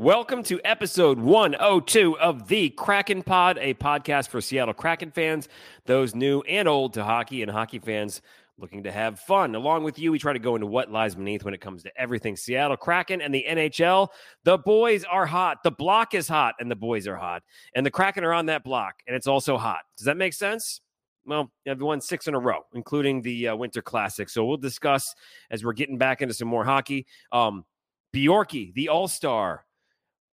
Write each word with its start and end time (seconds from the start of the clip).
Welcome 0.00 0.42
to 0.44 0.58
episode 0.64 1.18
102 1.18 2.18
of 2.18 2.48
the 2.48 2.70
Kraken 2.70 3.22
Pod, 3.22 3.58
a 3.60 3.74
podcast 3.74 4.28
for 4.28 4.40
Seattle 4.40 4.72
Kraken 4.72 5.10
fans, 5.10 5.46
those 5.84 6.14
new 6.14 6.40
and 6.48 6.66
old 6.66 6.94
to 6.94 7.04
hockey, 7.04 7.42
and 7.42 7.50
hockey 7.50 7.80
fans 7.80 8.22
looking 8.56 8.84
to 8.84 8.90
have 8.90 9.20
fun. 9.20 9.54
Along 9.54 9.84
with 9.84 9.98
you, 9.98 10.10
we 10.10 10.18
try 10.18 10.32
to 10.32 10.38
go 10.38 10.54
into 10.54 10.66
what 10.66 10.90
lies 10.90 11.16
beneath 11.16 11.44
when 11.44 11.52
it 11.52 11.60
comes 11.60 11.82
to 11.82 11.92
everything 12.00 12.34
Seattle 12.34 12.78
Kraken 12.78 13.20
and 13.20 13.34
the 13.34 13.44
NHL. 13.46 14.08
The 14.44 14.56
boys 14.56 15.04
are 15.04 15.26
hot. 15.26 15.58
The 15.64 15.70
block 15.70 16.14
is 16.14 16.26
hot, 16.26 16.54
and 16.58 16.70
the 16.70 16.76
boys 16.76 17.06
are 17.06 17.16
hot. 17.16 17.42
And 17.74 17.84
the 17.84 17.90
Kraken 17.90 18.24
are 18.24 18.32
on 18.32 18.46
that 18.46 18.64
block, 18.64 18.94
and 19.06 19.14
it's 19.14 19.26
also 19.26 19.58
hot. 19.58 19.80
Does 19.98 20.06
that 20.06 20.16
make 20.16 20.32
sense? 20.32 20.80
Well, 21.26 21.52
they've 21.66 21.78
won 21.78 22.00
six 22.00 22.26
in 22.26 22.34
a 22.34 22.40
row, 22.40 22.60
including 22.72 23.20
the 23.20 23.48
uh, 23.48 23.56
Winter 23.56 23.82
Classic. 23.82 24.30
So 24.30 24.46
we'll 24.46 24.56
discuss 24.56 25.14
as 25.50 25.62
we're 25.62 25.74
getting 25.74 25.98
back 25.98 26.22
into 26.22 26.32
some 26.32 26.48
more 26.48 26.64
hockey. 26.64 27.06
Um, 27.32 27.66
Bjorky, 28.14 28.72
the 28.72 28.88
All 28.88 29.06
Star, 29.06 29.66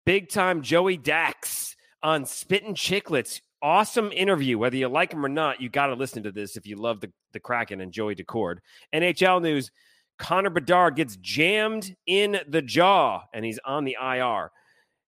big 0.05 0.29
time 0.29 0.63
Joey 0.63 0.97
Dax 0.97 1.77
on 2.03 2.27
Spittin' 2.27 2.75
Chiclets. 2.75 3.41
Awesome 3.63 4.13
interview. 4.13 4.59
Whether 4.59 4.77
you 4.77 4.89
like 4.89 5.13
him 5.13 5.25
or 5.25 5.29
not, 5.29 5.61
you 5.61 5.69
got 5.69 5.87
to 5.87 5.95
listen 5.95 6.23
to 6.25 6.33
this 6.33 6.57
if 6.57 6.67
you 6.67 6.77
love 6.77 7.01
the, 7.01 7.11
the 7.33 7.41
Kraken 7.41 7.81
and 7.81 7.93
Joey 7.93 8.15
Daccord. 8.15 8.57
NHL 8.95 9.41
news 9.43 9.71
Connor 10.19 10.51
Bedard 10.51 10.97
gets 10.97 11.17
jammed 11.17 11.95
in 12.07 12.41
the 12.49 12.63
jaw 12.63 13.23
and 13.33 13.45
he's 13.45 13.59
on 13.65 13.85
the 13.85 13.97
IR. 14.01 14.51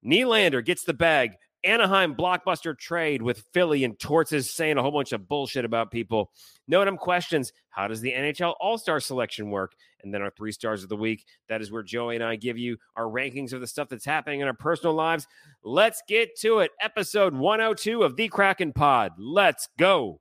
Nylander 0.04 0.64
gets 0.64 0.84
the 0.84 0.94
bag. 0.94 1.32
Anaheim 1.66 2.14
blockbuster 2.14 2.78
trade 2.78 3.20
with 3.20 3.44
Philly 3.52 3.84
and 3.84 3.98
Torts 3.98 4.32
is 4.32 4.50
saying 4.50 4.78
a 4.78 4.82
whole 4.82 4.92
bunch 4.92 5.12
of 5.12 5.28
bullshit 5.28 5.64
about 5.64 5.90
people. 5.90 6.30
Notem 6.70 6.88
um, 6.88 6.96
questions 6.96 7.52
How 7.68 7.88
does 7.88 8.00
the 8.00 8.12
NHL 8.12 8.54
All 8.60 8.78
Star 8.78 9.00
selection 9.00 9.50
work? 9.50 9.74
And 10.02 10.14
then 10.14 10.22
our 10.22 10.30
three 10.30 10.52
stars 10.52 10.84
of 10.84 10.88
the 10.88 10.96
week. 10.96 11.26
That 11.48 11.60
is 11.60 11.72
where 11.72 11.82
Joey 11.82 12.14
and 12.14 12.24
I 12.24 12.36
give 12.36 12.56
you 12.56 12.76
our 12.96 13.04
rankings 13.04 13.52
of 13.52 13.60
the 13.60 13.66
stuff 13.66 13.88
that's 13.88 14.04
happening 14.04 14.40
in 14.40 14.46
our 14.46 14.54
personal 14.54 14.94
lives. 14.94 15.26
Let's 15.64 16.02
get 16.08 16.38
to 16.40 16.60
it. 16.60 16.70
Episode 16.80 17.34
102 17.34 18.02
of 18.02 18.16
The 18.16 18.28
Kraken 18.28 18.72
Pod. 18.72 19.12
Let's 19.18 19.68
go. 19.76 20.20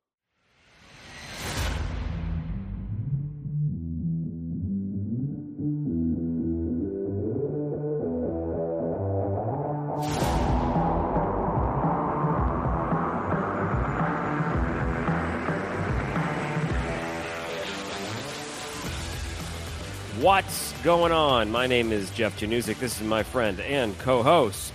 What's 20.35 20.73
going 20.81 21.13
on? 21.13 21.49
My 21.49 21.65
name 21.65 21.93
is 21.93 22.09
Jeff 22.09 22.37
Januszek. 22.37 22.77
This 22.77 22.99
is 22.99 23.07
my 23.07 23.23
friend 23.23 23.57
and 23.61 23.97
co-host 23.99 24.73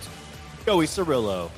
Joey 0.65 0.87
Cirillo. 0.87 1.51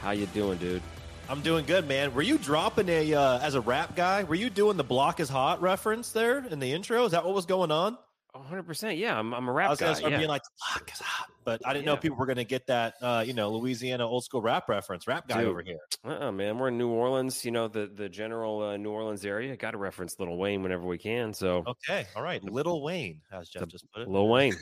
How 0.00 0.10
you 0.10 0.26
doing, 0.26 0.58
dude? 0.58 0.82
I'm 1.28 1.40
doing 1.40 1.64
good, 1.64 1.86
man. 1.86 2.12
Were 2.12 2.22
you 2.22 2.36
dropping 2.36 2.88
a 2.88 3.14
uh, 3.14 3.38
as 3.38 3.54
a 3.54 3.60
rap 3.60 3.94
guy? 3.94 4.24
Were 4.24 4.34
you 4.34 4.50
doing 4.50 4.76
the 4.76 4.82
"block 4.82 5.20
is 5.20 5.28
hot" 5.28 5.62
reference 5.62 6.10
there 6.10 6.44
in 6.44 6.58
the 6.58 6.72
intro? 6.72 7.04
Is 7.04 7.12
that 7.12 7.24
what 7.24 7.32
was 7.32 7.46
going 7.46 7.70
on? 7.70 7.96
100%. 8.34 8.98
Yeah, 8.98 9.16
I'm, 9.16 9.32
I'm 9.32 9.46
a 9.46 9.52
rap 9.52 9.68
I 9.68 9.70
was 9.70 9.78
guy. 9.78 9.92
start 9.92 10.10
yeah. 10.10 10.18
being 10.18 10.28
like 10.28 10.42
"block 10.58 10.90
is 10.92 10.98
hot," 10.98 11.30
but 11.44 11.60
I 11.64 11.72
didn't 11.72 11.84
know 11.86 11.92
Yeah. 11.92 11.96
if 11.96 12.02
people 12.02 12.16
were 12.18 12.26
gonna 12.26 12.44
get 12.44 12.66
that, 12.68 12.94
uh, 13.02 13.22
you 13.26 13.32
know, 13.34 13.50
Louisiana 13.50 14.06
old 14.06 14.24
school 14.24 14.40
rap 14.42 14.68
reference. 14.68 15.06
Rap 15.06 15.28
guy 15.28 15.40
Dude. 15.40 15.48
over 15.48 15.62
here. 15.62 15.78
Uh-uh, 16.04 16.32
man. 16.32 16.58
We're 16.58 16.68
in 16.68 16.78
New 16.78 16.88
Orleans, 16.88 17.44
you 17.44 17.50
know, 17.50 17.68
the, 17.68 17.90
the 17.94 18.08
general 18.08 18.62
uh, 18.62 18.76
New 18.76 18.90
Orleans 18.90 19.24
area. 19.24 19.56
Got 19.56 19.72
to 19.72 19.78
reference 19.78 20.18
Lil 20.18 20.36
Wayne 20.36 20.62
whenever 20.62 20.84
we 20.84 20.98
can. 20.98 21.32
So, 21.32 21.62
Okay, 21.66 22.06
all 22.16 22.22
right. 22.22 22.42
Lil 22.44 22.82
Wayne, 22.82 23.20
as 23.32 23.48
Jeff 23.48 23.60
The 23.62 23.66
just 23.66 23.90
put 23.92 24.02
it. 24.02 24.08
Lil 24.08 24.28
Wayne. 24.28 24.54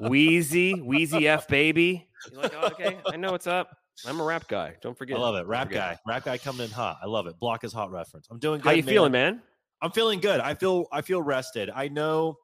Weezy, 0.00 0.74
Weezy 0.82 1.26
F 1.26 1.48
Baby. 1.48 2.08
You're 2.32 2.42
like, 2.42 2.54
oh, 2.56 2.66
okay, 2.68 2.98
I 3.06 3.16
know 3.16 3.32
what's 3.32 3.46
up. 3.46 3.76
I'm 4.06 4.18
a 4.20 4.24
rap 4.24 4.48
guy. 4.48 4.74
Don't 4.82 4.96
forget. 4.98 5.16
I 5.16 5.20
love 5.20 5.36
it. 5.36 5.46
Rap 5.46 5.70
guy. 5.70 5.96
Rap 6.06 6.24
guy 6.24 6.36
coming 6.38 6.64
in 6.64 6.70
hot. 6.70 6.98
I 7.02 7.06
love 7.06 7.26
it. 7.26 7.38
Block 7.38 7.62
is 7.64 7.72
hot 7.72 7.92
reference. 7.92 8.26
I'm 8.30 8.38
doing 8.38 8.60
good. 8.60 8.68
How 8.68 8.72
you 8.74 8.82
man. 8.82 8.92
feeling, 8.92 9.12
man? 9.12 9.42
I'm 9.82 9.92
feeling 9.92 10.18
good. 10.20 10.40
I 10.40 10.54
feel 10.54 10.86
I 10.90 11.02
feel 11.02 11.22
rested. 11.22 11.70
I 11.72 11.88
know 11.88 12.38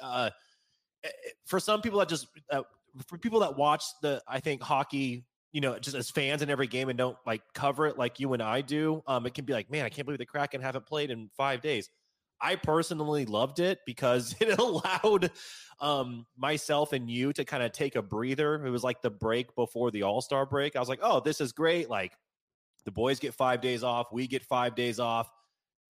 uh 0.00 0.30
for 1.46 1.60
some 1.60 1.80
people 1.80 1.98
that 1.98 2.08
just 2.08 2.28
uh, 2.50 2.62
for 3.06 3.18
people 3.18 3.40
that 3.40 3.56
watch 3.56 3.84
the 4.02 4.22
I 4.26 4.40
think 4.40 4.62
hockey, 4.62 5.24
you 5.52 5.60
know, 5.60 5.78
just 5.78 5.96
as 5.96 6.10
fans 6.10 6.42
in 6.42 6.50
every 6.50 6.66
game 6.66 6.88
and 6.88 6.98
don't 6.98 7.16
like 7.26 7.42
cover 7.54 7.86
it 7.86 7.98
like 7.98 8.20
you 8.20 8.32
and 8.32 8.42
I 8.42 8.60
do, 8.60 9.02
um 9.06 9.26
it 9.26 9.34
can 9.34 9.44
be 9.44 9.52
like, 9.52 9.70
man, 9.70 9.84
I 9.84 9.88
can't 9.88 10.06
believe 10.06 10.18
the 10.18 10.26
Kraken 10.26 10.60
haven't 10.60 10.86
played 10.86 11.10
in 11.10 11.30
5 11.36 11.60
days. 11.60 11.90
I 12.40 12.56
personally 12.56 13.24
loved 13.24 13.60
it 13.60 13.78
because 13.86 14.34
it 14.40 14.58
allowed 14.58 15.30
um 15.80 16.26
myself 16.36 16.92
and 16.92 17.10
you 17.10 17.32
to 17.34 17.44
kind 17.44 17.62
of 17.62 17.72
take 17.72 17.96
a 17.96 18.02
breather. 18.02 18.64
It 18.64 18.70
was 18.70 18.84
like 18.84 19.02
the 19.02 19.10
break 19.10 19.54
before 19.54 19.90
the 19.90 20.02
All-Star 20.02 20.46
break. 20.46 20.76
I 20.76 20.80
was 20.80 20.88
like, 20.88 21.00
"Oh, 21.02 21.20
this 21.20 21.40
is 21.40 21.52
great. 21.52 21.88
Like 21.90 22.12
the 22.84 22.92
boys 22.92 23.20
get 23.20 23.34
5 23.34 23.60
days 23.60 23.82
off, 23.84 24.08
we 24.12 24.26
get 24.26 24.44
5 24.44 24.74
days 24.74 24.98
off." 25.00 25.30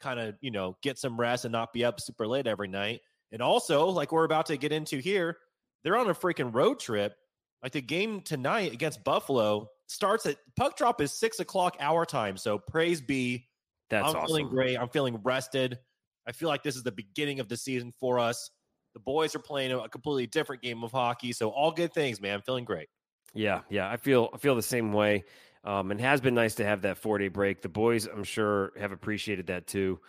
kind 0.01 0.19
of 0.19 0.35
you 0.41 0.51
know 0.51 0.77
get 0.83 0.99
some 0.99 1.19
rest 1.19 1.45
and 1.45 1.53
not 1.53 1.73
be 1.73 1.85
up 1.85 2.01
super 2.01 2.27
late 2.27 2.49
every 2.49 2.67
night 2.67 3.01
and 3.33 3.43
also 3.43 3.87
like 3.87 4.13
we're 4.13 4.25
about 4.25 4.47
to 4.47 4.57
get 4.57 4.73
into 4.73 4.99
here 4.99 5.37
they're 5.83 5.97
on 5.97 6.09
a 6.09 6.15
freaking 6.15 6.55
road 6.55 6.79
trip 6.79 7.15
like 7.63 7.73
the 7.73 7.81
game 7.81 8.21
tonight 8.21 8.73
against 8.73 9.03
buffalo 9.05 9.69
starts 9.87 10.27
at 10.27 10.37
puck 10.57 10.77
drop 10.77 11.01
is 11.01 11.13
six 11.13 11.41
o'clock 11.41 11.77
our 11.81 12.05
time 12.05 12.37
so 12.37 12.59
praise 12.59 13.01
be 13.01 13.49
That's 13.91 14.09
i'm 14.09 14.17
awesome. 14.17 14.27
feeling 14.27 14.49
great 14.49 14.77
i'm 14.77 14.89
feeling 14.89 15.19
rested 15.23 15.79
i 16.27 16.33
feel 16.33 16.49
like 16.49 16.63
this 16.63 16.77
is 16.77 16.83
the 16.83 16.93
beginning 16.93 17.41
of 17.41 17.49
the 17.49 17.57
season 17.57 17.93
for 17.99 18.19
us 18.19 18.51
the 18.95 19.01
boys 19.01 19.35
are 19.35 19.41
playing 19.41 19.73
a 19.73 19.89
completely 19.89 20.27
different 20.27 20.63
game 20.63 20.85
of 20.85 20.93
hockey 20.93 21.33
so 21.33 21.51
all 21.51 21.73
good 21.73 21.93
things 21.93 22.21
man 22.21 22.35
i'm 22.35 22.43
feeling 22.43 22.65
great 22.65 22.89
Yeah, 23.35 23.63
yeah, 23.71 23.91
I 23.91 23.97
feel 23.97 24.29
I 24.35 24.37
feel 24.37 24.55
the 24.55 24.63
same 24.63 24.93
way. 24.93 25.25
Um, 25.65 25.91
and 25.91 26.01
has 26.01 26.21
been 26.21 26.35
nice 26.35 26.57
to 26.57 26.65
have 26.65 26.83
that 26.83 26.99
four 26.99 27.19
day 27.19 27.29
break. 27.29 27.63
The 27.63 27.69
boys, 27.69 28.07
I'm 28.07 28.25
sure, 28.25 28.73
have 28.79 28.93
appreciated 28.93 29.47
that 29.47 29.67
too. 29.67 30.01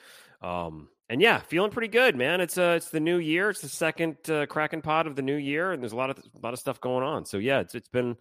Um, 0.41 0.89
and 1.09 1.21
yeah, 1.21 1.39
feeling 1.39 1.71
pretty 1.71 1.87
good, 1.89 2.15
man. 2.15 2.41
It's 2.41 2.57
uh, 2.57 2.73
it's 2.77 2.89
the 2.89 2.99
new 2.99 3.17
year. 3.17 3.49
It's 3.49 3.61
the 3.61 3.69
second 3.69 4.17
uh, 4.29 4.45
Kraken 4.45 4.81
pod 4.81 5.07
of 5.07 5.15
the 5.15 5.21
new 5.21 5.35
year, 5.35 5.71
and 5.71 5.81
there's 5.81 5.91
a 5.93 5.97
lot 5.97 6.09
of 6.09 6.17
a 6.17 6.39
lot 6.41 6.53
of 6.53 6.59
stuff 6.59 6.79
going 6.81 7.03
on. 7.03 7.25
So 7.25 7.37
yeah, 7.37 7.59
it's 7.59 7.75
it's 7.75 7.89
been 7.89 8.15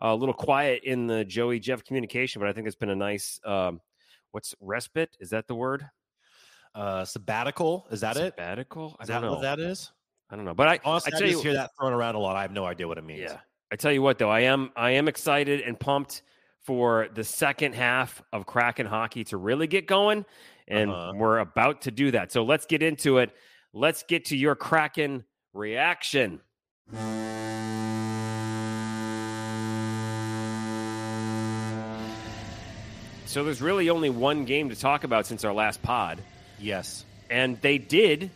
a 0.00 0.14
little 0.14 0.34
quiet 0.34 0.82
in 0.84 1.06
the 1.06 1.24
Joey 1.24 1.58
Jeff 1.58 1.84
communication, 1.84 2.40
but 2.40 2.48
I 2.48 2.52
think 2.52 2.66
it's 2.66 2.76
been 2.76 2.90
a 2.90 2.96
nice 2.96 3.40
um, 3.44 3.80
what's 4.32 4.54
respite? 4.60 5.16
Is 5.20 5.30
that 5.30 5.46
the 5.46 5.54
word? 5.54 5.88
uh 6.74 7.06
sabbatical 7.06 7.86
is 7.90 8.02
that 8.02 8.18
it 8.18 8.34
Sabbatical? 8.36 8.96
I 9.00 9.04
is 9.04 9.08
don't 9.08 9.22
that 9.22 9.26
know. 9.26 9.32
what 9.32 9.40
that 9.42 9.58
is 9.58 9.92
I 10.28 10.36
don't 10.36 10.44
know. 10.44 10.52
But 10.52 10.68
I 10.68 10.80
honestly 10.84 11.12
I 11.14 11.16
i, 11.16 11.20
just 11.20 11.32
you, 11.32 11.40
hear 11.40 11.54
that 11.54 11.70
thrown 11.80 11.94
around 11.94 12.16
a 12.16 12.18
lot 12.18 12.36
i 12.36 12.42
have 12.42 12.52
no 12.52 12.66
idea 12.66 12.86
what 12.86 12.98
it 12.98 13.04
means 13.04 13.20
Yeah. 13.20 13.38
I 13.72 13.76
tell 13.76 13.90
you 13.92 14.02
what 14.02 14.18
though, 14.18 14.28
I 14.28 14.40
am 14.40 14.70
I 14.76 14.90
am 14.90 15.08
excited 15.08 15.62
and 15.62 15.80
pumped 15.80 16.22
for 16.60 17.08
the 17.14 17.24
second 17.24 17.74
half 17.74 18.22
of 18.32 18.44
Kraken 18.44 18.84
hockey 18.84 19.24
to 19.24 19.38
really 19.38 19.66
get 19.66 19.86
going 19.86 20.26
and 20.68 20.90
Uh-huh. 20.90 21.12
we're 21.16 21.38
about 21.38 21.82
to 21.82 21.90
do 21.90 22.10
that. 22.12 22.32
So 22.32 22.44
let's 22.44 22.66
get 22.66 22.82
into 22.82 23.18
it. 23.18 23.30
Let's 23.72 24.02
get 24.04 24.26
to 24.26 24.36
your 24.36 24.54
Kraken 24.54 25.24
reaction. 25.52 26.40
So 33.26 33.44
there's 33.44 33.60
really 33.60 33.90
only 33.90 34.08
one 34.08 34.44
game 34.44 34.70
to 34.70 34.76
talk 34.76 35.04
about 35.04 35.26
since 35.26 35.44
our 35.44 35.52
last 35.52 35.82
pod 35.82 36.22
yes 36.58 37.04
and 37.28 37.60
they 37.60 37.76
did 37.76 38.30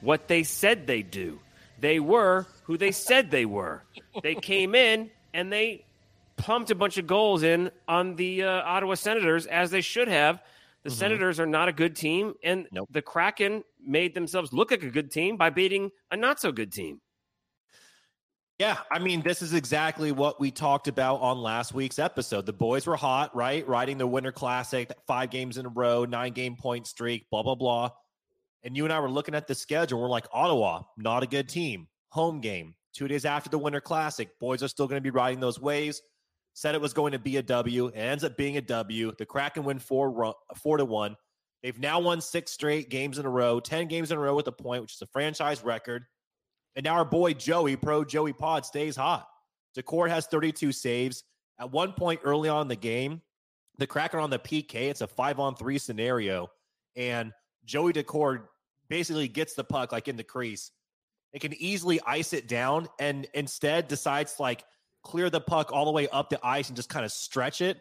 what 0.00 0.28
they 0.28 0.42
said 0.42 0.86
they 0.86 1.00
do. 1.02 1.38
They 1.80 1.98
were 2.00 2.46
who 2.64 2.76
they 2.76 2.90
said 2.90 3.30
they 3.30 3.46
were. 3.46 3.84
They 4.22 4.34
came 4.34 4.74
in 4.74 5.10
and 5.32 5.50
they 5.52 5.86
pumped 6.36 6.70
a 6.70 6.74
bunch 6.74 6.98
of 6.98 7.06
goals 7.06 7.42
in 7.42 7.70
on 7.88 8.16
the 8.16 8.42
uh, 8.42 8.50
Ottawa 8.50 8.94
Senators 8.94 9.46
as 9.46 9.70
they 9.70 9.80
should 9.80 10.08
have. 10.08 10.42
The 10.84 10.90
Mhm. 10.90 10.94
Senators 10.94 11.40
are 11.40 11.46
not 11.46 11.68
a 11.68 11.72
good 11.72 11.96
team, 11.96 12.34
and 12.42 12.68
Nope. 12.70 12.88
the 12.92 13.02
Kraken 13.02 13.64
made 13.80 14.14
themselves 14.14 14.52
look 14.52 14.70
like 14.70 14.82
a 14.82 14.90
good 14.90 15.10
team 15.10 15.36
by 15.36 15.50
beating 15.50 15.90
a 16.10 16.16
not 16.16 16.40
so 16.40 16.52
good 16.52 16.72
team. 16.72 17.00
Yeah, 18.58 18.78
I 18.90 19.00
mean, 19.00 19.22
this 19.22 19.42
is 19.42 19.52
exactly 19.52 20.12
what 20.12 20.38
we 20.38 20.52
talked 20.52 20.86
about 20.86 21.16
on 21.16 21.38
last 21.38 21.74
week's 21.74 21.98
episode. 21.98 22.46
The 22.46 22.52
boys 22.52 22.86
were 22.86 22.96
hot, 22.96 23.34
right? 23.34 23.66
Riding 23.66 23.98
the 23.98 24.06
Winter 24.06 24.30
Classic, 24.30 24.92
five 25.08 25.30
games 25.30 25.58
in 25.58 25.66
a 25.66 25.70
row, 25.70 26.04
nine 26.04 26.32
game 26.32 26.54
point 26.56 26.86
streak, 26.86 27.28
blah, 27.30 27.42
blah, 27.42 27.56
blah. 27.56 27.90
And 28.62 28.76
you 28.76 28.84
and 28.84 28.92
I 28.92 29.00
were 29.00 29.10
looking 29.10 29.34
at 29.34 29.48
the 29.48 29.54
schedule. 29.56 30.00
We're 30.00 30.08
like, 30.08 30.26
Ottawa, 30.32 30.82
not 30.96 31.22
a 31.24 31.26
good 31.26 31.48
team. 31.48 31.88
Home 32.10 32.40
game, 32.40 32.76
two 32.92 33.08
days 33.08 33.24
after 33.24 33.50
the 33.50 33.58
Winter 33.58 33.80
Classic. 33.80 34.28
Boys 34.38 34.62
are 34.62 34.68
still 34.68 34.86
going 34.86 34.98
to 34.98 35.02
be 35.02 35.10
riding 35.10 35.40
those 35.40 35.58
waves. 35.58 36.00
Said 36.54 36.74
it 36.74 36.80
was 36.80 36.92
going 36.92 37.12
to 37.12 37.18
be 37.18 37.36
a 37.36 37.42
W. 37.42 37.88
It 37.88 37.96
ends 37.96 38.24
up 38.24 38.36
being 38.36 38.56
a 38.56 38.62
W. 38.62 39.12
The 39.18 39.26
Kraken 39.26 39.64
win 39.64 39.78
four, 39.78 40.34
four 40.56 40.76
to 40.76 40.84
one. 40.84 41.16
They've 41.62 41.78
now 41.78 41.98
won 41.98 42.20
six 42.20 42.52
straight 42.52 42.90
games 42.90 43.18
in 43.18 43.26
a 43.26 43.30
row, 43.30 43.58
10 43.58 43.88
games 43.88 44.10
in 44.10 44.18
a 44.18 44.20
row 44.20 44.36
with 44.36 44.46
a 44.46 44.52
point, 44.52 44.82
which 44.82 44.94
is 44.94 45.02
a 45.02 45.06
franchise 45.06 45.64
record. 45.64 46.04
And 46.76 46.84
now 46.84 46.94
our 46.94 47.04
boy 47.04 47.34
Joey, 47.34 47.76
pro 47.76 48.04
Joey 48.04 48.32
Pod, 48.32 48.66
stays 48.66 48.96
hot. 48.96 49.26
Daccord 49.76 50.10
has 50.10 50.26
32 50.26 50.72
saves. 50.72 51.24
At 51.58 51.70
one 51.70 51.92
point 51.92 52.20
early 52.24 52.48
on 52.48 52.62
in 52.62 52.68
the 52.68 52.76
game, 52.76 53.22
the 53.78 53.86
Kraken 53.86 54.20
on 54.20 54.30
the 54.30 54.38
PK. 54.38 54.74
It's 54.74 55.00
a 55.00 55.06
five 55.06 55.38
on 55.38 55.54
three 55.54 55.78
scenario. 55.78 56.48
And 56.96 57.32
Joey 57.64 57.92
Daccord 57.92 58.42
basically 58.88 59.28
gets 59.28 59.54
the 59.54 59.64
puck 59.64 59.92
like 59.92 60.08
in 60.08 60.16
the 60.16 60.24
crease. 60.24 60.70
It 61.32 61.40
can 61.40 61.54
easily 61.54 62.00
ice 62.06 62.32
it 62.32 62.46
down 62.46 62.88
and 63.00 63.26
instead 63.34 63.88
decides 63.88 64.38
like 64.38 64.64
clear 65.04 65.30
the 65.30 65.40
puck 65.40 65.72
all 65.72 65.84
the 65.84 65.92
way 65.92 66.08
up 66.08 66.30
the 66.30 66.44
ice 66.44 66.68
and 66.68 66.76
just 66.76 66.88
kind 66.88 67.04
of 67.04 67.12
stretch 67.12 67.60
it. 67.60 67.78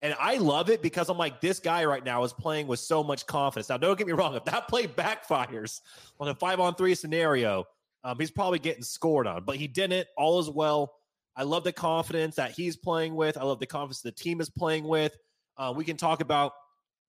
And 0.00 0.16
I 0.18 0.38
love 0.38 0.68
it 0.68 0.82
because 0.82 1.08
I'm 1.08 1.18
like, 1.18 1.40
this 1.40 1.60
guy 1.60 1.84
right 1.84 2.04
now 2.04 2.24
is 2.24 2.32
playing 2.32 2.66
with 2.66 2.80
so 2.80 3.04
much 3.04 3.24
confidence. 3.26 3.68
Now, 3.68 3.76
don't 3.76 3.96
get 3.96 4.08
me 4.08 4.12
wrong, 4.12 4.34
if 4.34 4.44
that 4.46 4.66
play 4.66 4.88
backfires 4.88 5.80
on 6.18 6.28
a 6.28 6.34
five 6.34 6.58
on 6.58 6.74
three 6.74 6.96
scenario, 6.96 7.66
um, 8.02 8.18
he's 8.18 8.32
probably 8.32 8.58
getting 8.58 8.82
scored 8.82 9.28
on, 9.28 9.44
but 9.44 9.56
he 9.56 9.68
didn't. 9.68 10.08
All 10.16 10.40
is 10.40 10.50
well. 10.50 10.92
I 11.36 11.44
love 11.44 11.62
the 11.62 11.72
confidence 11.72 12.34
that 12.36 12.50
he's 12.50 12.76
playing 12.76 13.14
with. 13.14 13.38
I 13.38 13.44
love 13.44 13.60
the 13.60 13.66
confidence 13.66 14.00
the 14.00 14.10
team 14.10 14.40
is 14.40 14.50
playing 14.50 14.84
with. 14.84 15.16
Uh, 15.56 15.72
we 15.74 15.84
can 15.84 15.96
talk 15.96 16.20
about 16.20 16.52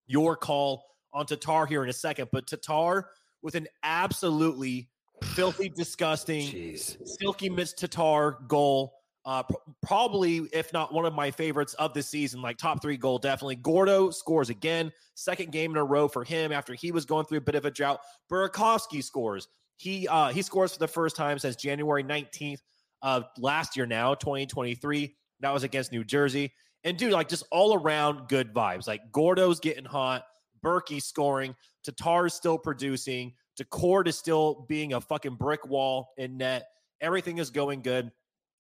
your 0.06 0.36
call 0.36 0.86
on 1.14 1.26
Tatar 1.26 1.66
here 1.66 1.84
in 1.84 1.90
a 1.90 1.94
second, 1.94 2.30
but 2.32 2.46
Tatar 2.46 3.10
with 3.42 3.56
an 3.56 3.68
absolutely 3.82 4.90
filthy, 5.24 5.70
disgusting, 5.70 6.48
Jeez. 6.48 6.98
silky 7.20 7.50
Miss 7.50 7.74
Tatar 7.74 8.38
goal. 8.48 8.94
Uh, 9.26 9.44
pr- 9.44 9.56
probably, 9.82 10.40
if 10.52 10.74
not 10.74 10.94
one 10.94 11.06
of 11.06 11.14
my 11.14 11.32
favorites 11.32 11.74
of 11.76 11.94
the 11.94 12.04
season, 12.04 12.42
like 12.42 12.58
top 12.58 12.82
three 12.82 12.98
goal, 12.98 13.18
definitely. 13.18 13.56
Gordo 13.56 14.10
scores 14.10 14.50
again, 14.50 14.92
second 15.16 15.52
game 15.52 15.72
in 15.72 15.78
a 15.78 15.84
row 15.84 16.08
for 16.08 16.24
him 16.24 16.52
after 16.52 16.74
he 16.74 16.92
was 16.92 17.06
going 17.06 17.26
through 17.26 17.38
a 17.38 17.42
bit 17.42 17.56
of 17.56 17.66
a 17.66 17.72
drought. 17.72 18.02
Burakovsky 18.32 19.04
scores. 19.04 19.48
He 19.78 20.08
uh, 20.08 20.30
he 20.30 20.42
scores 20.42 20.74
for 20.74 20.80
the 20.80 20.88
first 20.88 21.16
time 21.16 21.40
since 21.40 21.56
January 21.56 22.04
19th 22.04 22.60
of 23.02 23.26
last 23.38 23.76
year. 23.76 23.86
Now 23.86 24.14
2023. 24.14 25.16
That 25.40 25.54
was 25.54 25.64
against 25.64 25.92
New 25.92 26.04
Jersey. 26.04 26.52
And 26.84 26.98
dude, 26.98 27.12
like 27.12 27.30
just 27.30 27.46
all 27.52 27.74
around 27.74 28.28
good 28.28 28.54
vibes. 28.54 28.88
Like 28.88 29.12
Gordo's 29.12 29.60
getting 29.60 29.86
hot, 29.86 30.26
Berkey 30.64 31.02
scoring, 31.02 31.56
Tatar's 31.86 32.34
still 32.34 32.58
producing, 32.58 33.34
Daccord 33.60 34.08
is 34.08 34.18
still 34.18 34.66
being 34.68 34.94
a 34.94 35.02
fucking 35.02 35.36
brick 35.36 35.68
wall 35.68 36.10
in 36.18 36.38
net. 36.38 36.68
Everything 37.02 37.38
is 37.38 37.50
going 37.50 37.82
good. 37.82 38.12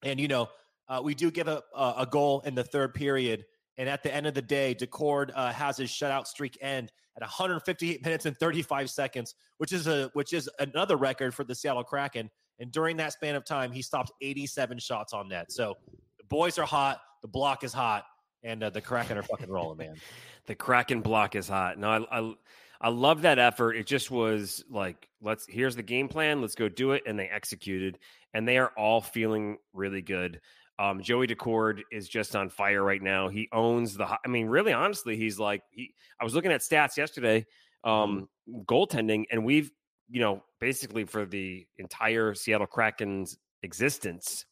And 0.04 0.20
you 0.20 0.28
know, 0.28 0.50
uh, 0.88 1.02
we 1.04 1.16
do 1.16 1.32
give 1.32 1.48
a, 1.48 1.64
a 1.76 2.08
goal 2.10 2.42
in 2.46 2.56
the 2.56 2.64
third 2.64 2.94
period, 2.94 3.46
and 3.78 3.90
at 3.90 4.04
the 4.04 4.14
end 4.14 4.28
of 4.28 4.34
the 4.34 4.42
day, 4.42 4.76
Daccord 4.78 5.32
uh, 5.34 5.52
has 5.52 5.78
his 5.78 5.90
shutout 5.90 6.28
streak 6.28 6.58
end 6.62 6.92
at 7.16 7.22
158 7.22 8.04
minutes 8.04 8.26
and 8.26 8.38
35 8.38 8.90
seconds, 8.90 9.36
which 9.58 9.72
is 9.72 9.88
a 9.88 10.10
which 10.14 10.34
is 10.34 10.50
another 10.60 10.98
record 10.98 11.34
for 11.34 11.44
the 11.44 11.56
Seattle 11.56 11.84
Kraken. 11.84 12.30
And 12.60 12.72
during 12.72 12.98
that 12.98 13.14
span 13.14 13.36
of 13.36 13.46
time, 13.46 13.72
he 13.72 13.82
stopped 13.82 14.12
87 14.22 14.78
shots 14.80 15.14
on 15.14 15.28
net. 15.28 15.52
So 15.52 15.76
the 16.18 16.26
boys 16.26 16.58
are 16.60 16.66
hot, 16.66 17.02
the 17.22 17.28
block 17.28 17.64
is 17.64 17.74
hot, 17.74 18.06
and 18.44 18.64
uh, 18.64 18.70
the 18.70 18.82
Kraken 18.82 19.18
are 19.18 19.24
fucking 19.24 19.50
rolling, 19.50 19.78
man. 19.78 19.96
the 20.46 20.56
Kraken 20.56 21.02
block 21.02 21.36
is 21.36 21.48
hot. 21.48 21.78
No, 21.80 21.90
I, 21.90 22.20
I 22.20 22.34
I 22.82 22.90
love 22.90 23.22
that 23.22 23.40
effort. 23.40 23.74
It 23.74 23.88
just 23.88 24.12
was 24.12 24.64
like, 24.70 25.08
let's 25.22 25.46
here's 25.48 25.76
the 25.76 25.84
game 25.84 26.10
plan, 26.10 26.42
let's 26.42 26.56
go 26.56 26.68
do 26.68 26.92
it, 26.92 27.04
and 27.08 27.18
they 27.18 27.28
executed, 27.28 27.98
and 28.34 28.48
they 28.48 28.58
are 28.58 28.72
all 28.78 29.02
feeling 29.02 29.58
really 29.74 30.02
good. 30.02 30.42
Um, 30.80 31.02
Joey 31.02 31.28
Daccord 31.28 31.82
is 31.92 32.10
just 32.10 32.36
on 32.36 32.50
fire 32.50 32.84
right 32.84 33.02
now. 33.02 33.30
He 33.30 33.48
owns 33.52 33.96
the. 33.96 34.06
I 34.06 34.28
mean, 34.28 34.48
really, 34.48 34.74
honestly, 34.74 35.16
he's 35.16 35.40
like. 35.40 35.62
He, 35.72 35.94
I 36.20 36.24
was 36.24 36.34
looking 36.34 36.52
at 36.52 36.62
stats 36.62 36.98
yesterday, 36.98 37.46
um, 37.84 38.28
goaltending, 38.66 39.26
and 39.32 39.46
we've, 39.46 39.72
you 40.10 40.20
know, 40.20 40.44
basically 40.60 41.06
for 41.06 41.26
the 41.26 41.68
entire 41.78 42.34
Seattle 42.34 42.68
Kraken's 42.68 43.38
existence, 43.62 44.46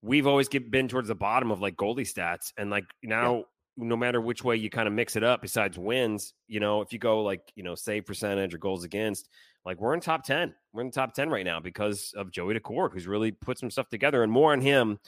we've 0.00 0.26
always 0.26 0.48
get, 0.48 0.70
been 0.70 0.88
towards 0.88 1.08
the 1.08 1.14
bottom 1.14 1.50
of 1.50 1.60
like 1.60 1.76
goalie 1.76 2.00
stats, 2.00 2.52
and 2.56 2.70
like 2.70 2.84
now 3.02 3.44
no 3.76 3.96
matter 3.96 4.20
which 4.20 4.44
way 4.44 4.56
you 4.56 4.70
kind 4.70 4.86
of 4.86 4.94
mix 4.94 5.16
it 5.16 5.24
up, 5.24 5.40
besides 5.40 5.78
wins, 5.78 6.34
you 6.46 6.60
know, 6.60 6.82
if 6.82 6.92
you 6.92 6.98
go 6.98 7.22
like, 7.22 7.40
you 7.54 7.62
know, 7.62 7.74
save 7.74 8.04
percentage 8.04 8.54
or 8.54 8.58
goals 8.58 8.84
against, 8.84 9.28
like 9.64 9.80
we're 9.80 9.94
in 9.94 10.00
top 10.00 10.24
10. 10.24 10.54
We're 10.72 10.82
in 10.82 10.88
the 10.88 10.92
top 10.92 11.14
10 11.14 11.30
right 11.30 11.44
now 11.44 11.60
because 11.60 12.12
of 12.16 12.30
Joey 12.30 12.54
Daccord, 12.54 12.92
who's 12.92 13.06
really 13.06 13.32
put 13.32 13.58
some 13.58 13.70
stuff 13.70 13.88
together 13.88 14.22
and 14.22 14.32
more 14.32 14.52
on 14.52 14.60
him. 14.60 14.98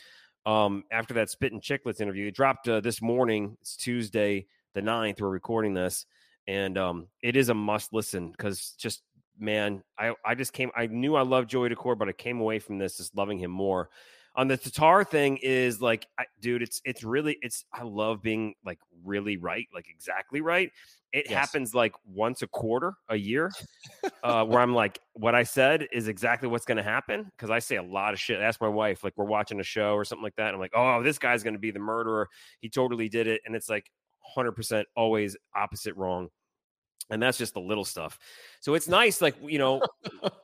Um, 0.46 0.84
after 0.92 1.14
that 1.14 1.30
Spittin' 1.30 1.60
Chiclets 1.60 2.00
interview, 2.00 2.28
it 2.28 2.34
dropped 2.34 2.68
uh, 2.68 2.80
this 2.80 3.00
morning. 3.00 3.56
It's 3.60 3.76
Tuesday, 3.76 4.46
the 4.74 4.82
9th. 4.82 5.20
We're 5.20 5.28
recording 5.28 5.74
this. 5.74 6.06
And 6.46 6.76
um, 6.76 7.08
it 7.22 7.36
is 7.36 7.48
a 7.48 7.54
must 7.54 7.92
listen 7.92 8.30
because 8.30 8.74
just, 8.78 9.02
man, 9.38 9.82
I, 9.98 10.14
I 10.24 10.34
just 10.34 10.52
came, 10.52 10.70
I 10.76 10.86
knew 10.86 11.16
I 11.16 11.22
loved 11.22 11.48
Joey 11.48 11.70
Daccord, 11.70 11.98
but 11.98 12.08
I 12.08 12.12
came 12.12 12.40
away 12.40 12.58
from 12.58 12.78
this 12.78 12.98
just 12.98 13.16
loving 13.16 13.38
him 13.38 13.50
more 13.50 13.88
on 14.36 14.48
the 14.48 14.56
Tatar 14.56 15.04
thing 15.04 15.38
is 15.42 15.81
like, 15.81 16.06
I, 16.19 16.25
dude, 16.40 16.62
it's 16.62 16.81
it's 16.84 17.04
really 17.04 17.38
it's 17.42 17.64
I 17.72 17.82
love 17.84 18.22
being 18.22 18.54
like 18.64 18.78
really 19.04 19.36
right, 19.36 19.69
like 19.72 19.86
exactly 19.88 20.40
right. 20.40 20.70
It 21.12 21.26
Yes. 21.31 21.38
happens 21.38 21.75
like 21.76 21.92
once 22.04 22.42
a 22.42 22.48
quarter, 22.48 22.94
a 23.08 23.14
year, 23.14 23.52
uh, 24.25 24.44
where 24.44 24.60
I'm 24.60 24.75
like, 24.75 24.98
what 25.12 25.34
I 25.36 25.44
said 25.44 25.86
is 25.92 26.08
exactly 26.08 26.48
what's 26.48 26.64
going 26.64 26.78
to 26.78 26.82
happen 26.82 27.31
because 27.36 27.50
I 27.50 27.60
say 27.60 27.76
a 27.76 27.82
lot 27.84 28.12
of 28.12 28.19
shit. 28.19 28.40
Ask 28.40 28.60
my 28.60 28.66
wife, 28.69 29.04
like 29.04 29.12
we're 29.16 29.25
watching 29.25 29.60
a 29.60 29.62
show 29.64 29.94
or 29.94 30.04
something 30.04 30.25
like 30.25 30.34
that. 30.36 30.48
And 30.48 30.54
I'm 30.56 30.60
like, 30.60 30.72
oh, 30.75 31.04
this 31.04 31.19
guy's 31.19 31.44
going 31.44 31.54
to 31.54 31.60
be 31.60 31.70
the 31.70 31.78
murderer. 31.78 32.28
He 32.58 32.69
totally 32.69 33.08
did 33.08 33.28
it, 33.28 33.42
and 33.46 33.54
it's 33.54 33.69
like 33.69 33.88
100 34.34 34.52
percent 34.52 34.88
always 34.96 35.36
opposite 35.54 35.94
wrong. 35.94 36.28
And 37.10 37.22
that's 37.22 37.38
just 37.38 37.54
the 37.54 37.60
little 37.60 37.84
stuff. 37.84 38.18
So 38.60 38.74
it's 38.74 38.88
nice, 39.00 39.20
like 39.20 39.36
you 39.42 39.58
know, 39.58 39.82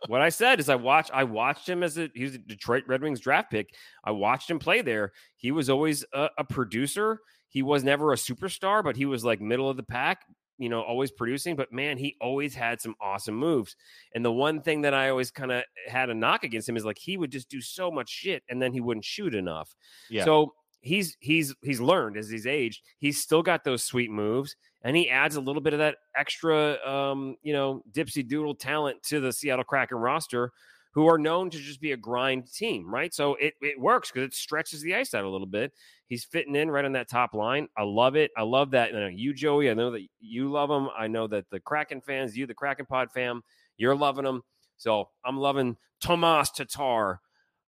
what 0.06 0.20
I 0.20 0.28
said 0.28 0.60
is 0.60 0.68
I 0.68 0.76
watched 0.76 1.10
I 1.12 1.24
watched 1.24 1.68
him 1.68 1.82
as 1.82 1.98
a 1.98 2.10
he 2.14 2.24
was 2.24 2.34
a 2.34 2.38
Detroit 2.38 2.84
Red 2.86 3.02
Wings 3.02 3.20
draft 3.20 3.50
pick. 3.50 3.74
I 4.04 4.10
watched 4.10 4.50
him 4.50 4.58
play 4.58 4.82
there. 4.82 5.12
He 5.36 5.52
was 5.52 5.70
always 5.70 6.04
a, 6.12 6.28
a 6.38 6.44
producer. 6.44 7.20
He 7.48 7.62
was 7.62 7.82
never 7.82 8.12
a 8.12 8.16
superstar, 8.16 8.84
but 8.84 8.96
he 8.96 9.06
was 9.06 9.24
like 9.24 9.40
middle 9.40 9.68
of 9.68 9.76
the 9.76 9.82
pack, 9.82 10.24
you 10.56 10.68
know, 10.68 10.82
always 10.82 11.10
producing. 11.10 11.56
But 11.56 11.72
man, 11.72 11.98
he 11.98 12.16
always 12.20 12.54
had 12.54 12.80
some 12.80 12.94
awesome 13.00 13.34
moves. 13.34 13.74
And 14.14 14.24
the 14.24 14.30
one 14.30 14.62
thing 14.62 14.82
that 14.82 14.94
I 14.94 15.10
always 15.10 15.32
kind 15.32 15.50
of 15.50 15.64
had 15.88 16.10
a 16.10 16.14
knock 16.14 16.44
against 16.44 16.68
him 16.68 16.76
is 16.76 16.84
like 16.84 16.98
he 16.98 17.16
would 17.16 17.32
just 17.32 17.48
do 17.48 17.60
so 17.60 17.90
much 17.90 18.08
shit 18.08 18.44
and 18.48 18.62
then 18.62 18.72
he 18.72 18.80
wouldn't 18.80 19.04
shoot 19.04 19.34
enough. 19.34 19.74
Yeah. 20.08 20.24
So 20.24 20.54
he's 20.80 21.16
he's 21.20 21.54
he's 21.62 21.80
learned 21.80 22.16
as 22.16 22.28
he's 22.28 22.46
aged. 22.46 22.82
He's 22.98 23.20
still 23.20 23.42
got 23.42 23.64
those 23.64 23.82
sweet 23.82 24.10
moves, 24.10 24.56
and 24.82 24.96
he 24.96 25.10
adds 25.10 25.36
a 25.36 25.40
little 25.40 25.62
bit 25.62 25.72
of 25.72 25.78
that 25.78 25.96
extra, 26.16 26.76
um, 26.86 27.36
you 27.42 27.52
know, 27.52 27.82
dipsy 27.92 28.26
doodle 28.26 28.54
talent 28.54 29.02
to 29.04 29.20
the 29.20 29.32
Seattle 29.32 29.64
Kraken 29.64 29.98
roster, 29.98 30.52
who 30.92 31.06
are 31.08 31.18
known 31.18 31.50
to 31.50 31.58
just 31.58 31.80
be 31.80 31.92
a 31.92 31.96
grind 31.96 32.52
team, 32.52 32.92
right? 32.92 33.14
So 33.14 33.34
it 33.36 33.54
it 33.60 33.78
works 33.78 34.10
because 34.10 34.28
it 34.28 34.34
stretches 34.34 34.82
the 34.82 34.94
ice 34.94 35.14
out 35.14 35.24
a 35.24 35.28
little 35.28 35.46
bit. 35.46 35.72
He's 36.06 36.24
fitting 36.24 36.56
in 36.56 36.70
right 36.70 36.84
on 36.84 36.92
that 36.92 37.08
top 37.08 37.34
line. 37.34 37.68
I 37.76 37.84
love 37.84 38.16
it. 38.16 38.32
I 38.36 38.42
love 38.42 38.72
that. 38.72 38.92
You, 38.92 38.98
know, 39.00 39.06
you 39.06 39.32
Joey, 39.32 39.70
I 39.70 39.74
know 39.74 39.92
that 39.92 40.02
you 40.18 40.50
love 40.50 40.70
him. 40.70 40.88
I 40.96 41.06
know 41.06 41.28
that 41.28 41.48
the 41.50 41.60
Kraken 41.60 42.00
fans, 42.00 42.36
you, 42.36 42.46
the 42.46 42.54
Kraken 42.54 42.86
Pod 42.86 43.12
fam, 43.12 43.42
you're 43.76 43.94
loving 43.94 44.26
him. 44.26 44.42
So 44.76 45.08
I'm 45.24 45.36
loving 45.36 45.76
Tomas 46.00 46.50
Tatar 46.50 47.20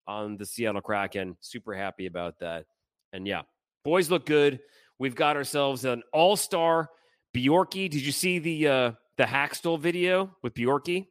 on 0.08 0.36
the 0.36 0.46
Seattle 0.46 0.80
Kraken. 0.80 1.36
Super 1.40 1.74
happy 1.74 2.06
about 2.06 2.38
that. 2.40 2.64
And 3.12 3.26
yeah, 3.26 3.42
boys 3.84 4.10
look 4.10 4.26
good. 4.26 4.60
We've 4.98 5.14
got 5.14 5.36
ourselves 5.36 5.84
an 5.84 6.02
all-star 6.12 6.88
Bjorky. 7.34 7.88
Did 7.90 8.02
you 8.04 8.12
see 8.12 8.38
the 8.38 8.68
uh 8.68 8.92
the 9.16 9.24
Hakstol 9.24 9.78
video 9.78 10.34
with 10.42 10.54
Bjorky? 10.54 11.06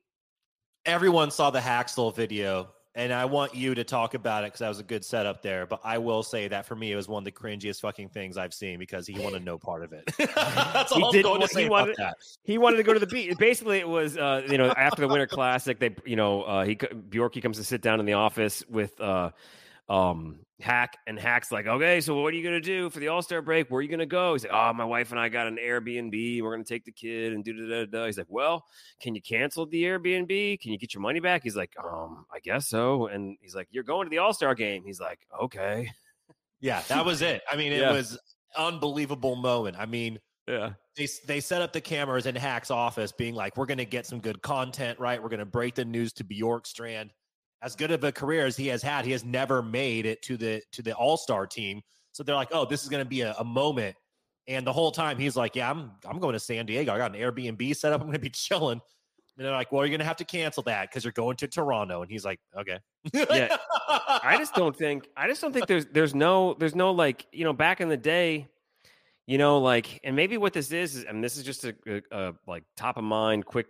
Everyone 0.85 1.29
saw 1.29 1.51
the 1.51 1.59
Hakstol 1.59 2.15
video, 2.15 2.69
and 2.95 3.13
I 3.13 3.25
want 3.25 3.53
you 3.53 3.75
to 3.75 3.83
talk 3.83 4.15
about 4.15 4.43
it 4.43 4.47
because 4.47 4.59
that 4.59 4.69
was 4.69 4.79
a 4.79 4.83
good 4.83 5.05
setup 5.05 5.43
there. 5.43 5.65
But 5.67 5.81
I 5.83 5.99
will 5.99 6.23
say 6.23 6.47
that 6.47 6.65
for 6.65 6.75
me, 6.75 6.91
it 6.91 6.95
was 6.95 7.07
one 7.07 7.21
of 7.21 7.25
the 7.25 7.31
cringiest 7.31 7.81
fucking 7.81 8.09
things 8.09 8.37
I've 8.37 8.53
seen 8.53 8.79
because 8.79 9.05
he 9.05 9.19
wanted 9.19 9.45
no 9.45 9.59
part 9.59 9.83
of 9.83 9.93
it. 9.93 10.05
That's 10.17 10.91
He 10.93 11.01
all 11.03 11.15
I'm 11.15 11.21
going 11.21 11.41
to 11.41 11.47
say 11.47 11.61
he 11.61 11.65
about 11.67 11.81
wanted- 11.81 11.95
that. 11.97 12.15
He 12.43 12.57
wanted 12.57 12.77
to 12.77 12.83
go 12.83 12.93
to 12.93 12.99
the 12.99 13.05
beach. 13.07 13.37
Basically, 13.37 13.77
it 13.77 13.87
was 13.87 14.17
uh, 14.17 14.41
you 14.49 14.57
know 14.57 14.69
after 14.69 15.01
the 15.01 15.07
Winter 15.07 15.27
Classic, 15.27 15.77
they 15.79 15.95
you 16.05 16.15
know 16.15 16.41
uh, 16.43 16.63
he 16.65 16.75
Bjorky 16.75 17.41
comes 17.43 17.57
to 17.57 17.63
sit 17.63 17.81
down 17.81 17.99
in 17.99 18.05
the 18.07 18.13
office 18.13 18.63
with 18.67 18.99
uh, 18.99 19.29
um, 19.87 20.39
Hack, 20.61 20.97
and 21.07 21.19
Hack's 21.19 21.51
like, 21.51 21.67
okay, 21.67 21.99
so 22.01 22.21
what 22.21 22.33
are 22.33 22.37
you 22.37 22.43
gonna 22.43 22.61
do 22.61 22.89
for 22.89 22.99
the 22.99 23.09
All 23.09 23.21
Star 23.21 23.41
break? 23.41 23.69
Where 23.69 23.79
are 23.79 23.81
you 23.81 23.89
gonna 23.89 24.05
go? 24.05 24.33
He's 24.33 24.43
like, 24.43 24.53
oh, 24.53 24.73
my 24.73 24.85
wife 24.85 25.11
and 25.11 25.19
I 25.19 25.29
got 25.29 25.47
an 25.47 25.57
Airbnb. 25.57 26.41
We're 26.41 26.51
gonna 26.51 26.63
take 26.63 26.85
the 26.85 26.91
kid 26.91 27.33
and 27.33 27.43
do 27.43 27.53
da 27.53 27.85
da 27.85 27.85
da. 27.85 28.05
He's 28.05 28.17
like, 28.17 28.27
well, 28.29 28.65
can 29.01 29.15
you 29.15 29.21
cancel 29.21 29.65
the 29.65 29.83
Airbnb? 29.83 30.59
Can 30.61 30.71
you 30.71 30.77
get 30.77 30.93
your 30.93 31.01
money 31.01 31.19
back? 31.19 31.43
He's 31.43 31.55
like, 31.55 31.73
um, 31.83 32.25
I 32.33 32.39
guess 32.39 32.67
so. 32.67 33.07
And 33.07 33.37
he's 33.41 33.55
like, 33.55 33.67
you're 33.71 33.83
going 33.83 34.05
to 34.05 34.09
the 34.09 34.19
All 34.19 34.33
Star 34.33 34.55
game. 34.55 34.83
He's 34.85 34.99
like, 34.99 35.19
okay, 35.41 35.91
Yeah, 36.59 36.81
that 36.89 37.03
was 37.05 37.21
it. 37.21 37.41
I 37.51 37.55
mean, 37.55 37.73
it 37.73 37.79
Yeah. 37.81 37.91
was 37.91 38.17
unbelievable 38.55 39.35
moment. 39.35 39.77
I 39.79 39.85
mean, 39.85 40.19
yeah, 40.47 40.73
they 40.95 41.07
they 41.25 41.39
set 41.39 41.61
up 41.61 41.71
the 41.73 41.81
cameras 41.81 42.25
in 42.25 42.35
Hack's 42.35 42.71
office, 42.71 43.11
being 43.11 43.33
like, 43.35 43.55
"We're 43.57 43.65
going 43.67 43.77
to 43.77 43.85
get 43.85 44.05
some 44.05 44.19
good 44.19 44.41
content, 44.41 44.99
right? 44.99 45.21
We're 45.21 45.29
going 45.29 45.39
to 45.39 45.45
break 45.45 45.75
the 45.75 45.85
news 45.85 46.13
to 46.13 46.23
Bjorkstrand." 46.23 47.11
As 47.61 47.75
good 47.75 47.91
of 47.91 48.03
a 48.03 48.11
career 48.11 48.45
as 48.45 48.57
he 48.57 48.67
has 48.67 48.81
had, 48.81 49.05
he 49.05 49.11
has 49.11 49.23
never 49.23 49.61
made 49.61 50.05
it 50.05 50.21
to 50.23 50.37
the 50.37 50.61
to 50.71 50.81
the 50.81 50.93
All 50.95 51.17
Star 51.17 51.45
team. 51.45 51.81
So 52.11 52.23
they're 52.23 52.35
like, 52.35 52.49
"Oh, 52.51 52.65
this 52.65 52.83
is 52.83 52.89
going 52.89 53.03
to 53.03 53.09
be 53.09 53.21
a, 53.21 53.33
a 53.37 53.43
moment." 53.43 53.95
And 54.47 54.65
the 54.65 54.73
whole 54.73 54.91
time 54.91 55.17
he's 55.19 55.35
like, 55.35 55.55
"Yeah, 55.55 55.69
I'm 55.69 55.91
I'm 56.05 56.19
going 56.19 56.33
to 56.33 56.39
San 56.39 56.65
Diego. 56.65 56.93
I 56.93 56.97
got 56.97 57.15
an 57.15 57.21
Airbnb 57.21 57.75
set 57.75 57.93
up. 57.93 58.01
I'm 58.01 58.07
going 58.07 58.13
to 58.13 58.19
be 58.19 58.29
chilling." 58.29 58.81
And 59.37 59.45
they're 59.45 59.53
like, 59.53 59.71
"Well, 59.71 59.83
you're 59.83 59.89
going 59.91 59.99
to 59.99 60.05
have 60.05 60.17
to 60.17 60.25
cancel 60.25 60.63
that 60.63 60.89
because 60.89 61.03
you're 61.05 61.13
going 61.13 61.37
to 61.37 61.47
Toronto." 61.47 62.01
And 62.01 62.11
he's 62.11 62.25
like, 62.25 62.39
"Okay." 62.57 62.79
Yeah. 63.13 63.55
I 63.87 64.35
just 64.37 64.53
don't 64.55 64.75
think 64.75 65.07
I 65.15 65.27
just 65.27 65.41
don't 65.41 65.53
think 65.53 65.67
there's 65.67 65.85
there's 65.87 66.15
no 66.15 66.55
there's 66.55 66.75
no 66.75 66.91
like 66.91 67.27
you 67.31 67.43
know 67.43 67.53
back 67.53 67.79
in 67.79 67.89
the 67.89 67.97
day, 67.97 68.47
you 69.27 69.37
know 69.37 69.59
like 69.59 69.99
and 70.03 70.15
maybe 70.15 70.37
what 70.37 70.53
this 70.53 70.71
is, 70.71 70.95
is 70.95 71.03
and 71.05 71.23
this 71.23 71.37
is 71.37 71.43
just 71.43 71.63
a, 71.63 71.75
a, 71.87 72.01
a 72.11 72.33
like 72.47 72.63
top 72.75 72.97
of 72.97 73.03
mind 73.03 73.45
quick 73.45 73.67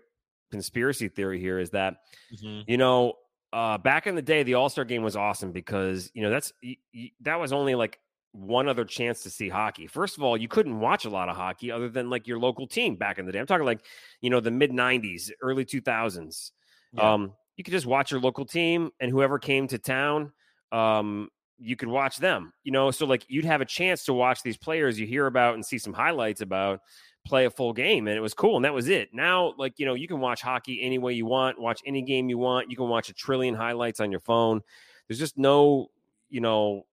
conspiracy 0.52 1.08
theory 1.10 1.40
here 1.40 1.60
is 1.60 1.70
that 1.72 1.98
Mhm. 2.42 2.64
you 2.68 2.78
know 2.78 3.14
uh, 3.54 3.78
back 3.78 4.08
in 4.08 4.16
the 4.16 4.22
day, 4.22 4.44
the 4.44 4.54
All 4.56 4.70
Star 4.70 4.86
game 4.86 5.04
was 5.04 5.16
awesome 5.16 5.52
because 5.52 6.12
you 6.14 6.22
know 6.24 6.30
that's 6.30 6.54
y- 6.64 6.78
y- 6.94 7.12
that 7.22 7.40
was 7.40 7.52
only 7.54 7.76
like 7.76 8.00
one 8.34 8.70
other 8.70 8.86
chance 8.86 9.24
to 9.24 9.30
see 9.30 9.50
hockey. 9.50 9.88
First 9.88 10.18
of 10.18 10.24
all, 10.24 10.38
you 10.38 10.48
couldn't 10.48 10.80
watch 10.80 11.06
a 11.06 11.10
lot 11.10 11.28
of 11.28 11.36
hockey 11.36 11.70
other 11.72 11.90
than 11.90 12.10
like 12.10 12.28
your 12.28 12.40
local 12.40 12.66
team 12.68 12.96
back 12.96 13.20
in 13.20 13.26
the 13.26 13.32
day. 13.32 13.40
I'm 13.40 13.46
talking 13.46 13.66
like 13.66 13.86
you 14.22 14.30
know 14.30 14.40
the 14.40 14.52
mid 14.52 14.72
'90s, 14.72 15.32
early 15.42 15.66
2000s. 15.66 16.52
Yeah. 16.94 17.14
Um, 17.14 17.34
you 17.58 17.64
could 17.64 17.74
just 17.74 17.86
watch 17.86 18.12
your 18.12 18.22
local 18.22 18.46
team 18.46 18.92
and 19.00 19.12
whoever 19.12 19.38
came 19.38 19.68
to 19.68 19.78
town. 19.78 20.32
Um, 20.72 21.30
you 21.60 21.76
could 21.76 21.90
watch 21.90 22.18
them, 22.18 22.54
you 22.64 22.72
know. 22.72 22.90
So 22.92 23.06
like 23.06 23.26
you'd 23.28 23.46
have 23.46 23.62
a 23.62 23.66
chance 23.66 24.06
to 24.06 24.14
watch 24.14 24.42
these 24.42 24.58
players 24.58 25.00
you 25.00 25.06
hear 25.06 25.28
about 25.28 25.54
and 25.56 25.66
see 25.66 25.78
some 25.78 25.94
highlights 25.94 26.42
about 26.42 26.80
play 27.24 27.46
a 27.46 27.52
full 27.52 27.74
game 27.74 28.08
and 28.08 28.18
it 28.18 28.22
was 28.22 28.34
cool 28.34 28.56
and 28.56 28.66
that 28.66 28.74
was 28.74 28.90
it. 28.90 29.14
Now 29.14 29.54
like 29.58 29.78
you 29.78 29.86
know 29.86 29.94
you 29.94 30.08
can 30.08 30.20
watch 30.20 30.42
hockey 30.42 30.82
any 30.82 30.98
way 30.98 31.14
you 31.14 31.26
want 31.26 31.60
watch 31.60 31.82
any 31.86 32.02
game 32.02 32.30
you 32.30 32.38
want 32.38 32.70
you 32.70 32.78
can 32.78 32.90
watch 32.90 33.10
a 33.10 33.14
trillion 33.14 33.56
highlights 33.56 34.00
on 34.00 34.12
your 34.12 34.20
phone. 34.20 34.62
There's 35.08 35.20
just 35.20 35.38
no 35.38 35.90
you 36.30 36.42
know 36.42 36.86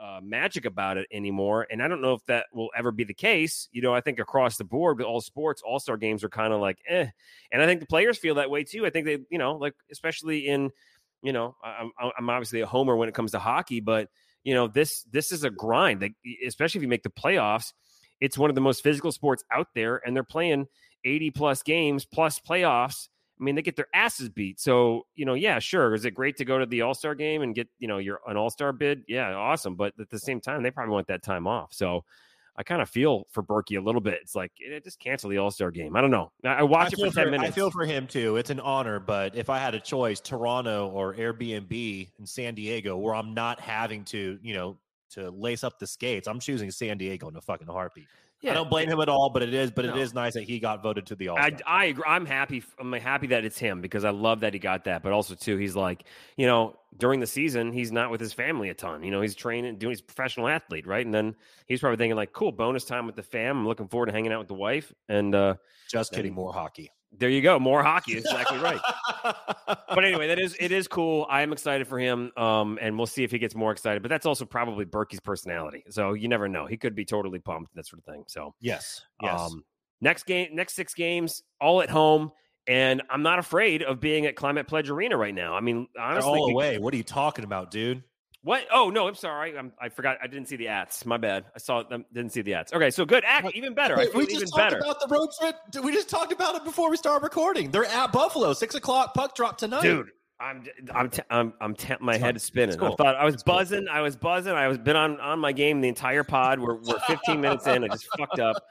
uh, 0.00 0.20
magic 0.22 0.66
about 0.66 0.98
it 0.98 1.06
anymore 1.10 1.66
and 1.70 1.82
i 1.82 1.88
don't 1.88 2.02
know 2.02 2.12
if 2.12 2.22
that 2.26 2.44
will 2.52 2.68
ever 2.76 2.92
be 2.92 3.02
the 3.02 3.14
case 3.14 3.66
you 3.72 3.80
know 3.80 3.94
i 3.94 4.00
think 4.00 4.18
across 4.18 4.58
the 4.58 4.64
board 4.64 5.00
all 5.00 5.22
sports 5.22 5.62
all-star 5.62 5.96
games 5.96 6.22
are 6.22 6.28
kind 6.28 6.52
of 6.52 6.60
like 6.60 6.78
eh 6.86 7.06
and 7.50 7.62
i 7.62 7.66
think 7.66 7.80
the 7.80 7.86
players 7.86 8.18
feel 8.18 8.34
that 8.34 8.50
way 8.50 8.62
too. 8.62 8.84
I 8.84 8.90
think 8.90 9.06
they 9.06 9.18
you 9.30 9.38
know 9.38 9.54
like 9.54 9.72
especially 9.90 10.48
in 10.48 10.70
you 11.22 11.32
know 11.32 11.56
i'm, 11.64 11.90
I'm 11.98 12.28
obviously 12.28 12.60
a 12.60 12.66
homer 12.66 12.94
when 12.94 13.08
it 13.08 13.14
comes 13.14 13.30
to 13.32 13.38
hockey 13.38 13.80
but 13.80 14.10
you 14.44 14.52
know 14.52 14.68
this 14.68 15.02
this 15.10 15.32
is 15.32 15.44
a 15.44 15.50
grind 15.50 16.02
like, 16.02 16.14
especially 16.46 16.80
if 16.80 16.82
you 16.82 16.88
make 16.88 17.02
the 17.02 17.08
playoffs 17.08 17.72
it's 18.20 18.38
one 18.38 18.50
of 18.50 18.54
the 18.54 18.60
most 18.60 18.82
physical 18.82 19.12
sports 19.12 19.44
out 19.52 19.68
there, 19.74 20.00
and 20.06 20.14
they're 20.16 20.24
playing 20.24 20.66
80 21.04 21.30
plus 21.32 21.62
games 21.62 22.04
plus 22.04 22.38
playoffs. 22.38 23.08
I 23.38 23.44
mean, 23.44 23.54
they 23.54 23.62
get 23.62 23.76
their 23.76 23.88
asses 23.92 24.30
beat. 24.30 24.58
So, 24.58 25.06
you 25.14 25.26
know, 25.26 25.34
yeah, 25.34 25.58
sure. 25.58 25.94
Is 25.94 26.06
it 26.06 26.12
great 26.12 26.38
to 26.38 26.44
go 26.46 26.58
to 26.58 26.64
the 26.64 26.80
All 26.82 26.94
Star 26.94 27.14
game 27.14 27.42
and 27.42 27.54
get, 27.54 27.68
you 27.78 27.86
know, 27.86 27.98
your 27.98 28.20
an 28.26 28.36
All 28.38 28.48
Star 28.48 28.72
bid? 28.72 29.02
Yeah, 29.06 29.34
awesome. 29.34 29.76
But 29.76 29.92
at 30.00 30.08
the 30.08 30.18
same 30.18 30.40
time, 30.40 30.62
they 30.62 30.70
probably 30.70 30.92
want 30.94 31.08
that 31.08 31.22
time 31.22 31.46
off. 31.46 31.74
So 31.74 32.04
I 32.56 32.62
kind 32.62 32.80
of 32.80 32.88
feel 32.88 33.26
for 33.32 33.42
Berkey 33.42 33.76
a 33.76 33.82
little 33.82 34.00
bit. 34.00 34.20
It's 34.22 34.34
like, 34.34 34.52
eh, 34.66 34.80
just 34.82 34.98
cancel 34.98 35.28
the 35.28 35.36
All 35.36 35.50
Star 35.50 35.70
game. 35.70 35.94
I 35.96 36.00
don't 36.00 36.10
know. 36.10 36.32
I 36.44 36.54
I 36.54 36.62
watch 36.62 36.94
it 36.94 36.98
for 36.98 37.10
10 37.10 37.12
for- 37.12 37.30
minutes. 37.30 37.50
I 37.50 37.50
feel 37.52 37.70
for 37.70 37.84
him 37.84 38.06
too. 38.06 38.36
It's 38.38 38.48
an 38.48 38.60
honor, 38.60 38.98
but 38.98 39.36
if 39.36 39.50
I 39.50 39.58
had 39.58 39.74
a 39.74 39.80
choice, 39.80 40.18
Toronto 40.18 40.88
or 40.88 41.14
Airbnb 41.14 42.08
in 42.18 42.24
San 42.26 42.54
Diego, 42.54 42.96
where 42.96 43.14
I'm 43.14 43.34
not 43.34 43.60
having 43.60 44.02
to, 44.06 44.38
you 44.42 44.54
know, 44.54 44.78
to 45.16 45.30
lace 45.30 45.64
up 45.64 45.78
the 45.78 45.86
skates, 45.86 46.26
I'm 46.28 46.40
choosing 46.40 46.70
San 46.70 46.96
Diego 46.96 47.28
in 47.28 47.36
a 47.36 47.40
fucking 47.40 47.66
heartbeat. 47.66 48.06
yeah. 48.40 48.52
I 48.52 48.54
don't 48.54 48.70
blame 48.70 48.88
him 48.88 49.00
at 49.00 49.08
all, 49.08 49.30
but 49.32 49.42
it 49.42 49.52
is, 49.52 49.70
but 49.70 49.84
No. 49.84 49.96
it 49.96 50.00
is 50.00 50.14
nice 50.14 50.34
that 50.34 50.44
he 50.44 50.58
got 50.60 50.82
voted 50.82 51.06
to 51.06 51.16
the 51.16 51.28
All 51.28 51.38
I, 51.38 51.52
I 51.66 51.84
agree. 51.86 52.04
I'm 52.06 52.26
happy. 52.26 52.62
I'm 52.78 52.92
happy 52.92 53.26
that 53.28 53.44
it's 53.44 53.58
him 53.58 53.80
because 53.80 54.04
I 54.04 54.10
love 54.10 54.40
that 54.40 54.52
he 54.52 54.58
got 54.60 54.84
that. 54.84 55.02
But 55.02 55.12
also 55.12 55.34
too, 55.34 55.56
he's 55.56 55.74
like, 55.74 56.04
you 56.36 56.46
know, 56.46 56.76
during 56.98 57.20
the 57.20 57.26
season, 57.26 57.72
he's 57.72 57.90
not 57.92 58.10
with 58.10 58.20
his 58.20 58.32
family 58.32 58.68
a 58.68 58.74
ton. 58.74 59.02
You 59.02 59.10
know, 59.10 59.20
he's 59.20 59.34
training, 59.34 59.76
doing. 59.78 59.90
He's 59.92 60.00
a 60.00 60.04
professional 60.04 60.48
athlete, 60.48 60.86
right? 60.86 61.04
And 61.04 61.14
then 61.14 61.34
he's 61.66 61.80
probably 61.80 61.96
thinking 61.96 62.16
like, 62.16 62.32
cool, 62.32 62.52
bonus 62.52 62.84
time 62.84 63.06
with 63.06 63.16
the 63.16 63.22
fam. 63.22 63.58
I'm 63.58 63.66
looking 63.66 63.88
forward 63.88 64.06
to 64.06 64.12
hanging 64.12 64.32
out 64.32 64.38
with 64.38 64.48
the 64.48 64.54
wife. 64.54 64.92
And 65.08 65.34
uh, 65.34 65.54
Just 65.90 66.12
kidding, 66.12 66.32
more 66.34 66.52
hockey. 66.52 66.90
There 67.18 67.28
you 67.28 67.40
go, 67.42 67.58
more 67.58 67.82
hockey. 67.82 68.16
Exactly 68.16 68.58
right. 68.58 68.80
But 69.66 70.04
anyway, 70.04 70.28
that 70.28 70.38
is 70.38 70.56
it 70.60 70.72
is 70.72 70.88
cool. 70.88 71.26
I 71.30 71.42
am 71.42 71.52
excited 71.52 71.86
for 71.86 71.98
him. 71.98 72.30
Um, 72.36 72.78
and 72.80 72.96
we'll 72.96 73.06
see 73.06 73.24
if 73.24 73.30
he 73.30 73.38
gets 73.38 73.54
more 73.54 73.72
excited. 73.72 74.02
But 74.02 74.08
that's 74.08 74.26
also 74.26 74.44
probably 74.44 74.84
Berkey's 74.84 75.20
personality. 75.20 75.84
So 75.88 76.12
you 76.12 76.28
never 76.28 76.48
know. 76.48 76.66
He 76.66 76.76
could 76.76 76.94
be 76.94 77.04
totally 77.04 77.38
pumped, 77.38 77.74
that 77.74 77.86
sort 77.86 78.00
of 78.00 78.04
thing. 78.12 78.24
So 78.28 78.54
yes, 78.60 79.02
yes. 79.22 79.40
um, 79.40 79.64
next 80.00 80.24
game, 80.24 80.48
next 80.52 80.74
six 80.74 80.94
games, 80.94 81.42
all 81.60 81.82
at 81.82 81.90
home, 81.90 82.32
and 82.66 83.02
I'm 83.10 83.22
not 83.22 83.38
afraid 83.38 83.82
of 83.82 84.00
being 84.00 84.26
at 84.26 84.36
Climate 84.36 84.66
Pledge 84.66 84.90
Arena 84.90 85.16
right 85.16 85.34
now. 85.34 85.54
I 85.54 85.60
mean, 85.60 85.86
They're 85.94 86.04
honestly, 86.04 86.30
all 86.30 86.50
away. 86.50 86.78
What 86.78 86.92
are 86.92 86.96
you 86.96 87.04
talking 87.04 87.44
about, 87.44 87.70
dude? 87.70 88.02
What? 88.46 88.64
Oh 88.72 88.90
no, 88.90 89.08
I'm 89.08 89.14
sorry. 89.16 89.58
I'm, 89.58 89.72
I 89.80 89.88
forgot. 89.88 90.18
I 90.22 90.28
didn't 90.28 90.46
see 90.46 90.54
the 90.56 90.68
ads. 90.68 91.04
My 91.04 91.16
bad. 91.16 91.46
I 91.54 91.58
saw 91.58 91.82
them. 91.82 92.04
Didn't 92.12 92.30
see 92.32 92.42
the 92.42 92.54
ads. 92.54 92.72
Okay, 92.72 92.90
so 92.90 93.04
good. 93.04 93.24
Act 93.26 93.50
even 93.54 93.74
better. 93.74 93.94
I 93.96 94.04
Wait, 94.04 94.14
we 94.14 94.22
even 94.22 94.38
just 94.38 94.52
talked 94.54 94.70
better, 94.70 94.78
about 94.78 95.00
the 95.00 95.08
road 95.08 95.28
trip. 95.40 95.56
We 95.84 95.92
just 95.92 96.08
talked 96.08 96.32
about 96.32 96.54
it 96.54 96.64
before 96.64 96.88
we 96.88 96.96
started 96.96 97.24
recording. 97.24 97.72
They're 97.72 97.84
at 97.84 98.12
Buffalo, 98.12 98.52
six 98.52 98.76
o'clock 98.76 99.14
puck 99.14 99.34
drop 99.34 99.58
tonight. 99.58 99.82
dude. 99.82 100.10
I'm 100.38 100.64
I'm 100.94 101.10
t- 101.10 101.22
I'm 101.30 101.54
I'm 101.60 101.74
t- 101.74 101.94
my 101.98 102.12
It's 102.12 102.20
head 102.22 102.28
fine. 102.28 102.36
is 102.36 102.42
spinning. 102.44 102.78
Cool. 102.78 102.92
I 102.92 102.94
thought 103.02 103.16
I 103.16 103.24
was 103.24 103.34
It's 103.34 103.42
cool. 103.42 103.54
buzzing. 103.54 103.88
I 103.88 104.00
was 104.02 104.16
buzzing. 104.16 104.52
I 104.52 104.68
was 104.68 104.78
been 104.78 104.94
on 104.96 105.18
on 105.18 105.38
my 105.40 105.50
game 105.52 105.80
the 105.80 105.88
entire 105.88 106.24
pod. 106.24 106.60
We're 106.60 106.76
we're 106.76 107.00
15 107.08 107.40
minutes 107.40 107.66
in. 107.66 107.82
I 107.84 107.88
just 107.88 108.06
fucked 108.18 108.38
up. 108.38 108.62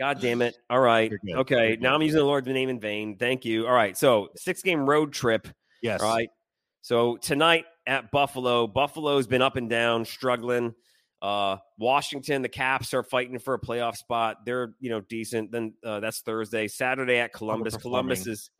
God 0.00 0.20
damn 0.20 0.42
it. 0.42 0.56
All 0.68 0.80
right. 0.80 1.12
Okay. 1.32 1.78
Now. 1.80 1.94
I'm 1.94 2.02
using 2.02 2.18
the 2.18 2.24
Lord's 2.24 2.48
name 2.48 2.68
in 2.68 2.80
vain. 2.80 3.16
Thank 3.16 3.44
you. 3.44 3.66
All 3.68 3.72
right. 3.72 3.96
So 3.96 4.30
six 4.36 4.62
game 4.62 4.84
road 4.84 5.12
trip. 5.12 5.46
yes, 5.80 6.02
All 6.02 6.12
right. 6.12 6.28
So 6.82 7.16
tonight 7.18 7.66
at 7.86 8.10
Buffalo, 8.10 8.66
Buffalo's 8.66 9.26
been 9.26 9.42
up 9.42 9.56
and 9.56 9.68
down, 9.68 10.04
struggling. 10.04 10.74
Uh, 11.22 11.58
Washington, 11.78 12.42
the 12.42 12.48
Caps 12.48 12.94
are 12.94 13.02
fighting 13.02 13.38
for 13.38 13.54
a 13.54 13.60
playoff 13.60 13.96
spot. 13.96 14.38
They're 14.46 14.74
you 14.80 14.90
know 14.90 15.00
decent. 15.00 15.52
Then 15.52 15.74
uh, 15.84 16.00
that's 16.00 16.20
Thursday. 16.20 16.66
Saturday 16.68 17.18
at 17.18 17.32
Columbus. 17.32 17.76
Columbus 17.76 18.26
is 18.26 18.50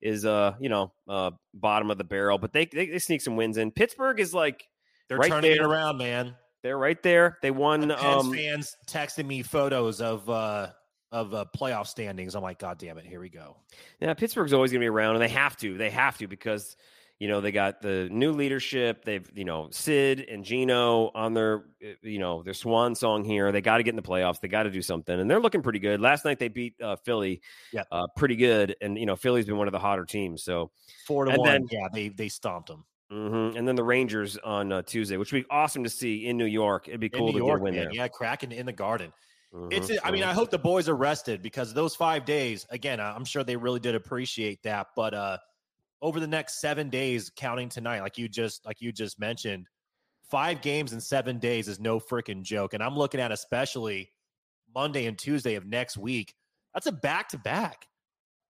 is 0.00 0.24
uh 0.24 0.54
you 0.60 0.68
know 0.68 0.92
uh 1.08 1.30
bottom 1.54 1.90
of 1.90 1.98
the 1.98 2.04
barrel, 2.04 2.38
but 2.38 2.52
they 2.52 2.66
they, 2.66 2.86
they 2.86 2.98
sneak 2.98 3.20
some 3.20 3.36
wins 3.36 3.56
in. 3.56 3.70
Pittsburgh 3.70 4.20
is 4.20 4.34
like 4.34 4.64
they're 5.08 5.18
right 5.18 5.30
turning 5.30 5.52
it 5.52 5.60
around, 5.60 5.98
man. 5.98 6.34
they're 6.62 6.78
right 6.78 7.00
there. 7.02 7.38
They 7.42 7.50
won. 7.50 7.88
Pens 7.88 8.02
Um, 8.02 8.32
fans 8.32 8.76
texting 8.86 9.26
me 9.26 9.42
photos 9.42 10.00
of 10.00 10.28
uh 10.28 10.70
of 11.10 11.34
uh, 11.34 11.44
playoff 11.56 11.86
standings. 11.86 12.34
I'm 12.34 12.42
like, 12.42 12.58
God 12.58 12.78
damn 12.78 12.98
it, 12.98 13.06
here 13.06 13.20
we 13.20 13.30
go. 13.30 13.56
Yeah, 14.00 14.12
Pittsburgh's 14.14 14.52
always 14.52 14.72
going 14.72 14.80
to 14.80 14.84
be 14.84 14.88
around, 14.88 15.14
and 15.14 15.22
they 15.22 15.28
have 15.28 15.56
to. 15.58 15.76
They 15.78 15.90
have 15.90 16.18
to 16.18 16.26
because 16.26 16.76
you 17.18 17.26
know 17.28 17.40
they 17.40 17.50
got 17.52 17.80
the 17.82 18.08
new 18.10 18.32
leadership. 18.32 19.04
They've 19.04 19.28
you 19.34 19.44
know 19.44 19.68
Sid 19.70 20.20
and 20.28 20.44
Gino 20.44 21.10
on 21.14 21.34
their 21.34 21.64
uh, 21.84 21.88
you 22.02 22.18
know 22.18 22.42
their 22.42 22.54
swan 22.54 22.94
song 22.94 23.24
here. 23.24 23.50
They 23.52 23.60
got 23.60 23.78
to 23.78 23.82
get 23.82 23.90
in 23.90 23.96
the 23.96 24.02
playoffs. 24.02 24.40
They 24.40 24.48
got 24.48 24.64
to 24.64 24.70
do 24.70 24.82
something, 24.82 25.18
and 25.18 25.28
they're 25.30 25.40
looking 25.40 25.62
pretty 25.62 25.78
good. 25.80 26.00
Last 26.00 26.24
night 26.24 26.38
they 26.38 26.48
beat 26.48 26.80
uh, 26.80 26.96
Philly, 26.96 27.40
Yeah. 27.72 27.82
uh, 27.90 28.06
pretty 28.16 28.36
good, 28.36 28.76
and 28.80 28.96
you 28.98 29.06
know 29.06 29.16
Philly's 29.16 29.46
been 29.46 29.56
one 29.56 29.66
of 29.68 29.72
the 29.72 29.78
hotter 29.78 30.04
teams. 30.04 30.42
So, 30.42 30.70
Four 31.06 31.24
to 31.24 31.30
And 31.32 31.38
one. 31.40 31.48
then- 31.48 31.68
yeah, 31.70 31.88
they 31.92 32.08
they 32.08 32.28
stomped 32.28 32.68
them. 32.68 32.84
mhm. 33.10 33.56
and 33.56 33.66
then 33.66 33.74
the 33.74 33.82
Rangers 33.84 34.36
on 34.44 34.70
uh, 34.70 34.82
Tuesday, 34.82 35.16
which 35.16 35.32
would 35.32 35.42
be 35.42 35.48
awesome 35.50 35.82
to 35.84 35.90
see 35.90 36.26
in 36.26 36.36
New 36.36 36.44
York. 36.44 36.88
It'd 36.88 37.00
be 37.00 37.08
cool 37.08 37.28
New 37.28 37.32
to 37.32 37.38
York, 37.38 37.58
get 37.58 37.60
a 37.60 37.64
win 37.64 37.74
man. 37.74 37.84
there. 37.84 37.94
Yeah, 37.94 38.08
Kraken 38.08 38.52
in 38.52 38.66
the 38.66 38.72
garden. 38.72 39.12
Mhm, 39.54 39.72
It's. 39.72 39.90
I 40.04 40.10
mean. 40.10 40.22
I 40.24 40.34
hope 40.34 40.50
the 40.50 40.58
boys 40.58 40.88
are 40.90 40.94
rested 40.96 41.40
because 41.42 41.72
those 41.72 41.96
five 41.96 42.26
days. 42.26 42.66
Again, 42.70 43.00
I'm 43.00 43.24
sure 43.24 43.42
they 43.42 43.56
really 43.56 43.80
did 43.80 43.94
appreciate 43.94 44.62
that. 44.64 44.88
But 44.94 45.14
uh 45.14 45.38
over 46.02 46.20
the 46.20 46.26
next 46.26 46.60
seven 46.60 46.90
days, 46.90 47.30
counting 47.30 47.68
tonight, 47.68 48.00
like 48.00 48.18
you 48.18 48.28
just 48.28 48.64
like 48.66 48.80
you 48.80 48.92
just 48.92 49.18
mentioned, 49.18 49.68
five 50.22 50.62
games 50.62 50.92
in 50.92 51.00
seven 51.00 51.38
days 51.38 51.68
is 51.68 51.80
no 51.80 52.00
freaking 52.00 52.42
joke. 52.42 52.74
And 52.74 52.82
I'm 52.82 52.96
looking 52.96 53.20
at 53.20 53.32
especially 53.32 54.12
Monday 54.74 55.06
and 55.06 55.18
Tuesday 55.18 55.54
of 55.56 55.66
next 55.66 55.96
week. 55.98 56.34
That's 56.74 56.86
a 56.86 56.92
back 56.92 57.28
to 57.30 57.38
back. 57.38 57.86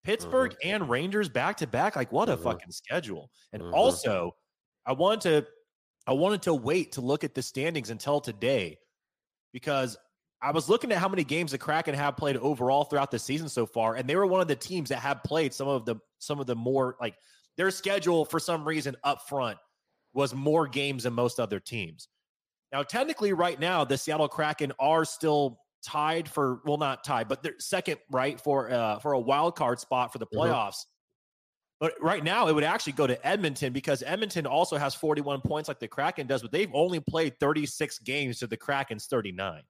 Pittsburgh 0.04 0.54
and 0.64 0.88
Rangers 0.90 1.28
back 1.28 1.58
to 1.58 1.66
back. 1.66 1.96
Like 1.96 2.12
what 2.12 2.28
a 2.28 2.36
Mhm. 2.36 2.38
fucking 2.38 2.72
schedule. 2.72 3.30
And 3.52 3.62
Mhm. 3.62 3.72
also, 3.72 4.32
I 4.86 4.92
wanted 4.92 5.22
to 5.44 5.50
I 6.08 6.12
wanted 6.14 6.42
to 6.42 6.54
wait 6.54 6.92
to 6.92 7.02
look 7.02 7.24
at 7.24 7.34
the 7.34 7.42
standings 7.42 7.90
until 7.90 8.20
today 8.20 8.78
because 9.52 9.96
I 10.40 10.52
was 10.52 10.68
looking 10.68 10.92
at 10.92 10.98
how 10.98 11.08
many 11.08 11.24
games 11.24 11.52
the 11.52 11.58
Kraken 11.58 11.94
have 11.94 12.16
played 12.16 12.36
overall 12.36 12.84
throughout 12.84 13.10
the 13.10 13.18
season 13.18 13.48
so 13.48 13.66
far, 13.66 13.96
and 13.96 14.08
they 14.08 14.16
were 14.16 14.26
one 14.26 14.40
of 14.40 14.48
the 14.48 14.56
teams 14.56 14.88
that 14.90 15.00
have 15.00 15.22
played 15.24 15.52
some 15.52 15.68
of 15.68 15.84
the 15.84 15.96
some 16.18 16.40
of 16.40 16.46
the 16.46 16.56
more 16.56 16.96
like 17.00 17.16
their 17.58 17.70
schedule 17.70 18.24
for 18.24 18.40
some 18.40 18.66
reason 18.66 18.96
up 19.04 19.28
front 19.28 19.58
was 20.14 20.34
more 20.34 20.66
games 20.66 21.02
than 21.02 21.12
most 21.12 21.38
other 21.38 21.60
teams. 21.60 22.08
Now, 22.72 22.82
technically, 22.82 23.32
right 23.34 23.58
now, 23.60 23.84
the 23.84 23.98
Seattle 23.98 24.28
Kraken 24.28 24.72
are 24.78 25.04
still 25.04 25.60
tied 25.82 26.28
for 26.28 26.60
well, 26.64 26.78
not 26.78 27.04
tied, 27.04 27.28
but 27.28 27.42
they're 27.42 27.58
second 27.58 27.98
right 28.10 28.40
for 28.40 28.70
uh 28.70 28.98
for 29.00 29.12
a 29.12 29.20
wild 29.20 29.56
card 29.56 29.78
spot 29.80 30.12
for 30.12 30.18
the 30.18 30.26
Mhm. 30.26 30.38
playoffs. 30.38 30.86
But 31.80 31.94
right 32.02 32.24
now, 32.24 32.48
it 32.48 32.54
would 32.54 32.64
actually 32.64 32.94
go 32.94 33.06
to 33.06 33.24
Edmonton 33.26 33.72
because 33.72 34.02
Edmonton 34.02 34.46
also 34.46 34.76
has 34.76 34.94
41 34.96 35.40
points 35.42 35.68
like 35.68 35.78
the 35.78 35.86
Kraken 35.88 36.26
does, 36.26 36.42
but 36.42 36.50
they've 36.50 36.70
only 36.74 36.98
played 37.00 37.38
36 37.38 38.00
games 38.00 38.40
to 38.40 38.48
the 38.48 38.56
Kraken's 38.56 39.06
39. 39.06 39.62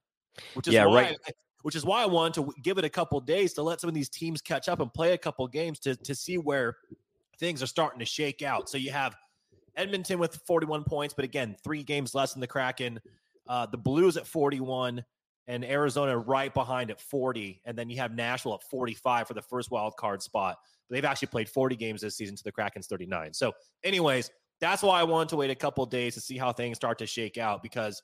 Which 0.54 0.68
is 0.68 0.75
Yeah, 0.75 0.87
why, 0.87 1.02
right. 1.02 1.16
Which 1.62 1.75
is 1.76 1.85
why 1.85 2.02
I 2.02 2.07
wanted 2.07 2.35
to 2.35 2.52
give 2.62 2.78
it 2.78 2.85
a 2.85 2.88
couple 2.88 3.21
days 3.21 3.52
to 3.54 3.62
let 3.62 3.80
some 3.80 3.88
of 3.88 3.95
these 3.95 4.09
teams 4.09 4.40
catch 4.40 4.68
up 4.68 4.80
and 4.80 4.92
play 4.95 5.12
a 5.12 5.18
couple 5.18 5.47
games 5.49 5.80
to 5.80 5.97
to 5.97 6.14
see 6.14 6.38
where 6.38 6.78
things 7.38 7.62
are 7.62 7.66
starting 7.66 7.99
to 8.00 8.04
shake 8.04 8.42
out. 8.42 8.68
So 8.68 8.78
you 8.78 8.90
have 8.90 9.16
Edmonton 9.76 10.18
with 10.18 10.40
41 10.47 10.85
points, 10.85 11.14
but 11.14 11.25
again, 11.25 11.57
three 11.62 11.83
games 11.83 12.14
less 12.14 12.33
than 12.33 12.40
the 12.40 12.47
Kraken. 12.47 13.00
Uh, 13.49 13.66
the 13.66 13.78
Blues 13.78 14.16
at 14.16 14.26
41 14.26 15.04
and 15.47 15.64
Arizona 15.64 16.16
right 16.18 16.52
behind 16.52 16.90
at 16.90 17.00
40. 17.00 17.62
And 17.64 17.76
then 17.76 17.88
you 17.88 17.97
have 17.99 18.14
Nashville 18.14 18.54
at 18.54 18.62
45 18.71 19.28
for 19.28 19.35
the 19.35 19.42
first 19.42 19.71
wild 19.71 19.97
card 19.97 20.23
spot. 20.23 20.59
But 20.88 20.95
They've 20.95 21.04
actually 21.04 21.28
played 21.28 21.49
40 21.49 21.76
games 21.76 22.02
this 22.02 22.16
season 22.16 22.37
to 22.37 22.45
the 22.45 22.52
Kraken's 22.52 22.87
39. 22.87 23.33
So, 23.33 23.52
anyways, 23.83 24.30
that's 24.61 24.83
why 24.83 25.00
I 25.00 25.04
wanted 25.04 25.30
to 25.30 25.37
wait 25.37 25.50
a 25.50 25.54
couple 25.54 25.87
days 25.87 26.14
to 26.14 26.21
see 26.21 26.37
how 26.37 26.52
things 26.52 26.76
start 26.76 26.99
to 26.99 27.07
shake 27.07 27.38
out 27.38 27.62
because 27.62 28.02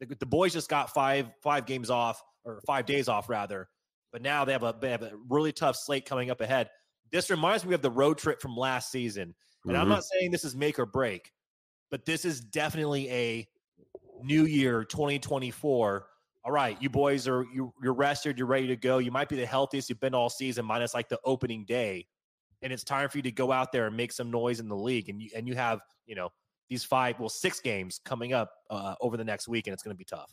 the, 0.00 0.06
the 0.06 0.26
boys 0.26 0.52
just 0.52 0.68
got 0.68 0.92
five 0.92 1.30
five 1.42 1.66
games 1.66 1.90
off 1.90 2.22
or 2.44 2.60
five 2.66 2.86
days 2.86 3.08
off 3.08 3.28
rather, 3.28 3.68
but 4.12 4.22
now 4.22 4.44
they 4.44 4.52
have 4.52 4.62
a 4.62 4.74
they 4.80 4.90
have 4.90 5.02
a 5.02 5.12
really 5.28 5.52
tough 5.52 5.76
slate 5.76 6.04
coming 6.04 6.30
up 6.30 6.40
ahead. 6.40 6.68
This 7.12 7.30
reminds 7.30 7.64
me 7.64 7.74
of 7.74 7.82
the 7.82 7.90
road 7.90 8.18
trip 8.18 8.40
from 8.40 8.56
last 8.56 8.90
season. 8.90 9.34
And 9.64 9.72
mm-hmm. 9.72 9.82
I'm 9.82 9.88
not 9.88 10.04
saying 10.04 10.30
this 10.30 10.44
is 10.44 10.54
make 10.56 10.78
or 10.78 10.86
break, 10.86 11.32
but 11.90 12.04
this 12.04 12.24
is 12.24 12.40
definitely 12.40 13.10
a 13.10 13.48
new 14.22 14.44
year 14.44 14.84
2024. 14.84 16.06
All 16.44 16.52
right, 16.52 16.80
you 16.80 16.88
boys 16.88 17.26
are 17.26 17.44
you, 17.52 17.72
you're 17.82 17.92
rested, 17.92 18.38
you're 18.38 18.46
ready 18.46 18.68
to 18.68 18.76
go. 18.76 18.98
You 18.98 19.10
might 19.10 19.28
be 19.28 19.36
the 19.36 19.46
healthiest 19.46 19.88
you've 19.88 19.98
been 19.98 20.14
all 20.14 20.30
season, 20.30 20.64
minus 20.64 20.94
like 20.94 21.08
the 21.08 21.18
opening 21.24 21.64
day, 21.64 22.06
and 22.62 22.72
it's 22.72 22.84
time 22.84 23.08
for 23.08 23.18
you 23.18 23.22
to 23.22 23.32
go 23.32 23.50
out 23.50 23.72
there 23.72 23.88
and 23.88 23.96
make 23.96 24.12
some 24.12 24.30
noise 24.30 24.60
in 24.60 24.68
the 24.68 24.76
league. 24.76 25.08
And 25.08 25.20
you 25.20 25.30
and 25.34 25.48
you 25.48 25.56
have 25.56 25.80
you 26.06 26.14
know 26.14 26.30
these 26.68 26.84
five, 26.84 27.18
well, 27.18 27.28
six 27.28 27.58
games 27.60 28.00
coming 28.04 28.32
up 28.32 28.52
uh, 28.70 28.94
over 29.00 29.16
the 29.16 29.24
next 29.24 29.48
week, 29.48 29.66
and 29.66 29.74
it's 29.74 29.82
going 29.82 29.94
to 29.94 29.98
be 29.98 30.04
tough. 30.04 30.32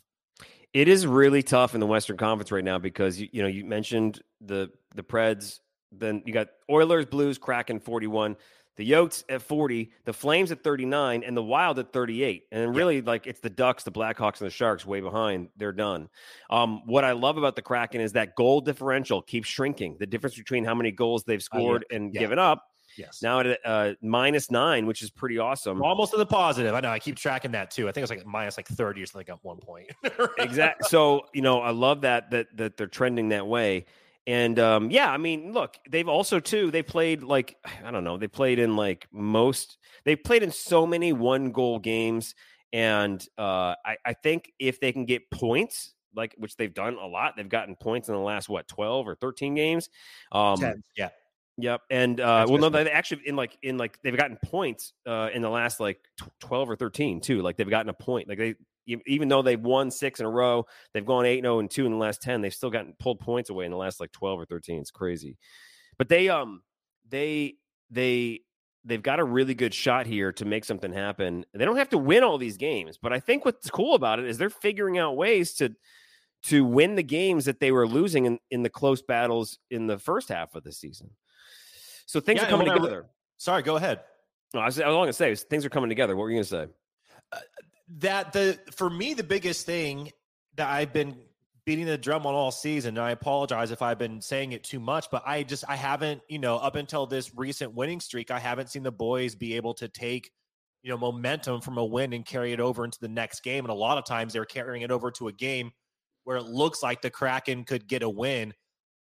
It 0.72 0.88
is 0.88 1.06
really 1.06 1.42
tough 1.42 1.74
in 1.74 1.80
the 1.80 1.86
Western 1.86 2.16
Conference 2.16 2.50
right 2.50 2.64
now 2.64 2.78
because 2.78 3.20
you, 3.20 3.28
you 3.32 3.42
know 3.42 3.48
you 3.48 3.64
mentioned 3.64 4.20
the 4.40 4.70
the 4.94 5.02
Preds, 5.02 5.60
then 5.98 6.22
you 6.26 6.32
got 6.32 6.48
Oilers, 6.70 7.06
Blues, 7.06 7.38
Kraken, 7.38 7.80
forty 7.80 8.06
one 8.06 8.36
the 8.76 8.90
Yotes 8.90 9.22
at 9.28 9.42
40, 9.42 9.92
the 10.04 10.12
Flames 10.12 10.50
at 10.50 10.64
39, 10.64 11.22
and 11.22 11.36
the 11.36 11.42
Wild 11.42 11.78
at 11.78 11.92
38. 11.92 12.44
And 12.50 12.74
really, 12.74 13.00
like 13.02 13.26
it's 13.26 13.40
the 13.40 13.50
Ducks, 13.50 13.84
the 13.84 13.92
Blackhawks, 13.92 14.40
and 14.40 14.46
the 14.46 14.50
Sharks 14.50 14.84
way 14.84 15.00
behind. 15.00 15.48
They're 15.56 15.72
done. 15.72 16.08
Um, 16.50 16.82
what 16.86 17.04
I 17.04 17.12
love 17.12 17.36
about 17.36 17.56
the 17.56 17.62
Kraken 17.62 18.00
is 18.00 18.12
that 18.12 18.34
goal 18.34 18.60
differential 18.60 19.22
keeps 19.22 19.48
shrinking. 19.48 19.96
The 20.00 20.06
difference 20.06 20.36
between 20.36 20.64
how 20.64 20.74
many 20.74 20.90
goals 20.90 21.24
they've 21.24 21.42
scored 21.42 21.82
uh, 21.82 21.86
yeah. 21.90 21.96
and 21.96 22.14
yeah. 22.14 22.20
given 22.20 22.38
up. 22.38 22.64
Yes. 22.96 23.22
Now 23.22 23.40
at 23.40 23.58
uh, 23.64 23.94
minus 24.02 24.52
nine, 24.52 24.86
which 24.86 25.02
is 25.02 25.10
pretty 25.10 25.38
awesome. 25.38 25.82
almost 25.82 26.12
to 26.12 26.16
the 26.16 26.26
positive. 26.26 26.74
I 26.74 26.80
know. 26.80 26.90
I 26.90 27.00
keep 27.00 27.16
tracking 27.16 27.50
that 27.52 27.72
too. 27.72 27.88
I 27.88 27.92
think 27.92 28.02
it's 28.02 28.10
like 28.10 28.24
minus 28.24 28.56
like 28.56 28.68
30 28.68 29.02
or 29.02 29.06
something 29.06 29.32
at 29.32 29.42
one 29.42 29.58
point. 29.58 29.90
exactly. 30.38 30.88
So, 30.88 31.22
you 31.32 31.42
know, 31.42 31.60
I 31.60 31.70
love 31.70 32.02
that 32.02 32.30
that 32.30 32.56
that 32.56 32.76
they're 32.76 32.86
trending 32.86 33.30
that 33.30 33.46
way. 33.48 33.86
And 34.26 34.58
um, 34.58 34.90
yeah, 34.90 35.10
I 35.10 35.18
mean, 35.18 35.52
look, 35.52 35.76
they've 35.88 36.08
also 36.08 36.40
too. 36.40 36.70
They 36.70 36.82
played 36.82 37.22
like 37.22 37.56
I 37.84 37.90
don't 37.90 38.04
know. 38.04 38.16
They 38.16 38.28
played 38.28 38.58
in 38.58 38.76
like 38.76 39.06
most. 39.12 39.78
They 40.04 40.16
played 40.16 40.42
in 40.42 40.50
so 40.50 40.86
many 40.86 41.12
one 41.12 41.52
goal 41.52 41.78
games, 41.78 42.34
and 42.72 43.24
uh, 43.38 43.74
I, 43.84 43.96
I 44.04 44.12
think 44.14 44.52
if 44.58 44.80
they 44.80 44.92
can 44.92 45.04
get 45.04 45.30
points, 45.30 45.94
like 46.14 46.34
which 46.38 46.56
they've 46.56 46.72
done 46.72 46.94
a 46.94 47.06
lot, 47.06 47.34
they've 47.36 47.48
gotten 47.48 47.76
points 47.76 48.08
in 48.08 48.14
the 48.14 48.20
last 48.20 48.48
what 48.48 48.66
twelve 48.66 49.06
or 49.06 49.14
thirteen 49.14 49.54
games. 49.54 49.90
Um, 50.32 50.58
10, 50.58 50.82
yeah. 50.96 51.08
Yep, 51.56 51.82
and 51.88 52.20
uh, 52.20 52.46
well, 52.48 52.58
no, 52.58 52.68
they 52.68 52.90
actually 52.90 53.28
in 53.28 53.36
like 53.36 53.56
in 53.62 53.78
like 53.78 54.00
they've 54.02 54.16
gotten 54.16 54.36
points 54.44 54.92
uh, 55.06 55.30
in 55.32 55.40
the 55.40 55.48
last 55.48 55.78
like 55.78 56.00
twelve 56.40 56.68
or 56.68 56.74
thirteen 56.74 57.20
too. 57.20 57.42
Like 57.42 57.56
they've 57.56 57.70
gotten 57.70 57.90
a 57.90 57.94
point. 57.94 58.28
Like 58.28 58.38
they 58.38 58.54
even 58.86 59.28
though 59.28 59.42
they've 59.42 59.60
won 59.60 59.90
six 59.90 60.20
in 60.20 60.26
a 60.26 60.30
row, 60.30 60.66
they've 60.92 61.04
gone 61.04 61.26
8 61.26 61.42
0 61.42 61.58
and 61.58 61.70
2 61.70 61.86
in 61.86 61.92
the 61.92 61.98
last 61.98 62.22
10. 62.22 62.40
They've 62.40 62.54
still 62.54 62.70
gotten 62.70 62.94
pulled 62.98 63.20
points 63.20 63.50
away 63.50 63.64
in 63.64 63.70
the 63.70 63.76
last 63.76 64.00
like 64.00 64.12
12 64.12 64.40
or 64.40 64.44
13. 64.46 64.80
It's 64.80 64.90
crazy. 64.90 65.36
But 65.98 66.08
they, 66.08 66.28
um, 66.28 66.62
they, 67.08 67.54
they, 67.90 68.40
they've 68.84 69.02
got 69.02 69.20
a 69.20 69.24
really 69.24 69.54
good 69.54 69.72
shot 69.72 70.06
here 70.06 70.32
to 70.32 70.44
make 70.44 70.64
something 70.64 70.92
happen. 70.92 71.44
They 71.54 71.64
don't 71.64 71.76
have 71.76 71.90
to 71.90 71.98
win 71.98 72.22
all 72.22 72.38
these 72.38 72.56
games, 72.56 72.98
but 73.00 73.12
I 73.12 73.20
think 73.20 73.44
what's 73.44 73.70
cool 73.70 73.94
about 73.94 74.18
it 74.18 74.26
is 74.26 74.38
they're 74.38 74.50
figuring 74.50 74.98
out 74.98 75.16
ways 75.16 75.54
to, 75.54 75.74
to 76.44 76.64
win 76.64 76.94
the 76.94 77.02
games 77.02 77.46
that 77.46 77.60
they 77.60 77.72
were 77.72 77.86
losing 77.86 78.26
in, 78.26 78.38
in 78.50 78.62
the 78.62 78.70
close 78.70 79.02
battles 79.02 79.58
in 79.70 79.86
the 79.86 79.98
first 79.98 80.28
half 80.28 80.54
of 80.54 80.62
the 80.62 80.72
season. 80.72 81.10
So 82.06 82.20
things 82.20 82.40
yeah, 82.40 82.46
are 82.46 82.50
coming 82.50 82.66
together. 82.66 83.06
sorry, 83.38 83.62
go 83.62 83.76
ahead. 83.76 84.00
No, 84.52 84.60
I 84.60 84.66
was, 84.66 84.78
I 84.80 84.86
was 84.86 84.94
going 84.94 85.06
to 85.08 85.12
say 85.12 85.34
things 85.34 85.64
are 85.64 85.70
coming 85.70 85.88
together. 85.88 86.14
What 86.14 86.24
were 86.24 86.30
you 86.30 86.36
going 86.36 86.44
to 86.44 86.50
say? 86.50 86.66
Uh, 87.32 87.38
that 87.98 88.32
the 88.32 88.58
for 88.72 88.88
me 88.88 89.14
the 89.14 89.24
biggest 89.24 89.66
thing 89.66 90.10
that 90.56 90.68
I've 90.68 90.92
been 90.92 91.16
beating 91.64 91.86
the 91.86 91.98
drum 91.98 92.26
on 92.26 92.34
all 92.34 92.50
season. 92.50 92.96
And 92.96 93.06
I 93.06 93.10
apologize 93.10 93.70
if 93.70 93.82
I've 93.82 93.98
been 93.98 94.20
saying 94.20 94.52
it 94.52 94.64
too 94.64 94.80
much, 94.80 95.10
but 95.10 95.22
I 95.26 95.42
just 95.42 95.64
I 95.68 95.76
haven't, 95.76 96.22
you 96.28 96.38
know, 96.38 96.56
up 96.56 96.76
until 96.76 97.06
this 97.06 97.34
recent 97.34 97.74
winning 97.74 98.00
streak, 98.00 98.30
I 98.30 98.38
haven't 98.38 98.70
seen 98.70 98.82
the 98.82 98.92
boys 98.92 99.34
be 99.34 99.54
able 99.56 99.74
to 99.74 99.88
take, 99.88 100.30
you 100.82 100.90
know, 100.90 100.98
momentum 100.98 101.60
from 101.60 101.78
a 101.78 101.84
win 101.84 102.12
and 102.12 102.24
carry 102.24 102.52
it 102.52 102.60
over 102.60 102.84
into 102.84 103.00
the 103.00 103.08
next 103.08 103.40
game. 103.42 103.64
And 103.64 103.70
a 103.70 103.74
lot 103.74 103.98
of 103.98 104.04
times 104.04 104.32
they're 104.32 104.44
carrying 104.44 104.82
it 104.82 104.90
over 104.90 105.10
to 105.12 105.28
a 105.28 105.32
game 105.32 105.72
where 106.24 106.36
it 106.36 106.44
looks 106.44 106.82
like 106.82 107.02
the 107.02 107.10
Kraken 107.10 107.64
could 107.64 107.86
get 107.86 108.02
a 108.02 108.08
win 108.08 108.54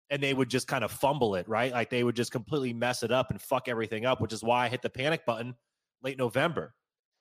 and 0.09 0.21
they 0.21 0.33
would 0.33 0.49
just 0.49 0.67
kind 0.67 0.83
of 0.83 0.91
fumble 0.91 1.35
it, 1.35 1.47
right? 1.49 1.71
Like 1.71 1.89
they 1.89 2.03
would 2.03 2.15
just 2.15 2.31
completely 2.31 2.73
mess 2.73 3.03
it 3.03 3.11
up 3.11 3.31
and 3.31 3.41
fuck 3.41 3.67
everything 3.67 4.05
up, 4.05 4.21
which 4.21 4.33
is 4.33 4.43
why 4.43 4.65
I 4.65 4.69
hit 4.69 4.81
the 4.81 4.89
panic 4.89 5.25
button 5.25 5.55
late 6.03 6.17
November. 6.17 6.73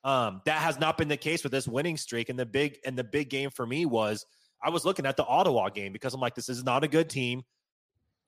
Um, 0.05 0.41
that 0.45 0.61
has 0.61 0.79
not 0.79 0.99
been 0.99 1.07
the 1.07 1.17
case 1.17 1.41
with 1.41 1.51
this 1.51 1.67
winning 1.67 1.97
streak. 1.97 2.29
And 2.29 2.37
the 2.37 2.45
big 2.45 2.77
and 2.85 2.95
the 2.95 3.03
big 3.03 3.29
game 3.29 3.49
for 3.49 3.65
me 3.65 3.87
was 3.87 4.23
I 4.63 4.69
was 4.69 4.85
looking 4.85 5.07
at 5.07 5.17
the 5.17 5.25
Ottawa 5.25 5.69
game 5.69 5.91
because 5.91 6.13
I'm 6.13 6.21
like, 6.21 6.35
this 6.35 6.47
is 6.47 6.63
not 6.63 6.83
a 6.83 6.87
good 6.87 7.09
team. 7.09 7.43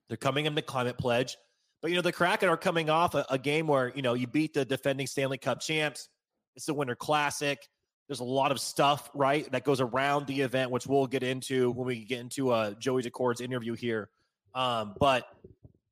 They're 0.08 0.16
coming 0.16 0.46
in 0.46 0.56
the 0.56 0.62
climate 0.62 0.98
pledge. 0.98 1.36
But 1.80 1.92
you 1.92 1.96
know, 1.96 2.02
the 2.02 2.12
Kraken 2.12 2.48
are 2.48 2.56
coming 2.56 2.90
off 2.90 3.14
a, 3.14 3.24
a 3.30 3.38
game 3.38 3.68
where, 3.68 3.92
you 3.94 4.02
know, 4.02 4.14
you 4.14 4.26
beat 4.26 4.54
the 4.54 4.64
defending 4.64 5.06
Stanley 5.06 5.38
Cup 5.38 5.60
champs. 5.60 6.08
It's 6.56 6.66
the 6.66 6.74
winter 6.74 6.96
classic. 6.96 7.60
There's 8.08 8.20
a 8.20 8.24
lot 8.24 8.50
of 8.50 8.58
stuff, 8.58 9.10
right, 9.14 9.50
that 9.52 9.64
goes 9.64 9.80
around 9.80 10.26
the 10.26 10.40
event, 10.40 10.70
which 10.70 10.86
we'll 10.86 11.06
get 11.06 11.22
into 11.22 11.70
when 11.70 11.86
we 11.86 12.04
get 12.04 12.20
into 12.20 12.50
uh, 12.50 12.72
Joey 12.72 13.02
Daccord's 13.02 13.40
interview 13.40 13.74
here. 13.74 14.08
Um, 14.54 14.94
but 14.98 15.24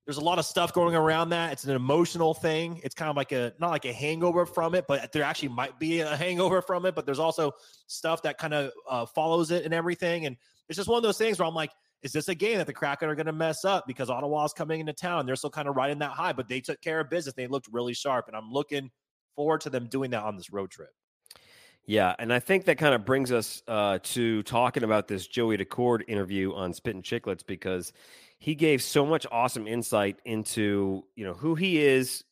there's 0.07 0.19
a 0.19 0.25
lot 0.25 0.38
of 0.38 0.45
stuff 0.45 0.73
going 0.73 0.95
around 0.95 1.31
that. 1.31 1.53
It's 1.53 1.64
an 1.64 1.75
emotional 1.75 2.33
thing. 2.33 2.81
It's 2.85 2.95
kind 2.95 3.11
of 3.11 3.16
like 3.16 3.33
a 3.33 3.53
not 3.59 3.71
like 3.71 3.85
a 3.85 3.92
hangover 3.92 4.47
from 4.47 4.77
it, 4.77 4.87
but 4.87 5.11
there 5.12 5.25
actually 5.25 5.49
might 5.49 5.79
be 5.81 6.01
a 6.01 6.16
hangover 6.16 6.62
from 6.62 6.87
it. 6.87 6.95
But 6.95 7.07
there's 7.07 7.19
also 7.19 7.53
stuff 7.88 8.23
that 8.23 8.38
kind 8.38 8.55
of 8.55 8.71
uh, 8.88 9.07
follows 9.07 9.51
it 9.51 9.64
and 9.64 9.75
everything. 9.75 10.27
And 10.27 10.37
it's 10.69 10.77
just 10.77 10.88
one 10.88 10.97
of 10.97 11.03
those 11.03 11.19
things 11.19 11.40
where 11.40 11.49
I'm 11.49 11.55
like, 11.55 11.73
is 12.03 12.12
this 12.12 12.29
a 12.29 12.37
game 12.37 12.59
that 12.59 12.69
the 12.69 12.73
Kraken 12.73 13.09
are 13.09 13.16
going 13.16 13.27
to 13.27 13.33
mess 13.33 13.64
up 13.64 13.85
because 13.88 14.09
Ottawa's 14.09 14.53
coming 14.53 14.79
into 14.79 14.92
town? 14.92 15.27
They're 15.27 15.35
still 15.35 15.51
kind 15.51 15.66
of 15.66 15.75
riding 15.75 15.99
that 15.99 16.12
high, 16.12 16.33
but 16.33 16.49
they 16.49 16.61
took 16.61 16.81
care 16.81 17.01
of 17.01 17.11
business. 17.11 17.35
They 17.35 17.49
looked 17.49 17.66
really 17.73 17.95
sharp, 17.95 18.29
and 18.29 18.37
I'm 18.37 18.53
looking 18.53 18.90
forward 19.35 19.62
to 19.62 19.71
them 19.71 19.88
doing 19.88 20.12
that 20.12 20.23
on 20.23 20.37
this 20.37 20.53
road 20.53 20.71
trip. 20.71 20.90
Yeah, 21.85 22.14
and 22.19 22.33
I 22.33 22.40
think 22.40 22.64
that 22.64 22.79
kind 22.79 22.95
of 22.95 23.05
brings 23.05 23.31
us 23.31 23.62
uh, 23.69 24.01
to 24.03 24.42
talking 24.42 24.83
about 24.83 25.07
this 25.07 25.27
Joey 25.27 25.57
Daccord 25.57 26.03
interview 26.09 26.53
on 26.53 26.75
Spittin' 26.75 27.03
Chiclets 27.03 27.47
because 27.47 27.92
he 28.38 28.55
gave 28.55 28.83
so 28.83 29.07
much 29.07 29.27
awesome 29.31 29.66
insight 29.66 30.20
into 30.25 31.05
you 31.14 31.25
know 31.25 31.35
who 31.35 31.55
he 31.55 31.79
is, 31.81 32.25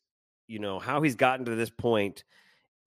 you 0.47 0.59
know 0.59 0.79
how 0.79 1.03
he's 1.03 1.17
gotten 1.17 1.47
to 1.47 1.55
this 1.55 1.71
point, 1.71 2.25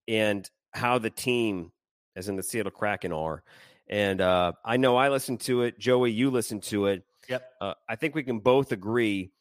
and 0.08 0.50
how 0.74 0.98
the 0.98 1.10
team, 1.10 1.72
as 2.16 2.30
in 2.30 2.36
the 2.36 2.44
Seattle 2.44 2.72
Kraken, 2.72 3.12
are. 3.12 3.44
And 3.90 4.20
uh, 4.20 4.52
I 4.66 4.78
know 4.78 4.98
I 4.98 5.10
listened 5.10 5.42
to 5.42 5.64
it, 5.64 5.80
Joey. 5.80 6.12
You 6.12 6.30
listened 6.30 6.64
to 6.64 6.88
it. 6.88 7.04
Yep. 7.30 7.50
Uh, 7.60 7.74
I 7.88 7.96
think 7.96 8.16
we 8.16 8.24
can 8.24 8.40
both 8.40 8.72
agree 8.72 9.32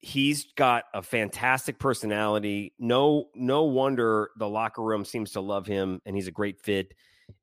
he's 0.00 0.46
got 0.56 0.84
a 0.94 1.02
fantastic 1.02 1.78
personality. 1.78 2.72
No, 2.78 3.28
no 3.34 3.64
wonder 3.64 4.30
the 4.38 4.48
locker 4.48 4.82
room 4.82 5.04
seems 5.04 5.32
to 5.32 5.40
love 5.40 5.66
him, 5.66 6.00
and 6.04 6.16
he's 6.16 6.26
a 6.26 6.32
great 6.32 6.60
fit. 6.60 6.94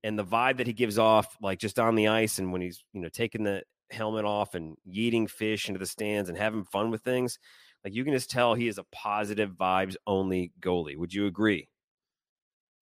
And 0.03 0.17
the 0.19 0.25
vibe 0.25 0.57
that 0.57 0.67
he 0.67 0.73
gives 0.73 0.97
off, 0.97 1.37
like 1.41 1.59
just 1.59 1.79
on 1.79 1.95
the 1.95 2.09
ice, 2.09 2.39
and 2.39 2.51
when 2.51 2.61
he's 2.61 2.83
you 2.93 3.01
know 3.01 3.09
taking 3.09 3.43
the 3.43 3.63
helmet 3.91 4.25
off 4.25 4.55
and 4.55 4.75
yeeting 4.87 5.29
fish 5.29 5.67
into 5.67 5.79
the 5.79 5.85
stands 5.85 6.29
and 6.29 6.37
having 6.37 6.63
fun 6.65 6.91
with 6.91 7.01
things. 7.01 7.39
Like 7.83 7.93
you 7.93 8.03
can 8.03 8.13
just 8.13 8.29
tell 8.29 8.53
he 8.53 8.67
is 8.67 8.77
a 8.77 8.85
positive 8.91 9.51
vibes 9.51 9.95
only 10.05 10.51
goalie. 10.59 10.97
Would 10.97 11.13
you 11.13 11.25
agree? 11.27 11.69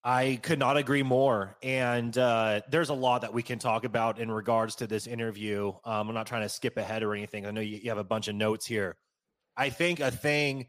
I 0.02 0.38
could 0.42 0.60
not 0.60 0.76
agree 0.76 1.02
more. 1.02 1.56
And 1.62 2.16
uh, 2.16 2.60
there's 2.70 2.90
a 2.90 2.94
lot 2.94 3.22
that 3.22 3.32
we 3.32 3.42
can 3.42 3.58
talk 3.58 3.84
about 3.84 4.20
in 4.20 4.30
regards 4.30 4.76
to 4.76 4.86
this 4.86 5.08
interview. 5.08 5.72
Um, 5.84 6.08
I'm 6.08 6.14
not 6.14 6.28
trying 6.28 6.42
to 6.42 6.48
skip 6.48 6.76
ahead 6.76 7.02
or 7.02 7.12
anything. 7.12 7.44
I 7.44 7.50
know 7.50 7.60
you, 7.60 7.80
you 7.82 7.90
have 7.90 7.98
a 7.98 8.04
bunch 8.04 8.28
of 8.28 8.36
notes 8.36 8.66
here. 8.66 8.96
I 9.56 9.70
think 9.70 9.98
a 9.98 10.12
thing 10.12 10.68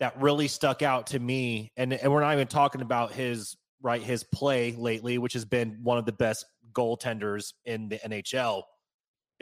that 0.00 0.18
really 0.20 0.48
stuck 0.48 0.80
out 0.80 1.08
to 1.08 1.18
me, 1.18 1.70
and, 1.76 1.92
and 1.92 2.10
we're 2.10 2.22
not 2.22 2.32
even 2.32 2.46
talking 2.46 2.80
about 2.80 3.12
his 3.12 3.56
right 3.82 4.02
his 4.02 4.24
play 4.24 4.72
lately, 4.72 5.18
which 5.18 5.34
has 5.34 5.44
been 5.44 5.78
one 5.82 5.98
of 5.98 6.06
the 6.06 6.12
best 6.12 6.46
goaltenders 6.72 7.52
in 7.64 7.88
the 7.88 7.98
NHL 7.98 8.62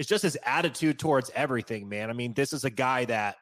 it's 0.01 0.09
just 0.09 0.23
his 0.23 0.39
attitude 0.47 0.99
towards 0.99 1.31
everything, 1.35 1.87
man. 1.87 2.09
I 2.09 2.15
mean, 2.15 2.33
this 2.33 2.55
is 2.55 2.65
a 2.65 2.71
guy 2.71 3.05
that 3.05 3.37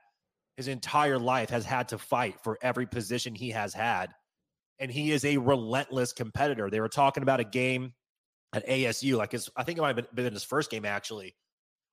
his 0.57 0.67
entire 0.67 1.17
life 1.17 1.51
has 1.51 1.65
had 1.65 1.87
to 1.91 1.99
fight 1.99 2.35
for 2.43 2.59
every 2.61 2.85
position 2.85 3.33
he 3.33 3.51
has 3.51 3.73
had. 3.73 4.13
And 4.81 4.91
he 4.91 5.13
is 5.13 5.25
a 5.25 5.37
relentless 5.37 6.13
competitor. 6.13 6.69
They 6.69 6.81
were 6.81 6.89
talking 6.89 7.23
about 7.23 7.39
a 7.39 7.45
game 7.45 7.93
at 8.53 8.67
ASU, 8.67 9.17
like 9.17 9.31
his, 9.31 9.49
I 9.57 9.63
think 9.63 9.79
it 9.79 9.83
might 9.83 9.97
have 9.97 10.13
been, 10.13 10.33
his 10.33 10.43
first 10.43 10.69
game 10.69 10.85
actually. 10.85 11.37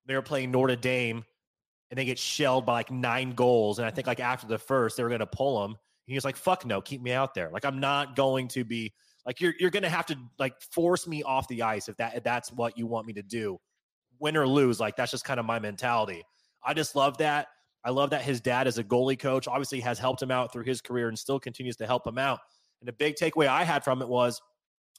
They 0.08 0.16
were 0.16 0.24
playing 0.24 0.50
Notre 0.50 0.76
Dame 0.76 1.24
and 1.92 1.98
they 2.00 2.06
get 2.06 2.18
shelled 2.18 2.66
by 2.66 2.74
like 2.74 2.90
nine 2.90 3.34
goals. 3.34 3.78
And 3.78 3.88
I 3.88 3.92
think 3.92 4.08
like 4.08 4.20
after 4.20 4.48
the 4.48 4.58
first, 4.58 4.98
they 4.98 5.04
were 5.04 5.10
going 5.10 5.20
to 5.20 5.28
pull 5.28 5.64
him. 5.64 5.74
And 5.74 5.78
he 6.08 6.16
was 6.16 6.26
like, 6.26 6.38
fuck 6.38 6.66
no, 6.66 6.82
keep 6.82 7.04
me 7.04 7.12
out 7.12 7.36
there. 7.36 7.52
Like, 7.52 7.66
I'm 7.66 7.80
not 7.80 8.16
going 8.16 8.48
to 8.48 8.66
be 8.66 8.96
like, 9.28 9.40
you're, 9.40 9.54
you're 9.60 9.70
going 9.70 9.84
to 9.84 9.90
have 9.90 10.08
to 10.08 10.18
like 10.40 10.60
force 10.72 11.06
me 11.06 11.22
off 11.22 11.48
the 11.50 11.62
ice 11.62 11.88
if 11.88 11.98
that, 11.98 12.16
if 12.16 12.24
that's 12.24 12.52
what 12.52 12.80
you 12.80 12.88
want 12.88 13.06
me 13.06 13.14
to 13.14 13.22
do 13.22 13.60
win 14.20 14.38
or 14.38 14.48
lose, 14.48 14.80
like 14.80 14.96
that's 14.96 15.12
just 15.12 15.26
kind 15.26 15.40
of 15.40 15.46
my 15.46 15.60
mentality. 15.60 16.24
I 16.64 16.74
just 16.74 16.96
love 16.96 17.18
that. 17.20 17.48
I 17.84 17.92
love 17.92 18.10
that 18.10 18.24
his 18.24 18.42
dad 18.42 18.68
is 18.68 18.78
a 18.78 18.84
goalie 18.84 19.20
coach. 19.20 19.48
Obviously, 19.48 19.80
has 19.82 20.00
helped 20.00 20.22
him 20.22 20.32
out 20.32 20.52
through 20.52 20.64
his 20.64 20.82
career 20.82 21.08
and 21.08 21.18
still 21.18 21.40
continues 21.40 21.76
to 21.78 21.86
help 21.86 22.06
him 22.06 22.18
out. 22.18 22.40
And 22.82 22.88
the 22.88 22.94
big 22.94 23.16
takeaway 23.16 23.48
I 23.48 23.64
had 23.64 23.84
from 23.84 24.02
it 24.02 24.08
was 24.08 24.42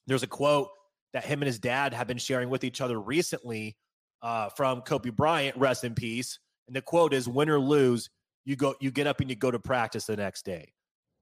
there's 0.06 0.22
a 0.22 0.28
quote 0.28 0.68
that 1.12 1.24
him 1.24 1.40
and 1.40 1.46
his 1.46 1.58
dad 1.58 1.92
have 1.92 2.06
been 2.06 2.18
sharing 2.18 2.48
with 2.48 2.62
each 2.62 2.80
other 2.80 3.00
recently 3.00 3.76
uh, 4.22 4.48
from 4.50 4.82
Kobe 4.82 5.10
Bryant, 5.10 5.56
rest 5.56 5.84
in 5.84 5.94
peace. 5.94 6.38
And 6.68 6.76
the 6.76 6.82
quote 6.82 7.12
is, 7.12 7.28
"Win 7.28 7.50
or 7.50 7.58
lose, 7.58 8.08
you 8.44 8.56
go, 8.56 8.74
you 8.80 8.90
get 8.90 9.06
up 9.06 9.20
and 9.20 9.28
you 9.28 9.36
go 9.36 9.50
to 9.50 9.58
practice 9.58 10.06
the 10.06 10.16
next 10.16 10.44
day." 10.44 10.72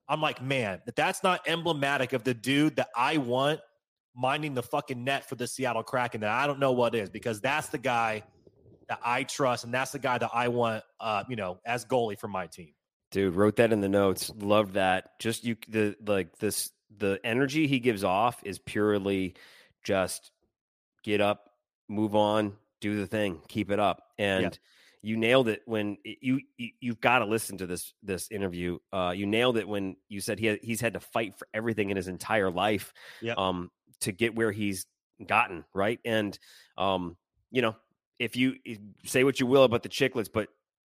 I'm 0.09 0.21
like, 0.21 0.43
man, 0.43 0.83
that 0.87 0.97
that's 0.97 1.23
not 1.23 1.41
emblematic 1.47 2.13
of 2.13 2.25
the 2.25 2.35
dude 2.35 2.77
that 2.77 2.89
I 2.95 3.17
want 3.17 3.61
minding 4.15 4.55
the 4.55 4.63
fucking 4.63 5.05
net 5.05 5.29
for 5.29 5.35
the 5.35 5.47
Seattle 5.47 5.83
Kraken. 5.83 6.23
That 6.23 6.31
I 6.31 6.47
don't 6.47 6.59
know 6.59 6.73
what 6.73 6.95
is 6.95 7.11
because 7.11 7.41
that's 7.41 7.69
the 7.69 7.79
guy 7.79 8.23
that 8.89 9.01
I 9.05 9.25
trust, 9.25 9.65
and 9.65 9.73
that's 9.73 9.93
the 9.93 9.99
guy 9.99 10.19
that 10.19 10.31
I 10.33 10.49
want, 10.49 10.85
uh, 11.01 11.25
you 11.29 11.37
know, 11.37 11.59
as 11.65 11.85
goalie 11.85 12.19
for 12.19 12.29
my 12.29 12.47
team. 12.47 12.73
Dude, 13.11 13.35
wrote 13.35 13.57
that 13.57 13.73
in 13.73 13.81
the 13.81 13.89
notes. 13.89 14.33
Loved 14.37 14.75
that. 14.75 15.19
Just 15.19 15.45
you, 15.45 15.57
the 15.69 15.97
like 16.07 16.39
this, 16.39 16.71
the 16.97 17.21
energy 17.25 17.67
he 17.67 17.81
gives 17.81 18.05
off 18.05 18.41
is 18.45 18.59
purely 18.59 19.35
just 19.83 20.31
get 21.03 21.21
up, 21.21 21.51
move 21.89 22.15
on, 22.15 22.55
do 22.81 22.97
the 22.97 23.07
thing, 23.07 23.41
keep 23.49 23.71
it 23.71 23.79
up, 23.79 24.03
and. 24.19 24.43
Yeah 24.45 24.51
you 25.05 25.19
nailed 25.19 25.49
it 25.49 25.61
when 25.67 25.99
you, 26.03 26.41
you 26.57 26.93
have 26.93 27.01
got 27.01 27.19
to 27.19 27.27
listen 27.27 27.59
to 27.59 27.67
this 27.67 27.93
this 28.03 28.31
interview. 28.31 28.79
Uh, 28.91 29.13
you 29.15 29.27
nailed 29.27 29.59
it 29.59 29.69
when 29.69 29.97
you 30.09 30.21
said 30.21 30.39
he 30.39 30.59
he's 30.63 30.81
had 30.81 30.95
to 30.95 31.01
fight 31.01 31.35
for 31.39 31.47
everything 31.53 31.91
in 31.91 31.97
his 31.97 32.09
entire 32.09 32.51
life, 32.51 32.95
yep. 33.21 33.37
um, 33.37 33.71
to 34.05 34.13
get 34.13 34.35
where 34.35 34.53
he's 34.53 34.87
gotten 35.27 35.65
right. 35.75 36.01
And 36.05 36.39
um, 36.79 37.17
you 37.51 37.63
know, 37.63 37.77
if 38.19 38.37
you 38.37 38.55
say 39.05 39.25
what 39.25 39.41
you 39.41 39.47
will 39.47 39.65
about 39.65 39.83
the 39.83 39.89
Chiclets, 39.89 40.29
but 40.33 40.49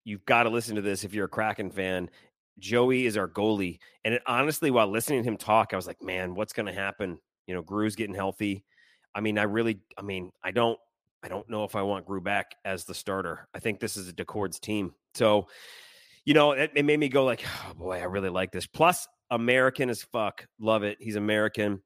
you've 0.04 0.24
got 0.24 0.44
to 0.44 0.50
listen 0.50 0.76
to 0.76 0.82
this 0.82 1.04
if 1.04 1.14
you're 1.14 1.26
a 1.26 1.28
Kraken 1.28 1.70
fan. 1.70 2.10
Joey 2.58 3.06
is 3.06 3.16
our 3.16 3.28
goalie, 3.28 3.78
and 4.04 4.14
it, 4.14 4.22
honestly, 4.26 4.70
while 4.70 4.88
listening 4.88 5.22
to 5.22 5.28
him 5.28 5.38
talk, 5.38 5.72
I 5.72 5.76
was 5.76 5.86
like, 5.86 6.02
man, 6.02 6.34
what's 6.34 6.52
going 6.52 6.66
to 6.66 6.72
happen? 6.72 7.18
You 7.46 7.54
know, 7.54 7.62
Grew's 7.62 7.96
getting 7.96 8.14
healthy. 8.14 8.64
I 9.14 9.20
mean, 9.20 9.38
I 9.38 9.44
really, 9.44 9.80
I 9.96 10.02
mean, 10.02 10.30
I 10.44 10.50
don't 10.50 10.78
I 11.22 11.28
don't 11.28 11.48
know 11.48 11.64
if 11.64 11.76
I 11.76 11.82
want 11.82 12.06
Grew 12.06 12.20
back 12.20 12.54
as 12.64 12.84
the 12.84 12.94
starter. 12.94 13.48
I 13.54 13.58
think 13.58 13.80
this 13.80 13.96
is 13.96 14.08
a 14.08 14.12
Daccords 14.12 14.58
team. 14.58 14.94
So, 15.14 15.48
you 16.24 16.34
know, 16.34 16.52
it, 16.52 16.72
it, 16.74 16.84
made 16.84 16.98
me 16.98 17.08
go 17.08 17.24
like, 17.24 17.44
oh 17.68 17.74
boy, 17.74 17.98
I 18.00 18.04
really 18.04 18.28
like 18.28 18.52
this. 18.52 18.66
Plus, 18.66 19.06
American 19.30 19.90
as 19.90 20.02
fuck. 20.02 20.46
Love 20.58 20.82
it. 20.82 20.98
He's 21.00 21.16
American. 21.16 21.82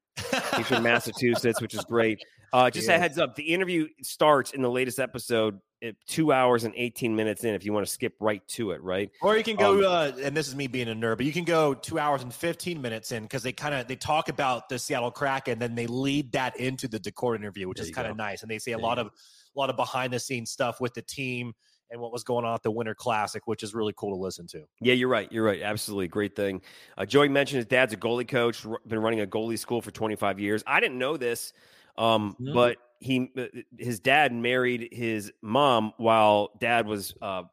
He's 0.56 0.66
from 0.66 0.82
Massachusetts, 0.82 1.60
which 1.60 1.74
is 1.74 1.84
great. 1.84 2.24
Uh, 2.52 2.70
just 2.70 2.88
a 2.88 2.98
heads 2.98 3.18
up: 3.18 3.34
the 3.34 3.42
interview 3.42 3.88
starts 4.02 4.52
in 4.52 4.62
the 4.62 4.70
latest 4.70 5.00
episode 5.00 5.60
at 5.82 5.96
two 6.06 6.32
hours 6.32 6.64
and 6.64 6.72
eighteen 6.76 7.16
minutes 7.16 7.42
in. 7.44 7.54
If 7.54 7.64
you 7.64 7.72
want 7.72 7.86
to 7.86 7.92
skip 7.92 8.14
right 8.20 8.46
to 8.48 8.70
it, 8.70 8.82
right? 8.82 9.10
Or 9.22 9.36
you 9.36 9.42
can 9.42 9.56
go, 9.56 9.78
um, 9.78 9.84
uh, 9.84 10.22
and 10.22 10.36
this 10.36 10.46
is 10.46 10.54
me 10.54 10.66
being 10.66 10.88
a 10.88 10.94
nerd, 10.94 11.16
but 11.16 11.26
you 11.26 11.32
can 11.32 11.44
go 11.44 11.74
two 11.74 11.98
hours 11.98 12.22
and 12.22 12.32
fifteen 12.32 12.80
minutes 12.80 13.10
in 13.12 13.24
because 13.24 13.42
they 13.42 13.52
kind 13.52 13.74
of 13.74 13.88
they 13.88 13.96
talk 13.96 14.28
about 14.28 14.68
the 14.68 14.78
Seattle 14.78 15.10
Kraken, 15.10 15.54
and 15.54 15.62
then 15.62 15.74
they 15.74 15.86
lead 15.86 16.32
that 16.32 16.56
into 16.58 16.86
the 16.86 17.00
Daccord 17.00 17.36
interview, 17.36 17.68
which 17.68 17.80
is 17.80 17.90
kind 17.90 18.06
of 18.06 18.16
nice, 18.16 18.42
and 18.42 18.50
they 18.50 18.58
say 18.58 18.72
a 18.72 18.76
there 18.76 18.84
lot 18.84 18.98
of 18.98 19.08
a 19.08 19.58
lot 19.58 19.70
of 19.70 19.76
behind 19.76 20.12
the 20.12 20.20
scenes 20.20 20.50
stuff 20.50 20.80
with 20.80 20.94
the 20.94 21.02
team 21.02 21.54
and 21.94 22.02
what 22.02 22.12
was 22.12 22.24
going 22.24 22.44
on 22.44 22.54
at 22.54 22.62
the 22.64 22.72
Winter 22.72 22.94
Classic, 22.94 23.46
which 23.46 23.62
is 23.62 23.72
really 23.72 23.94
cool 23.96 24.10
to 24.10 24.20
listen 24.20 24.48
to. 24.48 24.64
Yeah, 24.80 24.94
you're 24.94 25.08
right. 25.08 25.30
You're 25.30 25.44
right. 25.44 25.62
Absolutely. 25.62 26.08
Great 26.08 26.34
thing. 26.34 26.60
Uh, 26.98 27.06
Joey 27.06 27.28
mentioned 27.28 27.58
his 27.58 27.66
dad's 27.66 27.92
a 27.92 27.96
goalie 27.96 28.26
coach, 28.26 28.66
been 28.86 28.98
running 28.98 29.20
a 29.20 29.26
goalie 29.26 29.58
school 29.58 29.80
for 29.80 29.92
25 29.92 30.40
years. 30.40 30.64
I 30.66 30.80
didn't 30.80 30.98
know 30.98 31.16
this, 31.16 31.52
um, 31.96 32.32
mm-hmm. 32.32 32.52
but 32.52 32.78
he 32.98 33.30
uh, 33.38 33.44
his 33.78 34.00
dad 34.00 34.32
married 34.32 34.88
his 34.90 35.32
mom 35.40 35.92
while 35.96 36.50
dad 36.58 36.88
was 36.88 37.14
uh, 37.22 37.44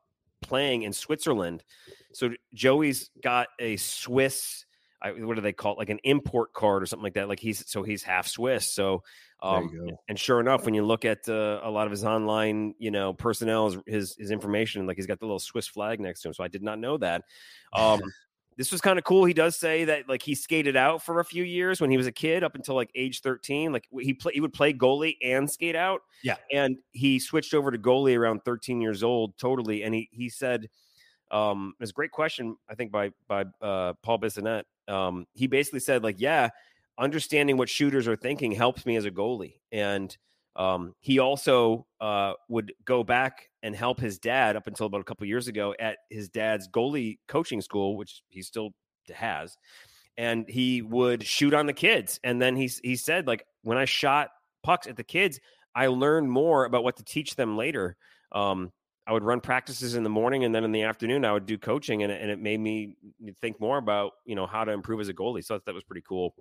playing 0.42 0.82
in 0.82 0.92
Switzerland. 0.92 1.64
So 2.12 2.32
Joey's 2.54 3.12
got 3.22 3.48
a 3.60 3.78
Swiss. 3.78 4.66
I, 5.02 5.12
what 5.12 5.36
do 5.36 5.42
they 5.42 5.54
call 5.54 5.74
it? 5.74 5.80
Like 5.80 5.90
an 5.90 6.00
import 6.04 6.54
card 6.54 6.84
or 6.84 6.86
something 6.86 7.04
like 7.04 7.16
that. 7.16 7.28
Like 7.28 7.40
he's 7.40 7.70
so 7.70 7.84
he's 7.84 8.04
half 8.04 8.28
Swiss. 8.28 8.74
So 8.74 9.04
um, 9.44 9.90
and 10.08 10.20
sure 10.20 10.40
enough, 10.40 10.66
when 10.66 10.76
you 10.76 10.86
look 10.86 11.04
at 11.04 11.28
uh, 11.28 11.62
a 11.64 11.70
lot 11.70 11.88
of 11.88 11.92
his 11.92 12.06
online, 12.06 12.76
you 12.78 12.92
know, 12.92 13.14
personnel, 13.14 13.76
his 13.88 14.16
his 14.18 14.30
information, 14.30 14.86
like 14.86 14.98
he's 14.98 15.08
got 15.08 15.20
the 15.20 15.26
little 15.26 15.40
Swiss 15.40 15.68
flag 15.68 16.00
next 16.00 16.22
to 16.22 16.28
him. 16.28 16.34
So 16.34 16.44
I 16.44 16.48
did 16.48 16.62
not 16.62 16.78
know 16.78 16.98
that. 16.98 17.24
Um, 17.74 18.02
this 18.58 18.72
was 18.72 18.82
kind 18.82 19.00
of 19.00 19.04
cool. 19.04 19.26
He 19.26 19.34
does 19.34 19.58
say 19.58 19.86
that 19.86 20.08
like 20.08 20.22
he 20.22 20.36
skated 20.36 20.76
out 20.76 21.02
for 21.04 21.20
a 21.20 21.26
few 21.26 21.44
years 21.44 21.82
when 21.82 21.90
he 21.90 21.98
was 21.98 22.06
a 22.06 22.12
kid, 22.12 22.44
up 22.44 22.54
until 22.54 22.76
like 22.76 22.92
age 22.94 23.22
thirteen. 23.22 23.74
Like 23.74 23.88
he 24.00 24.14
play, 24.14 24.34
he 24.34 24.42
would 24.42 24.54
play 24.54 24.74
goalie 24.74 25.18
and 25.24 25.50
skate 25.50 25.76
out. 25.76 26.02
Yeah, 26.24 26.36
and 26.52 26.78
he 26.92 27.18
switched 27.18 27.56
over 27.56 27.72
to 27.72 27.80
goalie 27.80 28.18
around 28.18 28.42
thirteen 28.46 28.80
years 28.80 29.02
old, 29.02 29.40
totally. 29.40 29.82
And 29.82 29.96
he 29.96 30.08
he 30.12 30.30
said, 30.30 30.70
um, 31.32 31.74
it 31.80 31.82
was 31.82 31.90
a 31.90 31.94
great 31.94 32.12
question, 32.12 32.58
I 32.70 32.76
think 32.76 32.92
by 32.92 33.10
by 33.28 33.46
uh, 33.60 33.94
Paul 34.04 34.20
Bissonnette. 34.20 34.66
Um, 34.88 35.26
he 35.34 35.48
basically 35.48 35.80
said 35.80 36.04
like, 36.04 36.20
yeah 36.20 36.50
understanding 37.02 37.58
what 37.58 37.68
shooters 37.68 38.08
are 38.08 38.16
thinking 38.16 38.52
helps 38.52 38.86
me 38.86 38.96
as 38.96 39.06
a 39.06 39.12
goalie. 39.12 39.56
And 39.72 40.16
um, 40.56 40.94
he 41.00 41.20
also 41.20 41.88
uh, 42.00 42.34
would 42.48 42.74
go 42.86 43.04
back 43.04 43.50
and 43.64 43.76
help 43.76 44.00
his 44.00 44.20
dad 44.20 44.56
up 44.56 44.68
until 44.68 44.86
about 44.86 45.02
a 45.02 45.04
couple 45.04 45.26
years 45.26 45.48
ago 45.48 45.74
at 45.80 45.98
his 46.10 46.30
dad's 46.30 46.68
goalie 46.68 47.18
coaching 47.28 47.62
school, 47.62 47.98
which 47.98 48.22
he 48.30 48.42
still 48.42 48.72
has. 49.14 49.58
And 50.18 50.48
he 50.48 50.82
would 50.82 51.24
shoot 51.26 51.54
on 51.54 51.66
the 51.66 51.74
kids. 51.74 52.20
And 52.24 52.42
then 52.42 52.56
he, 52.56 52.70
he 52.84 52.96
said, 52.96 53.28
like, 53.28 53.46
when 53.64 53.78
I 53.78 53.86
shot 53.86 54.30
pucks 54.62 54.88
at 54.88 54.98
the 54.98 55.04
kids, 55.04 55.40
I 55.74 55.88
learned 55.88 56.30
more 56.30 56.66
about 56.66 56.84
what 56.84 56.98
to 56.98 57.04
teach 57.04 57.36
them 57.36 57.58
later. 57.58 57.96
Um, 58.32 58.72
I 59.08 59.14
would 59.14 59.24
run 59.24 59.42
practices 59.42 59.96
in 59.96 60.04
the 60.04 60.10
morning 60.10 60.44
and 60.44 60.54
then 60.54 60.64
in 60.64 60.72
the 60.72 60.84
afternoon 60.84 61.26
I 61.26 61.34
would 61.34 61.46
do 61.46 61.58
coaching 61.58 62.04
and, 62.04 62.12
and 62.12 62.30
it 62.30 62.40
made 62.40 62.60
me 62.60 62.96
think 63.42 63.60
more 63.60 63.78
about, 63.78 64.14
you 64.26 64.36
know, 64.36 64.46
how 64.46 64.64
to 64.64 64.72
improve 64.72 65.00
as 65.02 65.10
a 65.10 65.14
goalie. 65.14 65.44
So 65.44 65.60
that 65.66 65.74
was 65.74 65.84
pretty 65.84 66.04
cool. 66.08 66.36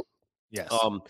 Yes. 0.51 0.69
Um, 0.71 1.03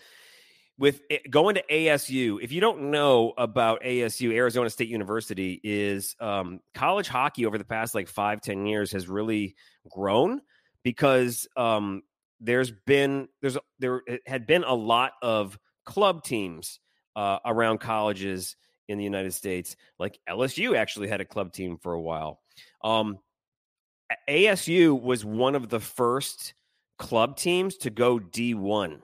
with 0.77 1.01
going 1.29 1.55
to 1.55 1.63
ASU, 1.69 2.41
if 2.41 2.51
you 2.51 2.61
don't 2.61 2.89
know 2.89 3.33
about 3.37 3.83
ASU, 3.83 4.33
Arizona 4.33 4.69
State 4.69 4.87
University 4.87 5.59
is 5.63 6.15
um, 6.19 6.59
college 6.73 7.07
hockey 7.07 7.45
over 7.45 7.57
the 7.57 7.65
past 7.65 7.93
like 7.93 8.07
five 8.07 8.41
ten 8.41 8.65
years 8.65 8.91
has 8.93 9.07
really 9.07 9.55
grown 9.89 10.41
because 10.83 11.47
um, 11.55 12.01
there's 12.39 12.71
been 12.71 13.27
there's 13.41 13.57
there 13.77 14.01
had 14.25 14.47
been 14.47 14.63
a 14.63 14.73
lot 14.73 15.13
of 15.21 15.59
club 15.85 16.23
teams 16.23 16.79
uh, 17.15 17.37
around 17.45 17.79
colleges 17.79 18.55
in 18.91 18.97
the 18.97 19.03
United 19.03 19.33
States. 19.33 19.75
Like 19.99 20.19
LSU 20.29 20.75
actually 20.75 21.07
had 21.07 21.21
a 21.21 21.25
club 21.25 21.53
team 21.53 21.77
for 21.77 21.93
a 21.93 22.01
while. 22.01 22.41
Um, 22.83 23.19
ASU 24.29 24.99
was 25.01 25.25
one 25.25 25.55
of 25.55 25.69
the 25.69 25.79
first 25.79 26.53
club 26.97 27.37
teams 27.37 27.77
to 27.77 27.89
go 27.89 28.19
D1 28.19 28.99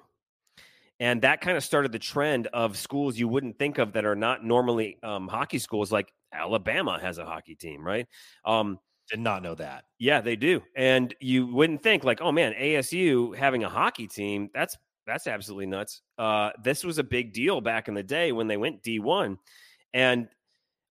and 0.99 1.21
that 1.21 1.41
kind 1.41 1.57
of 1.57 1.63
started 1.63 1.91
the 1.91 1.99
trend 1.99 2.47
of 2.47 2.77
schools 2.77 3.17
you 3.17 3.27
wouldn't 3.27 3.59
think 3.59 3.77
of 3.77 3.93
that 3.93 4.05
are 4.05 4.15
not 4.15 4.43
normally 4.43 4.97
um, 5.03 5.27
hockey 5.27 5.59
schools, 5.59 5.91
like 5.91 6.11
Alabama 6.33 6.99
has 6.99 7.17
a 7.17 7.25
hockey 7.25 7.55
team, 7.55 7.85
right? 7.85 8.07
Um, 8.45 8.79
Did 9.09 9.19
not 9.19 9.43
know 9.43 9.55
that. 9.55 9.85
Yeah, 9.99 10.21
they 10.21 10.35
do. 10.35 10.61
And 10.75 11.13
you 11.19 11.47
wouldn't 11.47 11.83
think 11.83 12.03
like, 12.03 12.21
oh 12.21 12.31
man, 12.31 12.53
ASU 12.53 13.35
having 13.35 13.63
a 13.63 13.69
hockey 13.69 14.07
team, 14.07 14.49
that's 14.53 14.75
that's 15.05 15.27
absolutely 15.27 15.67
nuts. 15.67 16.01
Uh, 16.17 16.49
this 16.63 16.83
was 16.83 16.97
a 16.97 17.03
big 17.03 17.31
deal 17.31 17.61
back 17.61 17.87
in 17.87 17.93
the 17.93 18.03
day 18.03 18.31
when 18.31 18.47
they 18.47 18.57
went 18.57 18.83
D1. 18.83 19.37
And 19.93 20.27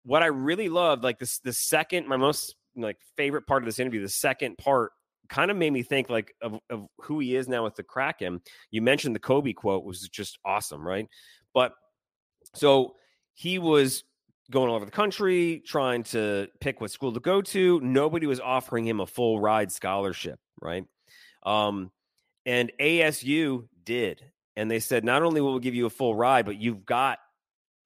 what 0.05 0.23
I 0.23 0.27
really 0.27 0.69
loved, 0.69 1.03
like 1.03 1.19
this 1.19 1.39
the 1.39 1.53
second, 1.53 2.07
my 2.09 2.17
most 2.17 2.55
like 2.77 2.99
favorite 3.17 3.47
part 3.47 3.63
of 3.63 3.67
this 3.67 3.79
interview, 3.79 4.03
the 4.03 4.09
second 4.09 4.59
part 4.59 4.93
kind 5.29 5.51
of 5.51 5.57
made 5.57 5.73
me 5.73 5.83
think 5.83 6.09
like 6.09 6.35
of, 6.41 6.59
of 6.71 6.87
who 6.99 7.19
he 7.19 7.35
is 7.37 7.49
now 7.49 7.65
with 7.65 7.75
the 7.75 7.83
Kraken. 7.83 8.41
You 8.71 8.83
mentioned 8.83 9.15
the 9.15 9.21
Kobe 9.21 9.53
quote 9.53 9.85
was 9.85 10.09
just 10.09 10.39
awesome, 10.45 10.87
right? 10.87 11.09
But 11.53 11.73
so 12.55 12.95
he 13.35 13.59
was 13.59 14.05
going 14.51 14.71
all 14.71 14.77
over 14.77 14.85
the 14.85 14.91
country 14.91 15.63
trying 15.67 16.05
to 16.05 16.49
pick 16.61 16.81
what 16.81 16.91
school 16.91 17.13
to 17.13 17.21
go 17.21 17.43
to. 17.43 17.81
Nobody 17.81 18.27
was 18.27 18.41
offering 18.41 18.87
him 18.87 19.01
a 19.01 19.07
full 19.07 19.41
ride 19.41 19.73
scholarship, 19.73 20.39
right? 20.61 20.85
Um, 21.45 21.91
and 22.45 22.73
ASU 22.81 23.69
did. 23.85 24.23
And 24.57 24.71
they 24.71 24.81
said, 24.81 25.05
not 25.05 25.23
only 25.23 25.41
will 25.41 25.55
we 25.55 25.61
give 25.61 25.75
you 25.75 25.87
a 25.87 25.91
full 25.91 26.15
ride, 26.15 26.47
but 26.47 26.57
you've 26.57 26.87
got 26.87 27.19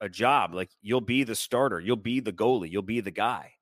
a 0.01 0.09
job. 0.09 0.55
Like 0.55 0.71
you'll 0.83 1.01
be 1.01 1.25
the 1.25 1.35
starter, 1.35 1.81
you'll 1.81 1.97
be 1.97 2.21
the 2.21 2.33
goalie, 2.33 2.71
you'll 2.71 2.83
be 2.83 3.01
the 3.01 3.11
guy. 3.11 3.53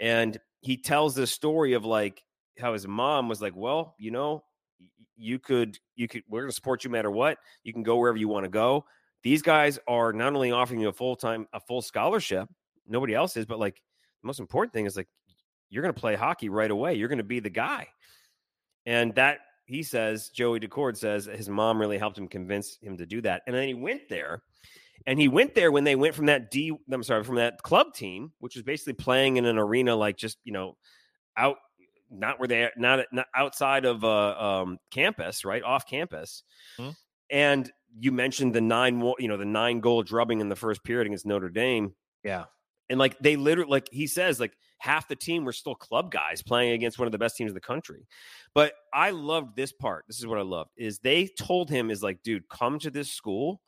And 0.00 0.38
he 0.60 0.76
tells 0.76 1.14
this 1.14 1.30
story 1.30 1.74
of 1.74 1.84
like 1.84 2.22
how 2.58 2.72
his 2.72 2.86
mom 2.86 3.28
was 3.28 3.40
like, 3.40 3.54
"Well, 3.56 3.94
you 3.98 4.10
know, 4.10 4.44
you 5.16 5.38
could 5.38 5.78
you 5.94 6.08
could 6.08 6.22
we're 6.28 6.40
going 6.40 6.50
to 6.50 6.54
support 6.54 6.84
you 6.84 6.90
no 6.90 6.92
matter 6.92 7.10
what. 7.10 7.38
You 7.62 7.72
can 7.72 7.82
go 7.82 7.96
wherever 7.96 8.18
you 8.18 8.28
want 8.28 8.44
to 8.44 8.50
go." 8.50 8.84
These 9.22 9.42
guys 9.42 9.78
are 9.88 10.12
not 10.12 10.34
only 10.34 10.52
offering 10.52 10.80
you 10.80 10.88
a 10.88 10.92
full 10.92 11.16
time 11.16 11.46
a 11.52 11.60
full 11.60 11.82
scholarship, 11.82 12.48
nobody 12.86 13.14
else 13.14 13.36
is, 13.36 13.46
but 13.46 13.58
like 13.58 13.82
the 14.22 14.26
most 14.26 14.40
important 14.40 14.72
thing 14.72 14.86
is 14.86 14.96
like 14.96 15.08
you're 15.70 15.82
going 15.82 15.94
to 15.94 16.00
play 16.00 16.14
hockey 16.14 16.48
right 16.48 16.70
away. 16.70 16.94
You're 16.94 17.08
going 17.08 17.18
to 17.18 17.24
be 17.24 17.40
the 17.40 17.50
guy. 17.50 17.88
And 18.84 19.14
that 19.16 19.38
he 19.66 19.82
says, 19.82 20.28
Joey 20.28 20.60
Daccord 20.60 20.96
says 20.96 21.26
his 21.26 21.48
mom 21.48 21.80
really 21.80 21.98
helped 21.98 22.16
him 22.16 22.28
convince 22.28 22.78
him 22.80 22.96
to 22.98 23.06
do 23.06 23.20
that. 23.22 23.42
And 23.46 23.54
then 23.54 23.66
he 23.66 23.74
went 23.74 24.08
there. 24.08 24.42
And 25.06 25.20
he 25.20 25.28
went 25.28 25.54
there 25.54 25.70
when 25.70 25.84
they 25.84 25.94
went 25.94 26.14
from 26.14 26.26
that 26.26 26.50
D 26.50 26.76
I'm 26.90 27.02
sorry, 27.02 27.22
from 27.22 27.36
that 27.36 27.62
club 27.62 27.94
team, 27.94 28.32
which 28.40 28.56
was 28.56 28.64
basically 28.64 28.94
playing 28.94 29.36
in 29.36 29.44
an 29.44 29.58
arena 29.58 29.94
like 29.94 30.16
just, 30.16 30.38
you 30.44 30.52
know, 30.52 30.76
out 31.36 31.56
not 32.10 32.38
where 32.38 32.48
they 32.48 32.68
not, 32.76 33.06
not 33.12 33.26
outside 33.34 33.84
of 33.84 34.04
uh, 34.04 34.38
um, 34.38 34.78
campus, 34.90 35.44
right 35.44 35.62
off 35.62 35.86
campus. 35.86 36.42
Mm-hmm. 36.78 36.90
And 37.30 37.72
you 37.98 38.12
mentioned 38.12 38.54
the 38.54 38.60
nine, 38.60 39.00
you 39.18 39.28
know, 39.28 39.36
the 39.36 39.44
nine 39.44 39.80
goal 39.80 40.02
drubbing 40.02 40.40
in 40.40 40.48
the 40.48 40.56
first 40.56 40.84
period 40.84 41.06
against 41.06 41.26
Notre 41.26 41.48
Dame. 41.48 41.94
Yeah, 42.22 42.44
And 42.88 42.98
like 42.98 43.18
they 43.18 43.36
literally, 43.36 43.70
like 43.70 43.88
he 43.90 44.06
says, 44.06 44.38
like 44.38 44.56
half 44.78 45.08
the 45.08 45.16
team 45.16 45.44
were 45.44 45.52
still 45.52 45.74
club 45.74 46.10
guys 46.10 46.42
playing 46.42 46.72
against 46.72 46.98
one 46.98 47.06
of 47.06 47.12
the 47.12 47.18
best 47.18 47.36
teams 47.36 47.50
in 47.50 47.54
the 47.54 47.60
country. 47.60 48.06
But 48.54 48.74
I 48.92 49.10
loved 49.10 49.56
this 49.56 49.72
part. 49.72 50.04
This 50.06 50.18
is 50.18 50.26
what 50.26 50.38
I 50.38 50.42
loved 50.42 50.70
is 50.76 50.98
they 50.98 51.28
told 51.38 51.70
him 51.70 51.90
is 51.90 52.02
like, 52.02 52.22
dude, 52.22 52.48
come 52.48 52.78
to 52.80 52.90
this 52.90 53.10
school. 53.10 53.60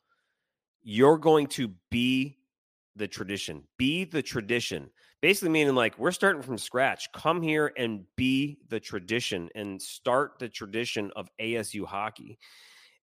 You're 0.81 1.17
going 1.17 1.47
to 1.47 1.73
be 1.89 2.37
the 2.95 3.07
tradition. 3.07 3.63
Be 3.77 4.03
the 4.03 4.21
tradition. 4.21 4.89
Basically 5.21 5.49
meaning 5.49 5.75
like 5.75 5.97
we're 5.97 6.11
starting 6.11 6.41
from 6.41 6.57
scratch. 6.57 7.11
Come 7.13 7.41
here 7.41 7.71
and 7.75 8.05
be 8.15 8.59
the 8.69 8.79
tradition 8.79 9.49
and 9.55 9.81
start 9.81 10.39
the 10.39 10.49
tradition 10.49 11.11
of 11.15 11.29
ASU 11.41 11.85
hockey. 11.85 12.37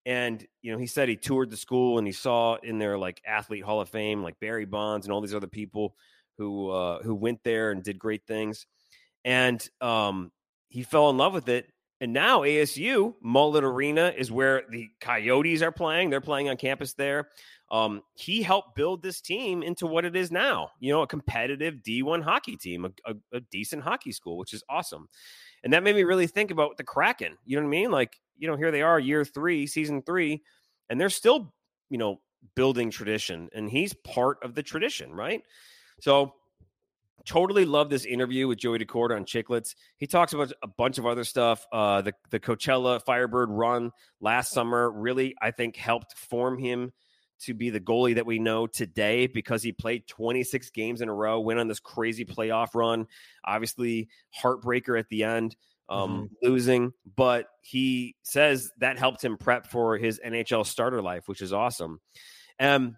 And 0.06 0.46
you 0.62 0.72
know, 0.72 0.78
he 0.78 0.86
said 0.86 1.08
he 1.08 1.16
toured 1.16 1.50
the 1.50 1.56
school 1.56 1.98
and 1.98 2.06
he 2.06 2.12
saw 2.12 2.56
in 2.62 2.78
their 2.78 2.96
like 2.96 3.20
athlete 3.26 3.64
hall 3.64 3.80
of 3.80 3.88
fame, 3.88 4.22
like 4.22 4.38
Barry 4.40 4.64
Bonds 4.64 5.04
and 5.04 5.12
all 5.12 5.20
these 5.20 5.34
other 5.34 5.48
people 5.48 5.96
who 6.38 6.70
uh, 6.70 7.02
who 7.02 7.14
went 7.14 7.42
there 7.42 7.70
and 7.70 7.82
did 7.82 7.98
great 7.98 8.26
things. 8.26 8.66
And 9.24 9.66
um, 9.80 10.30
he 10.68 10.84
fell 10.84 11.10
in 11.10 11.16
love 11.16 11.34
with 11.34 11.48
it. 11.48 11.66
And 12.00 12.12
now 12.12 12.40
ASU 12.40 13.14
Mullet 13.22 13.64
Arena 13.64 14.12
is 14.16 14.30
where 14.30 14.62
the 14.68 14.88
Coyotes 15.00 15.62
are 15.62 15.72
playing. 15.72 16.10
They're 16.10 16.20
playing 16.20 16.50
on 16.50 16.56
campus 16.56 16.92
there. 16.92 17.28
Um, 17.70 18.02
he 18.14 18.42
helped 18.42 18.76
build 18.76 19.02
this 19.02 19.20
team 19.20 19.62
into 19.62 19.86
what 19.86 20.04
it 20.04 20.14
is 20.14 20.30
now. 20.30 20.70
You 20.78 20.92
know, 20.92 21.02
a 21.02 21.06
competitive 21.06 21.76
D1 21.86 22.22
hockey 22.22 22.56
team, 22.56 22.84
a, 22.84 22.90
a, 23.10 23.14
a 23.38 23.40
decent 23.50 23.82
hockey 23.82 24.12
school, 24.12 24.38
which 24.38 24.54
is 24.54 24.62
awesome. 24.68 25.08
And 25.64 25.72
that 25.72 25.82
made 25.82 25.96
me 25.96 26.04
really 26.04 26.28
think 26.28 26.50
about 26.50 26.76
the 26.76 26.84
Kraken. 26.84 27.36
You 27.44 27.56
know 27.56 27.62
what 27.62 27.68
I 27.68 27.70
mean? 27.70 27.90
Like 27.90 28.16
you 28.38 28.48
know, 28.48 28.56
here 28.56 28.70
they 28.70 28.82
are, 28.82 28.98
year 28.98 29.24
three, 29.24 29.66
season 29.66 30.02
three, 30.02 30.42
and 30.88 31.00
they're 31.00 31.10
still, 31.10 31.52
you 31.90 31.98
know, 31.98 32.20
building 32.54 32.90
tradition, 32.90 33.48
and 33.54 33.70
he's 33.70 33.92
part 33.92 34.38
of 34.42 34.54
the 34.54 34.62
tradition, 34.62 35.12
right? 35.12 35.42
So, 36.00 36.34
totally 37.24 37.64
love 37.64 37.90
this 37.90 38.04
interview 38.04 38.46
with 38.46 38.58
Joey 38.58 38.78
Daccordia 38.78 39.16
on 39.16 39.24
Chiclets. 39.24 39.74
He 39.96 40.06
talks 40.06 40.32
about 40.32 40.52
a 40.62 40.68
bunch 40.68 40.98
of 40.98 41.06
other 41.06 41.24
stuff. 41.24 41.66
Uh, 41.72 42.02
the 42.02 42.12
the 42.30 42.40
Coachella 42.40 43.02
Firebird 43.04 43.50
run 43.50 43.90
last 44.20 44.52
summer 44.52 44.90
really, 44.90 45.34
I 45.40 45.50
think, 45.50 45.76
helped 45.76 46.16
form 46.16 46.58
him 46.58 46.92
to 47.40 47.54
be 47.54 47.70
the 47.70 47.80
goalie 47.80 48.14
that 48.14 48.26
we 48.26 48.38
know 48.38 48.66
today 48.66 49.26
because 49.26 49.62
he 49.62 49.72
played 49.72 50.06
26 50.06 50.70
games 50.70 51.00
in 51.00 51.08
a 51.08 51.14
row, 51.14 51.40
went 51.40 51.60
on 51.60 51.68
this 51.68 51.80
crazy 51.80 52.24
playoff 52.24 52.74
run. 52.74 53.06
Obviously, 53.44 54.08
heartbreaker 54.42 54.98
at 54.98 55.08
the 55.08 55.24
end 55.24 55.56
um, 55.88 56.10
mm-hmm. 56.10 56.50
losing, 56.50 56.92
but 57.16 57.48
he 57.62 58.16
says 58.22 58.72
that 58.78 58.98
helped 58.98 59.24
him 59.24 59.36
prep 59.36 59.66
for 59.66 59.96
his 59.96 60.20
NHL 60.24 60.66
starter 60.66 61.02
life, 61.02 61.28
which 61.28 61.42
is 61.42 61.52
awesome. 61.52 62.00
Um, 62.58 62.96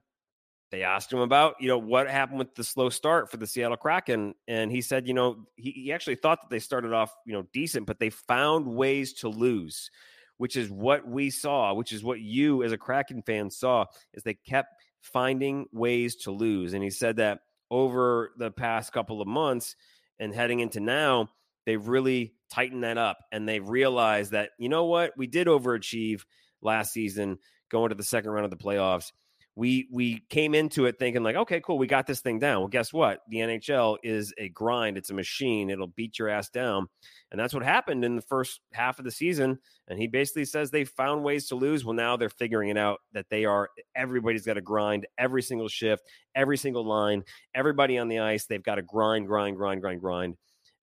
they 0.70 0.82
asked 0.82 1.12
him 1.12 1.20
about, 1.20 1.56
you 1.60 1.68
know, 1.68 1.78
what 1.78 2.10
happened 2.10 2.38
with 2.38 2.54
the 2.54 2.64
slow 2.64 2.90
start 2.90 3.30
for 3.30 3.38
the 3.38 3.46
Seattle 3.46 3.76
Kraken, 3.76 4.34
and 4.46 4.70
he 4.70 4.82
said, 4.82 5.06
you 5.06 5.14
know, 5.14 5.46
he, 5.56 5.70
he 5.70 5.92
actually 5.92 6.16
thought 6.16 6.42
that 6.42 6.50
they 6.50 6.58
started 6.58 6.92
off, 6.92 7.14
you 7.24 7.32
know, 7.32 7.46
decent, 7.52 7.86
but 7.86 7.98
they 7.98 8.10
found 8.10 8.66
ways 8.66 9.14
to 9.14 9.28
lose, 9.28 9.90
which 10.38 10.56
is 10.56 10.70
what 10.70 11.06
we 11.06 11.30
saw, 11.30 11.74
which 11.74 11.92
is 11.92 12.02
what 12.02 12.20
you 12.20 12.62
as 12.64 12.72
a 12.72 12.78
Kraken 12.78 13.22
fan 13.22 13.50
saw, 13.50 13.84
is 14.14 14.22
they 14.22 14.34
kept 14.34 14.74
finding 15.00 15.66
ways 15.72 16.16
to 16.16 16.30
lose, 16.30 16.72
and 16.72 16.82
he 16.82 16.90
said 16.90 17.16
that 17.16 17.40
over 17.70 18.32
the 18.38 18.50
past 18.50 18.92
couple 18.92 19.20
of 19.20 19.28
months 19.28 19.76
and 20.18 20.34
heading 20.34 20.60
into 20.60 20.80
now, 20.80 21.28
they've 21.66 21.86
really 21.86 22.34
tightened 22.50 22.82
that 22.82 22.98
up 22.98 23.18
and 23.30 23.48
they've 23.48 23.68
realized 23.68 24.32
that, 24.32 24.50
you 24.58 24.68
know 24.68 24.86
what, 24.86 25.12
we 25.16 25.26
did 25.26 25.46
overachieve 25.46 26.22
last 26.62 26.92
season 26.92 27.38
going 27.70 27.90
to 27.90 27.94
the 27.94 28.02
second 28.02 28.30
round 28.30 28.44
of 28.44 28.50
the 28.50 28.56
playoffs. 28.56 29.12
We 29.58 29.88
we 29.90 30.22
came 30.30 30.54
into 30.54 30.86
it 30.86 31.00
thinking 31.00 31.24
like, 31.24 31.34
okay, 31.34 31.60
cool, 31.60 31.78
we 31.78 31.88
got 31.88 32.06
this 32.06 32.20
thing 32.20 32.38
down. 32.38 32.60
Well, 32.60 32.68
guess 32.68 32.92
what? 32.92 33.22
The 33.28 33.38
NHL 33.38 33.98
is 34.04 34.32
a 34.38 34.48
grind, 34.50 34.96
it's 34.96 35.10
a 35.10 35.14
machine, 35.14 35.68
it'll 35.68 35.88
beat 35.88 36.16
your 36.18 36.28
ass 36.28 36.48
down. 36.48 36.86
And 37.32 37.40
that's 37.40 37.52
what 37.52 37.64
happened 37.64 38.04
in 38.04 38.14
the 38.14 38.22
first 38.22 38.60
half 38.72 39.00
of 39.00 39.04
the 39.04 39.10
season. 39.10 39.58
And 39.88 39.98
he 39.98 40.06
basically 40.06 40.44
says 40.44 40.70
they 40.70 40.84
found 40.84 41.24
ways 41.24 41.48
to 41.48 41.56
lose. 41.56 41.84
Well, 41.84 41.94
now 41.94 42.16
they're 42.16 42.28
figuring 42.28 42.68
it 42.68 42.78
out 42.78 43.00
that 43.14 43.26
they 43.30 43.44
are 43.44 43.68
everybody's 43.96 44.46
got 44.46 44.54
to 44.54 44.60
grind 44.60 45.08
every 45.18 45.42
single 45.42 45.68
shift, 45.68 46.04
every 46.36 46.56
single 46.56 46.86
line, 46.86 47.24
everybody 47.52 47.98
on 47.98 48.06
the 48.06 48.20
ice. 48.20 48.46
They've 48.46 48.62
got 48.62 48.76
to 48.76 48.82
grind, 48.82 49.26
grind, 49.26 49.56
grind, 49.56 49.80
grind, 49.80 50.00
grind 50.00 50.36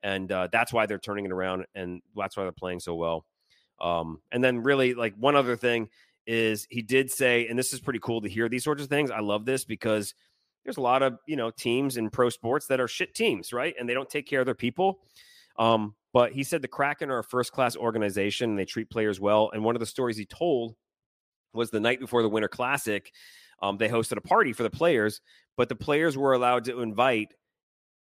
and 0.06 0.32
uh, 0.32 0.48
that's 0.52 0.72
why 0.72 0.86
they're 0.86 1.00
turning 1.00 1.26
it 1.26 1.32
around, 1.32 1.66
and 1.74 2.00
that's 2.16 2.38
why 2.38 2.44
they're 2.44 2.52
playing 2.52 2.80
so 2.80 2.94
well. 2.94 3.26
Um, 3.82 4.20
and 4.32 4.44
then, 4.44 4.62
really, 4.62 4.94
like 4.94 5.16
one 5.18 5.36
other 5.36 5.56
thing 5.58 5.90
is 6.28 6.68
he 6.70 6.82
did 6.82 7.12
say, 7.12 7.48
and 7.48 7.58
this 7.58 7.74
is 7.74 7.80
pretty 7.80 8.00
cool 8.00 8.22
to 8.22 8.30
hear 8.30 8.50
these 8.50 8.64
sorts 8.64 8.82
of 8.82 8.90
things. 8.90 9.12
I 9.12 9.20
love 9.20 9.46
this 9.46 9.66
because 9.66 10.14
there's 10.64 10.78
a 10.78 10.82
lot 10.82 11.04
of 11.04 11.18
you 11.28 11.36
know 11.36 11.52
teams 11.52 11.98
in 11.98 12.10
pro 12.10 12.30
sports 12.30 12.68
that 12.68 12.80
are 12.80 12.88
shit 12.88 13.14
teams, 13.16 13.54
right? 13.54 13.76
And 13.80 13.88
they 13.88 13.94
don't 13.94 14.10
take 14.10 14.28
care 14.28 14.40
of 14.40 14.46
their 14.46 14.56
people. 14.56 15.00
Um, 15.58 15.96
but 16.14 16.32
he 16.32 16.44
said 16.44 16.62
the 16.62 16.68
Kraken 16.68 17.10
are 17.10 17.20
a 17.20 17.24
first 17.24 17.52
class 17.52 17.76
organization 17.76 18.52
and 18.52 18.60
they 18.60 18.66
treat 18.66 18.90
players 18.90 19.20
well. 19.20 19.52
And 19.54 19.64
one 19.64 19.76
of 19.76 19.80
the 19.80 19.86
stories 19.86 20.18
he 20.18 20.26
told 20.26 20.76
was 21.54 21.72
the 21.72 21.80
night 21.80 22.00
before 22.00 22.22
the 22.22 22.30
Winter 22.30 22.48
Classic. 22.48 23.12
Um, 23.62 23.78
they 23.78 23.88
hosted 23.88 24.18
a 24.18 24.22
party 24.22 24.54
for 24.54 24.64
the 24.64 24.70
players, 24.70 25.22
but 25.56 25.70
the 25.70 25.76
players 25.76 26.18
were 26.18 26.34
allowed 26.34 26.66
to 26.66 26.82
invite 26.82 27.34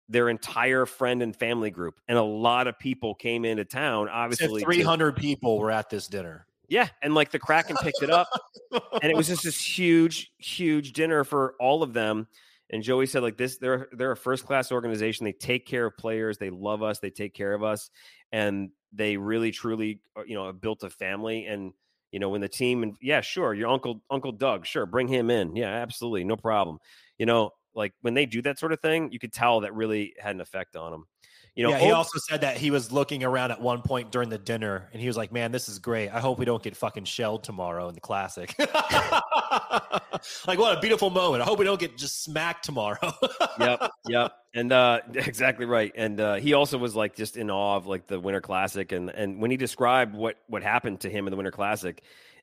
their 0.10 0.30
entire 0.30 0.86
friend 0.86 1.22
and 1.22 1.36
family 1.36 1.72
group, 1.72 2.00
and 2.08 2.18
a 2.18 2.24
lot 2.24 2.68
of 2.68 2.78
people 2.78 3.16
came 3.16 3.46
into 3.46 3.64
town. 3.64 4.10
Obviously, 4.10 4.62
three 4.62 4.82
hundred 4.82 5.16
people 5.16 5.58
were 5.58 5.72
at 5.72 5.90
this 5.90 6.08
dinner. 6.08 6.46
Yeah, 6.72 6.88
and 7.02 7.14
like 7.14 7.32
the 7.32 7.38
Kraken 7.38 7.76
picked 7.84 8.02
it 8.02 8.10
up, 8.10 8.30
and 8.72 9.12
it 9.12 9.18
was 9.18 9.28
just 9.28 9.44
this 9.44 9.60
huge, 9.78 10.32
huge 10.38 10.94
dinner 10.94 11.26
for 11.26 11.54
all 11.60 11.84
of 11.84 11.92
them. 11.92 12.28
And 12.70 12.82
Joey 12.82 13.08
said, 13.08 13.24
like 13.24 13.36
this, 13.36 13.58
they're 13.58 13.90
they're 13.92 14.14
a 14.14 14.18
first 14.18 14.46
class 14.46 14.72
organization. 14.72 15.26
They 15.26 15.34
take 15.34 15.66
care 15.66 15.86
of 15.86 15.98
players. 15.98 16.38
They 16.38 16.50
love 16.50 16.82
us. 16.82 17.00
They 17.00 17.10
take 17.10 17.34
care 17.34 17.54
of 17.54 17.62
us, 17.62 17.90
and 18.32 18.70
they 18.94 19.18
really, 19.18 19.52
truly, 19.52 20.00
uh, 20.18 20.24
you 20.26 20.34
know, 20.34 20.46
have 20.46 20.62
built 20.62 20.84
a 20.84 20.90
family. 20.90 21.46
And 21.46 21.74
you 22.14 22.20
know, 22.20 22.30
when 22.30 22.40
the 22.40 22.48
team 22.48 22.84
and 22.84 22.96
yeah, 23.02 23.20
sure, 23.20 23.54
your 23.54 23.68
uncle 23.68 24.02
Uncle 24.10 24.32
Doug, 24.32 24.66
sure, 24.66 24.86
bring 24.86 25.10
him 25.10 25.30
in. 25.30 25.58
Yeah, 25.58 25.74
absolutely, 25.74 26.24
no 26.24 26.38
problem. 26.38 26.78
You 27.18 27.26
know, 27.26 27.52
like 27.76 27.92
when 28.00 28.14
they 28.14 28.26
do 28.26 28.42
that 28.44 28.60
sort 28.60 28.72
of 28.72 28.80
thing, 28.80 29.12
you 29.12 29.20
could 29.20 29.34
tell 29.34 29.60
that 29.60 29.76
really 29.76 30.14
had 30.18 30.36
an 30.36 30.42
effect 30.42 30.78
on 30.78 30.94
him. 30.94 31.06
You 31.56 31.66
know, 31.66 31.72
yeah, 31.72 31.80
he 31.80 31.92
also 31.92 32.18
said 32.18 32.42
that 32.42 32.56
he 32.56 32.72
was 32.72 32.94
looking 32.94 33.26
around 33.26 33.52
at 33.52 33.60
one 33.60 33.82
point 33.82 34.10
during 34.10 34.30
the 34.30 34.38
dinner 34.38 34.88
and 34.94 35.02
he 35.02 35.08
was 35.08 35.18
like, 35.18 35.34
Man, 35.34 35.52
this 35.52 35.68
is 35.68 35.80
great. 35.80 36.10
I 36.10 36.22
hope 36.22 36.40
we 36.40 36.46
don't 36.46 36.64
get 36.64 36.78
fucking 36.78 37.04
shelled 37.04 37.44
tomorrow 37.44 37.90
in 37.90 37.94
the 37.94 38.00
classic. 38.00 38.56
like, 40.48 40.58
what 40.58 40.78
a 40.78 40.80
beautiful 40.80 41.10
moment. 41.10 41.42
I 41.42 41.46
hope 41.46 41.60
we 41.60 41.66
don't 41.66 41.80
get 41.80 41.98
just 41.98 42.24
smacked 42.24 42.64
tomorrow. 42.64 43.14
yep. 43.60 43.92
Yep. 44.08 44.34
And 44.54 44.72
uh 44.72 45.02
exactly 45.14 45.66
right. 45.66 45.92
And 45.94 46.22
uh 46.22 46.36
he 46.36 46.54
also 46.54 46.78
was 46.78 46.96
like 46.96 47.18
just 47.18 47.36
in 47.36 47.52
awe 47.52 47.76
of 47.76 47.86
like 47.86 48.08
the 48.08 48.20
winter 48.20 48.42
classic 48.42 48.94
and 48.94 49.10
and 49.10 49.42
when 49.42 49.52
he 49.52 49.58
described 49.58 50.16
what 50.16 50.38
what 50.48 50.64
happened 50.64 51.02
to 51.02 51.10
him 51.10 51.28
in 51.28 51.32
the 51.32 51.38
winter 51.38 51.52
classic, 51.52 52.02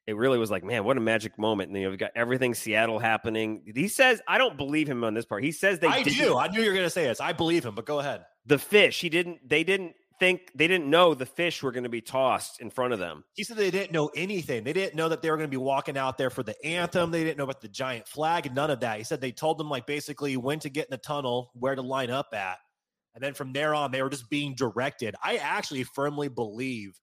it 0.09 0.17
really 0.17 0.39
was 0.39 0.51
like, 0.51 0.65
man, 0.65 0.85
what 0.85 0.97
a 0.97 1.01
magic 1.01 1.39
moment. 1.39 1.69
And, 1.69 1.77
you 1.77 1.85
know, 1.85 1.91
we've 1.91 1.99
got 1.99 2.13
everything 2.17 2.55
Seattle 2.55 2.99
happening. 2.99 3.63
He 3.75 3.89
says, 3.89 4.23
I 4.27 4.39
don't 4.39 4.57
believe 4.57 4.89
him 4.89 5.05
on 5.05 5.13
this 5.13 5.27
part. 5.27 5.45
He 5.45 5.53
says 5.53 5.81
they 5.81 5.87
I 5.87 6.03
do. 6.03 6.35
I 6.39 6.49
knew 6.49 6.63
you 6.63 6.71
were 6.71 6.75
gonna 6.75 6.89
say 6.89 7.05
this. 7.05 7.21
I 7.21 7.35
believe 7.35 7.67
him, 7.67 7.75
but 7.75 7.85
go 7.85 7.99
ahead. 7.99 8.25
The 8.47 8.59
fish, 8.59 9.03
he 9.03 9.11
didn't 9.11 9.47
they 9.47 9.65
didn't 9.65 9.93
think 10.19 10.51
they 10.55 10.67
didn't 10.67 10.89
know 10.89 11.13
the 11.13 11.27
fish 11.27 11.63
were 11.63 11.73
going 11.73 11.85
to 11.85 11.91
be 11.91 12.01
tossed 12.01 12.59
in 12.59 12.71
front 12.71 12.95
of 12.95 12.99
them. 12.99 13.23
He 13.35 13.45
said 13.45 13.59
they 13.59 13.71
didn't 13.71 13.93
know 13.93 14.11
anything. 14.17 14.65
They 14.65 14.73
didn't 14.73 14.97
know 14.97 15.11
that 15.11 15.21
they 15.21 15.31
were 15.31 15.37
going 15.37 15.49
to 15.49 15.55
be 15.55 15.59
walking 15.59 15.99
out 15.99 16.17
there 16.17 16.31
for 16.31 16.43
the 16.43 16.57
anthem. 16.65 17.11
They 17.11 17.23
didn't 17.23 17.37
know 17.37 17.45
about 17.45 17.61
the 17.61 17.69
giant 17.69 18.09
flag, 18.09 18.53
none 18.55 18.71
of 18.71 18.81
that. 18.81 18.97
He 18.97 19.05
said 19.05 19.21
they 19.21 19.31
told 19.31 19.59
them 19.59 19.69
like 19.69 19.87
basically 19.87 20.39
when 20.39 20.59
to 20.61 20.71
get 20.71 20.87
in 20.87 20.91
the 20.91 20.97
tunnel, 20.97 21.53
where 21.53 21.75
to 21.75 21.83
line 21.83 22.11
up 22.11 22.29
at. 22.33 22.57
And 23.15 23.23
then 23.23 23.35
from 23.35 23.53
there 23.53 23.75
on, 23.75 23.91
they 23.91 24.03
were 24.03 24.11
just 24.11 24.31
being 24.31 24.55
directed. 24.55 25.15
I 25.23 25.37
actually 25.37 25.85
firmly 25.85 26.29
believe 26.29 26.99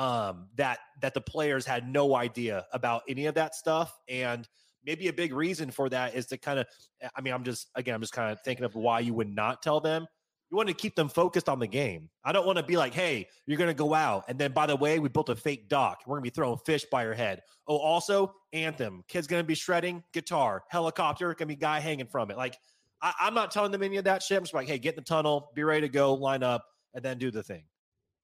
um, 0.00 0.46
that 0.56 0.78
that 1.02 1.12
the 1.12 1.20
players 1.20 1.66
had 1.66 1.86
no 1.86 2.16
idea 2.16 2.64
about 2.72 3.02
any 3.06 3.26
of 3.26 3.34
that 3.34 3.54
stuff. 3.54 3.94
And 4.08 4.48
maybe 4.86 5.08
a 5.08 5.12
big 5.12 5.34
reason 5.34 5.70
for 5.70 5.90
that 5.90 6.14
is 6.14 6.24
to 6.24 6.38
kind 6.38 6.58
of 6.58 6.66
i 7.14 7.20
mean 7.20 7.34
i'm 7.34 7.44
just 7.44 7.68
again 7.74 7.94
i'm 7.94 8.00
just 8.00 8.14
kind 8.14 8.32
of 8.32 8.40
thinking 8.40 8.64
of 8.64 8.74
why 8.74 8.98
you 8.98 9.12
would 9.12 9.28
not 9.28 9.62
tell 9.62 9.78
them. 9.78 10.06
You 10.50 10.56
want 10.56 10.68
to 10.68 10.74
keep 10.74 10.96
them 10.96 11.08
focused 11.08 11.48
on 11.48 11.60
the 11.60 11.66
game. 11.68 12.10
I 12.24 12.32
don't 12.32 12.44
want 12.44 12.58
to 12.58 12.64
be 12.64 12.78
like 12.78 12.94
hey 12.94 13.28
you're 13.46 13.58
going 13.58 13.68
to 13.68 13.74
go 13.74 13.92
out 13.92 14.24
and 14.26 14.38
then 14.38 14.52
by 14.52 14.66
the 14.66 14.74
way 14.74 14.98
we 14.98 15.10
built 15.10 15.28
a 15.28 15.36
fake 15.36 15.68
dock. 15.68 16.00
We're 16.06 16.14
going 16.14 16.24
to 16.24 16.30
be 16.30 16.34
throwing 16.34 16.58
fish 16.64 16.86
by 16.90 17.04
your 17.04 17.14
head. 17.14 17.42
Oh 17.68 17.76
also 17.76 18.32
anthem. 18.54 19.04
Kids 19.06 19.26
going 19.26 19.42
to 19.42 19.46
be 19.46 19.54
shredding 19.54 20.02
guitar. 20.14 20.64
Helicopter 20.70 21.26
going 21.26 21.36
to 21.36 21.46
be 21.46 21.56
guy 21.56 21.78
hanging 21.78 22.06
from 22.06 22.30
it. 22.30 22.38
Like 22.38 22.56
I, 23.02 23.12
i'm 23.20 23.34
not 23.34 23.50
telling 23.50 23.70
them 23.70 23.82
any 23.82 23.98
of 23.98 24.04
that 24.04 24.22
shit. 24.22 24.38
I'm 24.38 24.44
just 24.44 24.54
like 24.54 24.66
hey 24.66 24.78
get 24.78 24.94
in 24.94 24.96
the 24.96 25.02
tunnel. 25.02 25.50
Be 25.54 25.62
ready 25.62 25.82
to 25.82 25.90
go. 25.90 26.14
Line 26.14 26.42
up 26.42 26.64
and 26.94 27.04
then 27.04 27.18
do 27.18 27.30
the 27.30 27.42
thing 27.42 27.64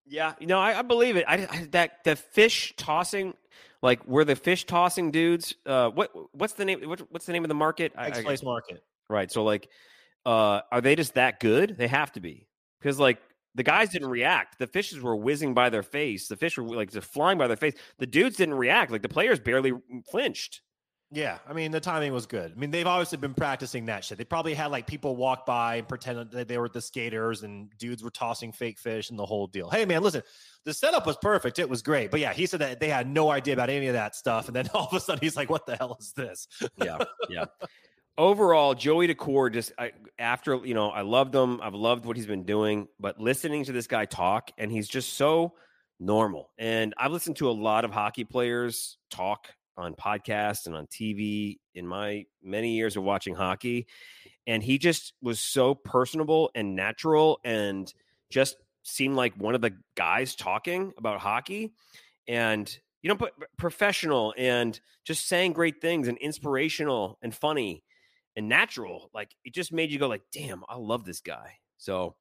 yeah, 0.09 0.35
you 0.38 0.47
know, 0.47 0.59
I, 0.59 0.79
I 0.79 0.83
believe 0.83 1.16
it. 1.16 1.25
I, 1.27 1.47
I, 1.51 1.69
that 1.73 2.05
the 2.05 2.16
fish 2.16 2.75
tossing, 2.77 3.35
like 3.83 4.07
we're 4.07 4.25
the 4.25 4.37
fish 4.37 4.64
tossing 4.64 5.11
dudes. 5.11 5.55
Uh, 5.64 5.90
what 5.90 6.11
what's 6.35 6.55
the 6.55 6.64
name? 6.64 6.81
What, 6.88 7.01
what's 7.11 7.27
the 7.27 7.33
name 7.33 7.45
of 7.45 7.49
the 7.49 7.55
market? 7.55 7.92
X 7.97 8.21
Place 8.21 8.42
Market. 8.42 8.83
Right. 9.09 9.31
So 9.31 9.45
like, 9.45 9.69
uh, 10.25 10.61
are 10.71 10.81
they 10.81 10.97
just 10.97 11.14
that 11.14 11.40
good? 11.40 11.77
They 11.77 11.88
have 11.88 12.12
to 12.12 12.21
be 12.21 12.47
because 12.81 12.99
like 12.99 13.19
the 13.55 13.62
guys 13.62 13.88
didn't 13.88 14.11
react. 14.11 14.59
The 14.59 14.66
fishes 14.66 15.01
were 15.01 15.16
whizzing 15.16 15.55
by 15.55 15.71
their 15.71 15.83
face. 15.83 16.29
The 16.29 16.37
fish 16.37 16.59
were 16.59 16.64
like 16.64 16.92
just 16.92 17.09
flying 17.09 17.38
by 17.38 17.49
their 17.49 17.57
face. 17.57 17.75
The 17.99 18.07
dudes 18.07 18.37
didn't 18.37 18.55
react. 18.55 18.92
Like 18.92 19.03
the 19.03 19.09
players 19.09 19.40
barely 19.40 19.73
flinched. 20.11 20.61
Yeah, 21.12 21.38
I 21.49 21.53
mean 21.53 21.71
the 21.71 21.79
timing 21.79 22.12
was 22.12 22.27
good. 22.27 22.53
I 22.55 22.59
mean 22.59 22.73
they've 22.73 22.87
obviously 22.87 23.19
been 23.19 23.35
practicing 23.35 23.87
that 23.87 24.05
shit. 24.05 24.19
They 24.19 24.25
probably 24.25 24.55
had 24.55 24.73
like 24.73 24.88
people 24.88 25.14
walk 25.14 25.47
by 25.47 25.77
and 25.77 25.88
pretend 25.88 26.33
that 26.33 26.49
they 26.49 26.59
were 26.59 26.69
the 26.69 26.81
skaters, 26.81 27.45
and 27.45 27.71
dudes 27.79 28.03
were 28.03 28.11
tossing 28.11 28.51
fake 28.51 28.79
fish 28.79 29.11
and 29.11 29.19
the 29.19 29.25
whole 29.25 29.47
deal. 29.47 29.71
Hey 29.71 29.85
man, 29.85 30.03
listen, 30.03 30.23
the 30.64 30.75
setup 30.75 31.07
was 31.07 31.16
perfect. 31.23 31.61
It 31.61 31.69
was 31.69 31.83
great, 31.83 32.11
but 32.11 32.19
yeah, 32.19 32.33
he 32.33 32.47
said 32.47 32.61
that 32.61 32.81
they 32.81 32.88
had 32.88 33.07
no 33.07 33.31
idea 33.31 33.55
about 33.55 33.71
any 33.71 33.87
of 33.87 33.95
that 33.95 34.16
stuff, 34.16 34.49
and 34.49 34.57
then 34.57 34.69
all 34.75 34.88
of 34.88 34.95
a 34.95 35.01
sudden 35.01 35.21
he's 35.23 35.37
like, 35.37 35.49
"What 35.49 35.64
the 35.64 35.77
hell 35.77 35.97
is 36.01 36.12
this?" 36.12 36.49
yeah, 36.77 36.99
yeah. 37.31 37.45
Overall, 38.19 38.75
Joey 38.75 39.07
Daccord 39.07 39.53
just 39.53 39.73
I, 39.79 39.92
after 40.19 40.57
you 40.64 40.75
know 40.75 40.90
I 40.90 41.03
loved 41.03 41.35
him. 41.35 41.61
I've 41.62 41.75
loved 41.75 42.05
what 42.05 42.16
he's 42.16 42.27
been 42.27 42.45
doing, 42.45 42.88
but 42.99 43.21
listening 43.21 43.64
to 43.64 43.73
this 43.73 43.87
guy 43.87 44.07
talk, 44.07 44.51
and 44.59 44.73
he's 44.73 44.88
just 44.88 45.12
so 45.12 45.55
normal. 46.01 46.51
And 46.59 46.95
I've 46.99 47.12
listened 47.12 47.37
to 47.37 47.49
a 47.49 47.53
lot 47.53 47.85
of 47.85 47.92
hockey 47.92 48.25
players 48.25 48.99
talk 49.09 49.49
on 49.77 49.95
podcasts 49.95 50.67
and 50.67 50.75
on 50.75 50.87
TV 50.87 51.59
in 51.75 51.87
my 51.87 52.25
many 52.43 52.73
years 52.75 52.97
of 52.97 53.03
watching 53.03 53.35
hockey. 53.35 53.87
And 54.47 54.62
he 54.62 54.79
just 54.79 55.12
was 55.21 55.41
so 55.41 55.75
personable 55.75 56.51
and 56.55 56.77
natural 56.77 57.41
and 57.45 57.93
just 58.31 58.57
seemed 58.83 59.17
like 59.17 59.35
one 59.37 59.55
of 59.55 59.61
the 59.61 59.77
guys 59.97 60.37
talking 60.37 60.93
about 60.97 61.21
hockey 61.21 61.73
and, 62.29 62.79
you 63.03 63.09
know, 63.09 63.29
professional 63.57 64.35
and 64.37 64.79
just 65.05 65.29
saying 65.29 65.53
great 65.53 65.81
things 65.81 66.09
and 66.09 66.19
inspirational 66.19 67.19
and 67.23 67.35
funny 67.35 67.83
and 68.37 68.49
natural. 68.49 69.11
Like 69.12 69.35
it 69.45 69.55
just 69.55 69.73
made 69.73 69.91
you 69.91 69.99
go 69.99 70.09
like, 70.09 70.23
damn, 70.33 70.62
I 70.69 70.77
love 70.77 71.05
this 71.05 71.21
guy. 71.21 71.55
So 71.79 72.15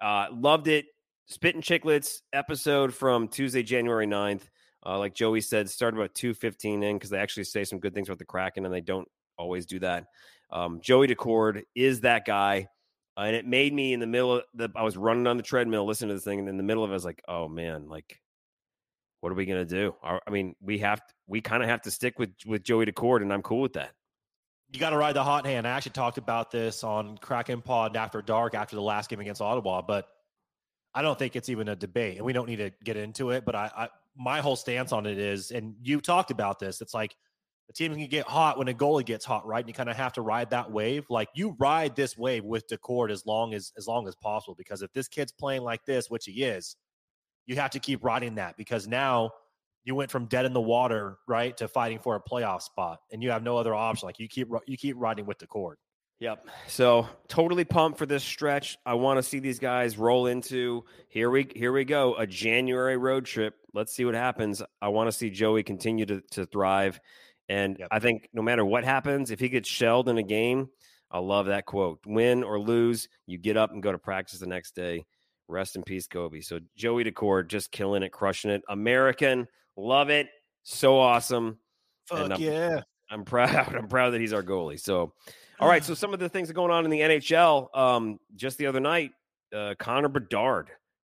uh 0.00 0.26
loved 0.32 0.68
it. 0.68 0.86
Spittin' 1.28 1.60
Chiclets 1.60 2.20
episode 2.32 2.94
from 2.94 3.26
Tuesday, 3.26 3.64
January 3.64 4.06
9th. 4.06 4.42
Uh, 4.86 4.98
like 4.98 5.14
Joey 5.14 5.40
said, 5.40 5.68
start 5.68 5.94
about 5.94 6.14
215 6.14 6.82
in 6.82 6.96
because 6.96 7.10
they 7.10 7.18
actually 7.18 7.44
say 7.44 7.64
some 7.64 7.80
good 7.80 7.92
things 7.92 8.08
about 8.08 8.18
the 8.18 8.24
Kraken 8.24 8.64
and 8.64 8.72
they 8.72 8.80
don't 8.80 9.08
always 9.36 9.66
do 9.66 9.80
that. 9.80 10.06
Um, 10.50 10.80
Joey 10.80 11.08
Daccord 11.08 11.64
is 11.74 12.02
that 12.02 12.24
guy. 12.24 12.68
Uh, 13.16 13.22
and 13.22 13.34
it 13.34 13.46
made 13.46 13.72
me 13.72 13.92
in 13.92 14.00
the 14.00 14.06
middle 14.06 14.36
of 14.36 14.42
the, 14.54 14.70
I 14.76 14.84
was 14.84 14.96
running 14.96 15.26
on 15.26 15.38
the 15.38 15.42
treadmill, 15.42 15.86
listening 15.86 16.10
to 16.10 16.14
this 16.14 16.24
thing. 16.24 16.38
And 16.38 16.48
in 16.48 16.56
the 16.56 16.62
middle 16.62 16.84
of 16.84 16.90
it, 16.90 16.92
I 16.92 16.94
was 16.94 17.04
like, 17.04 17.22
oh 17.26 17.48
man, 17.48 17.88
like, 17.88 18.20
what 19.20 19.32
are 19.32 19.34
we 19.34 19.46
going 19.46 19.66
to 19.66 19.74
do? 19.74 19.96
I 20.04 20.30
mean, 20.30 20.54
we 20.60 20.78
have, 20.78 21.04
to, 21.04 21.14
we 21.26 21.40
kind 21.40 21.62
of 21.62 21.68
have 21.68 21.82
to 21.82 21.90
stick 21.90 22.18
with, 22.18 22.30
with 22.46 22.62
Joey 22.62 22.86
Daccord 22.86 23.22
and 23.22 23.32
I'm 23.32 23.42
cool 23.42 23.62
with 23.62 23.72
that. 23.72 23.92
You 24.72 24.78
got 24.78 24.90
to 24.90 24.96
ride 24.96 25.16
the 25.16 25.24
hot 25.24 25.46
hand. 25.46 25.66
I 25.66 25.70
actually 25.70 25.92
talked 25.92 26.18
about 26.18 26.50
this 26.50 26.84
on 26.84 27.18
Kraken 27.18 27.62
Pod 27.62 27.96
after 27.96 28.22
dark 28.22 28.54
after 28.54 28.76
the 28.76 28.82
last 28.82 29.10
game 29.10 29.20
against 29.20 29.40
Ottawa, 29.40 29.82
but 29.82 30.08
I 30.94 31.02
don't 31.02 31.18
think 31.18 31.34
it's 31.34 31.48
even 31.48 31.68
a 31.68 31.76
debate 31.76 32.18
and 32.18 32.26
we 32.26 32.32
don't 32.32 32.46
need 32.46 32.56
to 32.56 32.70
get 32.84 32.96
into 32.96 33.30
it. 33.30 33.44
But 33.44 33.54
I, 33.54 33.70
I 33.76 33.88
my 34.16 34.40
whole 34.40 34.56
stance 34.56 34.92
on 34.92 35.06
it 35.06 35.18
is, 35.18 35.50
and 35.50 35.74
you 35.82 36.00
talked 36.00 36.30
about 36.30 36.58
this, 36.58 36.80
it's 36.80 36.94
like 36.94 37.16
the 37.66 37.72
team 37.72 37.94
can 37.94 38.06
get 38.06 38.26
hot 38.26 38.58
when 38.58 38.68
a 38.68 38.74
goalie 38.74 39.04
gets 39.04 39.24
hot, 39.24 39.46
right? 39.46 39.60
And 39.60 39.68
you 39.68 39.74
kind 39.74 39.88
of 39.88 39.96
have 39.96 40.12
to 40.14 40.22
ride 40.22 40.50
that 40.50 40.70
wave. 40.70 41.04
Like 41.10 41.28
you 41.34 41.56
ride 41.58 41.96
this 41.96 42.16
wave 42.16 42.44
with 42.44 42.68
Daccord 42.68 43.10
as 43.10 43.26
long 43.26 43.54
as 43.54 43.72
as 43.76 43.86
long 43.86 44.06
as 44.06 44.14
possible. 44.14 44.54
Because 44.56 44.82
if 44.82 44.92
this 44.92 45.08
kid's 45.08 45.32
playing 45.32 45.62
like 45.62 45.84
this, 45.84 46.08
which 46.08 46.26
he 46.26 46.44
is, 46.44 46.76
you 47.46 47.56
have 47.56 47.70
to 47.70 47.80
keep 47.80 48.04
riding 48.04 48.36
that 48.36 48.56
because 48.56 48.86
now 48.86 49.30
you 49.84 49.94
went 49.94 50.10
from 50.10 50.26
dead 50.26 50.44
in 50.44 50.52
the 50.52 50.60
water, 50.60 51.18
right, 51.28 51.56
to 51.56 51.68
fighting 51.68 51.98
for 51.98 52.16
a 52.16 52.20
playoff 52.20 52.62
spot, 52.62 52.98
and 53.12 53.22
you 53.22 53.30
have 53.30 53.42
no 53.42 53.56
other 53.56 53.74
option. 53.74 54.06
Like 54.06 54.18
you 54.18 54.28
keep 54.28 54.48
you 54.66 54.76
keep 54.76 54.96
riding 54.98 55.26
with 55.26 55.38
Daccord. 55.38 55.74
Yep. 56.18 56.48
So 56.66 57.06
totally 57.28 57.64
pumped 57.64 57.98
for 57.98 58.06
this 58.06 58.24
stretch. 58.24 58.78
I 58.86 58.94
want 58.94 59.18
to 59.18 59.22
see 59.22 59.38
these 59.38 59.58
guys 59.58 59.98
roll 59.98 60.26
into 60.26 60.84
here 61.08 61.30
we 61.30 61.46
here 61.54 61.72
we 61.72 61.84
go 61.84 62.14
a 62.16 62.26
January 62.26 62.96
road 62.96 63.26
trip. 63.26 63.54
Let's 63.74 63.92
see 63.92 64.06
what 64.06 64.14
happens. 64.14 64.62
I 64.80 64.88
want 64.88 65.08
to 65.08 65.12
see 65.12 65.28
Joey 65.28 65.62
continue 65.62 66.06
to 66.06 66.22
to 66.30 66.46
thrive, 66.46 67.00
and 67.50 67.76
yep. 67.78 67.88
I 67.90 67.98
think 67.98 68.30
no 68.32 68.40
matter 68.40 68.64
what 68.64 68.84
happens, 68.84 69.30
if 69.30 69.40
he 69.40 69.50
gets 69.50 69.68
shelled 69.68 70.08
in 70.08 70.16
a 70.16 70.22
game, 70.22 70.70
I 71.10 71.18
love 71.18 71.46
that 71.46 71.66
quote: 71.66 72.00
"Win 72.06 72.42
or 72.42 72.58
lose, 72.58 73.08
you 73.26 73.36
get 73.36 73.58
up 73.58 73.72
and 73.72 73.82
go 73.82 73.92
to 73.92 73.98
practice 73.98 74.38
the 74.38 74.46
next 74.46 74.74
day." 74.74 75.04
Rest 75.48 75.76
in 75.76 75.84
peace, 75.84 76.08
Kobe. 76.08 76.40
So 76.40 76.58
Joey 76.76 77.04
Daccord 77.04 77.46
just 77.46 77.70
killing 77.70 78.02
it, 78.02 78.10
crushing 78.10 78.50
it. 78.50 78.62
American, 78.68 79.46
love 79.76 80.10
it, 80.10 80.28
so 80.64 80.98
awesome. 80.98 81.58
Fuck 82.06 82.32
I'm, 82.32 82.40
yeah! 82.40 82.80
I'm 83.10 83.24
proud. 83.24 83.50
I'm 83.76 83.86
proud 83.86 84.10
that 84.10 84.20
he's 84.22 84.32
our 84.32 84.42
goalie. 84.42 84.80
So. 84.80 85.12
All 85.58 85.68
right, 85.68 85.82
so 85.82 85.94
some 85.94 86.12
of 86.12 86.20
the 86.20 86.28
things 86.28 86.48
that 86.48 86.52
are 86.52 86.54
going 86.54 86.70
on 86.70 86.84
in 86.84 86.90
the 86.90 87.00
NHL. 87.00 87.74
Um, 87.74 88.20
just 88.34 88.58
the 88.58 88.66
other 88.66 88.80
night, 88.80 89.12
uh, 89.54 89.74
Connor 89.78 90.08
Bedard 90.08 90.68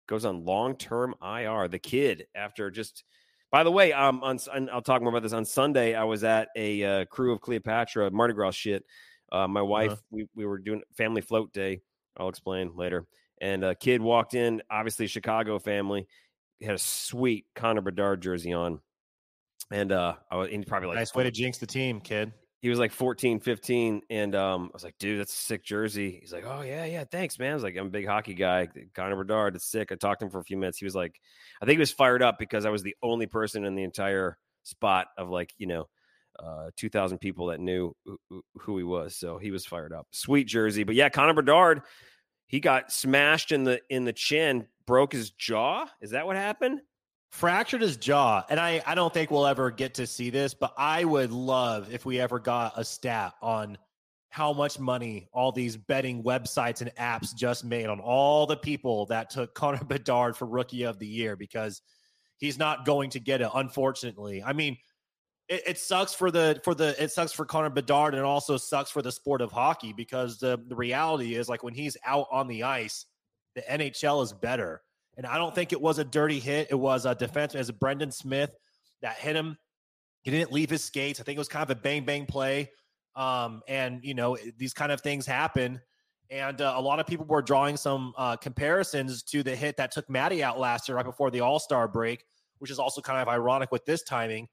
goes 0.09 0.25
on 0.25 0.45
long-term 0.45 1.15
IR. 1.23 1.69
The 1.69 1.79
kid, 1.79 2.27
after 2.35 2.69
just, 2.69 3.05
by 3.53 3.63
the 3.63 3.71
way, 3.71 3.93
um, 3.93 4.21
on, 4.25 4.39
on 4.53 4.69
I'll 4.71 4.83
talk 4.83 5.01
more 5.01 5.11
about 5.11 5.23
this 5.23 5.33
on 5.33 5.45
Sunday. 5.45 5.95
I 5.95 6.03
was 6.03 6.25
at 6.25 6.49
a 6.57 6.83
uh, 6.83 7.05
Krewe 7.05 7.35
of 7.35 7.41
Cleopatra 7.41 8.11
Mardi 8.11 8.35
Gras 8.35 8.51
shit. 8.51 8.85
Uh, 9.31 9.47
my 9.47 9.63
wife, 9.63 9.93
uh-huh. 9.93 10.01
we 10.11 10.27
we 10.35 10.45
were 10.45 10.59
doing 10.59 10.83
family 10.97 11.21
float 11.21 11.53
day. 11.53 11.81
I'll 12.17 12.29
explain 12.29 12.73
later. 12.75 13.07
And 13.41 13.65
a 13.65 13.77
kid 13.77 14.03
walked 14.03 14.35
in, 14.35 14.61
obviously 14.69 15.07
Chicago 15.07 15.61
family, 15.61 16.09
he 16.59 16.67
had 16.67 16.75
a 16.75 16.79
sweet 16.79 17.47
Connor 17.55 17.81
Bedard 17.81 18.21
jersey 18.21 18.53
on. 18.53 18.81
And 19.71 19.93
uh, 19.93 20.15
I 20.31 20.37
was 20.37 20.49
and 20.53 20.67
probably 20.67 20.89
like 20.89 20.97
nice 20.97 21.15
way 21.15 21.25
to 21.25 21.31
jinx 21.31 21.59
the 21.59 21.67
team, 21.67 22.01
kid 22.01 22.33
he 22.63 22.71
was 22.71 22.79
like 22.79 22.93
14, 22.93 23.41
15. 23.41 24.03
And 24.09 24.35
um, 24.37 24.71
I 24.73 24.73
was 24.73 24.85
like, 24.85 24.97
dude, 24.99 25.19
that's 25.19 25.33
a 25.33 25.37
sick 25.37 25.65
jersey. 25.65 26.19
He's 26.21 26.33
like, 26.33 26.45
oh, 26.47 26.63
yeah, 26.63 26.85
yeah, 26.85 27.03
thanks, 27.03 27.37
man. 27.37 27.51
I 27.51 27.55
was 27.55 27.65
like, 27.65 27.77
I'm 27.77 27.89
a 27.89 27.91
big 27.91 28.07
hockey 28.07 28.35
guy. 28.35 28.69
Connor 28.95 29.17
Bedard, 29.17 29.57
it's 29.57 29.67
sick. 29.67 29.91
I 29.91 29.97
talked 29.97 30.21
to 30.21 30.27
him 30.27 30.31
for 30.31 30.39
a 30.39 30.45
few 30.45 30.57
minutes. 30.57 30.79
He 30.79 30.85
was 30.85 30.95
like, 30.95 31.21
I 31.61 31.67
think 31.67 31.77
he 31.77 31.81
was 31.81 31.91
fired 31.91 32.23
up 32.23 32.39
because 32.39 32.65
I 32.65 32.71
was 32.71 32.85
the 32.85 32.95
only 33.03 33.27
person 33.27 33.65
in 33.65 33.75
the 33.75 33.83
entire 33.83 34.39
spot 34.63 35.09
of 35.19 35.29
like, 35.29 35.53
you 35.59 35.67
know, 35.67 35.89
uh, 36.39 36.71
2,000 36.77 37.19
people 37.19 37.47
that 37.47 37.59
knew 37.59 37.95
who, 38.05 38.43
who 38.61 38.79
he 38.79 38.85
was. 38.85 39.17
So 39.17 39.39
he 39.39 39.51
was 39.51 39.67
fired 39.67 39.93
up. 39.93 40.07
Sweet 40.13 40.47
jersey. 40.47 40.85
But 40.85 40.95
yeah, 40.95 41.09
Connor 41.09 41.35
Bedard, 41.35 41.83
he 42.47 42.61
got 42.61 42.93
smashed 42.93 43.51
in 43.51 43.65
the 43.65 43.81
in 43.91 44.05
the 44.05 44.13
chin, 44.13 44.67
broke 44.87 45.13
his 45.13 45.31
jaw. 45.31 45.87
Is 46.01 46.11
that 46.11 46.27
what 46.27 46.37
happened? 46.37 46.81
Fractured 47.33 47.81
his 47.81 47.97
jaw 47.97 48.45
and 48.51 48.61
I, 48.61 48.83
I 48.87 48.95
don't 48.95 49.13
think 49.13 49.31
we'll 49.31 49.47
ever 49.47 49.71
get 49.71 49.95
to 49.95 50.07
see 50.07 50.29
this 50.29 50.53
but 50.53 50.75
i 50.77 51.03
would 51.03 51.33
love 51.33 51.93
if 51.93 52.05
we 52.05 52.21
ever 52.21 52.39
got 52.39 52.75
a 52.77 52.85
stat 52.85 53.33
on 53.41 53.79
how 54.29 54.53
much 54.53 54.79
money 54.79 55.29
all 55.33 55.51
these 55.51 55.77
betting 55.77 56.23
websites 56.23 56.83
and 56.83 56.95
apps 56.97 57.35
just 57.35 57.65
made 57.65 57.87
on 57.87 58.01
all 58.01 58.47
the 58.47 58.57
people 58.57 59.07
that 59.07 59.31
took 59.31 59.55
connor 59.55 59.83
bedard 59.85 60.37
for 60.37 60.47
rookie 60.47 60.85
of 60.85 60.99
the 60.99 61.07
year 61.07 61.35
because 61.35 61.83
he's 62.37 62.59
not 62.59 62.85
going 62.85 63.11
to 63.11 63.21
get 63.21 63.41
it 63.41 63.49
unfortunately. 63.55 64.43
I 64.43 64.53
mean 64.53 64.77
it, 65.49 65.63
it 65.67 65.79
sucks 65.79 66.15
for 66.15 66.31
the 66.31 66.61
for 66.65 66.75
the 66.75 67.01
it 67.03 67.13
sucks 67.13 67.33
for 67.33 67.45
connor 67.45 67.71
bedard 67.71 68.15
and 68.15 68.21
it 68.21 68.27
also 68.27 68.57
sucks 68.57 68.91
for 68.91 69.03
the 69.03 69.13
sport 69.13 69.41
of 69.41 69.53
hockey 69.53 69.93
because 69.93 70.39
the, 70.39 70.59
the 70.67 70.77
reality 70.77 71.35
is 71.35 71.49
like 71.49 71.63
when 71.63 71.75
he's 71.75 71.97
out 72.07 72.27
on 72.31 72.47
the 72.47 72.63
ice 72.63 73.07
the 73.55 73.63
nhl 73.63 74.23
is 74.23 74.33
better 74.33 74.81
and 75.17 75.27
I 75.27 75.39
don't 75.39 75.55
think 75.55 75.73
it 75.73 75.81
was 75.81 75.99
a 75.99 76.05
dirty 76.05 76.41
hit. 76.41 76.69
It 76.71 76.79
was 76.79 77.05
a 77.05 77.15
defenseman 77.15 77.57
as 77.57 77.71
Brendan 77.71 78.13
Smith 78.13 78.51
that 79.03 79.17
hit 79.17 79.37
him. 79.37 79.57
He 80.23 80.31
didn't 80.31 80.53
leave 80.53 80.71
his 80.71 80.83
skates. 80.85 81.21
I 81.21 81.25
think 81.25 81.37
it 81.37 81.41
was 81.41 81.49
kind 81.49 81.63
of 81.63 81.71
a 81.71 81.81
bang 81.81 82.05
bang 82.05 82.27
play. 82.27 82.71
Um, 83.15 83.63
and 83.69 84.01
you 84.03 84.15
know 84.15 84.39
these 84.57 84.73
kind 84.73 84.93
of 84.93 85.01
things 85.01 85.27
happen. 85.27 85.81
And 86.31 86.63
uh, 86.63 86.75
a 86.77 86.81
lot 86.81 86.99
of 86.99 87.07
people 87.07 87.27
were 87.27 87.43
drawing 87.43 87.77
some 87.77 88.15
uh, 88.17 88.37
comparisons 88.37 89.23
to 89.25 89.43
the 89.43 89.55
hit 89.55 89.77
that 89.77 89.93
took 89.93 90.09
Maddie 90.09 90.43
out 90.43 90.59
last 90.59 90.89
year, 90.89 90.97
right 90.97 91.05
before 91.05 91.31
the 91.31 91.41
All 91.41 91.59
Star 91.59 91.87
break, 91.89 92.25
which 92.59 92.71
is 92.71 92.79
also 92.79 93.03
kind 93.03 93.21
of 93.21 93.29
ironic 93.29 93.71
with 93.71 93.85
this 93.85 94.03
timing. 94.03 94.49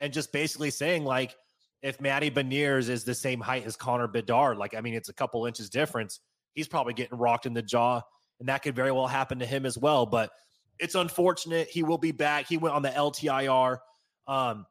And 0.00 0.12
just 0.12 0.32
basically 0.32 0.70
saying 0.70 1.04
like, 1.04 1.34
if 1.80 1.98
Maddie 2.00 2.30
Beniers 2.30 2.90
is 2.90 3.04
the 3.04 3.14
same 3.14 3.40
height 3.40 3.64
as 3.64 3.76
Connor 3.76 4.08
Bedard, 4.08 4.58
like 4.58 4.74
I 4.74 4.82
mean, 4.82 4.94
it's 4.94 5.08
a 5.08 5.14
couple 5.14 5.46
inches 5.46 5.70
difference. 5.70 6.20
He's 6.52 6.68
probably 6.68 6.92
getting 6.92 7.16
rocked 7.16 7.46
in 7.46 7.54
the 7.54 7.62
jaw 7.62 8.02
and 8.40 8.48
that 8.48 8.62
could 8.62 8.74
very 8.74 8.92
well 8.92 9.06
happen 9.06 9.38
to 9.38 9.46
him 9.46 9.66
as 9.66 9.78
well. 9.78 10.06
But 10.06 10.30
it's 10.78 10.94
unfortunate. 10.94 11.68
He 11.68 11.82
will 11.82 11.98
be 11.98 12.12
back. 12.12 12.46
He 12.46 12.56
went 12.56 12.74
on 12.74 12.82
the 12.82 12.90
LTIR. 12.90 13.78
Um, 14.26 14.66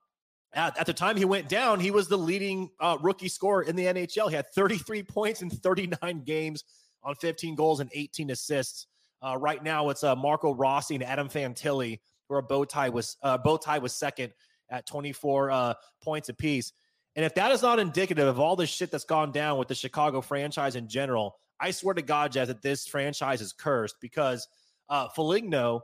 at, 0.53 0.77
at 0.77 0.85
the 0.85 0.93
time 0.93 1.17
he 1.17 1.25
went 1.25 1.49
down, 1.49 1.79
he 1.79 1.91
was 1.91 2.07
the 2.07 2.17
leading 2.17 2.69
uh, 2.79 2.97
rookie 3.01 3.29
scorer 3.29 3.63
in 3.63 3.75
the 3.75 3.85
NHL. 3.85 4.29
He 4.29 4.35
had 4.35 4.45
33 4.53 5.03
points 5.09 5.41
in 5.41 5.49
39 5.49 6.23
games 6.23 6.63
on 7.03 7.15
15 7.15 7.55
goals 7.55 7.79
and 7.79 7.89
18 7.93 8.31
assists. 8.31 8.87
Uh, 9.21 9.37
right 9.37 9.63
now, 9.63 9.89
it's 9.89 10.03
uh, 10.03 10.15
Marco 10.15 10.53
Rossi 10.53 10.95
and 10.95 11.03
Adam 11.03 11.29
Fantilli, 11.29 11.99
who 12.27 12.35
are 12.35 12.41
bow 12.41 12.65
tie 12.65 12.89
was 12.89 13.17
uh, 13.23 13.37
bow 13.37 13.57
tie 13.57 13.79
was 13.79 13.93
second 13.93 14.33
at 14.69 14.85
24 14.85 15.51
uh, 15.51 15.73
points 16.01 16.29
apiece. 16.29 16.73
And 17.15 17.23
if 17.23 17.35
that 17.35 17.51
is 17.51 17.61
not 17.61 17.79
indicative 17.79 18.27
of 18.27 18.39
all 18.39 18.55
the 18.55 18.65
shit 18.65 18.91
that's 18.91 19.03
gone 19.05 19.31
down 19.31 19.57
with 19.57 19.67
the 19.67 19.75
Chicago 19.75 20.19
franchise 20.19 20.75
in 20.75 20.87
general, 20.87 21.35
I 21.63 21.71
swear 21.71 21.93
to 21.93 22.01
God, 22.01 22.33
Jeff, 22.33 22.49
that 22.49 22.61
this 22.61 22.85
franchise 22.85 23.39
is 23.39 23.53
cursed 23.53 23.95
because 24.01 24.49
uh, 24.89 25.07
Foligno, 25.07 25.83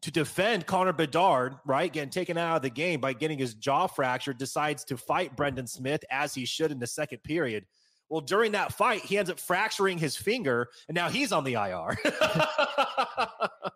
to 0.00 0.10
defend 0.10 0.66
Connor 0.66 0.92
Bedard, 0.92 1.54
right, 1.64 1.92
getting 1.92 2.10
taken 2.10 2.36
out 2.36 2.56
of 2.56 2.62
the 2.62 2.70
game 2.70 3.00
by 3.00 3.12
getting 3.12 3.38
his 3.38 3.54
jaw 3.54 3.86
fractured, 3.86 4.36
decides 4.36 4.82
to 4.86 4.96
fight 4.96 5.36
Brendan 5.36 5.68
Smith 5.68 6.04
as 6.10 6.34
he 6.34 6.44
should 6.44 6.72
in 6.72 6.80
the 6.80 6.88
second 6.88 7.22
period, 7.22 7.66
Well, 8.08 8.20
during 8.20 8.50
that 8.52 8.72
fight, 8.72 9.02
he 9.02 9.16
ends 9.16 9.30
up 9.30 9.38
fracturing 9.38 9.96
his 9.96 10.16
finger, 10.16 10.68
and 10.88 10.96
now 10.96 11.08
he's 11.08 11.30
on 11.30 11.44
the 11.44 11.52
IR. 11.52 11.96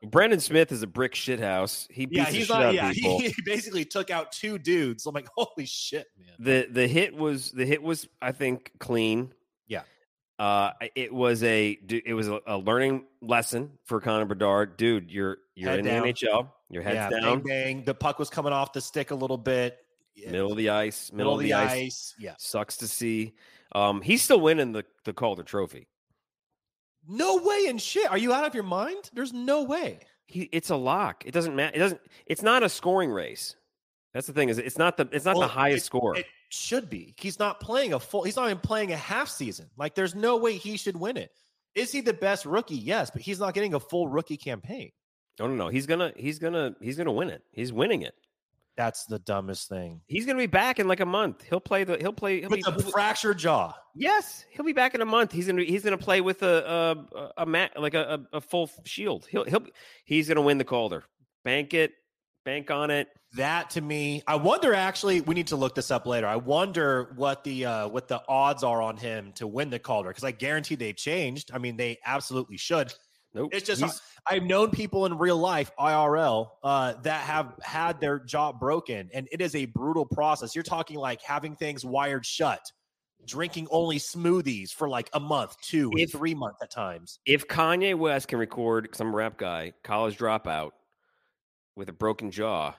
Brendan 0.11 0.41
Smith 0.41 0.73
is 0.73 0.83
a 0.83 0.87
brick 0.89 1.15
shithouse. 1.15 1.87
He 1.93 2.07
beats 2.07 2.19
yeah, 2.19 2.31
he's 2.31 2.49
not. 2.49 2.63
out 2.65 2.75
Yeah, 2.75 2.93
people. 2.93 3.21
he, 3.21 3.29
he 3.29 3.43
basically 3.45 3.85
took 3.85 4.11
out 4.11 4.33
two 4.33 4.59
dudes. 4.59 5.07
I'm 5.07 5.15
like, 5.15 5.29
holy 5.37 5.65
shit, 5.67 6.09
man. 6.19 6.35
the 6.41 6.67
the 6.71 6.89
hit 6.89 7.15
was 7.15 7.53
the 7.53 7.65
hit 7.65 7.83
was 7.83 8.09
I 8.21 8.33
think 8.33 8.73
clean. 8.81 9.33
Uh, 10.39 10.73
it 10.95 11.13
was 11.13 11.43
a 11.43 11.79
it 11.89 12.13
was 12.13 12.29
a, 12.29 12.59
learning 12.59 13.05
lesson 13.23 13.71
for 13.85 14.01
Connor 14.01 14.27
Bedard, 14.27 14.77
dude. 14.77 15.11
You're 15.11 15.39
you're 15.55 15.71
Head 15.71 15.79
in 15.81 15.85
down. 15.87 16.03
the 16.03 16.13
NHL. 16.13 16.49
Your 16.69 16.83
head's 16.83 16.95
yeah, 16.95 17.11
down, 17.11 17.41
bang 17.41 17.43
bang. 17.43 17.85
The 17.85 17.95
puck 17.95 18.19
was 18.19 18.29
coming 18.29 18.53
off 18.53 18.73
the 18.73 18.81
stick 18.81 19.13
a 19.13 19.15
little 19.15 19.39
bit. 19.39 19.79
Yeah, 20.15 20.31
middle 20.33 20.51
of 20.51 20.59
the 20.59 20.71
ice, 20.71 21.11
middle 21.13 21.37
middle, 21.39 21.57
of 21.57 21.69
the, 21.69 21.75
ice. 21.77 22.15
Yeah. 22.19 22.35
Sucks 22.39 22.79
to 22.79 22.89
see. 22.89 23.35
Um, 23.73 24.03
he's 24.03 24.23
still 24.23 24.41
winning 24.41 24.73
the 24.73 24.85
the 25.05 25.15
Calder 25.15 25.43
Trophy. 25.43 25.89
No 27.09 27.37
way 27.37 27.67
in 27.69 27.79
shit. 27.79 28.11
Are 28.11 28.19
you 28.19 28.33
out 28.33 28.45
of 28.45 28.55
your 28.55 28.65
mind? 28.65 29.11
There's 29.15 29.33
no 29.33 29.63
way. 29.63 30.01
He, 30.27 30.49
it's 30.53 30.71
a 30.71 30.77
lock. 30.77 31.25
It 31.25 31.33
doesn't 31.33 31.55
matter. 31.55 31.75
It 31.77 31.79
doesn't. 31.79 32.01
It's 32.27 32.43
not 32.43 32.63
a 32.63 32.69
scoring 32.69 33.11
race. 33.11 33.55
That's 34.13 34.27
the 34.27 34.33
thing. 34.33 34.49
Is 34.49 34.59
it's 34.59 34.79
not 34.79 34.97
the 34.97 35.09
it's 35.13 35.25
not 35.25 35.37
Well, 35.37 35.47
the 35.47 35.55
highest 35.55 35.85
it- 35.85 35.87
score. 35.87 36.17
It 36.17 36.27
should 36.49 36.89
be. 36.89 37.15
He's 37.19 37.39
not 37.39 37.61
playing 37.61 37.93
a 37.93 38.01
full. 38.01 38.23
He's 38.23 38.37
not 38.37 38.47
even 38.47 38.59
playing 38.59 38.93
a 38.93 38.97
half 38.97 39.29
season. 39.29 39.69
Like, 39.77 39.95
there's 39.95 40.15
no 40.15 40.37
way 40.37 40.55
he 40.57 40.77
should 40.77 40.97
win 40.97 41.17
it. 41.17 41.31
Is 41.75 41.93
he 41.93 42.01
the 42.01 42.15
best 42.15 42.47
rookie? 42.47 42.77
Yes, 42.77 43.11
but 43.11 43.23
he's 43.23 43.39
not 43.39 43.55
getting 43.55 43.75
a 43.75 43.81
full 43.81 44.09
rookie 44.09 44.37
campaign. 44.39 44.91
no, 45.39 45.47
no, 45.47 45.55
no. 45.55 45.69
He's 45.69 45.87
gonna 45.87 46.13
he's 46.17 46.39
gonna 46.39 46.75
he's 46.81 46.97
gonna 46.97 47.13
win 47.13 47.29
it. 47.29 47.43
He's 47.53 47.73
winning 47.73 48.03
it. 48.03 48.15
That's 48.77 49.07
the 49.07 49.19
dumbest 49.19 49.69
thing. 49.69 50.03
He's 50.07 50.27
gonna 50.27 50.39
be 50.39 50.47
back 50.47 50.79
in 50.79 50.87
like 50.87 51.01
a 51.01 51.07
month. 51.07 51.43
He'll 51.43 51.61
play 51.61 51.85
the. 51.85 51.97
He'll 51.99 52.13
play. 52.13 52.41
He'll 52.41 52.51
With 52.51 52.65
be, 52.65 52.71
a 52.71 52.79
fractured 52.91 53.39
jaw. 53.39 53.75
Yes, 53.95 54.45
he'll 54.51 54.67
be 54.67 54.75
back 54.75 54.95
in 54.95 55.01
a 55.01 55.07
month. 55.07 55.33
He's 55.33 55.47
gonna 55.47 55.63
he's 55.63 55.83
gonna 55.83 55.99
play 55.99 56.21
with 56.21 56.43
a 56.43 57.07
a, 57.15 57.43
a 57.43 57.47
mat 57.47 57.73
like 57.79 57.95
a, 57.95 58.27
a, 58.33 58.37
a 58.37 58.41
full 58.41 58.71
shield. 58.85 59.27
He'll 59.31 59.45
he'll 59.45 59.65
he's 60.05 60.29
gonna 60.29 60.43
win 60.43 60.59
the 60.59 60.65
Calder. 60.65 61.05
Bank 61.45 61.75
it, 61.75 61.93
bank 62.47 62.71
on 62.71 62.91
it. 62.91 63.09
That 63.35 63.69
to 63.71 63.83
me, 63.83 64.23
I 64.27 64.37
wonder. 64.37 64.73
Actually, 64.73 65.21
we 65.21 65.35
need 65.35 65.49
to 65.49 65.57
look 65.57 65.75
this 65.75 65.91
up 65.91 66.07
later. 66.07 66.27
I 66.27 66.37
wonder 66.37 67.13
what 67.17 67.45
the 67.45 67.67
uh, 67.67 67.89
what 67.89 68.09
the 68.09 68.23
odds 68.29 68.63
are 68.65 68.81
on 68.81 68.97
him 68.97 69.33
to 69.35 69.47
win 69.47 69.69
the 69.69 69.79
Calder 69.79 70.09
because 70.09 70.25
I 70.25 70.31
guarantee 70.31 70.77
they've 70.77 70.97
changed. 70.97 71.51
I 71.53 71.59
mean, 71.59 71.77
they 71.77 71.99
absolutely 72.07 72.57
should. 72.57 72.95
Nope. 73.35 73.51
It's 73.53 73.67
just 73.67 73.83
He's- 73.83 74.01
I've 74.27 74.45
known 74.45 74.71
people 74.71 75.05
in 75.05 75.19
real 75.19 75.37
life, 75.37 75.71
IRL, 75.79 76.49
uh, 76.63 76.95
that 77.03 77.21
have 77.25 77.53
had 77.63 78.01
their 78.01 78.19
jaw 78.21 78.53
broken, 78.53 79.11
and 79.13 79.29
it 79.31 79.43
is 79.43 79.55
a 79.55 79.67
brutal 79.67 80.07
process. 80.07 80.55
You're 80.55 80.65
talking 80.65 80.97
like 80.99 81.21
having 81.21 81.55
things 81.55 81.85
wired 81.85 82.25
shut, 82.25 82.61
drinking 83.27 83.69
only 83.71 83.99
smoothies 83.99 84.71
for 84.71 84.89
like 84.89 85.11
a 85.13 85.21
month, 85.21 85.55
two, 85.61 85.91
If- 85.95 86.13
three 86.13 86.35
months 86.35 86.63
at 86.63 86.71
times. 86.71 87.19
if 87.27 87.47
Kanye 87.47 87.95
West 87.95 88.29
can 88.29 88.39
record, 88.39 88.89
a 88.99 89.05
rap 89.05 89.37
guy, 89.37 89.75
college 89.85 90.17
dropout 90.17 90.71
with 91.77 91.89
a 91.89 91.93
broken 91.93 92.31
jaw, 92.31 92.75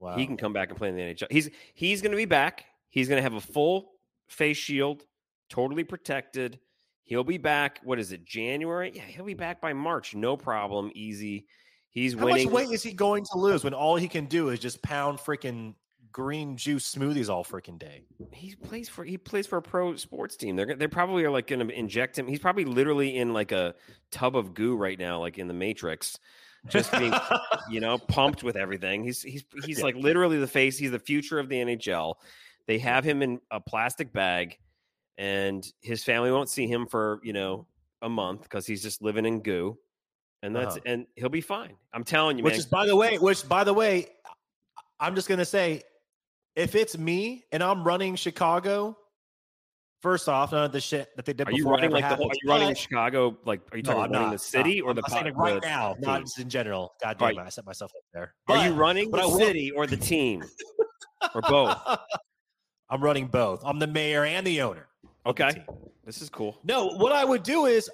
Wow. 0.00 0.16
he 0.16 0.26
can 0.26 0.36
come 0.36 0.52
back 0.52 0.68
and 0.70 0.76
play 0.78 0.88
in 0.88 0.96
the 0.96 1.02
NHL. 1.02 1.28
He's 1.30 1.48
he's 1.74 2.02
gonna 2.02 2.16
be 2.16 2.24
back. 2.24 2.64
He's 2.90 3.08
gonna 3.08 3.22
have 3.22 3.34
a 3.34 3.40
full 3.40 3.92
face 4.28 4.56
shield, 4.56 5.04
totally 5.48 5.84
protected. 5.84 6.58
He'll 7.04 7.24
be 7.24 7.38
back. 7.38 7.80
What 7.84 7.98
is 8.00 8.10
it? 8.12 8.24
January? 8.24 8.90
Yeah, 8.94 9.02
he'll 9.02 9.24
be 9.24 9.34
back 9.34 9.60
by 9.60 9.72
March. 9.72 10.14
No 10.14 10.36
problem. 10.36 10.90
Easy. 10.94 11.46
He's 11.90 12.14
How 12.14 12.24
winning. 12.26 12.48
How 12.48 12.52
much 12.54 12.66
weight 12.66 12.74
is 12.74 12.82
he 12.82 12.92
going 12.92 13.24
to 13.32 13.38
lose 13.38 13.62
when 13.62 13.74
all 13.74 13.96
he 13.96 14.08
can 14.08 14.26
do 14.26 14.48
is 14.48 14.58
just 14.58 14.82
pound 14.82 15.18
freaking 15.18 15.74
green 16.10 16.56
juice 16.56 16.92
smoothies 16.94 17.28
all 17.30 17.44
freaking 17.44 17.78
day? 17.78 18.02
he 18.32 18.54
plays 18.56 18.88
for 18.88 19.04
he 19.04 19.16
plays 19.16 19.46
for 19.46 19.58
a 19.58 19.62
pro 19.62 19.94
sports 19.96 20.36
team. 20.36 20.56
They're 20.56 20.74
they 20.74 20.88
probably 20.88 21.24
are 21.24 21.30
like 21.30 21.46
going 21.46 21.66
to 21.66 21.72
inject 21.72 22.18
him. 22.18 22.26
He's 22.26 22.40
probably 22.40 22.64
literally 22.64 23.16
in 23.16 23.32
like 23.32 23.52
a 23.52 23.74
tub 24.10 24.36
of 24.36 24.52
goo 24.52 24.76
right 24.76 24.98
now, 24.98 25.20
like 25.20 25.38
in 25.38 25.46
the 25.46 25.54
Matrix, 25.54 26.18
just 26.68 26.90
being 26.92 27.12
you 27.70 27.80
know 27.80 27.98
pumped 27.98 28.42
with 28.42 28.56
everything. 28.56 29.04
He's 29.04 29.22
he's 29.22 29.44
he's 29.64 29.78
Yeah. 29.78 29.84
like 29.84 29.94
literally 29.96 30.38
the 30.38 30.46
face. 30.46 30.78
He's 30.78 30.90
the 30.90 30.98
future 30.98 31.38
of 31.38 31.48
the 31.48 31.56
NHL. 31.56 32.14
They 32.66 32.78
have 32.78 33.04
him 33.04 33.22
in 33.22 33.40
a 33.50 33.60
plastic 33.60 34.12
bag, 34.12 34.58
and 35.18 35.66
his 35.80 36.02
family 36.04 36.30
won't 36.32 36.48
see 36.48 36.66
him 36.66 36.86
for 36.86 37.20
you 37.22 37.32
know 37.32 37.66
a 38.02 38.08
month 38.08 38.42
because 38.42 38.66
he's 38.66 38.82
just 38.82 39.02
living 39.02 39.24
in 39.26 39.40
goo, 39.40 39.78
and 40.42 40.54
that's 40.54 40.76
Uh-huh. 40.76 40.82
and 40.86 41.06
he'll 41.16 41.28
be 41.28 41.40
fine. 41.40 41.76
I'm 41.92 42.04
telling 42.04 42.38
you, 42.38 42.44
which 42.44 42.52
man. 42.54 42.58
is 42.60 42.66
by 42.66 42.86
the 42.86 42.96
way, 42.96 43.18
which 43.18 43.48
by 43.48 43.64
the 43.64 43.72
way, 43.74 44.08
I'm 45.00 45.14
just 45.14 45.28
gonna 45.28 45.44
say, 45.44 45.82
if 46.56 46.74
it's 46.74 46.96
me 46.98 47.44
and 47.52 47.62
I'm 47.62 47.84
running 47.84 48.16
Chicago, 48.16 48.96
first 50.00 50.28
off, 50.28 50.52
none 50.52 50.64
of 50.64 50.72
the 50.72 50.80
shit 50.80 51.08
that 51.16 51.24
they 51.24 51.32
did 51.32 51.48
are 51.48 51.52
you 51.52 51.58
before 51.58 51.72
running 51.74 51.90
like 51.90 52.08
the 52.08 52.16
whole, 52.16 52.26
are 52.30 52.34
you 52.42 52.48
running 52.48 52.68
but- 52.68 52.78
Chicago? 52.78 53.36
Like, 53.44 53.60
are 53.72 53.76
you 53.78 53.82
No, 53.82 53.92
talking 53.94 54.14
about 54.14 54.32
the 54.32 54.38
city 54.38 54.80
No, 54.80 54.86
or 54.86 54.90
I'm 54.90 54.96
the 54.96 55.02
saying 55.08 55.34
right 55.34 55.60
the 55.60 55.66
now, 55.68 55.96
not 55.98 56.20
just 56.22 56.38
in 56.38 56.48
general. 56.48 56.94
God 57.02 57.18
damn 57.18 57.26
right. 57.28 57.36
it, 57.38 57.46
I 57.46 57.48
set 57.48 57.66
myself 57.66 57.92
up 57.96 58.02
there. 58.12 58.34
Are 58.48 58.66
you 58.66 58.74
running 58.74 59.10
the 59.10 59.28
city 59.36 59.70
or 59.72 59.86
the 59.86 59.96
team 59.96 60.44
or 61.34 61.40
both? 61.42 61.76
I'm 62.90 63.02
running 63.02 63.26
both. 63.26 63.62
I'm 63.64 63.78
the 63.78 63.86
mayor 63.86 64.24
and 64.24 64.46
the 64.46 64.62
owner. 64.62 64.86
of 65.24 65.34
the 65.36 65.44
Okay. 65.44 65.64
This 66.04 66.22
is 66.22 66.28
cool. 66.30 66.60
No, 66.62 66.86
what 66.86 67.10
I 67.12 67.24
would 67.24 67.42
do 67.42 67.66
is 67.66 67.90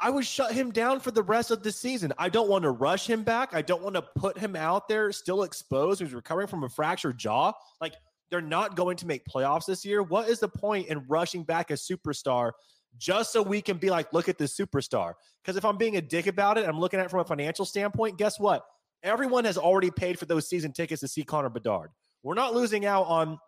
I 0.00 0.10
would 0.10 0.24
shut 0.24 0.52
him 0.52 0.70
down 0.70 1.00
for 1.00 1.10
the 1.10 1.24
rest 1.24 1.50
of 1.50 1.64
the 1.64 1.72
season. 1.72 2.12
I 2.18 2.28
don't 2.28 2.48
want 2.48 2.62
to 2.62 2.70
rush 2.70 3.04
him 3.08 3.24
back. 3.24 3.52
I 3.52 3.62
don't 3.62 3.82
want 3.82 3.96
to 3.96 4.02
put 4.14 4.38
him 4.38 4.54
out 4.54 4.86
there 4.86 5.10
still 5.10 5.42
exposed. 5.42 6.00
He's 6.00 6.14
recovering 6.14 6.46
from 6.46 6.62
a 6.62 6.68
fractured 6.68 7.18
jaw. 7.18 7.52
Like 7.80 7.94
they're 8.30 8.40
not 8.40 8.76
going 8.76 8.96
to 8.98 9.06
make 9.06 9.24
playoffs 9.24 9.66
this 9.66 9.84
year. 9.84 10.02
What 10.02 10.28
is 10.28 10.40
the 10.40 10.48
point 10.48 10.88
in 10.88 11.04
rushing 11.08 11.44
back 11.44 11.70
a 11.70 11.74
superstar 11.74 12.52
just 12.96 13.32
so 13.32 13.42
we 13.42 13.60
can 13.60 13.78
be 13.78 13.90
like, 13.90 14.12
look 14.12 14.28
at 14.28 14.38
this 14.38 14.56
superstar? 14.56 15.14
Because 15.42 15.56
if 15.56 15.64
I'm 15.64 15.76
being 15.76 15.96
a 15.96 16.02
dick 16.02 16.26
about 16.26 16.58
it, 16.58 16.68
I'm 16.68 16.78
looking 16.78 17.00
at 17.00 17.06
it 17.06 17.10
from 17.10 17.20
a 17.20 17.24
financial 17.24 17.64
standpoint. 17.64 18.18
Guess 18.18 18.38
what? 18.38 18.64
Everyone 19.02 19.44
has 19.44 19.56
already 19.56 19.90
paid 19.90 20.18
for 20.18 20.26
those 20.26 20.48
season 20.48 20.72
tickets 20.72 21.00
to 21.00 21.08
see 21.08 21.24
Connor 21.24 21.50
Bedard. 21.50 21.90
We're 22.22 22.34
not 22.34 22.54
losing 22.54 22.84
out 22.84 23.06
on 23.06 23.38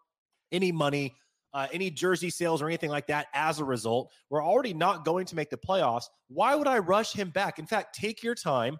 any 0.53 0.72
money 0.72 1.14
uh, 1.53 1.66
any 1.72 1.91
jersey 1.91 2.31
sales 2.31 2.62
or 2.62 2.66
anything 2.66 2.91
like 2.91 3.07
that 3.09 3.26
as 3.35 3.59
a 3.59 3.64
result. 3.64 4.12
We're 4.28 4.45
already 4.45 4.74
not 4.74 5.05
going 5.05 5.26
to 5.26 5.37
make 5.37 5.51
the 5.51 5.57
playoffs. 5.57 6.05
Why 6.28 6.55
would 6.55 6.68
I 6.68 6.78
rush 6.78 7.12
him 7.12 7.31
back? 7.31 7.59
In 7.59 7.66
fact, 7.66 7.95
take 7.95 8.22
your 8.22 8.35
time, 8.35 8.78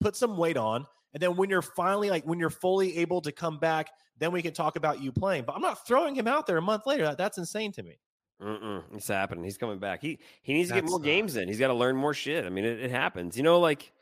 put 0.00 0.16
some 0.16 0.36
weight 0.36 0.56
on, 0.56 0.86
and 1.14 1.22
then 1.22 1.36
when 1.36 1.50
you're 1.50 1.62
finally 1.62 2.10
like 2.10 2.24
when 2.24 2.38
you're 2.38 2.50
fully 2.50 2.98
able 2.98 3.20
to 3.22 3.32
come 3.32 3.58
back, 3.58 3.88
then 4.22 4.32
we 4.32 4.42
can 4.42 4.52
talk 4.52 4.76
about 4.76 5.02
you 5.02 5.12
playing. 5.12 5.44
But 5.44 5.56
I'm 5.56 5.62
not 5.62 5.86
throwing 5.86 6.14
him 6.14 6.28
out 6.28 6.46
there 6.46 6.56
a 6.56 6.62
month 6.62 6.86
later. 6.86 7.04
That, 7.04 7.18
that's 7.18 7.38
insane 7.38 7.72
to 7.72 7.82
me. 7.82 7.98
Mm-mm, 8.40 8.82
it's 8.94 9.08
happening. 9.08 9.44
He's 9.44 9.58
coming 9.58 9.78
back. 9.78 10.02
He 10.02 10.18
he 10.42 10.52
needs 10.52 10.68
to 10.68 10.74
get 10.74 10.84
more 10.84 10.98
not- 10.98 11.04
games 11.04 11.36
in. 11.36 11.48
He's 11.48 11.58
got 11.58 11.68
to 11.68 11.74
learn 11.74 11.96
more 11.96 12.14
shit. 12.14 12.44
I 12.44 12.48
mean, 12.48 12.64
it, 12.64 12.80
it 12.80 12.90
happens. 12.90 13.36
You 13.36 13.42
know, 13.42 13.60
like 13.60 13.92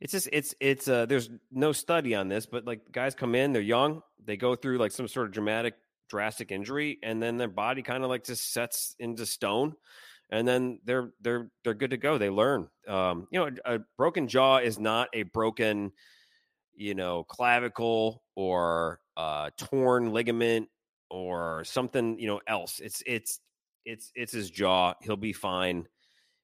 it's 0.00 0.12
just 0.12 0.28
it's 0.32 0.54
it's 0.60 0.88
uh 0.88 1.06
there's 1.06 1.30
no 1.50 1.72
study 1.72 2.14
on 2.14 2.28
this, 2.28 2.46
but 2.46 2.64
like 2.64 2.92
guys 2.92 3.14
come 3.14 3.34
in, 3.34 3.52
they're 3.52 3.62
young, 3.62 4.02
they 4.24 4.36
go 4.36 4.54
through 4.54 4.78
like 4.78 4.92
some 4.92 5.08
sort 5.08 5.26
of 5.26 5.32
dramatic, 5.32 5.74
drastic 6.08 6.52
injury, 6.52 6.98
and 7.02 7.22
then 7.22 7.38
their 7.38 7.48
body 7.48 7.82
kind 7.82 8.04
of 8.04 8.10
like 8.10 8.24
just 8.24 8.52
sets 8.52 8.94
into 8.98 9.26
stone, 9.26 9.74
and 10.30 10.46
then 10.46 10.80
they're 10.84 11.10
they're 11.20 11.50
they're 11.64 11.74
good 11.74 11.90
to 11.90 11.96
go. 11.96 12.18
They 12.18 12.30
learn. 12.30 12.68
Um, 12.86 13.26
you 13.30 13.40
know, 13.40 13.50
a, 13.64 13.76
a 13.76 13.78
broken 13.96 14.28
jaw 14.28 14.58
is 14.58 14.78
not 14.78 15.08
a 15.12 15.22
broken, 15.24 15.92
you 16.74 16.94
know, 16.94 17.24
clavicle 17.24 18.22
or 18.34 19.00
uh 19.16 19.50
torn 19.58 20.12
ligament 20.12 20.68
or 21.10 21.64
something 21.64 22.18
you 22.18 22.26
know 22.26 22.40
else. 22.46 22.80
It's 22.80 23.02
it's 23.06 23.40
it's 23.84 24.10
it's 24.14 24.32
his 24.32 24.50
jaw. 24.50 24.94
He'll 25.02 25.16
be 25.16 25.32
fine. 25.32 25.86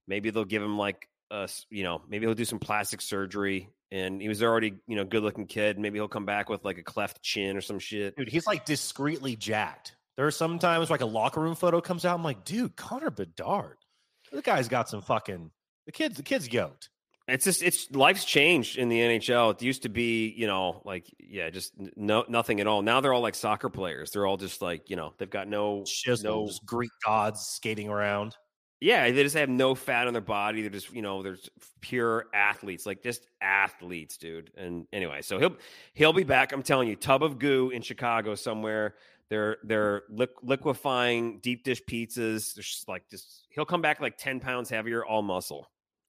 Maybe 0.07 0.31
they'll 0.31 0.45
give 0.45 0.63
him 0.63 0.79
like 0.79 1.09
a, 1.31 1.49
you 1.71 1.83
know 1.83 2.03
maybe 2.09 2.27
he'll 2.27 2.35
do 2.35 2.45
some 2.45 2.59
plastic 2.59 3.01
surgery. 3.01 3.71
And 3.91 4.21
he 4.21 4.29
was 4.29 4.43
already 4.43 4.75
you 4.87 4.97
know 4.97 5.05
good 5.05 5.23
looking 5.23 5.47
kid. 5.47 5.79
Maybe 5.79 5.99
he'll 5.99 6.09
come 6.09 6.27
back 6.27 6.49
with 6.49 6.65
like 6.65 6.79
a 6.79 6.83
cleft 6.83 7.23
chin 7.23 7.57
or 7.57 7.63
some 7.63 7.79
shit. 7.79 8.17
Dude, 8.17 8.29
he's 8.29 8.47
like 8.47 8.67
discreetly 8.67 9.35
jacked. 9.37 9.97
There 10.17 10.27
are 10.27 10.33
sometimes 10.33 10.91
like 10.91 11.01
a 11.01 11.07
locker 11.07 11.41
room 11.41 11.55
photo 11.55 11.81
comes 11.81 12.05
out. 12.05 12.17
I'm 12.17 12.25
like, 12.25 12.45
dude, 12.45 12.77
Connor 12.77 13.11
Bedard. 13.11 13.77
The 14.33 14.43
guy's 14.43 14.69
got 14.69 14.89
some 14.89 15.01
fucking 15.01 15.51
the 15.87 15.93
kid's 15.93 16.17
the 16.17 16.23
kid's 16.23 16.53
yoked. 16.53 16.91
It's 17.29 17.45
just 17.45 17.63
it's 17.63 17.91
life's 17.91 18.25
changed 18.25 18.79
in 18.79 18.89
the 18.89 18.99
NHL. 18.99 19.53
It 19.53 19.63
used 19.63 19.83
to 19.83 19.91
be, 19.91 20.29
you 20.35 20.47
know, 20.47 20.81
like 20.85 21.07
yeah, 21.19 21.51
just 21.51 21.75
no 21.95 22.25
nothing 22.27 22.59
at 22.61 22.67
all. 22.67 22.81
Now 22.81 23.03
they're 23.03 23.13
all 23.13 23.21
like 23.21 23.35
soccer 23.35 23.69
players. 23.69 24.13
They're 24.13 24.27
all 24.27 24.39
just 24.39 24.63
like, 24.63 24.89
you 24.89 24.97
know, 24.97 25.13
they've 25.19 25.29
got 25.29 25.47
no 25.47 25.85
Chisel, 25.85 26.25
no 26.25 26.47
just 26.47 26.65
Greek 26.65 26.91
gods 27.05 27.41
skating 27.41 27.91
around. 27.91 28.35
Yeah, 28.81 29.11
they 29.11 29.23
just 29.25 29.37
have 29.37 29.49
no 29.49 29.75
fat 29.75 30.07
on 30.07 30.15
their 30.15 30.23
body. 30.23 30.63
They're 30.63 30.71
just, 30.71 30.93
you 30.93 31.03
know, 31.03 31.23
they're 31.23 31.37
pure 31.81 32.27
athletes, 32.33 32.87
like 32.87 33.03
just 33.03 33.27
athletes, 33.43 34.17
dude. 34.17 34.53
And 34.57 34.87
anyway, 34.93 35.21
so 35.21 35.39
he'll 35.39 35.57
he'll 35.93 36.13
be 36.15 36.25
back. 36.25 36.53
I'm 36.53 36.63
telling 36.63 36.89
you, 36.89 36.97
tub 36.97 37.23
of 37.23 37.39
goo 37.39 37.71
in 37.71 37.83
Chicago 37.83 38.37
somewhere. 38.37 38.95
They're 39.29 39.59
they're 39.65 40.05
liq- 40.11 40.43
liquefying 40.43 41.41
deep 41.41 41.65
dish 41.65 41.83
pizzas. 41.83 42.55
They're 42.55 42.63
just 42.63 42.89
like 42.89 43.03
just 43.11 43.47
he'll 43.51 43.67
come 43.67 43.83
back 43.83 44.01
like 44.01 44.17
ten 44.17 44.41
pounds 44.41 44.71
heavier, 44.71 45.05
all 45.05 45.23
muscle. 45.23 45.69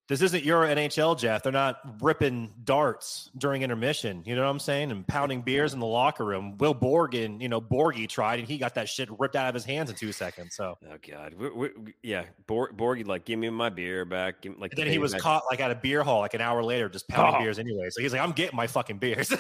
This 0.10 0.24
isn't 0.24 0.44
your 0.44 0.64
NHL, 0.64 1.20
Jeff. 1.20 1.44
They're 1.44 1.52
not 1.52 1.80
ripping 2.02 2.52
darts 2.64 3.30
during 3.38 3.62
intermission. 3.62 4.24
You 4.26 4.36
know 4.36 4.42
what 4.42 4.50
I'm 4.50 4.60
saying? 4.60 4.90
And 4.90 5.06
pounding 5.06 5.44
beers 5.44 5.76
in 5.76 5.80
the 5.80 5.86
locker 5.86 6.26
room. 6.26 6.58
Will 6.58 6.74
Borgen, 6.74 7.40
you 7.40 7.48
know, 7.48 7.62
Borgie 7.62 8.10
tried 8.10 8.40
and 8.40 8.48
he 8.48 8.58
got 8.58 8.74
that 8.74 8.90
shit 8.90 9.08
ripped 9.20 9.36
out 9.36 9.48
of 9.48 9.54
his 9.54 9.66
hands 9.66 9.92
in 9.92 9.96
two 9.96 10.12
seconds. 10.12 10.56
So, 10.56 10.80
oh 10.84 10.96
god, 11.08 11.36
we, 11.36 11.50
we, 11.50 11.70
yeah, 12.02 12.24
Bor- 12.48 12.72
Borgie 12.72 13.06
like, 13.06 13.24
give 13.24 13.38
me 13.38 13.52
my 13.52 13.70
beer 13.70 14.04
back. 14.04 14.42
Give, 14.42 14.58
like, 14.60 14.72
and 14.72 14.80
then 14.80 14.88
he 14.88 14.98
was 14.98 15.12
back. 15.12 15.22
caught 15.22 15.44
like 15.52 15.60
at 15.60 15.70
a 15.70 15.76
beer 15.76 16.02
hall 16.02 16.22
like 16.22 16.34
an 16.34 16.42
hour 16.42 16.64
later, 16.64 16.90
just 16.90 17.08
pounding 17.08 17.36
oh. 17.36 17.44
beers 17.44 17.60
anyway. 17.60 17.92
So 17.92 18.02
he's 18.02 18.12
like, 18.12 18.22
I'm 18.24 18.32
getting 18.32 18.58
my 18.58 18.66
fucking 18.66 18.98
beers. 18.98 19.32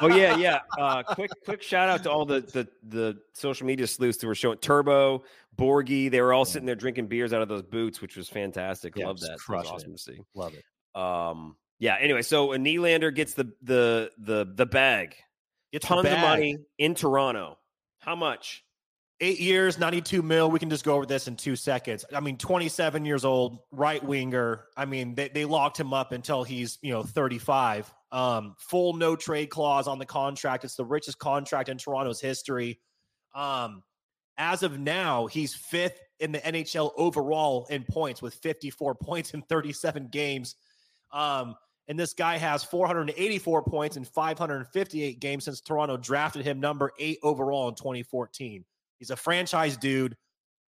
oh 0.00 0.08
yeah, 0.08 0.36
yeah. 0.36 0.60
Uh, 0.82 1.02
quick, 1.02 1.30
quick 1.44 1.62
shout 1.62 1.88
out 1.88 2.02
to 2.02 2.10
all 2.10 2.24
the 2.24 2.40
the 2.40 2.66
the 2.88 3.18
social 3.34 3.66
media 3.66 3.86
sleuths 3.86 4.20
who 4.20 4.26
were 4.26 4.34
showing 4.34 4.58
Turbo, 4.58 5.22
Borgie. 5.56 6.10
They 6.10 6.20
were 6.20 6.32
all 6.32 6.44
sitting 6.44 6.66
there 6.66 6.74
drinking 6.74 7.06
beers 7.06 7.32
out 7.32 7.42
of 7.42 7.48
those 7.48 7.62
boots, 7.62 8.00
which 8.00 8.16
was 8.16 8.28
fantastic. 8.28 8.94
Yeah, 8.96 9.06
Love 9.06 9.20
that. 9.20 9.32
It 9.32 9.66
awesome 9.66 9.92
to 9.92 9.98
see. 9.98 10.18
Love 10.34 10.54
it. 10.54 10.64
Um, 11.00 11.56
yeah. 11.78 11.96
Anyway, 12.00 12.22
so 12.22 12.52
a 12.52 12.58
Nylander 12.58 13.14
gets 13.14 13.34
the 13.34 13.52
the 13.62 14.10
the 14.18 14.50
the 14.54 14.66
bag. 14.66 15.16
Gets 15.72 15.86
tons 15.86 16.04
bag. 16.04 16.14
of 16.14 16.20
money 16.20 16.58
in 16.78 16.94
Toronto. 16.94 17.58
How 18.00 18.16
much? 18.16 18.64
Eight 19.20 19.38
years, 19.38 19.78
92 19.78 20.20
mil. 20.20 20.50
We 20.50 20.58
can 20.58 20.68
just 20.68 20.84
go 20.84 20.96
over 20.96 21.06
this 21.06 21.28
in 21.28 21.36
two 21.36 21.54
seconds. 21.54 22.04
I 22.12 22.18
mean, 22.18 22.36
27 22.36 23.04
years 23.04 23.24
old, 23.24 23.60
right 23.70 24.02
winger. 24.02 24.64
I 24.76 24.84
mean, 24.84 25.14
they, 25.14 25.28
they 25.28 25.44
locked 25.44 25.78
him 25.78 25.94
up 25.94 26.10
until 26.10 26.42
he's, 26.42 26.78
you 26.82 26.92
know, 26.92 27.04
35. 27.04 27.94
Um, 28.10 28.56
full 28.58 28.94
no 28.94 29.14
trade 29.14 29.48
clause 29.48 29.86
on 29.86 30.00
the 30.00 30.06
contract. 30.06 30.64
It's 30.64 30.74
the 30.74 30.84
richest 30.84 31.20
contract 31.20 31.68
in 31.68 31.78
Toronto's 31.78 32.20
history. 32.20 32.80
Um, 33.32 33.84
as 34.38 34.62
of 34.62 34.78
now, 34.78 35.26
he's 35.26 35.54
fifth 35.54 36.00
in 36.20 36.32
the 36.32 36.38
NHL 36.38 36.92
overall 36.96 37.66
in 37.70 37.84
points 37.84 38.22
with 38.22 38.34
54 38.34 38.94
points 38.94 39.34
in 39.34 39.42
37 39.42 40.08
games. 40.08 40.54
Um, 41.12 41.56
and 41.88 41.98
this 41.98 42.14
guy 42.14 42.38
has 42.38 42.64
484 42.64 43.64
points 43.64 43.96
in 43.96 44.04
558 44.04 45.20
games 45.20 45.44
since 45.44 45.60
Toronto 45.60 45.96
drafted 45.96 46.44
him 46.44 46.60
number 46.60 46.92
eight 46.98 47.18
overall 47.22 47.68
in 47.68 47.74
2014. 47.74 48.64
He's 48.98 49.10
a 49.10 49.16
franchise 49.16 49.76
dude. 49.76 50.16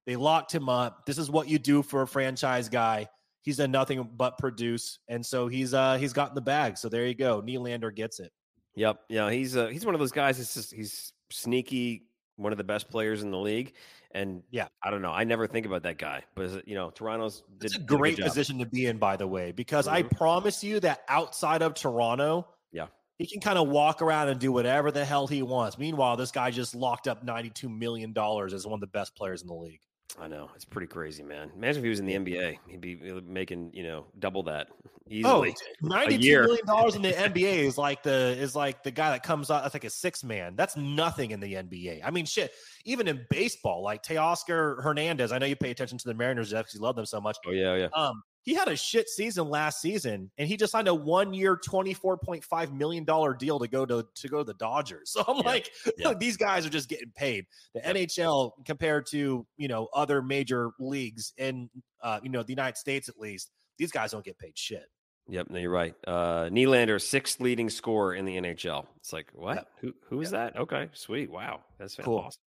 They 0.07 0.17
locked 0.17 0.53
him 0.53 0.69
up. 0.69 1.07
This 1.07 1.19
is 1.19 1.31
what 1.31 1.49
you 1.49 1.59
do 1.59 1.83
for 1.83 2.03
a 2.03 2.07
franchise 2.07 2.69
guy. 2.69 3.09
He's 3.43 3.59
done 3.59 3.71
nothing 3.71 4.09
but 4.17 4.39
produce, 4.39 4.99
and 5.09 5.25
so 5.25 5.49
he's 5.49 5.75
uh 5.75 5.99
he's 5.99 6.13
gotten 6.15 6.35
the 6.35 6.41
bag. 6.41 6.79
So 6.79 6.89
there 6.89 7.07
you 7.07 7.15
go. 7.15 7.43
Nylander 7.43 7.95
gets 7.95 8.19
it. 8.19 8.33
Yep. 8.75 9.01
Yeah, 9.09 9.31
he's 9.31 9.57
uh 9.57 9.67
he's 9.69 9.85
one 9.85 9.95
of 9.95 9.99
those 9.99 10.13
guys. 10.13 10.41
It's 10.41 10.55
just 10.55 10.73
he's 10.73 11.13
sneaky, 11.31 12.07
one 12.37 12.53
of 12.53 12.59
the 12.59 12.65
best 12.65 12.91
players 12.91 13.23
in 13.23 13.31
the 13.31 13.39
league. 13.39 13.75
And 14.13 14.43
yeah, 14.51 14.69
I 14.83 14.91
don't 14.91 15.03
know. 15.03 15.11
I 15.11 15.25
never 15.25 15.47
think 15.49 15.67
about 15.67 15.83
that 15.83 15.99
guy, 15.99 16.23
but 16.37 16.69
you 16.69 16.77
know, 16.77 16.91
Toronto's 16.91 17.43
did, 17.59 17.67
it's 17.67 17.77
a 17.77 17.81
great 17.81 18.21
a 18.21 18.23
position 18.23 18.59
to 18.59 18.67
be 18.67 18.87
in, 18.87 18.99
by 18.99 19.17
the 19.17 19.27
way, 19.27 19.51
because 19.51 19.87
mm-hmm. 19.87 19.97
I 19.97 20.03
promise 20.03 20.63
you 20.63 20.79
that 20.81 21.03
outside 21.09 21.63
of 21.63 21.75
Toronto, 21.75 22.47
yeah, 22.71 22.87
he 23.19 23.27
can 23.27 23.41
kind 23.41 23.59
of 23.59 23.69
walk 23.69 24.03
around 24.03 24.29
and 24.29 24.39
do 24.39 24.53
whatever 24.53 24.93
the 24.93 25.05
hell 25.05 25.27
he 25.27 25.43
wants. 25.43 25.79
Meanwhile, 25.79 26.17
this 26.17 26.31
guy 26.31 26.53
just 26.53 26.77
locked 26.77 27.09
up 27.09 27.25
ninety-two 27.25 27.69
million 27.69 28.13
dollars 28.13 28.55
as 28.55 28.65
one 28.65 28.75
of 28.75 28.81
the 28.81 28.87
best 28.87 29.17
players 29.17 29.43
in 29.43 29.49
the 29.49 29.55
league. 29.55 29.81
I 30.21 30.29
know 30.29 30.51
it's 30.55 30.65
pretty 30.65 30.87
crazy, 30.87 31.23
man. 31.23 31.51
Imagine 31.57 31.81
if 31.81 31.85
he 31.85 31.91
was 31.91 32.01
in 32.01 32.07
the 32.07 32.15
NBA, 32.15 32.59
he'd 32.69 32.81
be 32.81 32.97
making 33.27 33.71
you 33.75 33.83
know 33.83 34.07
double 34.19 34.43
that 34.45 34.69
oh, 34.71 34.85
easily. 35.09 35.57
Oh, 35.59 35.89
ninety-two 35.89 36.43
million 36.43 36.67
dollars 36.67 36.95
in 36.95 37.03
the 37.03 37.13
NBA 37.13 37.59
is 37.65 37.77
like 37.77 38.03
the 38.03 38.37
is 38.39 38.55
like 38.55 38.83
the 38.83 38.91
guy 38.91 39.11
that 39.11 39.23
comes 39.23 39.51
out. 39.51 39.63
That's 39.63 39.75
like 39.75 39.85
a 39.85 39.91
six 39.91 40.23
man. 40.23 40.55
That's 40.57 40.77
nothing 40.77 41.33
in 41.33 41.41
the 41.41 41.55
NBA. 41.55 42.01
I 42.05 42.11
mean, 42.11 42.27
shit 42.27 42.53
even 42.85 43.09
in 43.09 43.27
baseball, 43.31 43.83
like 43.83 44.03
Teoscar 44.03 44.83
Hernandez. 44.83 45.33
I 45.33 45.39
know 45.39 45.47
you 45.47 45.57
pay 45.57 45.71
attention 45.71 45.99
to 45.99 46.09
the 46.09 46.15
Mariners, 46.15 46.51
Jeff, 46.51 46.65
because 46.65 46.75
you 46.75 46.81
love 46.81 46.97
them 46.97 47.07
so 47.07 47.21
much. 47.21 47.39
Oh 47.47 47.51
yeah, 47.51 47.75
yeah. 47.75 47.89
Um, 47.95 48.23
he 48.45 48.53
had 48.55 48.69
a 48.69 48.77
shit 48.77 49.09
season 49.09 49.49
last 49.49 49.81
season, 49.81 50.31
and 50.37 50.47
he 50.47 50.59
just 50.59 50.71
signed 50.71 50.87
a 50.87 50.95
one-year, 50.95 51.57
twenty-four 51.57 52.19
point 52.19 52.45
five 52.45 52.73
million 52.73 53.03
dollar 53.05 53.33
deal 53.35 53.59
to 53.59 53.67
go 53.67 53.87
to 53.87 54.07
to 54.15 54.29
go 54.29 54.39
to 54.39 54.45
the 54.45 54.55
Dodgers. 54.55 55.15
So 55.25 55.25
I'm 55.29 55.37
yeah. 55.37 55.43
like, 55.43 55.71
yeah. 55.97 56.15
these 56.19 56.37
guys 56.37 56.67
are 56.67 56.71
just 56.71 56.89
getting 56.89 57.13
paid. 57.17 57.47
The 57.75 57.81
yeah. 57.85 57.93
NHL 57.93 58.53
compared 58.67 59.07
to 59.13 59.47
you 59.57 59.69
know 59.69 59.89
other 59.95 60.23
major 60.23 60.71
leagues 60.81 61.33
in 61.39 61.71
uh, 62.03 62.21
you 62.23 62.31
know 62.31 62.43
the 62.43 62.53
United 62.53 62.77
States 62.77 63.09
at 63.09 63.19
least, 63.19 63.51
these 63.79 63.93
guys 63.93 64.11
don't 64.11 64.25
get 64.25 64.39
paid 64.39 64.59
shit. 64.59 64.87
Yep, 65.29 65.51
no, 65.51 65.59
you're 65.59 65.71
right. 65.71 65.95
Uh, 66.07 66.51
Nylander, 66.51 67.01
sixth 67.01 67.41
leading 67.41 67.71
scorer 67.71 68.15
in 68.15 68.25
the 68.25 68.37
NHL. 68.37 68.87
It's 68.97 69.13
like 69.13 69.31
what? 69.33 69.57
Yep. 69.57 69.69
Who 69.81 69.95
who 70.09 70.21
is 70.21 70.33
yep. 70.33 70.55
that? 70.55 70.61
Okay, 70.61 70.89
sweet. 70.93 71.31
Wow, 71.31 71.61
that's 71.79 71.97
cool. 71.97 72.19
awesome. 72.19 72.41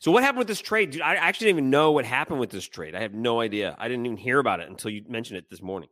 So 0.00 0.10
what 0.10 0.22
happened 0.22 0.38
with 0.38 0.48
this 0.48 0.60
trade? 0.60 0.90
Dude, 0.90 1.02
I 1.02 1.14
actually 1.14 1.46
didn't 1.46 1.58
even 1.58 1.70
know 1.70 1.92
what 1.92 2.04
happened 2.04 2.40
with 2.40 2.50
this 2.50 2.66
trade. 2.66 2.94
I 2.94 3.00
have 3.00 3.14
no 3.14 3.40
idea. 3.40 3.76
I 3.78 3.88
didn't 3.88 4.06
even 4.06 4.18
hear 4.18 4.38
about 4.38 4.60
it 4.60 4.68
until 4.68 4.90
you 4.90 5.02
mentioned 5.08 5.38
it 5.38 5.48
this 5.50 5.62
morning. 5.62 5.88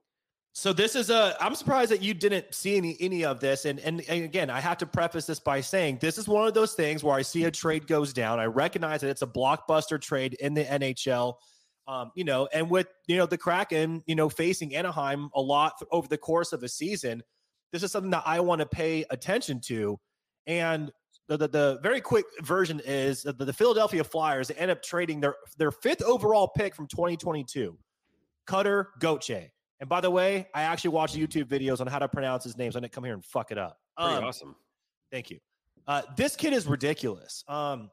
So 0.52 0.72
this 0.72 0.96
is 0.96 1.10
a 1.10 1.36
I'm 1.40 1.54
surprised 1.54 1.92
that 1.92 2.02
you 2.02 2.12
didn't 2.12 2.52
see 2.52 2.76
any 2.76 2.96
any 2.98 3.24
of 3.24 3.38
this 3.38 3.64
and, 3.66 3.78
and 3.80 4.02
and 4.08 4.24
again 4.24 4.50
I 4.50 4.60
have 4.60 4.78
to 4.78 4.86
preface 4.86 5.26
this 5.26 5.38
by 5.38 5.60
saying 5.60 5.98
this 6.00 6.18
is 6.18 6.26
one 6.26 6.46
of 6.46 6.54
those 6.54 6.74
things 6.74 7.04
where 7.04 7.14
I 7.14 7.22
see 7.22 7.44
a 7.44 7.50
trade 7.50 7.86
goes 7.86 8.12
down 8.12 8.40
I 8.40 8.46
recognize 8.46 9.00
that 9.02 9.10
it's 9.10 9.22
a 9.22 9.28
blockbuster 9.28 10.00
trade 10.00 10.34
in 10.40 10.54
the 10.54 10.64
NHL 10.64 11.34
um, 11.86 12.10
you 12.16 12.24
know 12.24 12.48
and 12.52 12.68
with 12.68 12.88
you 13.06 13.16
know 13.16 13.26
the 13.26 13.38
Kraken 13.38 14.02
you 14.06 14.16
know 14.16 14.28
facing 14.28 14.74
Anaheim 14.74 15.30
a 15.34 15.40
lot 15.40 15.74
over 15.92 16.08
the 16.08 16.18
course 16.18 16.52
of 16.52 16.64
a 16.64 16.68
season 16.68 17.22
this 17.72 17.84
is 17.84 17.92
something 17.92 18.10
that 18.10 18.24
I 18.26 18.40
want 18.40 18.58
to 18.60 18.66
pay 18.66 19.04
attention 19.10 19.60
to 19.66 20.00
and 20.48 20.90
the, 21.30 21.36
the, 21.36 21.48
the, 21.48 21.78
very 21.80 22.00
quick 22.00 22.24
version 22.42 22.80
is 22.84 23.22
the, 23.22 23.32
the 23.32 23.52
Philadelphia 23.52 24.02
Flyers 24.02 24.50
end 24.56 24.68
up 24.70 24.82
trading 24.82 25.20
their 25.20 25.36
their 25.58 25.70
fifth 25.70 26.02
overall 26.02 26.48
pick 26.48 26.74
from 26.74 26.88
2022, 26.88 27.78
Cutter 28.46 28.88
Gauthier. 28.98 29.48
And 29.78 29.88
by 29.88 30.00
the 30.00 30.10
way, 30.10 30.48
I 30.54 30.62
actually 30.62 30.90
watched 30.90 31.16
YouTube 31.16 31.44
videos 31.44 31.80
on 31.80 31.86
how 31.86 32.00
to 32.00 32.08
pronounce 32.08 32.42
his 32.42 32.58
name, 32.58 32.72
so 32.72 32.78
I 32.78 32.80
didn't 32.80 32.92
come 32.92 33.04
here 33.04 33.14
and 33.14 33.24
fuck 33.24 33.52
it 33.52 33.58
up. 33.58 33.78
Pretty 33.96 34.14
um, 34.16 34.24
awesome. 34.24 34.56
Thank 35.12 35.30
you. 35.30 35.38
Uh, 35.86 36.02
this 36.16 36.34
kid 36.34 36.52
is 36.52 36.66
ridiculous. 36.66 37.44
Um, 37.46 37.90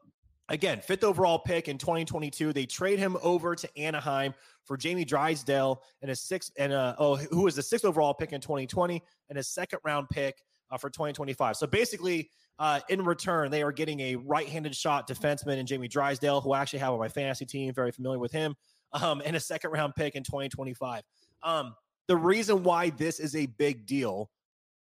again, 0.48 0.80
fifth 0.80 1.04
overall 1.04 1.38
pick 1.38 1.68
in 1.68 1.78
2022. 1.78 2.52
They 2.52 2.66
trade 2.66 2.98
him 2.98 3.16
over 3.22 3.54
to 3.54 3.78
Anaheim 3.78 4.34
for 4.64 4.76
Jamie 4.76 5.04
Drysdale 5.04 5.80
and 6.02 6.10
a 6.10 6.16
sixth 6.16 6.50
and 6.58 6.72
a, 6.72 6.96
oh 6.98 7.14
who 7.14 7.42
was 7.42 7.54
the 7.54 7.62
sixth 7.62 7.84
overall 7.84 8.14
pick 8.14 8.32
in 8.32 8.40
2020 8.40 9.00
and 9.30 9.38
a 9.38 9.42
second 9.44 9.78
round 9.84 10.08
pick 10.10 10.42
uh, 10.70 10.76
for 10.76 10.90
2025. 10.90 11.56
So 11.56 11.66
basically, 11.68 12.30
uh, 12.58 12.80
in 12.88 13.04
return, 13.04 13.50
they 13.50 13.62
are 13.62 13.72
getting 13.72 14.00
a 14.00 14.16
right-handed 14.16 14.74
shot 14.74 15.08
defenseman 15.08 15.58
in 15.58 15.66
Jamie 15.66 15.88
Drysdale, 15.88 16.40
who 16.40 16.52
I 16.52 16.60
actually 16.60 16.80
have 16.80 16.92
on 16.92 16.98
my 16.98 17.08
fantasy 17.08 17.46
team. 17.46 17.72
Very 17.72 17.92
familiar 17.92 18.18
with 18.18 18.32
him, 18.32 18.56
um, 18.92 19.22
and 19.24 19.36
a 19.36 19.40
second-round 19.40 19.94
pick 19.94 20.14
in 20.14 20.24
2025. 20.24 21.02
Um, 21.42 21.74
the 22.08 22.16
reason 22.16 22.62
why 22.62 22.90
this 22.90 23.20
is 23.20 23.36
a 23.36 23.46
big 23.46 23.86
deal 23.86 24.30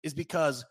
is 0.03 0.13
because 0.13 0.65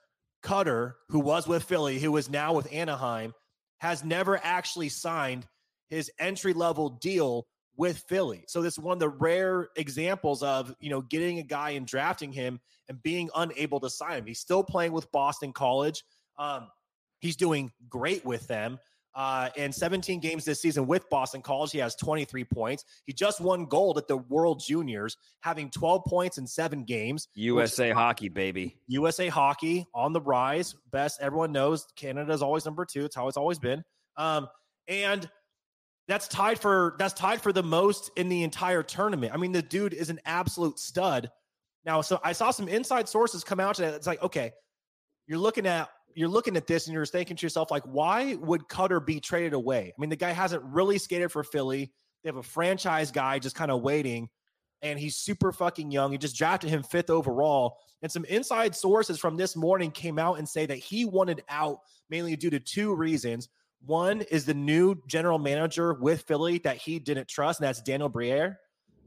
Cutter, 0.44 0.98
who 1.10 1.20
was 1.20 1.48
with 1.48 1.64
Philly, 1.64 2.00
who 2.00 2.16
is 2.18 2.30
now 2.30 2.54
with 2.54 2.72
Anaheim, 2.72 3.34
has 3.80 4.04
never 4.04 4.40
actually 4.44 4.90
signed 4.90 5.48
his 5.90 6.12
entry-level 6.20 6.90
deal 7.02 7.48
with 7.76 8.04
Philly. 8.08 8.44
So 8.48 8.62
this 8.62 8.74
is 8.74 8.80
one 8.80 8.94
of 8.94 9.00
the 9.00 9.10
rare 9.10 9.70
examples 9.76 10.44
of, 10.44 10.76
you 10.80 10.90
know, 10.90 11.02
getting 11.02 11.40
a 11.40 11.44
guy 11.44 11.72
and 11.72 11.88
drafting 11.88 12.32
him 12.32 12.60
and 12.88 13.02
being 13.02 13.30
unable 13.36 13.80
to 13.80 13.90
sign 13.90 14.20
him. 14.20 14.26
He's 14.26 14.40
still 14.40 14.64
playing 14.64 14.92
with 14.92 15.12
Boston 15.12 15.54
College. 15.54 16.04
Um, 16.38 16.68
he's 17.24 17.38
doing 17.38 17.72
great 17.90 18.24
with 18.26 18.46
them. 18.48 18.78
Uh, 19.16 19.50
in 19.56 19.72
17 19.72 20.20
games 20.20 20.44
this 20.44 20.60
season 20.60 20.88
with 20.88 21.08
Boston 21.10 21.42
College, 21.42 21.72
he 21.72 21.78
has 21.78 21.96
23 21.96 22.44
points. 22.46 22.84
He 23.06 23.14
just 23.14 23.40
won 23.40 23.66
gold 23.66 24.00
at 24.00 24.08
the 24.08 24.18
World 24.18 24.60
Juniors, 24.60 25.18
having 25.42 25.70
12 25.70 26.04
points 26.06 26.40
in 26.40 26.48
seven 26.48 26.84
games. 26.84 27.28
USA 27.36 27.92
hockey, 27.92 28.28
baby. 28.28 28.76
USA 28.88 29.28
hockey 29.28 29.86
on 29.94 30.14
the 30.14 30.22
rise. 30.22 30.76
Best 30.92 31.22
everyone 31.22 31.52
knows 31.52 31.86
Canada 31.96 32.34
is 32.34 32.42
always 32.42 32.66
number 32.66 32.86
two. 32.86 33.06
It's 33.06 33.16
how 33.16 33.28
it's 33.28 33.38
always 33.38 33.60
been. 33.60 33.84
Um, 34.18 34.48
and 34.88 35.30
that's 36.08 36.28
tied 36.28 36.60
for 36.60 36.96
that's 36.98 37.14
tied 37.14 37.40
for 37.40 37.54
the 37.54 37.64
most 37.64 38.10
in 38.18 38.30
the 38.30 38.42
entire 38.42 38.82
tournament. 38.82 39.32
I 39.32 39.38
mean, 39.38 39.52
the 39.52 39.62
dude 39.62 39.94
is 39.94 40.10
an 40.10 40.20
absolute 40.26 40.80
stud. 40.80 41.30
Now, 41.86 42.02
so 42.02 42.20
I 42.24 42.34
saw 42.34 42.50
some 42.50 42.68
inside 42.68 43.08
sources 43.08 43.44
come 43.44 43.60
out 43.60 43.76
today. 43.76 43.90
It's 43.90 44.08
like, 44.08 44.24
okay, 44.24 44.54
you're 45.28 45.38
looking 45.38 45.68
at 45.68 45.90
you're 46.16 46.30
looking 46.30 46.58
at 46.58 46.68
this 46.68 46.88
and 46.88 46.94
you're 46.94 47.06
thinking 47.06 47.38
to 47.38 47.46
yourself, 47.46 47.72
like, 47.72 47.84
why 47.84 48.36
would 48.36 48.68
Cutter 48.68 49.00
be 49.00 49.20
traded 49.20 49.54
away? 49.54 49.94
I 49.96 50.02
mean, 50.02 50.10
the 50.10 50.16
guy 50.16 50.32
hasn't 50.32 50.64
really 50.64 50.98
skated 50.98 51.32
for 51.32 51.44
Philly. 51.44 51.92
They 52.24 52.30
have 52.30 52.38
a 52.38 52.44
franchise 52.44 53.12
guy 53.12 53.40
just 53.40 53.56
kind 53.56 53.72
of 53.72 53.82
waiting, 53.82 54.30
and 54.82 55.00
he's 55.00 55.18
super 55.18 55.52
fucking 55.52 55.92
young. 55.92 56.12
He 56.12 56.18
just 56.18 56.38
drafted 56.38 56.70
him 56.70 56.84
fifth 56.84 57.10
overall. 57.10 57.78
And 58.02 58.12
some 58.12 58.26
inside 58.26 58.76
sources 58.76 59.20
from 59.20 59.38
this 59.38 59.56
morning 59.56 59.92
came 59.92 60.20
out 60.20 60.38
and 60.38 60.48
say 60.48 60.66
that 60.66 60.78
he 60.78 61.06
wanted 61.06 61.44
out 61.50 61.80
mainly 62.10 62.36
due 62.36 62.50
to 62.50 62.60
two 62.60 62.94
reasons. 62.96 63.50
One 63.86 64.22
is 64.22 64.46
the 64.46 64.54
new 64.54 64.96
general 65.08 65.40
manager 65.40 65.94
with 65.94 66.24
Philly 66.24 66.60
that 66.60 66.78
he 66.78 67.00
didn't 67.00 67.28
trust, 67.28 67.60
and 67.60 67.68
that's 67.68 67.82
Daniel 67.82 68.10
Briere. 68.10 68.60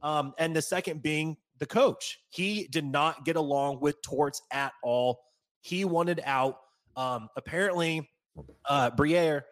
Um, 0.03 0.35
and 0.39 0.55
the 0.55 0.63
second 0.63 1.03
being 1.03 1.37
the 1.59 1.67
coach. 1.67 2.21
He 2.31 2.69
did 2.71 2.85
not 2.85 3.25
get 3.25 3.37
along 3.37 3.81
with 3.81 4.01
Torts 4.03 4.43
at 4.53 4.73
all. 4.83 5.21
He 5.61 5.85
wanted 5.85 6.21
out. 6.25 6.59
Um, 6.97 7.29
apparently, 7.37 8.09
uh, 8.69 8.91
Briere 8.91 9.47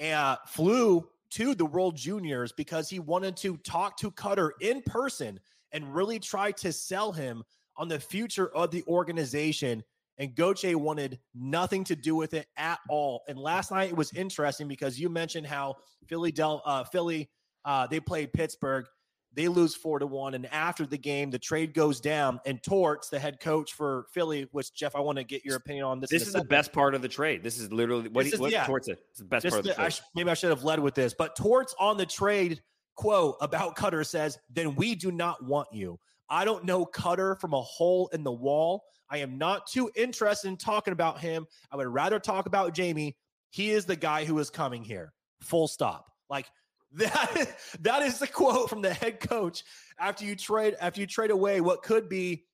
uh, 0.00 0.36
flew 0.46 1.08
to 1.30 1.54
the 1.54 1.64
World 1.64 1.96
Juniors 1.96 2.52
because 2.52 2.88
he 2.88 2.98
wanted 2.98 3.36
to 3.38 3.56
talk 3.58 3.96
to 3.98 4.10
Cutter 4.10 4.52
in 4.60 4.82
person 4.82 5.38
and 5.72 5.94
really 5.94 6.18
try 6.18 6.50
to 6.52 6.72
sell 6.72 7.12
him 7.12 7.42
on 7.76 7.88
the 7.88 8.00
future 8.00 8.48
of 8.54 8.70
the 8.70 8.82
organization. 8.88 9.82
And 10.18 10.34
Gauthier 10.34 10.76
wanted 10.76 11.18
nothing 11.34 11.84
to 11.84 11.96
do 11.96 12.14
with 12.14 12.34
it 12.34 12.46
at 12.56 12.78
all. 12.88 13.22
And 13.28 13.38
last 13.38 13.70
night 13.70 13.90
it 13.90 13.96
was 13.96 14.12
interesting 14.12 14.68
because 14.68 14.98
you 14.98 15.08
mentioned 15.08 15.46
how 15.46 15.76
Philly 16.06 16.32
Del 16.32 16.60
uh, 16.66 16.84
Philly 16.84 17.30
uh, 17.64 17.86
they 17.86 18.00
played 18.00 18.32
Pittsburgh. 18.32 18.86
They 19.32 19.48
lose 19.48 19.74
four 19.74 19.98
to 19.98 20.06
one. 20.06 20.34
And 20.34 20.46
after 20.52 20.86
the 20.86 20.98
game, 20.98 21.30
the 21.30 21.38
trade 21.38 21.72
goes 21.72 22.00
down. 22.00 22.40
And 22.46 22.62
Torts, 22.62 23.08
the 23.08 23.18
head 23.18 23.38
coach 23.40 23.72
for 23.74 24.06
Philly, 24.12 24.48
which 24.52 24.74
Jeff, 24.74 24.96
I 24.96 25.00
want 25.00 25.18
to 25.18 25.24
get 25.24 25.44
your 25.44 25.56
opinion 25.56 25.84
on 25.84 26.00
this. 26.00 26.10
This 26.10 26.26
is 26.26 26.32
the 26.32 26.44
best 26.44 26.72
part 26.72 26.94
of 26.94 27.02
the 27.02 27.08
trade. 27.08 27.42
This 27.42 27.58
is 27.58 27.72
literally 27.72 28.08
what, 28.08 28.26
he, 28.26 28.32
is, 28.32 28.40
what 28.40 28.50
yeah, 28.50 28.66
Torts 28.66 28.88
is. 28.88 28.98
It's 29.10 29.20
the 29.20 29.24
best 29.24 29.46
part 29.46 29.60
of 29.60 29.64
the, 29.64 29.74
trade. 29.74 29.84
I 29.84 29.88
sh- 29.88 30.02
maybe 30.14 30.30
I 30.30 30.34
should 30.34 30.50
have 30.50 30.64
led 30.64 30.80
with 30.80 30.94
this, 30.94 31.14
but 31.16 31.36
Torts 31.36 31.74
on 31.78 31.96
the 31.96 32.06
trade 32.06 32.60
quote 32.96 33.36
about 33.40 33.76
Cutter 33.76 34.04
says, 34.04 34.38
then 34.50 34.74
we 34.74 34.94
do 34.94 35.12
not 35.12 35.44
want 35.44 35.68
you. 35.72 35.98
I 36.28 36.44
don't 36.44 36.64
know 36.64 36.84
Cutter 36.84 37.36
from 37.36 37.54
a 37.54 37.62
hole 37.62 38.08
in 38.12 38.24
the 38.24 38.32
wall. 38.32 38.84
I 39.10 39.18
am 39.18 39.38
not 39.38 39.66
too 39.66 39.90
interested 39.96 40.48
in 40.48 40.56
talking 40.56 40.92
about 40.92 41.20
him. 41.20 41.46
I 41.72 41.76
would 41.76 41.88
rather 41.88 42.18
talk 42.18 42.46
about 42.46 42.74
Jamie. 42.74 43.16
He 43.50 43.70
is 43.70 43.84
the 43.84 43.96
guy 43.96 44.24
who 44.24 44.38
is 44.38 44.50
coming 44.50 44.84
here. 44.84 45.12
Full 45.40 45.66
stop. 45.66 46.06
Like 46.28 46.46
that, 46.92 47.56
that 47.80 48.02
is 48.02 48.18
the 48.18 48.26
quote 48.26 48.68
from 48.68 48.82
the 48.82 48.92
head 48.92 49.20
coach 49.20 49.64
after 49.98 50.24
you 50.24 50.34
trade 50.36 50.76
after 50.80 51.00
you 51.00 51.06
trade 51.06 51.30
away 51.30 51.60
what 51.60 51.82
could 51.82 52.08
be, 52.08 52.44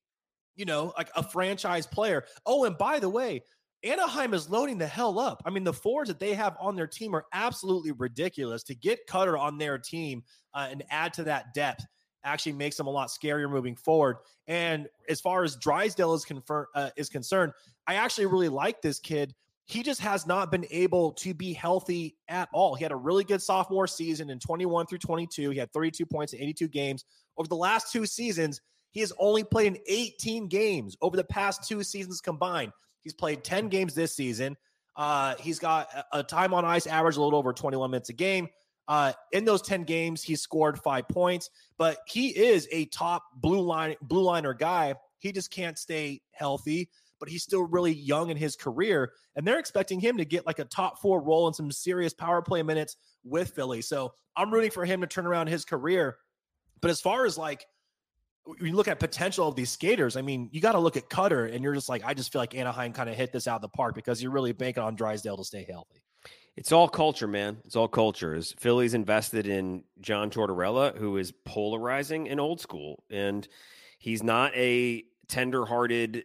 you 0.55 0.65
know, 0.65 0.93
like 0.97 1.09
a 1.15 1.23
franchise 1.23 1.87
player. 1.87 2.25
Oh, 2.45 2.65
and 2.65 2.77
by 2.77 2.99
the 2.99 3.09
way, 3.09 3.43
Anaheim 3.83 4.33
is 4.33 4.49
loading 4.49 4.77
the 4.77 4.87
hell 4.87 5.19
up. 5.19 5.43
I 5.45 5.49
mean, 5.49 5.63
the 5.63 5.73
fours 5.73 6.07
that 6.07 6.19
they 6.19 6.33
have 6.33 6.57
on 6.59 6.75
their 6.75 6.87
team 6.87 7.15
are 7.15 7.25
absolutely 7.31 7.91
ridiculous. 7.91 8.63
To 8.63 8.75
get 8.75 9.05
Cutter 9.07 9.37
on 9.37 9.57
their 9.57 9.77
team 9.77 10.23
uh, 10.53 10.67
and 10.69 10.83
add 10.89 11.13
to 11.13 11.23
that 11.25 11.53
depth 11.53 11.85
actually 12.23 12.53
makes 12.53 12.75
them 12.75 12.87
a 12.87 12.91
lot 12.91 13.09
scarier 13.09 13.49
moving 13.49 13.75
forward. 13.75 14.17
And 14.47 14.87
as 15.09 15.21
far 15.21 15.43
as 15.43 15.55
Drysdale 15.55 16.13
is, 16.13 16.25
confer- 16.25 16.67
uh, 16.75 16.89
is 16.97 17.09
concerned, 17.09 17.53
I 17.85 17.95
actually 17.95 18.25
really 18.25 18.49
like 18.49 18.81
this 18.81 18.99
kid 18.99 19.33
he 19.67 19.83
just 19.83 19.99
has 19.99 20.25
not 20.25 20.49
been 20.49 20.65
able 20.71 21.11
to 21.11 21.33
be 21.33 21.51
healthy 21.51 22.15
at 22.29 22.47
all. 22.53 22.75
He 22.75 22.83
had 22.83 22.93
a 22.93 22.97
really 22.97 23.25
good 23.25 23.41
sophomore 23.41 23.85
season 23.85 24.29
in 24.29 24.39
21 24.39 24.87
through 24.87 24.99
22. 24.99 25.49
He 25.49 25.59
had 25.59 25.71
32 25.73 26.05
points 26.05 26.31
in 26.31 26.39
82 26.39 26.69
games. 26.69 27.03
Over 27.37 27.49
the 27.49 27.55
last 27.57 27.91
two 27.91 28.05
seasons, 28.05 28.61
he 28.91 29.01
has 29.01 29.11
only 29.19 29.43
played 29.43 29.67
in 29.67 29.77
18 29.85 30.47
games 30.47 30.95
over 31.01 31.17
the 31.17 31.25
past 31.25 31.67
two 31.67 31.83
seasons 31.83 32.21
combined. 32.21 32.71
He's 33.03 33.13
played 33.13 33.43
10 33.43 33.67
games 33.67 33.93
this 33.93 34.15
season. 34.15 34.55
Uh, 34.95 35.35
he's 35.37 35.59
got 35.59 35.89
a 36.13 36.23
time 36.23 36.53
on 36.53 36.63
ice 36.63 36.87
average 36.87 37.17
a 37.17 37.21
little 37.21 37.37
over 37.37 37.51
21 37.51 37.91
minutes 37.91 38.09
a 38.09 38.13
game. 38.13 38.47
Uh, 38.87 39.11
in 39.33 39.43
those 39.43 39.61
10 39.61 39.83
games, 39.83 40.23
he 40.23 40.37
scored 40.37 40.79
five 40.79 41.09
points, 41.09 41.49
but 41.77 41.97
he 42.07 42.29
is 42.29 42.69
a 42.71 42.85
top 42.85 43.23
blue 43.35 43.59
line 43.59 43.97
blue 44.01 44.23
liner 44.23 44.53
guy. 44.53 44.95
He 45.19 45.33
just 45.33 45.51
can't 45.51 45.77
stay 45.77 46.21
healthy 46.31 46.89
but 47.19 47.29
he's 47.29 47.43
still 47.43 47.63
really 47.63 47.93
young 47.93 48.29
in 48.29 48.37
his 48.37 48.55
career. 48.55 49.13
And 49.35 49.45
they're 49.45 49.59
expecting 49.59 49.99
him 49.99 50.17
to 50.17 50.25
get 50.25 50.45
like 50.45 50.59
a 50.59 50.65
top 50.65 51.01
four 51.01 51.21
role 51.21 51.47
in 51.47 51.53
some 51.53 51.71
serious 51.71 52.13
power 52.13 52.41
play 52.41 52.63
minutes 52.63 52.97
with 53.23 53.51
Philly. 53.51 53.81
So 53.81 54.13
I'm 54.35 54.51
rooting 54.51 54.71
for 54.71 54.85
him 54.85 55.01
to 55.01 55.07
turn 55.07 55.25
around 55.25 55.47
his 55.47 55.65
career. 55.65 56.17
But 56.81 56.91
as 56.91 57.01
far 57.01 57.25
as 57.25 57.37
like, 57.37 57.65
you 58.61 58.71
look 58.71 58.87
at 58.87 58.99
potential 58.99 59.47
of 59.47 59.55
these 59.55 59.69
skaters, 59.69 60.15
I 60.15 60.21
mean, 60.21 60.49
you 60.53 60.61
got 60.61 60.71
to 60.71 60.79
look 60.79 60.95
at 60.95 61.09
Cutter, 61.09 61.47
and 61.47 61.61
you're 61.61 61.73
just 61.73 61.89
like, 61.89 62.05
I 62.05 62.13
just 62.13 62.31
feel 62.31 62.41
like 62.41 62.55
Anaheim 62.55 62.93
kind 62.93 63.09
of 63.09 63.15
hit 63.15 63.33
this 63.33 63.45
out 63.45 63.57
of 63.57 63.61
the 63.61 63.67
park 63.67 63.93
because 63.93 64.23
you're 64.23 64.31
really 64.31 64.53
banking 64.53 64.83
on 64.83 64.95
Drysdale 64.95 65.35
to 65.35 65.43
stay 65.43 65.65
healthy. 65.69 66.01
It's 66.55 66.71
all 66.71 66.87
culture, 66.87 67.27
man. 67.27 67.57
It's 67.65 67.75
all 67.75 67.89
culture. 67.89 68.33
Is 68.33 68.53
Philly's 68.57 68.93
invested 68.93 69.47
in 69.47 69.83
John 69.99 70.29
Tortorella, 70.29 70.97
who 70.97 71.17
is 71.17 71.33
polarizing 71.43 72.29
and 72.29 72.39
old 72.39 72.61
school, 72.61 73.03
and 73.09 73.45
he's 73.99 74.23
not 74.23 74.55
a 74.55 75.03
tender-hearted 75.27 76.23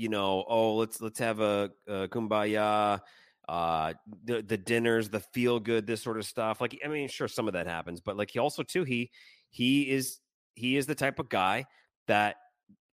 you 0.00 0.08
know, 0.08 0.44
oh, 0.48 0.76
let's 0.76 1.00
let's 1.00 1.18
have 1.18 1.40
a, 1.40 1.70
a 1.86 2.08
kumbaya, 2.08 3.00
uh, 3.48 3.92
the 4.24 4.40
the 4.40 4.56
dinners, 4.56 5.10
the 5.10 5.20
feel 5.20 5.60
good, 5.60 5.86
this 5.86 6.02
sort 6.02 6.16
of 6.16 6.24
stuff. 6.24 6.60
Like, 6.60 6.80
I 6.82 6.88
mean, 6.88 7.08
sure, 7.08 7.28
some 7.28 7.46
of 7.46 7.52
that 7.52 7.66
happens, 7.66 8.00
but 8.00 8.16
like 8.16 8.30
he 8.30 8.38
also 8.38 8.62
too, 8.62 8.84
he 8.84 9.10
he 9.50 9.90
is 9.90 10.18
he 10.54 10.78
is 10.78 10.86
the 10.86 10.94
type 10.94 11.18
of 11.18 11.28
guy 11.28 11.66
that 12.06 12.36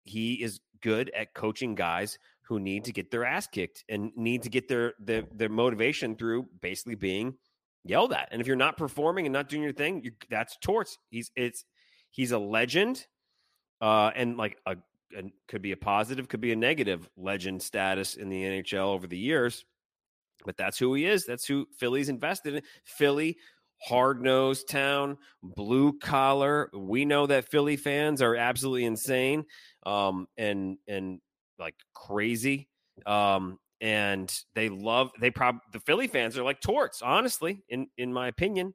he 0.04 0.34
is 0.34 0.60
good 0.80 1.10
at 1.10 1.34
coaching 1.34 1.74
guys 1.74 2.18
who 2.42 2.60
need 2.60 2.84
to 2.84 2.92
get 2.92 3.10
their 3.10 3.24
ass 3.24 3.46
kicked 3.46 3.84
and 3.88 4.12
need 4.16 4.42
to 4.42 4.48
get 4.48 4.68
their 4.68 4.94
their, 5.00 5.24
their 5.34 5.48
motivation 5.48 6.14
through 6.14 6.46
basically 6.60 6.94
being 6.94 7.34
yelled 7.84 8.12
at. 8.12 8.28
And 8.30 8.40
if 8.40 8.46
you're 8.46 8.56
not 8.56 8.76
performing 8.76 9.26
and 9.26 9.32
not 9.32 9.48
doing 9.48 9.62
your 9.62 9.72
thing, 9.72 10.04
you, 10.04 10.12
that's 10.30 10.56
torts. 10.62 10.98
He's 11.10 11.32
it's 11.34 11.64
he's 12.10 12.30
a 12.30 12.38
legend, 12.38 13.06
uh, 13.80 14.12
and 14.14 14.36
like 14.36 14.56
a 14.66 14.76
could 15.48 15.62
be 15.62 15.72
a 15.72 15.76
positive, 15.76 16.28
could 16.28 16.40
be 16.40 16.52
a 16.52 16.56
negative 16.56 17.08
legend 17.16 17.62
status 17.62 18.14
in 18.14 18.28
the 18.28 18.42
NHL 18.42 18.94
over 18.94 19.06
the 19.06 19.18
years. 19.18 19.64
But 20.44 20.56
that's 20.56 20.78
who 20.78 20.94
he 20.94 21.06
is. 21.06 21.24
That's 21.24 21.46
who 21.46 21.66
Philly's 21.78 22.08
invested 22.08 22.54
in. 22.54 22.62
Philly, 22.84 23.36
hard 23.80 24.22
nosed 24.22 24.68
town, 24.68 25.18
blue 25.42 25.98
collar. 25.98 26.70
We 26.72 27.04
know 27.04 27.26
that 27.26 27.48
Philly 27.48 27.76
fans 27.76 28.22
are 28.22 28.36
absolutely 28.36 28.84
insane 28.84 29.44
um, 29.84 30.26
and 30.36 30.78
and 30.88 31.20
like 31.58 31.74
crazy. 31.94 32.68
Um, 33.06 33.58
and 33.80 34.32
they 34.54 34.68
love 34.68 35.10
they 35.20 35.30
probably 35.30 35.60
the 35.72 35.80
Philly 35.80 36.06
fans 36.06 36.38
are 36.38 36.44
like 36.44 36.60
torts, 36.60 37.02
honestly, 37.02 37.62
in 37.68 37.88
in 37.98 38.12
my 38.12 38.28
opinion. 38.28 38.74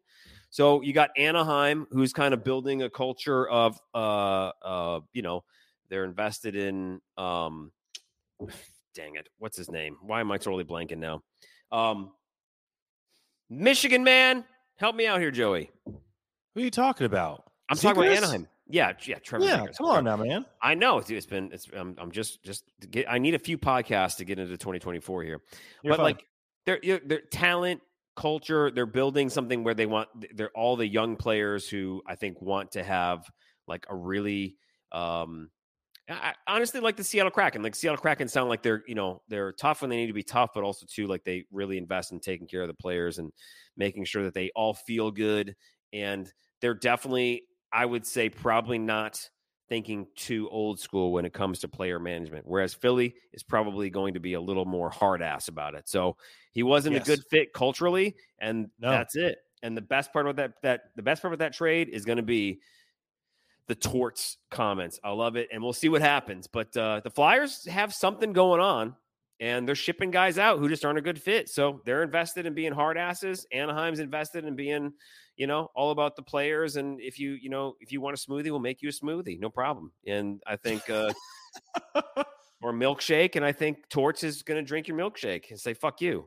So 0.50 0.82
you 0.82 0.94
got 0.94 1.12
Anaheim, 1.18 1.88
who's 1.92 2.14
kind 2.14 2.34
of 2.34 2.44
building 2.44 2.82
a 2.84 2.90
culture 2.90 3.48
of 3.48 3.80
uh 3.94 4.52
uh 4.62 5.00
you 5.14 5.22
know 5.22 5.44
they're 5.90 6.04
invested 6.04 6.56
in 6.56 7.00
um 7.18 7.72
dang 8.96 9.16
it, 9.16 9.28
what's 9.38 9.58
his 9.58 9.70
name? 9.70 9.98
Why 10.02 10.20
am 10.22 10.32
I 10.32 10.38
totally 10.38 10.64
blanking 10.64 10.98
now? 11.00 11.22
Um 11.72 12.12
Michigan 13.50 14.04
man, 14.04 14.44
help 14.76 14.96
me 14.96 15.08
out 15.08 15.20
here, 15.20 15.32
Joey. 15.32 15.72
Who 15.86 16.62
are 16.62 16.64
you 16.64 16.72
talking 16.72 17.06
about? 17.06 17.44
I'm 17.70 17.78
talking 17.78 18.04
about 18.04 18.16
Anaheim. 18.16 18.48
Yeah, 18.70 18.94
yeah, 19.06 19.20
Trevor. 19.20 19.46
Yeah, 19.46 19.66
come 19.78 19.88
on 19.88 20.04
now, 20.04 20.18
man. 20.18 20.46
I 20.62 20.74
know 20.74 20.98
it's 21.00 21.26
been. 21.26 21.50
It's. 21.54 21.68
I'm, 21.76 21.96
I'm 21.98 22.12
just, 22.12 22.44
just 22.44 22.66
get. 22.92 23.10
I 23.10 23.18
need 23.18 23.34
a 23.34 23.40
few 23.40 23.58
podcasts 23.58 24.18
to 24.18 24.26
get 24.26 24.40
into 24.40 24.58
2024 24.58 25.24
here, 25.24 25.40
You're 25.84 25.92
but 25.92 25.98
fine. 25.98 26.04
like, 26.04 26.26
they're, 26.66 27.00
they're 27.06 27.22
talent, 27.32 27.82
culture. 28.18 28.70
They're 28.72 28.86
building 28.86 29.30
something 29.30 29.64
where 29.64 29.74
they 29.74 29.86
want. 29.86 30.10
They're 30.36 30.52
all 30.52 30.76
the 30.76 30.88
young 30.88 31.16
players 31.16 31.70
who 31.70 32.02
I 32.06 32.16
think 32.16 32.42
want 32.42 32.72
to 32.72 32.84
have 32.84 33.24
like 33.68 33.86
a 33.90 33.96
really 33.96 34.58
um 34.92 35.50
I 36.10 36.34
honestly 36.48 36.80
like 36.80 36.96
the 36.96 37.04
Seattle 37.04 37.32
Kraken. 37.32 37.62
Like 37.62 37.76
Seattle 37.76 37.98
Kraken 37.98 38.28
sound 38.28 38.50
like 38.50 38.62
they're, 38.62 38.84
you 38.88 38.96
know, 38.96 39.22
they're 39.28 39.52
tough 39.52 39.82
when 39.82 39.90
they 39.90 39.98
need 39.98 40.08
to 40.08 40.14
be 40.14 40.24
tough, 40.24 40.52
but 40.54 40.64
also 40.64 40.86
too 40.90 41.08
like 41.08 41.24
they 41.24 41.46
really 41.52 41.78
invest 41.78 42.12
in 42.12 42.20
taking 42.20 42.48
care 42.48 42.62
of 42.62 42.68
the 42.68 42.74
players 42.74 43.20
and 43.20 43.32
making 43.76 44.06
sure 44.06 44.24
that 44.24 44.34
they 44.34 44.50
all 44.56 44.74
feel 44.74 45.12
good. 45.12 45.56
And 45.92 46.32
they're 46.62 46.74
definitely, 46.74 47.44
I 47.72 47.86
would 47.86 48.06
say, 48.06 48.30
probably 48.30 48.80
not 48.80 49.30
thinking 49.70 50.08
too 50.16 50.48
old 50.50 50.80
school 50.80 51.12
when 51.12 51.26
it 51.26 51.34
comes 51.34 51.60
to 51.60 51.68
player 51.68 52.00
management. 52.00 52.46
Whereas 52.48 52.74
Philly 52.74 53.16
is 53.34 53.44
probably 53.44 53.90
going 53.90 54.14
to 54.14 54.20
be 54.20 54.34
a 54.34 54.42
little 54.42 54.66
more 54.66 54.90
hard 54.90 55.22
ass 55.22 55.50
about 55.50 55.76
it. 55.76 55.90
So 55.90 56.16
he 56.52 56.64
wasn't 56.64 56.96
yes. 56.96 57.04
a 57.04 57.06
good 57.06 57.24
fit 57.30 57.54
culturally, 57.54 58.16
and 58.40 58.68
no. 58.80 58.92
that's 58.92 59.16
it. 59.16 59.40
And 59.64 59.76
the 59.76 59.82
best 59.82 60.14
part 60.14 60.26
about 60.26 60.38
that 60.38 60.54
that 60.64 60.82
the 60.96 61.02
best 61.02 61.22
part 61.22 61.34
of 61.34 61.40
that 61.40 61.54
trade 61.54 61.90
is 61.90 62.06
going 62.06 62.18
to 62.18 62.24
be 62.24 62.62
the 63.68 63.76
torts 63.76 64.38
comments. 64.50 65.00
I 65.04 65.12
love 65.12 65.36
it, 65.36 65.50
and 65.52 65.62
we'll 65.62 65.74
see 65.74 65.90
what 65.90 66.02
happens. 66.02 66.48
But 66.48 66.76
uh, 66.76 67.02
the 67.04 67.10
Flyers 67.10 67.66
have 67.68 67.94
something 67.94 68.34
going 68.34 68.62
on, 68.62 68.96
and 69.40 69.68
they're 69.68 69.76
shipping 69.76 70.12
guys 70.12 70.38
out 70.38 70.60
who 70.60 70.70
just 70.70 70.86
aren't 70.86 70.98
a 70.98 71.02
good 71.02 71.22
fit. 71.22 71.50
So 71.50 71.82
they're 71.86 72.04
invested 72.04 72.46
in 72.46 72.54
being 72.54 72.72
hard 72.72 72.98
asses. 72.98 73.46
Anaheim's 73.52 74.00
invested 74.00 74.46
in 74.46 74.56
being, 74.56 74.94
you 75.36 75.48
know, 75.48 75.70
all 75.76 75.92
about 75.92 76.16
the 76.16 76.24
players. 76.24 76.78
And 76.78 77.00
if 77.02 77.20
you, 77.20 77.32
you 77.34 77.50
know, 77.50 77.76
if 77.80 77.92
you 77.92 78.02
want 78.02 78.18
a 78.18 78.20
smoothie, 78.20 78.46
we'll 78.46 78.60
make 78.60 78.82
you 78.82 78.90
a 78.90 78.92
smoothie, 78.92 79.40
no 79.40 79.50
problem. 79.50 79.92
And 80.06 80.42
I 80.48 80.56
think, 80.56 80.90
uh, 80.90 81.14
or 82.62 82.74
milkshake, 82.74 83.36
and 83.36 83.46
I 83.46 83.52
think 83.52 83.88
Torts 83.90 84.24
is 84.24 84.42
going 84.42 84.60
to 84.60 84.68
drink 84.68 84.88
your 84.88 84.98
milkshake 84.98 85.52
and 85.52 85.60
say 85.60 85.74
"fuck 85.74 86.02
you." 86.02 86.26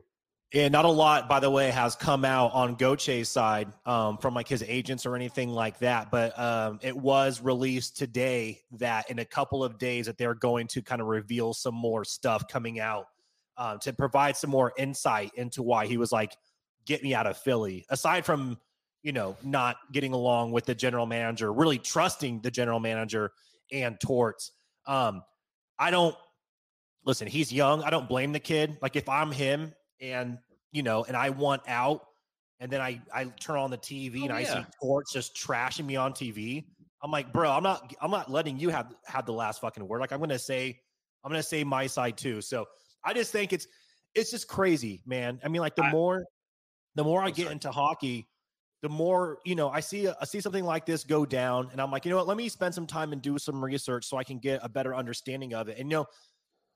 And 0.53 0.73
not 0.73 0.83
a 0.83 0.89
lot, 0.89 1.29
by 1.29 1.39
the 1.39 1.49
way, 1.49 1.69
has 1.69 1.95
come 1.95 2.25
out 2.25 2.51
on 2.53 2.75
Gauthier's 2.75 3.29
side 3.29 3.71
um, 3.85 4.17
from 4.17 4.33
like 4.33 4.49
his 4.49 4.61
agents 4.63 5.05
or 5.05 5.15
anything 5.15 5.49
like 5.49 5.79
that. 5.79 6.11
But 6.11 6.37
um, 6.37 6.79
it 6.81 6.95
was 6.95 7.41
released 7.41 7.95
today 7.95 8.59
that 8.73 9.09
in 9.09 9.19
a 9.19 9.25
couple 9.25 9.63
of 9.63 9.77
days 9.77 10.07
that 10.07 10.17
they're 10.17 10.33
going 10.33 10.67
to 10.67 10.81
kind 10.81 10.99
of 10.99 11.07
reveal 11.07 11.53
some 11.53 11.73
more 11.73 12.03
stuff 12.03 12.49
coming 12.49 12.81
out 12.81 13.05
um, 13.55 13.79
to 13.79 13.93
provide 13.93 14.35
some 14.35 14.49
more 14.49 14.73
insight 14.77 15.31
into 15.35 15.63
why 15.63 15.85
he 15.85 15.95
was 15.95 16.11
like, 16.11 16.35
"Get 16.85 17.01
me 17.01 17.15
out 17.15 17.27
of 17.27 17.37
Philly." 17.37 17.85
Aside 17.89 18.25
from 18.25 18.59
you 19.03 19.13
know 19.13 19.37
not 19.43 19.77
getting 19.93 20.11
along 20.11 20.51
with 20.51 20.65
the 20.65 20.75
general 20.75 21.05
manager, 21.05 21.53
really 21.53 21.77
trusting 21.77 22.41
the 22.41 22.51
general 22.51 22.81
manager 22.81 23.31
and 23.71 23.97
Torts. 24.01 24.51
Um, 24.85 25.23
I 25.79 25.91
don't 25.91 26.15
listen. 27.05 27.27
He's 27.27 27.53
young. 27.53 27.83
I 27.83 27.89
don't 27.89 28.09
blame 28.09 28.33
the 28.33 28.39
kid. 28.41 28.77
Like 28.81 28.97
if 28.97 29.07
I'm 29.07 29.31
him 29.31 29.73
and 30.01 30.37
you 30.71 30.83
know, 30.83 31.03
and 31.03 31.15
I 31.15 31.29
want 31.29 31.61
out, 31.67 32.01
and 32.59 32.71
then 32.71 32.81
I 32.81 33.01
I 33.13 33.25
turn 33.25 33.57
on 33.57 33.69
the 33.71 33.77
TV 33.77 34.21
oh, 34.21 34.23
and 34.25 34.33
I 34.33 34.43
see 34.43 34.65
Torts 34.81 35.13
just 35.13 35.35
trashing 35.35 35.85
me 35.85 35.95
on 35.95 36.13
TV. 36.13 36.65
I'm 37.03 37.11
like, 37.11 37.31
bro, 37.31 37.49
I'm 37.49 37.63
not 37.63 37.93
I'm 38.01 38.11
not 38.11 38.29
letting 38.29 38.59
you 38.59 38.69
have 38.69 38.93
have 39.05 39.25
the 39.25 39.33
last 39.33 39.61
fucking 39.61 39.87
word. 39.87 40.01
Like 40.01 40.11
I'm 40.11 40.19
gonna 40.19 40.39
say, 40.39 40.79
I'm 41.23 41.31
gonna 41.31 41.43
say 41.43 41.63
my 41.63 41.87
side 41.87 42.17
too. 42.17 42.41
So 42.41 42.65
I 43.03 43.13
just 43.13 43.31
think 43.31 43.53
it's 43.53 43.67
it's 44.15 44.31
just 44.31 44.47
crazy, 44.47 45.01
man. 45.05 45.39
I 45.43 45.47
mean, 45.47 45.61
like 45.61 45.75
the 45.75 45.85
I- 45.85 45.91
more 45.91 46.25
the 46.95 47.03
more 47.03 47.21
I 47.21 47.27
I'm 47.27 47.33
get 47.33 47.43
sorry. 47.43 47.53
into 47.53 47.71
hockey, 47.71 48.27
the 48.81 48.89
more 48.89 49.39
you 49.45 49.55
know 49.55 49.69
I 49.69 49.79
see 49.79 50.07
I 50.07 50.25
see 50.25 50.41
something 50.41 50.65
like 50.65 50.85
this 50.85 51.03
go 51.03 51.25
down, 51.25 51.69
and 51.71 51.81
I'm 51.81 51.91
like, 51.91 52.05
you 52.05 52.11
know 52.11 52.17
what? 52.17 52.27
Let 52.27 52.37
me 52.37 52.49
spend 52.49 52.75
some 52.75 52.87
time 52.87 53.13
and 53.13 53.21
do 53.21 53.37
some 53.37 53.63
research 53.63 54.05
so 54.05 54.17
I 54.17 54.23
can 54.23 54.39
get 54.39 54.59
a 54.63 54.69
better 54.69 54.93
understanding 54.93 55.53
of 55.53 55.69
it. 55.69 55.77
And 55.79 55.89
you 55.89 55.97
know, 55.97 56.05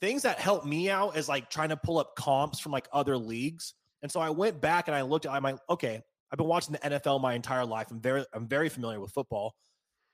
things 0.02 0.22
that 0.24 0.40
help 0.40 0.66
me 0.66 0.90
out 0.90 1.18
is 1.18 1.30
like 1.30 1.50
trying 1.50 1.70
to 1.70 1.78
pull 1.78 1.98
up 1.98 2.16
comps 2.16 2.60
from 2.60 2.72
like 2.72 2.88
other 2.92 3.18
leagues. 3.18 3.74
And 4.02 4.12
so 4.12 4.20
I 4.20 4.30
went 4.30 4.62
back 4.62 4.88
and 4.88 4.96
I 4.96 5.02
looked 5.02 5.26
at 5.26 5.32
I'm 5.32 5.44
like, 5.44 5.58
okay, 5.70 6.02
I've 6.32 6.38
been 6.38 6.48
watching 6.48 6.74
the 6.74 6.80
NFL 6.80 7.22
my 7.22 7.34
entire 7.34 7.66
life. 7.66 7.88
I'm 7.92 8.02
very 8.02 8.26
I'm 8.34 8.48
very 8.48 8.70
familiar 8.70 9.00
with 9.00 9.12
football. 9.12 9.56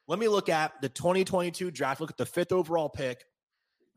Let 0.08 0.20
me 0.20 0.28
look 0.28 0.50
at 0.50 0.82
the 0.82 0.90
2022 0.90 1.72
draft, 1.72 2.02
look 2.02 2.12
at 2.12 2.18
the 2.18 2.26
fifth 2.26 2.52
overall 2.52 2.90
pick, 2.90 3.24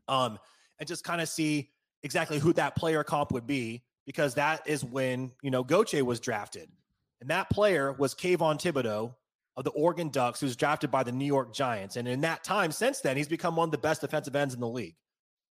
um, 0.07 0.39
and 0.79 0.87
just 0.87 1.03
kind 1.03 1.21
of 1.21 1.29
see 1.29 1.71
exactly 2.03 2.39
who 2.39 2.53
that 2.53 2.75
player 2.75 3.03
comp 3.03 3.31
would 3.31 3.47
be, 3.47 3.83
because 4.05 4.35
that 4.35 4.67
is 4.67 4.83
when 4.83 5.31
you 5.41 5.51
know 5.51 5.63
Gauthier 5.63 6.05
was 6.05 6.19
drafted. 6.19 6.69
And 7.21 7.29
that 7.29 7.49
player 7.49 7.93
was 7.93 8.13
Kayvon 8.13 8.61
Thibodeaux 8.61 9.13
of 9.57 9.63
the 9.63 9.71
Oregon 9.71 10.09
Ducks, 10.09 10.39
who's 10.39 10.55
drafted 10.55 10.91
by 10.91 11.03
the 11.03 11.11
New 11.11 11.25
York 11.25 11.53
Giants. 11.53 11.95
And 11.95 12.07
in 12.07 12.21
that 12.21 12.43
time 12.43 12.71
since 12.71 12.99
then, 12.99 13.15
he's 13.15 13.27
become 13.27 13.55
one 13.55 13.69
of 13.69 13.71
the 13.71 13.77
best 13.77 14.01
defensive 14.01 14.35
ends 14.35 14.53
in 14.53 14.59
the 14.59 14.67
league. 14.67 14.95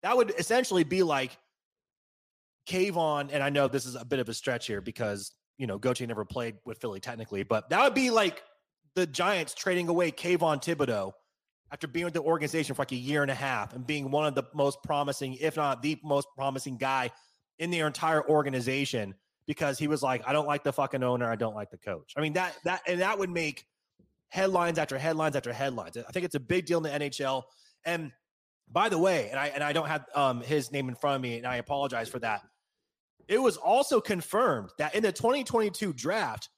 That 0.03 0.17
would 0.17 0.33
essentially 0.39 0.85
be 0.85 1.03
like 1.03 1.37
Kayvon, 2.69 3.31
and 3.33 3.43
I 3.43 3.51
know 3.51 3.69
this 3.69 3.87
is 3.87 3.95
a 3.95 4.05
bit 4.05 4.19
of 4.19 4.29
a 4.29 4.35
stretch 4.35 4.67
here 4.67 4.81
because 4.81 5.33
you 5.57 5.67
know 5.67 5.79
Gauthier 5.79 6.07
never 6.07 6.25
played 6.25 6.57
with 6.65 6.79
Philly 6.79 7.01
technically, 7.01 7.43
but 7.43 7.71
that 7.71 7.83
would 7.83 7.95
be 7.95 8.11
like 8.11 8.43
the 8.95 9.07
Giants 9.07 9.55
trading 9.55 9.89
away 9.89 10.11
Kayvon 10.11 10.63
Thibodeaux 10.63 11.13
after 11.71 11.87
being 11.87 12.05
with 12.05 12.15
the 12.15 12.23
organization 12.23 12.75
for 12.75 12.83
like 12.83 12.93
a 12.93 12.97
year 12.97 13.23
and 13.23 13.31
a 13.31 13.35
half 13.35 13.75
and 13.75 13.87
being 13.87 14.11
one 14.11 14.27
of 14.27 14.35
the 14.35 14.45
most 14.55 14.83
promising, 14.83 15.35
if 15.35 15.57
not 15.57 15.83
the 15.83 15.99
most 16.03 16.27
promising 16.37 16.77
guy 16.77 17.11
in 17.59 17.71
their 17.71 17.87
entire 17.87 18.27
organization 18.29 19.15
because 19.47 19.79
he 19.79 19.89
was 19.89 20.03
like, 20.03 20.23
I 20.27 20.33
don't 20.33 20.47
like 20.47 20.63
the 20.63 20.73
fucking 20.73 21.03
owner, 21.03 21.31
I 21.31 21.37
don't 21.37 21.55
like 21.55 21.71
the 21.71 21.79
coach. 21.79 22.15
I 22.17 22.21
mean 22.21 22.35
that 22.35 22.57
that 22.65 22.83
and 22.87 23.01
that 23.01 23.19
would 23.19 23.31
make 23.31 23.65
headlines 24.29 24.79
after 24.79 24.99
headlines 24.99 25.37
after 25.37 25.53
headlines. 25.53 25.97
I 25.97 26.13
think 26.13 26.25
it's 26.25 26.35
a 26.35 26.41
big 26.41 26.67
deal 26.67 26.85
in 26.85 27.01
the 27.01 27.07
NHL. 27.07 27.43
And 27.85 28.13
by 28.71 28.89
the 28.89 28.99
way, 28.99 29.29
and 29.31 29.39
I 29.39 29.49
and 29.49 29.63
I 29.65 29.73
don't 29.73 29.89
have 29.89 30.05
um, 30.15 30.41
his 30.41 30.73
name 30.73 30.89
in 30.89 30.95
front 30.95 31.17
of 31.17 31.23
me, 31.23 31.39
and 31.39 31.47
I 31.47 31.57
apologize 31.57 32.09
for 32.09 32.19
that. 32.21 32.43
It 33.27 33.39
was 33.39 33.57
also 33.57 34.01
confirmed 34.01 34.71
that 34.79 34.95
in 34.95 35.03
the 35.03 35.13
2022 35.13 35.93
draft, 35.93 36.49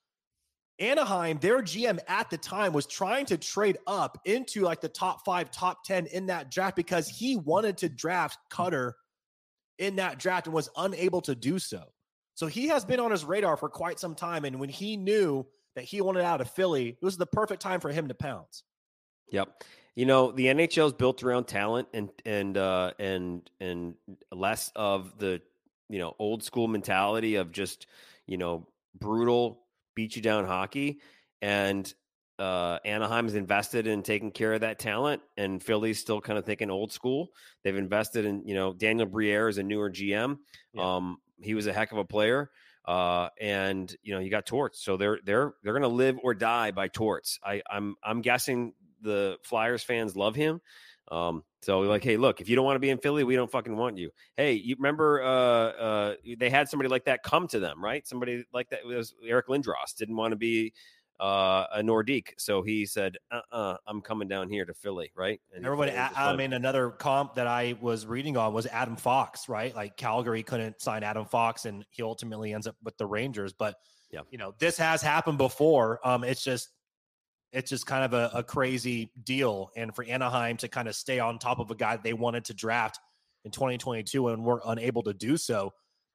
Anaheim, 0.78 1.38
their 1.40 1.62
GM 1.62 1.98
at 2.08 2.30
the 2.30 2.38
time, 2.38 2.72
was 2.72 2.86
trying 2.86 3.26
to 3.26 3.36
trade 3.36 3.76
up 3.86 4.18
into 4.24 4.62
like 4.62 4.80
the 4.80 4.88
top 4.88 5.24
five, 5.24 5.50
top 5.50 5.84
10 5.84 6.06
in 6.06 6.26
that 6.26 6.50
draft 6.50 6.76
because 6.76 7.08
he 7.08 7.36
wanted 7.36 7.76
to 7.78 7.88
draft 7.88 8.38
Cutter 8.50 8.96
in 9.78 9.96
that 9.96 10.18
draft 10.18 10.46
and 10.46 10.54
was 10.54 10.70
unable 10.76 11.20
to 11.22 11.34
do 11.34 11.58
so. 11.58 11.82
So 12.34 12.46
he 12.46 12.68
has 12.68 12.84
been 12.84 13.00
on 13.00 13.10
his 13.10 13.24
radar 13.24 13.56
for 13.56 13.68
quite 13.68 14.00
some 14.00 14.14
time. 14.14 14.44
And 14.44 14.58
when 14.58 14.70
he 14.70 14.96
knew 14.96 15.46
that 15.74 15.84
he 15.84 16.00
wanted 16.00 16.24
out 16.24 16.40
of 16.40 16.50
Philly, 16.50 16.88
it 16.88 17.04
was 17.04 17.18
the 17.18 17.26
perfect 17.26 17.60
time 17.60 17.80
for 17.80 17.90
him 17.90 18.08
to 18.08 18.14
pounce. 18.14 18.62
Yep. 19.30 19.62
You 20.00 20.06
know, 20.06 20.32
the 20.32 20.46
NHL 20.46 20.86
is 20.86 20.92
built 20.94 21.22
around 21.22 21.44
talent 21.44 21.88
and 21.92 22.08
and 22.24 22.56
uh 22.56 22.92
and 22.98 23.42
and 23.60 23.96
less 24.32 24.72
of 24.74 25.18
the, 25.18 25.42
you 25.90 25.98
know, 25.98 26.14
old 26.18 26.42
school 26.42 26.68
mentality 26.68 27.34
of 27.34 27.52
just, 27.52 27.86
you 28.26 28.38
know, 28.38 28.66
brutal 28.98 29.60
beat 29.94 30.16
you 30.16 30.22
down 30.22 30.46
hockey 30.46 31.00
and 31.42 31.92
uh 32.38 32.78
Anaheim's 32.82 33.34
invested 33.34 33.86
in 33.86 34.02
taking 34.02 34.30
care 34.30 34.54
of 34.54 34.62
that 34.62 34.78
talent 34.78 35.20
and 35.36 35.62
Philly's 35.62 35.98
still 35.98 36.22
kind 36.22 36.38
of 36.38 36.46
thinking 36.46 36.70
old 36.70 36.92
school. 36.92 37.28
They've 37.62 37.76
invested 37.76 38.24
in, 38.24 38.48
you 38.48 38.54
know, 38.54 38.72
Daniel 38.72 39.06
Briere 39.06 39.50
is 39.50 39.58
a 39.58 39.62
newer 39.62 39.90
GM. 39.90 40.38
Yeah. 40.72 40.96
Um 40.96 41.18
he 41.42 41.52
was 41.52 41.66
a 41.66 41.74
heck 41.74 41.92
of 41.92 41.98
a 41.98 42.06
player. 42.06 42.50
Uh, 42.86 43.28
and 43.38 43.94
you 44.02 44.14
know, 44.14 44.20
you 44.20 44.30
got 44.30 44.46
Torts. 44.46 44.82
So 44.82 44.96
they're 44.96 45.18
they're 45.22 45.52
they're 45.62 45.74
gonna 45.74 45.88
live 45.88 46.18
or 46.22 46.32
die 46.32 46.70
by 46.70 46.88
Torts. 46.88 47.38
I, 47.44 47.60
I'm 47.70 47.96
I'm 48.02 48.22
guessing 48.22 48.72
the 49.02 49.38
Flyers 49.42 49.82
fans 49.82 50.16
love 50.16 50.34
him. 50.34 50.60
Um, 51.10 51.42
so 51.62 51.80
like, 51.80 52.04
hey, 52.04 52.16
look, 52.16 52.40
if 52.40 52.48
you 52.48 52.56
don't 52.56 52.64
want 52.64 52.76
to 52.76 52.80
be 52.80 52.90
in 52.90 52.98
Philly, 52.98 53.24
we 53.24 53.34
don't 53.34 53.50
fucking 53.50 53.76
want 53.76 53.98
you. 53.98 54.10
Hey, 54.36 54.52
you 54.52 54.76
remember 54.76 55.22
uh 55.22 55.26
uh 55.26 56.14
they 56.38 56.48
had 56.48 56.68
somebody 56.68 56.88
like 56.88 57.04
that 57.06 57.22
come 57.22 57.48
to 57.48 57.58
them, 57.58 57.82
right? 57.82 58.06
Somebody 58.06 58.44
like 58.52 58.70
that 58.70 58.84
was 58.84 59.14
Eric 59.26 59.48
Lindros 59.48 59.94
didn't 59.98 60.16
want 60.16 60.32
to 60.32 60.36
be 60.36 60.72
uh 61.18 61.66
a 61.74 61.82
Nordique. 61.82 62.28
So 62.38 62.62
he 62.62 62.86
said, 62.86 63.16
uh 63.30 63.40
uh-uh, 63.52 63.76
I'm 63.86 64.00
coming 64.00 64.28
down 64.28 64.48
here 64.48 64.64
to 64.64 64.72
Philly, 64.72 65.10
right? 65.16 65.40
And 65.54 65.66
Everybody, 65.66 65.92
I 65.92 66.34
mean, 66.36 66.52
another 66.52 66.90
comp 66.90 67.34
that 67.34 67.46
I 67.48 67.76
was 67.80 68.06
reading 68.06 68.36
on 68.36 68.54
was 68.54 68.66
Adam 68.66 68.96
Fox, 68.96 69.48
right? 69.48 69.74
Like 69.74 69.96
Calgary 69.96 70.42
couldn't 70.44 70.80
sign 70.80 71.02
Adam 71.02 71.26
Fox, 71.26 71.64
and 71.64 71.84
he 71.90 72.02
ultimately 72.02 72.54
ends 72.54 72.66
up 72.66 72.76
with 72.84 72.96
the 72.96 73.06
Rangers. 73.06 73.52
But 73.52 73.74
Yeah. 74.12 74.20
you 74.30 74.38
know, 74.38 74.54
this 74.58 74.78
has 74.78 75.02
happened 75.02 75.38
before. 75.38 76.00
Um, 76.06 76.24
it's 76.24 76.42
just, 76.42 76.70
it's 77.52 77.70
just 77.70 77.86
kind 77.86 78.04
of 78.04 78.12
a, 78.12 78.30
a 78.38 78.42
crazy 78.42 79.10
deal, 79.24 79.70
and 79.76 79.94
for 79.94 80.04
Anaheim 80.04 80.56
to 80.58 80.68
kind 80.68 80.88
of 80.88 80.94
stay 80.94 81.18
on 81.18 81.38
top 81.38 81.58
of 81.58 81.70
a 81.70 81.74
guy 81.74 81.96
they 81.96 82.12
wanted 82.12 82.44
to 82.46 82.54
draft 82.54 82.98
in 83.44 83.50
2022 83.50 84.28
and 84.28 84.44
were 84.44 84.62
unable 84.66 85.02
to 85.02 85.12
do 85.12 85.36
so, 85.36 85.72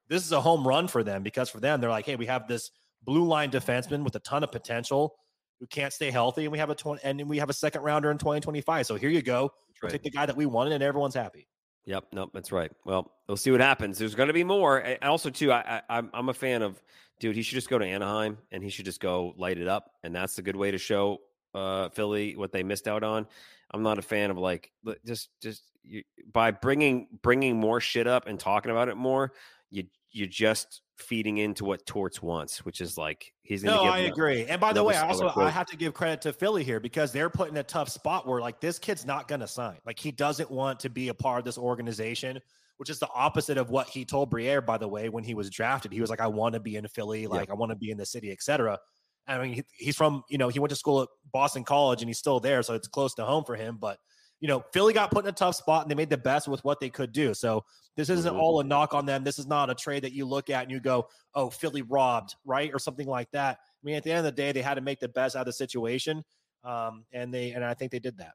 this 0.07 0.23
is 0.23 0.31
a 0.31 0.41
home 0.41 0.67
run 0.67 0.88
for 0.88 1.03
them 1.03 1.23
because 1.23 1.49
for 1.49 1.59
them, 1.59 1.81
they're 1.81 1.89
like, 1.89 2.05
hey, 2.05 2.15
we 2.15 2.25
have 2.27 2.47
this 2.47 2.71
blue 3.03 3.25
line 3.25 3.51
defenseman 3.51 4.03
with 4.03 4.15
a 4.15 4.19
ton 4.19 4.43
of 4.43 4.51
potential 4.51 5.15
who 5.59 5.67
can't 5.67 5.93
stay 5.93 6.11
healthy, 6.11 6.43
and 6.43 6.51
we 6.51 6.57
have 6.57 6.69
a 6.69 6.75
20, 6.75 7.01
and 7.03 7.29
we 7.29 7.38
have 7.38 7.49
a 7.49 7.53
second 7.53 7.81
rounder 7.81 8.11
in 8.11 8.17
2025. 8.17 8.86
So 8.86 8.95
here 8.95 9.09
you 9.09 9.21
go. 9.21 9.51
Right. 9.81 9.91
take 9.91 10.03
the 10.03 10.09
guy 10.09 10.25
that 10.25 10.36
we 10.36 10.45
wanted, 10.45 10.73
and 10.73 10.83
everyone's 10.83 11.15
happy. 11.15 11.47
Yep, 11.86 12.05
nope, 12.13 12.31
that's 12.33 12.51
right. 12.51 12.71
Well, 12.83 13.11
we'll 13.27 13.38
see 13.38 13.51
what 13.51 13.61
happens. 13.61 13.99
There's 13.99 14.15
going 14.15 14.27
to 14.27 14.33
be 14.33 14.43
more. 14.43 14.79
And 14.79 15.03
also, 15.03 15.29
too, 15.29 15.51
I, 15.51 15.81
I, 15.89 15.97
I'm 15.97 16.09
I'm 16.13 16.29
a 16.29 16.33
fan 16.33 16.61
of, 16.61 16.81
dude. 17.20 17.36
He 17.36 17.41
should 17.41 17.55
just 17.55 17.70
go 17.70 17.78
to 17.78 17.86
Anaheim 17.86 18.38
and 18.51 18.63
he 18.63 18.70
should 18.70 18.86
just 18.86 18.99
go 18.99 19.34
light 19.38 19.57
it 19.57 19.68
up, 19.68 19.91
and 20.03 20.16
that's 20.16 20.36
the 20.36 20.41
good 20.41 20.55
way 20.55 20.72
to 20.72 20.78
show 20.78 21.20
uh, 21.53 21.89
Philly 21.89 22.36
what 22.36 22.51
they 22.51 22.63
missed 22.63 22.88
out 22.88 23.03
on. 23.03 23.28
I'm 23.72 23.84
not 23.84 23.97
a 23.97 24.01
fan 24.01 24.32
of 24.32 24.38
like 24.38 24.72
just 25.05 25.30
just 25.41 25.63
you, 25.84 26.03
by 26.32 26.51
bringing 26.51 27.07
bringing 27.22 27.57
more 27.57 27.80
shit 27.80 28.07
up 28.07 28.28
and 28.28 28.39
talking 28.39 28.72
about 28.72 28.89
it 28.89 28.95
more. 28.95 29.32
You 29.72 29.86
you're 30.11 30.28
just 30.28 30.82
feeding 30.97 31.39
into 31.39 31.66
what 31.66 31.86
Torts 31.86 32.22
wants, 32.22 32.63
which 32.63 32.80
is 32.80 32.97
like 32.97 33.34
he's 33.41 33.63
going 33.63 33.78
to 33.78 33.84
No, 33.84 33.91
I 33.91 34.03
them- 34.03 34.11
agree. 34.11 34.45
And 34.45 34.61
by 34.61 34.72
the 34.72 34.82
way, 34.84 34.95
I 34.95 35.05
also 35.07 35.28
I 35.36 35.49
have 35.49 35.68
to 35.68 35.76
give 35.78 35.93
credit 35.93 36.22
to 36.22 36.32
Philly 36.32 36.63
here 36.63 36.80
because 36.80 37.11
they're 37.11 37.30
put 37.30 37.49
in 37.49 37.57
a 37.57 37.63
tough 37.63 37.89
spot 37.89 38.26
where 38.26 38.39
like 38.39 38.61
this 38.61 38.80
kid's 38.80 39.05
not 39.05 39.28
going 39.28 39.41
to 39.41 39.47
sign. 39.47 39.76
Like 39.86 39.99
he 39.99 40.11
doesn't 40.11 40.49
want 40.49 40.80
to 40.82 40.89
be 40.89 41.09
a 41.09 41.13
part 41.13 41.39
of 41.39 41.45
this 41.45 41.57
organization, 41.57 42.39
which 42.78 42.89
is 42.89 42.99
the 42.99 43.09
opposite 43.13 43.57
of 43.57 43.69
what 43.69 43.88
he 43.88 44.05
told 44.05 44.30
Briere. 44.30 44.61
By 44.61 44.78
the 44.78 44.88
way, 44.88 45.09
when 45.09 45.23
he 45.23 45.34
was 45.34 45.49
drafted, 45.49 45.91
he 45.91 46.01
was 46.01 46.09
like, 46.09 46.21
"I 46.21 46.28
want 46.28 46.53
to 46.53 46.59
be 46.59 46.76
in 46.76 46.88
Philly. 46.88 47.28
Like 47.28 47.49
I 47.49 47.53
want 47.53 47.71
to 47.71 47.76
be 47.76 47.91
in 47.91 47.97
the 47.97 48.05
city, 48.05 48.32
etc." 48.32 48.80
I 49.28 49.39
mean, 49.39 49.53
he, 49.53 49.63
he's 49.73 49.95
from 49.95 50.23
you 50.30 50.38
know 50.38 50.49
he 50.49 50.59
went 50.59 50.69
to 50.69 50.76
school 50.76 51.01
at 51.01 51.09
Boston 51.32 51.63
College 51.63 52.01
and 52.01 52.09
he's 52.09 52.19
still 52.19 52.39
there, 52.39 52.61
so 52.63 52.73
it's 52.73 52.88
close 52.88 53.13
to 53.15 53.26
home 53.26 53.43
for 53.43 53.55
him. 53.55 53.78
But 53.80 53.97
you 54.41 54.47
know, 54.47 54.63
Philly 54.73 54.93
got 54.93 55.11
put 55.11 55.23
in 55.26 55.30
a 55.30 55.34
tough 55.34 55.55
spot 55.55 55.84
and 55.84 55.89
they 55.89 55.95
made 55.95 56.09
the 56.09 56.17
best 56.17 56.47
with 56.47 56.63
what 56.63 56.80
they 56.80 56.89
could 56.89 57.13
do. 57.13 57.34
So 57.34 57.63
this 57.95 58.09
isn't 58.09 58.36
Mhm. 58.36 58.39
all 58.39 58.59
a 58.59 58.63
knock 58.65 58.93
on 58.93 59.05
them. 59.05 59.23
This 59.23 59.39
is 59.39 59.47
not 59.47 59.69
a 59.69 59.76
trade 59.76 60.03
that 60.03 60.11
you 60.11 60.26
look 60.26 60.49
at 60.49 60.63
and 60.63 60.71
you 60.71 60.82
go, 60.82 61.07
"Oh, 61.34 61.49
Philly 61.49 61.82
robbed," 61.82 62.36
right, 62.43 62.69
or 62.73 62.78
something 62.78 63.07
like 63.07 63.32
that. 63.32 63.59
I 63.61 63.82
mean, 63.84 63.95
at 63.95 64.03
the 64.03 64.11
end 64.11 64.19
of 64.19 64.26
the 64.26 64.32
day, 64.34 64.51
they 64.51 64.61
had 64.61 64.76
to 64.76 64.82
make 64.82 64.99
the 64.99 65.07
best 65.07 65.36
out 65.36 65.41
of 65.41 65.45
the 65.45 65.53
situation, 65.53 66.23
um, 66.63 67.05
and 67.13 67.34
they 67.34 67.51
and 67.51 67.63
I 67.63 67.73
think 67.73 67.91
they 67.91 67.99
did 67.99 68.17
that. 68.17 68.34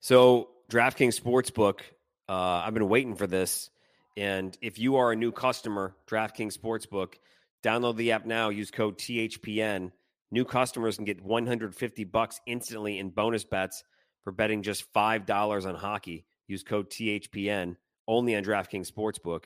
So, 0.00 0.50
DraftKings 0.70 1.20
Sportsbook, 1.20 1.80
uh, 2.30 2.62
I've 2.64 2.74
been 2.74 2.88
waiting 2.88 3.16
for 3.16 3.26
this. 3.26 3.70
And 4.16 4.56
if 4.62 4.78
you 4.78 4.96
are 4.96 5.10
a 5.10 5.16
new 5.16 5.32
customer, 5.32 5.96
DraftKings 6.06 6.56
Sportsbook, 6.56 7.14
download 7.64 7.96
the 7.96 8.12
app 8.12 8.24
now. 8.24 8.50
Use 8.50 8.70
code 8.70 8.98
THPN. 8.98 9.90
New 10.30 10.44
customers 10.44 10.94
can 10.94 11.04
get 11.04 11.20
150 11.20 12.04
bucks 12.04 12.40
instantly 12.46 13.00
in 13.00 13.10
bonus 13.10 13.42
bets 13.42 13.82
for 14.22 14.30
betting 14.30 14.62
just 14.62 14.84
five 14.92 15.26
dollars 15.26 15.66
on 15.66 15.74
hockey. 15.74 16.24
Use 16.46 16.62
code 16.62 16.88
THPN 16.88 17.76
only 18.06 18.36
on 18.36 18.44
DraftKings 18.44 18.90
Sportsbook. 18.92 19.44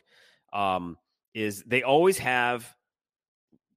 Um, 0.53 0.99
is 1.33 1.63
they 1.67 1.83
always 1.83 2.19
have 2.19 2.71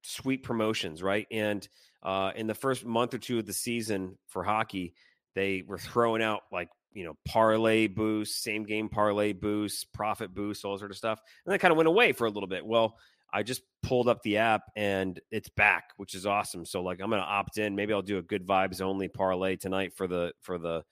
sweet 0.02 0.42
promotions, 0.42 1.02
right? 1.02 1.26
And 1.30 1.66
uh, 2.02 2.32
in 2.36 2.46
the 2.46 2.54
first 2.54 2.84
month 2.84 3.14
or 3.14 3.18
two 3.18 3.38
of 3.38 3.46
the 3.46 3.54
season 3.54 4.18
for 4.26 4.44
hockey, 4.44 4.94
they 5.34 5.62
were 5.66 5.78
throwing 5.78 6.22
out 6.22 6.42
like 6.52 6.68
you 6.92 7.04
know 7.04 7.14
parlay 7.26 7.86
boosts, 7.86 8.42
same 8.42 8.64
game 8.64 8.88
parlay 8.88 9.32
boosts, 9.32 9.84
profit 9.84 10.34
boosts, 10.34 10.64
all 10.64 10.78
sort 10.78 10.90
of 10.90 10.96
stuff, 10.96 11.20
and 11.44 11.52
that 11.52 11.58
kind 11.58 11.72
of 11.72 11.76
went 11.76 11.88
away 11.88 12.12
for 12.12 12.26
a 12.26 12.30
little 12.30 12.48
bit. 12.48 12.64
Well, 12.64 12.96
I 13.32 13.42
just 13.42 13.62
pulled 13.82 14.08
up 14.08 14.22
the 14.22 14.38
app 14.38 14.62
and 14.74 15.20
it's 15.30 15.48
back, 15.50 15.90
which 15.96 16.14
is 16.14 16.26
awesome. 16.26 16.64
So 16.64 16.82
like 16.82 17.00
I'm 17.00 17.10
gonna 17.10 17.22
opt 17.22 17.58
in. 17.58 17.76
Maybe 17.76 17.92
I'll 17.92 18.02
do 18.02 18.18
a 18.18 18.22
good 18.22 18.46
vibes 18.46 18.80
only 18.80 19.08
parlay 19.08 19.56
tonight 19.56 19.92
for 19.94 20.06
the 20.06 20.32
for 20.40 20.58
the 20.58 20.82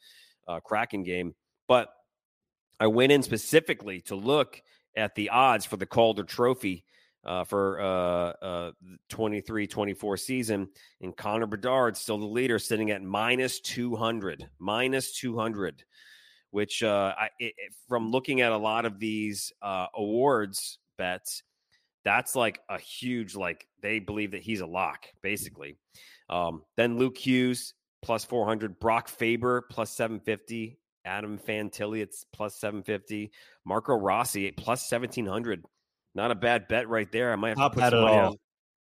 uh, 0.47 0.61
Kraken 0.61 1.03
game. 1.03 1.35
But 1.67 1.89
I 2.79 2.89
went 2.89 3.13
in 3.13 3.23
specifically 3.23 4.03
to 4.03 4.15
look 4.17 4.61
at 4.97 5.15
the 5.15 5.31
odds 5.31 5.65
for 5.65 5.77
the 5.77 5.87
Calder 5.87 6.25
Trophy 6.25 6.85
uh, 7.27 7.45
for 7.45 7.81
uh, 7.81 8.45
uh, 8.45 8.71
23 9.09 9.67
24 9.67 10.17
season. 10.17 10.69
And 11.01 11.17
Connor 11.17 11.47
Bedard, 11.47 11.97
still 11.97 12.19
the 12.19 12.27
leader, 12.27 12.59
sitting 12.59 12.91
at 12.91 13.03
minus 13.03 13.61
200, 13.61 14.49
minus 14.59 15.13
200, 15.19 15.85
which 16.51 16.83
uh, 16.83 17.15
I, 17.19 17.29
it, 17.39 17.55
from 17.89 18.11
looking 18.11 18.41
at 18.41 18.53
a 18.53 18.57
lot 18.57 18.87
of 18.87 18.99
these 18.99 19.53
uh, 19.61 19.87
awards 19.95 20.79
bets, 20.97 21.43
that's 22.05 22.37
like 22.37 22.61
a 22.71 22.79
huge, 22.79 23.35
like 23.35 23.67
they 23.83 23.99
believe 23.99 24.31
that 24.31 24.43
he's 24.43 24.61
a 24.61 24.67
lock, 24.67 25.07
basically. 25.23 25.77
Um, 26.31 26.63
then 26.77 26.99
Luke 26.99 27.19
Hughes, 27.19 27.75
plus 28.03 28.25
400, 28.25 28.79
Brock 28.79 29.09
Faber, 29.09 29.63
plus 29.71 29.91
750. 29.91 30.79
Adam 31.05 31.39
Fantilli, 31.39 32.01
it's 32.01 32.25
plus 32.33 32.57
750. 32.57 33.31
Marco 33.65 33.95
Rossi, 33.95 34.51
plus 34.51 34.91
1700 34.91 35.65
not 36.17 36.31
a 36.31 36.35
bad 36.35 36.67
bet 36.67 36.89
right 36.89 37.11
there. 37.13 37.33
I 37.33 37.37
might 37.37 37.51
have 37.51 37.59
Not 37.59 37.73
to 37.75 37.81
put 37.81 37.91
some 37.91 38.01
money 38.01 38.17
on. 38.17 38.37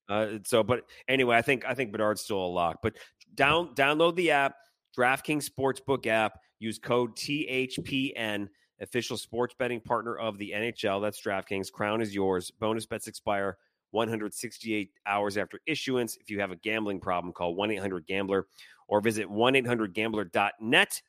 Uh, 0.08 0.38
so, 0.44 0.62
but 0.62 0.82
anyway, 1.08 1.36
I 1.36 1.42
think 1.42 1.64
I 1.64 1.74
think 1.74 1.92
Bedard's 1.92 2.20
still 2.20 2.44
a 2.44 2.46
lock. 2.46 2.78
But 2.82 2.96
down 3.34 3.74
download 3.74 4.16
the 4.16 4.32
app, 4.32 4.56
DraftKings 4.98 5.48
Sportsbook 5.48 6.06
app. 6.06 6.38
Use 6.58 6.78
code 6.78 7.16
THPN. 7.16 8.48
Official 8.82 9.18
sports 9.18 9.54
betting 9.58 9.80
partner 9.80 10.16
of 10.16 10.38
the 10.38 10.52
NHL. 10.54 11.02
That's 11.02 11.20
DraftKings. 11.20 11.70
Crown 11.70 12.00
is 12.00 12.14
yours. 12.14 12.50
Bonus 12.50 12.86
bets 12.86 13.08
expire 13.08 13.58
168 13.90 14.90
hours 15.06 15.36
after 15.36 15.60
issuance. 15.66 16.16
If 16.16 16.30
you 16.30 16.40
have 16.40 16.50
a 16.50 16.56
gambling 16.56 16.98
problem, 16.98 17.32
call 17.32 17.54
1 17.54 17.70
800 17.72 18.06
Gambler 18.06 18.46
or 18.88 19.00
visit 19.00 19.30
1 19.30 19.56
800 19.56 19.94
Gambler.net 19.94 21.02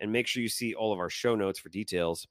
and 0.00 0.12
make 0.12 0.26
sure 0.26 0.42
you 0.42 0.48
see 0.48 0.74
all 0.74 0.92
of 0.92 0.98
our 0.98 1.10
show 1.10 1.34
notes 1.34 1.60
for 1.60 1.68
details. 1.68 2.26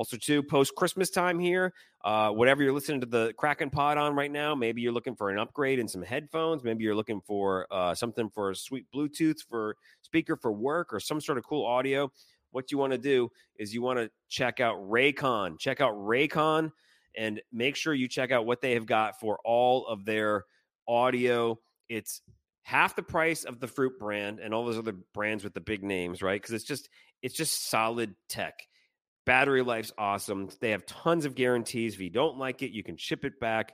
Also, 0.00 0.16
too, 0.16 0.42
post 0.42 0.74
Christmas 0.76 1.10
time 1.10 1.38
here, 1.38 1.74
uh, 2.06 2.30
whatever 2.30 2.62
you're 2.62 2.72
listening 2.72 3.02
to 3.02 3.06
the 3.06 3.34
Kraken 3.36 3.68
Pod 3.68 3.98
on 3.98 4.14
right 4.14 4.32
now, 4.32 4.54
maybe 4.54 4.80
you're 4.80 4.94
looking 4.94 5.14
for 5.14 5.28
an 5.28 5.38
upgrade 5.38 5.78
in 5.78 5.86
some 5.88 6.00
headphones. 6.00 6.64
Maybe 6.64 6.84
you're 6.84 6.94
looking 6.94 7.20
for 7.20 7.66
uh, 7.70 7.94
something 7.94 8.30
for 8.30 8.48
a 8.48 8.56
sweet 8.56 8.86
Bluetooth 8.94 9.40
for 9.46 9.76
speaker 10.00 10.36
for 10.36 10.52
work 10.52 10.94
or 10.94 11.00
some 11.00 11.20
sort 11.20 11.36
of 11.36 11.44
cool 11.44 11.66
audio. 11.66 12.10
What 12.50 12.72
you 12.72 12.78
want 12.78 12.92
to 12.92 12.98
do 12.98 13.30
is 13.56 13.74
you 13.74 13.82
want 13.82 13.98
to 13.98 14.10
check 14.30 14.58
out 14.58 14.78
Raycon. 14.78 15.58
Check 15.58 15.82
out 15.82 15.92
Raycon 15.92 16.72
and 17.14 17.42
make 17.52 17.76
sure 17.76 17.92
you 17.92 18.08
check 18.08 18.32
out 18.32 18.46
what 18.46 18.62
they 18.62 18.72
have 18.72 18.86
got 18.86 19.20
for 19.20 19.38
all 19.44 19.86
of 19.86 20.06
their 20.06 20.46
audio. 20.88 21.58
It's 21.90 22.22
half 22.62 22.96
the 22.96 23.02
price 23.02 23.44
of 23.44 23.60
the 23.60 23.68
Fruit 23.68 23.98
brand 23.98 24.40
and 24.40 24.54
all 24.54 24.64
those 24.64 24.78
other 24.78 24.94
brands 25.12 25.44
with 25.44 25.52
the 25.52 25.60
big 25.60 25.84
names, 25.84 26.22
right? 26.22 26.40
Because 26.40 26.54
it's 26.54 26.64
just 26.64 26.88
it's 27.20 27.34
just 27.34 27.68
solid 27.68 28.14
tech. 28.30 28.54
Battery 29.26 29.62
life's 29.62 29.92
awesome. 29.98 30.48
They 30.60 30.70
have 30.70 30.86
tons 30.86 31.24
of 31.24 31.34
guarantees. 31.34 31.94
If 31.94 32.00
you 32.00 32.10
don't 32.10 32.38
like 32.38 32.62
it, 32.62 32.72
you 32.72 32.82
can 32.82 32.96
ship 32.96 33.24
it 33.24 33.38
back. 33.38 33.72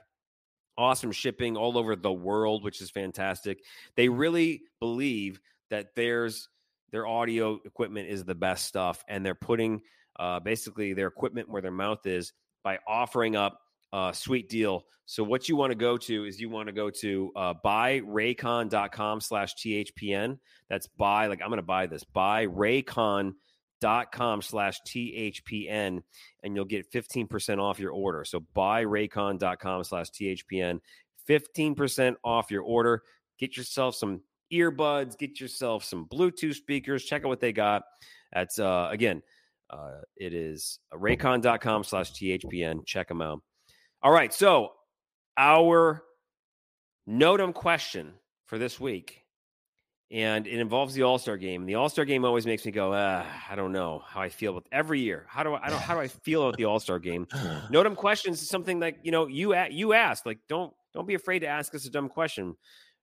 Awesome 0.77 1.11
shipping 1.11 1.57
all 1.57 1.77
over 1.77 1.95
the 1.95 2.11
world, 2.11 2.63
which 2.63 2.81
is 2.81 2.91
fantastic. 2.91 3.63
They 3.95 4.09
really 4.09 4.61
believe 4.79 5.39
that 5.69 5.95
there's 5.95 6.49
their 6.91 7.07
audio 7.07 7.59
equipment 7.65 8.09
is 8.09 8.23
the 8.23 8.35
best 8.35 8.65
stuff, 8.65 9.03
and 9.07 9.25
they're 9.25 9.35
putting 9.35 9.81
uh, 10.19 10.39
basically 10.39 10.93
their 10.93 11.07
equipment 11.07 11.49
where 11.49 11.61
their 11.61 11.71
mouth 11.71 12.05
is 12.05 12.33
by 12.63 12.79
offering 12.87 13.35
up 13.35 13.59
a 13.93 14.11
sweet 14.13 14.49
deal. 14.49 14.83
So 15.05 15.23
what 15.23 15.47
you 15.47 15.55
want 15.55 15.71
to 15.71 15.77
go 15.77 15.97
to 15.97 16.25
is 16.25 16.39
you 16.39 16.49
want 16.49 16.67
to 16.67 16.73
go 16.73 16.89
to 16.89 17.31
uh, 17.35 17.53
buyraycon.com 17.65 19.21
slash 19.21 19.55
THPN. 19.55 20.39
That's 20.69 20.87
buy, 20.87 21.27
like 21.27 21.41
I'm 21.41 21.47
going 21.47 21.57
to 21.57 21.63
buy 21.63 21.87
this, 21.87 22.03
buyraycon.com 23.81 24.41
slash 24.41 24.79
THPN, 24.81 26.01
and 26.43 26.55
you'll 26.55 26.65
get 26.65 26.91
15% 26.91 27.59
off 27.59 27.79
your 27.79 27.91
order. 27.91 28.23
So 28.25 28.43
buyraycon.com 28.55 29.83
slash 29.83 30.09
THPN, 30.11 30.79
15% 31.29 32.15
off 32.23 32.51
your 32.51 32.63
order. 32.63 33.03
Get 33.39 33.57
yourself 33.57 33.95
some 33.95 34.21
earbuds, 34.51 35.17
get 35.17 35.39
yourself 35.39 35.83
some 35.83 36.07
Bluetooth 36.07 36.55
speakers. 36.55 37.03
Check 37.03 37.23
out 37.23 37.29
what 37.29 37.39
they 37.39 37.53
got. 37.53 37.83
That's, 38.33 38.59
uh, 38.59 38.89
again, 38.91 39.21
uh, 39.69 40.01
it 40.15 40.33
is 40.33 40.79
raycon.com 40.93 41.83
slash 41.83 42.11
THPN. 42.13 42.85
Check 42.85 43.07
them 43.07 43.21
out. 43.21 43.41
All 44.01 44.11
right. 44.11 44.33
So, 44.33 44.71
our 45.37 46.03
No 47.05 47.37
Dumb 47.37 47.53
question 47.53 48.13
for 48.45 48.57
this 48.57 48.79
week, 48.79 49.23
and 50.09 50.47
it 50.47 50.59
involves 50.59 50.93
the 50.93 51.03
All 51.03 51.17
Star 51.19 51.37
game. 51.37 51.65
The 51.65 51.75
All 51.75 51.89
Star 51.89 52.05
game 52.05 52.23
always 52.23 52.45
makes 52.45 52.65
me 52.65 52.71
go, 52.71 52.93
ah, 52.93 53.25
I 53.49 53.55
don't 53.55 53.71
know 53.71 54.03
how 54.05 54.21
I 54.21 54.29
feel 54.29 54.53
with 54.53 54.65
every 54.71 55.01
year. 55.01 55.25
How 55.27 55.43
do 55.43 55.53
I, 55.53 55.65
I 55.67 55.69
don't, 55.69 55.81
how 55.81 55.95
do 55.95 55.99
I 55.99 56.07
feel 56.23 56.43
about 56.43 56.57
the 56.57 56.65
All 56.65 56.79
Star 56.79 56.99
game? 56.99 57.27
No 57.69 57.83
Dumb 57.83 57.95
questions 57.95 58.41
is 58.41 58.47
something 58.49 58.79
like 58.79 58.99
you 59.03 59.11
know 59.11 59.27
you 59.27 59.53
a- 59.53 59.69
you 59.69 59.93
ask 59.93 60.25
like 60.25 60.39
don't 60.47 60.73
don't 60.93 61.07
be 61.07 61.15
afraid 61.15 61.39
to 61.39 61.47
ask 61.47 61.75
us 61.75 61.85
a 61.85 61.89
dumb 61.89 62.09
question. 62.09 62.55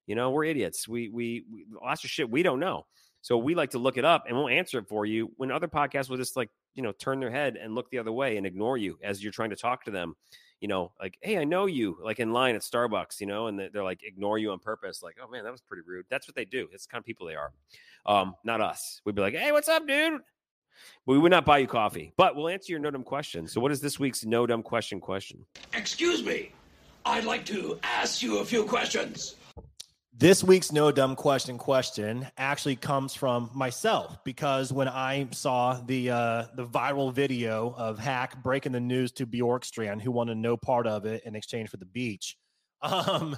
You 0.07 0.15
know 0.15 0.31
we're 0.31 0.45
idiots. 0.45 0.89
We 0.89 1.09
we, 1.09 1.45
we 1.53 1.67
lots 1.83 2.05
of 2.05 2.11
shit 2.11 2.31
we 2.31 2.43
don't 2.43 2.61
know. 2.61 2.87
So 3.21 3.39
we 3.39 3.55
like 3.55 3.71
to 3.71 3.79
look 3.79 3.97
it 3.97 4.05
up 4.05 4.25
and 4.29 4.37
we'll 4.37 4.49
answer 4.49 4.79
it 4.79 4.89
for 4.89 5.07
you. 5.07 5.31
When 5.37 5.51
other 5.51 5.69
podcasts 5.69 6.09
will 6.09 6.17
just 6.17 6.37
like 6.37 6.51
you 6.75 6.83
know 6.83 6.93
turn 6.93 7.21
their 7.21 7.31
head 7.31 7.57
and 7.57 7.75
look 7.75 7.91
the 7.91 7.99
other 7.99 8.13
way 8.13 8.37
and 8.37 8.47
ignore 8.47 8.77
you 8.79 8.99
as 9.03 9.23
you're 9.23 9.33
trying 9.33 9.51
to 9.51 9.57
talk 9.57 9.85
to 9.85 9.91
them. 9.91 10.15
You 10.65 10.69
know, 10.69 10.93
like 10.99 11.19
hey, 11.21 11.37
I 11.37 11.45
know 11.45 11.67
you, 11.67 11.99
like 12.03 12.21
in 12.21 12.33
line 12.33 12.55
at 12.55 12.63
Starbucks. 12.63 13.21
You 13.21 13.27
know, 13.27 13.49
and 13.49 13.59
they're 13.59 13.85
like 13.85 14.03
ignore 14.03 14.39
you 14.39 14.51
on 14.51 14.61
purpose. 14.61 15.03
Like 15.03 15.17
oh 15.23 15.29
man, 15.29 15.45
that 15.45 15.53
was 15.53 15.61
pretty 15.61 15.83
rude. 15.87 16.07
That's 16.09 16.27
what 16.27 16.35
they 16.35 16.47
do. 16.47 16.71
It's 16.73 16.87
the 16.87 16.91
kind 16.91 17.03
of 17.03 17.05
people 17.05 17.27
they 17.27 17.35
are. 17.35 17.53
Um, 18.07 18.35
not 18.45 18.63
us. 18.63 19.03
We'd 19.05 19.15
be 19.15 19.21
like 19.21 19.35
hey, 19.35 19.53
what's 19.53 19.69
up, 19.69 19.87
dude? 19.87 20.23
We 21.05 21.19
would 21.19 21.31
not 21.31 21.45
buy 21.45 21.59
you 21.59 21.67
coffee, 21.67 22.15
but 22.17 22.35
we'll 22.35 22.49
answer 22.49 22.73
your 22.73 22.81
no 22.81 22.91
dumb 22.91 23.03
question. 23.03 23.47
So, 23.47 23.61
what 23.61 23.73
is 23.73 23.83
this 23.83 24.01
week's 24.01 24.25
no 24.25 24.47
dumb 24.47 24.63
question? 24.63 25.01
Question. 25.01 25.45
Excuse 25.75 26.25
me. 26.25 26.51
I'd 27.05 27.25
like 27.25 27.45
to 27.45 27.79
ask 27.83 28.23
you 28.23 28.39
a 28.39 28.45
few 28.47 28.65
questions. 28.65 29.35
This 30.17 30.45
week's 30.45 30.71
no 30.71 30.93
dumb 30.93 31.17
question 31.17 31.59
question 31.59 32.29
actually 32.39 32.77
comes 32.77 33.17
from 33.17 33.51
myself 33.53 34.23
because 34.23 34.73
when 34.73 34.87
I 34.87 35.27
saw 35.33 35.81
the 35.85 36.11
uh, 36.11 36.45
the 36.55 36.65
viral 36.65 37.13
video 37.13 37.75
of 37.77 37.99
Hack 37.99 38.41
breaking 38.41 38.71
the 38.71 38.81
news 38.81 39.11
to 39.13 39.27
Bjorkstrand, 39.27 40.01
who 40.01 40.13
wanted 40.13 40.37
no 40.37 40.57
part 40.57 40.87
of 40.87 41.05
it 41.05 41.25
in 41.25 41.35
exchange 41.35 41.69
for 41.69 41.79
the 41.79 41.85
beach, 41.85 42.37
um, 42.83 43.37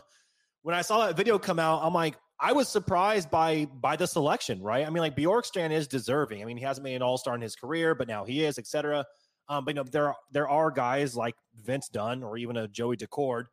when 0.65 0.75
I 0.75 0.83
saw 0.83 1.07
that 1.07 1.17
video 1.17 1.39
come 1.39 1.59
out, 1.59 1.81
I'm 1.83 1.95
like, 1.95 2.19
I 2.39 2.53
was 2.53 2.69
surprised 2.69 3.31
by 3.31 3.65
by 3.73 3.97
the 3.97 4.07
selection, 4.07 4.61
right? 4.61 4.87
I 4.87 4.91
mean, 4.91 5.01
like 5.01 5.17
Bjorkstrand 5.17 5.71
is 5.71 5.89
deserving. 5.89 6.43
I 6.43 6.45
mean, 6.45 6.59
he 6.59 6.65
hasn't 6.65 6.85
made 6.85 6.97
an 6.97 7.03
All 7.03 7.17
Star 7.17 7.35
in 7.35 7.41
his 7.41 7.57
career, 7.57 7.95
but 7.95 8.07
now 8.07 8.27
he 8.27 8.45
is, 8.45 8.59
etc. 8.59 9.07
Um, 9.49 9.65
but 9.65 9.75
you 9.75 9.83
know, 9.83 9.89
there 9.91 10.09
are, 10.09 10.17
there 10.31 10.49
are 10.49 10.71
guys 10.71 11.17
like 11.17 11.37
Vince 11.59 11.89
Dunn 11.89 12.23
or 12.23 12.37
even 12.37 12.59
a 12.59 12.69
Joey 12.69 12.99
Daccord 12.99 13.45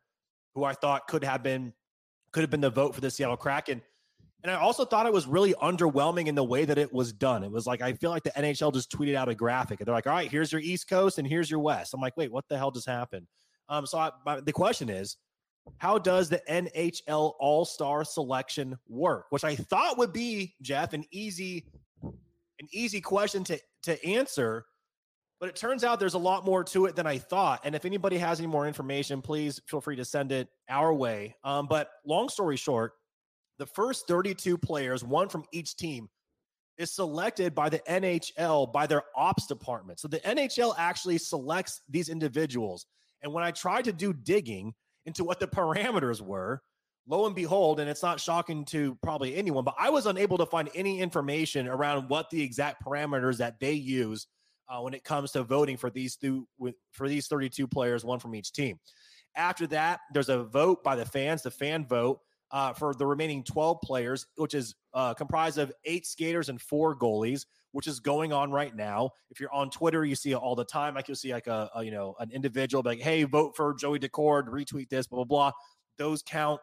who 0.54 0.64
I 0.64 0.74
thought 0.74 1.08
could 1.08 1.24
have 1.24 1.42
been 1.42 1.72
could 2.34 2.42
have 2.42 2.50
been 2.50 2.60
the 2.60 2.68
vote 2.68 2.94
for 2.94 3.00
the 3.00 3.10
Seattle 3.10 3.36
Kraken. 3.36 3.80
And 4.42 4.50
I 4.50 4.56
also 4.56 4.84
thought 4.84 5.06
it 5.06 5.12
was 5.12 5.26
really 5.26 5.54
underwhelming 5.54 6.26
in 6.26 6.34
the 6.34 6.44
way 6.44 6.66
that 6.66 6.76
it 6.76 6.92
was 6.92 7.14
done. 7.14 7.42
It 7.44 7.50
was 7.50 7.66
like 7.66 7.80
I 7.80 7.94
feel 7.94 8.10
like 8.10 8.24
the 8.24 8.32
NHL 8.32 8.74
just 8.74 8.92
tweeted 8.92 9.14
out 9.14 9.30
a 9.30 9.34
graphic 9.34 9.80
and 9.80 9.86
they're 9.86 9.94
like, 9.94 10.06
"All 10.06 10.12
right, 10.12 10.30
here's 10.30 10.52
your 10.52 10.60
East 10.60 10.86
Coast 10.86 11.18
and 11.18 11.26
here's 11.26 11.50
your 11.50 11.60
West." 11.60 11.94
I'm 11.94 12.00
like, 12.00 12.14
"Wait, 12.18 12.30
what 12.30 12.44
the 12.48 12.58
hell 12.58 12.70
just 12.70 12.86
happened?" 12.86 13.26
Um, 13.70 13.86
so 13.86 13.96
I, 13.96 14.10
my, 14.26 14.40
the 14.40 14.52
question 14.52 14.90
is, 14.90 15.16
how 15.78 15.96
does 15.96 16.28
the 16.28 16.42
NHL 16.50 17.32
All 17.38 17.64
Star 17.64 18.04
selection 18.04 18.76
work? 18.86 19.26
Which 19.30 19.44
I 19.44 19.56
thought 19.56 19.96
would 19.96 20.12
be 20.12 20.54
Jeff 20.60 20.92
an 20.92 21.04
easy, 21.10 21.64
an 22.02 22.68
easy 22.70 23.00
question 23.00 23.44
to 23.44 23.58
to 23.84 24.04
answer, 24.06 24.66
but 25.40 25.48
it 25.48 25.56
turns 25.56 25.84
out 25.84 26.00
there's 26.00 26.14
a 26.14 26.18
lot 26.18 26.44
more 26.44 26.64
to 26.64 26.86
it 26.86 26.96
than 26.96 27.06
I 27.06 27.18
thought. 27.18 27.60
And 27.64 27.74
if 27.74 27.84
anybody 27.84 28.18
has 28.18 28.38
any 28.38 28.46
more 28.46 28.66
information, 28.66 29.20
please 29.20 29.60
feel 29.66 29.80
free 29.80 29.96
to 29.96 30.04
send 30.04 30.32
it 30.32 30.48
our 30.68 30.92
way. 30.92 31.34
Um, 31.44 31.66
but 31.66 31.90
long 32.06 32.28
story 32.28 32.56
short, 32.56 32.92
the 33.58 33.66
first 33.66 34.06
32 34.08 34.58
players, 34.58 35.04
one 35.04 35.28
from 35.28 35.44
each 35.52 35.76
team, 35.76 36.08
is 36.76 36.90
selected 36.92 37.54
by 37.54 37.68
the 37.68 37.78
NHL 37.80 38.72
by 38.72 38.86
their 38.86 39.02
ops 39.16 39.46
department. 39.46 40.00
So 40.00 40.08
the 40.08 40.20
NHL 40.20 40.74
actually 40.76 41.18
selects 41.18 41.82
these 41.88 42.08
individuals. 42.08 42.86
And 43.22 43.32
when 43.32 43.44
I 43.44 43.52
tried 43.52 43.84
to 43.84 43.92
do 43.92 44.12
digging 44.12 44.74
into 45.06 45.24
what 45.24 45.40
the 45.40 45.46
parameters 45.48 46.20
were, 46.20 46.62
lo 47.06 47.26
and 47.26 47.34
behold, 47.34 47.80
and 47.80 47.88
it's 47.88 48.02
not 48.02 48.20
shocking 48.20 48.64
to 48.66 48.96
probably 49.02 49.36
anyone, 49.36 49.64
but 49.64 49.74
I 49.78 49.90
was 49.90 50.06
unable 50.06 50.38
to 50.38 50.46
find 50.46 50.68
any 50.74 51.00
information 51.00 51.68
around 51.68 52.08
what 52.08 52.30
the 52.30 52.42
exact 52.42 52.84
parameters 52.84 53.38
that 53.38 53.60
they 53.60 53.72
use 53.72 54.26
uh, 54.68 54.80
when 54.80 54.94
it 54.94 55.04
comes 55.04 55.32
to 55.32 55.42
voting 55.42 55.76
for 55.76 55.90
these 55.90 56.16
two 56.16 56.46
for 56.92 57.08
these 57.08 57.26
32 57.26 57.66
players, 57.68 58.04
one 58.04 58.18
from 58.18 58.34
each 58.34 58.52
team. 58.52 58.78
After 59.36 59.66
that, 59.68 60.00
there's 60.12 60.28
a 60.28 60.44
vote 60.44 60.84
by 60.84 60.96
the 60.96 61.04
fans, 61.04 61.42
the 61.42 61.50
fan 61.50 61.86
vote 61.86 62.20
uh, 62.50 62.72
for 62.72 62.94
the 62.94 63.04
remaining 63.04 63.42
12 63.42 63.80
players, 63.82 64.26
which 64.36 64.54
is 64.54 64.74
uh, 64.92 65.12
comprised 65.14 65.58
of 65.58 65.72
eight 65.84 66.06
skaters 66.06 66.48
and 66.48 66.60
four 66.60 66.96
goalies, 66.96 67.46
which 67.72 67.88
is 67.88 67.98
going 67.98 68.32
on 68.32 68.52
right 68.52 68.74
now. 68.76 69.10
If 69.30 69.40
you're 69.40 69.52
on 69.52 69.70
Twitter, 69.70 70.04
you 70.04 70.14
see 70.14 70.30
it 70.30 70.36
all 70.36 70.54
the 70.54 70.64
time. 70.64 70.94
Like 70.94 71.08
you'll 71.08 71.16
see 71.16 71.32
like 71.32 71.48
a, 71.48 71.68
a 71.74 71.82
you 71.82 71.90
know 71.90 72.14
an 72.20 72.30
individual 72.30 72.82
like, 72.84 73.00
"Hey, 73.00 73.24
vote 73.24 73.56
for 73.56 73.74
Joey 73.74 73.98
Daccord, 73.98 74.46
retweet 74.48 74.88
this, 74.88 75.08
blah 75.08 75.24
blah 75.24 75.50
blah." 75.50 75.52
Those 75.98 76.22
count 76.22 76.60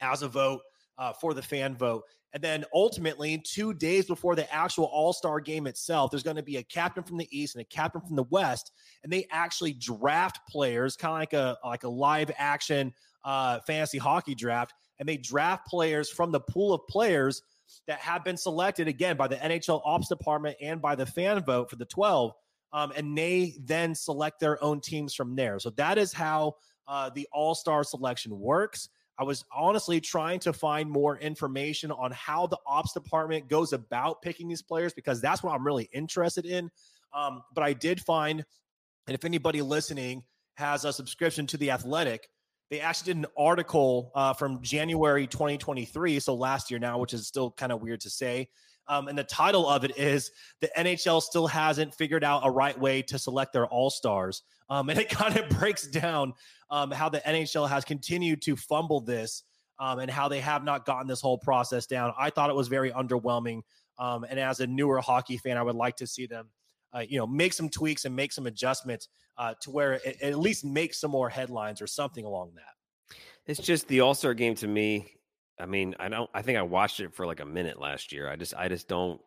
as 0.00 0.22
a 0.22 0.28
vote 0.28 0.62
uh, 0.96 1.12
for 1.12 1.34
the 1.34 1.42
fan 1.42 1.76
vote. 1.76 2.04
And 2.32 2.42
then 2.42 2.64
ultimately, 2.72 3.38
two 3.38 3.74
days 3.74 4.06
before 4.06 4.36
the 4.36 4.52
actual 4.54 4.84
All 4.84 5.12
Star 5.12 5.40
game 5.40 5.66
itself, 5.66 6.10
there's 6.10 6.22
going 6.22 6.36
to 6.36 6.42
be 6.42 6.58
a 6.58 6.62
captain 6.62 7.02
from 7.02 7.18
the 7.18 7.28
East 7.30 7.56
and 7.56 7.62
a 7.62 7.64
captain 7.64 8.00
from 8.00 8.14
the 8.14 8.24
West, 8.24 8.70
and 9.02 9.12
they 9.12 9.26
actually 9.30 9.72
draft 9.72 10.40
players, 10.48 10.96
kind 10.96 11.12
of 11.12 11.18
like 11.18 11.32
a 11.32 11.58
like 11.64 11.84
a 11.84 11.88
live 11.88 12.30
action 12.38 12.94
uh, 13.24 13.58
fantasy 13.66 13.98
hockey 13.98 14.34
draft, 14.34 14.74
and 14.98 15.08
they 15.08 15.16
draft 15.16 15.66
players 15.66 16.08
from 16.08 16.30
the 16.30 16.40
pool 16.40 16.72
of 16.72 16.86
players 16.88 17.42
that 17.86 17.98
have 18.00 18.24
been 18.24 18.36
selected 18.36 18.88
again 18.88 19.16
by 19.16 19.28
the 19.28 19.36
NHL 19.36 19.82
Ops 19.84 20.08
Department 20.08 20.56
and 20.60 20.80
by 20.80 20.94
the 20.94 21.06
fan 21.06 21.42
vote 21.44 21.70
for 21.70 21.76
the 21.76 21.84
12. 21.84 22.32
Um, 22.72 22.92
and 22.96 23.16
they 23.16 23.54
then 23.64 23.94
select 23.94 24.38
their 24.38 24.62
own 24.62 24.80
teams 24.80 25.14
from 25.14 25.34
there. 25.34 25.58
So 25.58 25.70
that 25.70 25.98
is 25.98 26.12
how 26.12 26.56
uh, 26.86 27.10
the 27.10 27.28
All 27.32 27.54
Star 27.54 27.82
selection 27.82 28.38
works. 28.38 28.88
I 29.20 29.22
was 29.22 29.44
honestly 29.54 30.00
trying 30.00 30.40
to 30.40 30.52
find 30.54 30.90
more 30.90 31.18
information 31.18 31.90
on 31.90 32.10
how 32.12 32.46
the 32.46 32.56
ops 32.66 32.94
department 32.94 33.48
goes 33.48 33.74
about 33.74 34.22
picking 34.22 34.48
these 34.48 34.62
players 34.62 34.94
because 34.94 35.20
that's 35.20 35.42
what 35.42 35.54
I'm 35.54 35.64
really 35.64 35.90
interested 35.92 36.46
in. 36.46 36.70
Um, 37.12 37.42
but 37.54 37.62
I 37.62 37.74
did 37.74 38.00
find, 38.00 38.42
and 39.06 39.14
if 39.14 39.26
anybody 39.26 39.60
listening 39.60 40.22
has 40.54 40.86
a 40.86 40.92
subscription 40.92 41.46
to 41.48 41.58
the 41.58 41.70
Athletic, 41.70 42.30
they 42.70 42.80
actually 42.80 43.12
did 43.12 43.16
an 43.18 43.26
article 43.36 44.10
uh, 44.14 44.32
from 44.32 44.62
January 44.62 45.26
2023, 45.26 46.18
so 46.18 46.34
last 46.34 46.70
year 46.70 46.80
now, 46.80 46.98
which 46.98 47.12
is 47.12 47.26
still 47.26 47.50
kind 47.50 47.72
of 47.72 47.82
weird 47.82 48.00
to 48.00 48.10
say. 48.10 48.48
Um, 48.90 49.06
and 49.06 49.16
the 49.16 49.24
title 49.24 49.68
of 49.68 49.84
it 49.84 49.96
is 49.96 50.32
the 50.60 50.68
NHL 50.76 51.22
still 51.22 51.46
hasn't 51.46 51.94
figured 51.94 52.24
out 52.24 52.42
a 52.44 52.50
right 52.50 52.78
way 52.78 53.02
to 53.02 53.20
select 53.20 53.52
their 53.52 53.66
all 53.66 53.88
stars. 53.88 54.42
Um, 54.68 54.90
and 54.90 54.98
it 54.98 55.08
kind 55.10 55.36
of 55.36 55.48
breaks 55.48 55.86
down 55.86 56.34
um, 56.70 56.90
how 56.90 57.08
the 57.08 57.20
NHL 57.20 57.68
has 57.68 57.84
continued 57.84 58.42
to 58.42 58.56
fumble 58.56 59.00
this 59.00 59.44
um, 59.78 60.00
and 60.00 60.10
how 60.10 60.26
they 60.26 60.40
have 60.40 60.64
not 60.64 60.86
gotten 60.86 61.06
this 61.06 61.20
whole 61.20 61.38
process 61.38 61.86
down. 61.86 62.12
I 62.18 62.30
thought 62.30 62.50
it 62.50 62.56
was 62.56 62.66
very 62.66 62.90
underwhelming. 62.90 63.62
Um, 63.96 64.24
and 64.28 64.40
as 64.40 64.58
a 64.58 64.66
newer 64.66 65.00
hockey 65.00 65.36
fan, 65.36 65.56
I 65.56 65.62
would 65.62 65.76
like 65.76 65.94
to 65.96 66.06
see 66.06 66.26
them, 66.26 66.48
uh, 66.92 67.04
you 67.08 67.18
know, 67.18 67.28
make 67.28 67.52
some 67.52 67.68
tweaks 67.68 68.06
and 68.06 68.16
make 68.16 68.32
some 68.32 68.46
adjustments 68.46 69.08
uh, 69.38 69.54
to 69.62 69.70
where 69.70 69.92
it, 69.92 70.02
it 70.04 70.22
at 70.22 70.38
least 70.40 70.64
make 70.64 70.94
some 70.94 71.12
more 71.12 71.28
headlines 71.28 71.80
or 71.80 71.86
something 71.86 72.24
along 72.24 72.54
that. 72.56 73.16
It's 73.46 73.60
just 73.60 73.86
the 73.86 74.00
All 74.00 74.14
Star 74.14 74.34
game 74.34 74.56
to 74.56 74.66
me. 74.66 75.14
I 75.60 75.66
mean, 75.66 75.94
I 76.00 76.08
don't. 76.08 76.30
I 76.34 76.42
think 76.42 76.58
I 76.58 76.62
watched 76.62 77.00
it 77.00 77.14
for 77.14 77.26
like 77.26 77.40
a 77.40 77.44
minute 77.44 77.80
last 77.80 78.12
year. 78.12 78.28
I 78.28 78.36
just, 78.36 78.54
I 78.56 78.68
just 78.68 78.88
don't. 78.88 79.20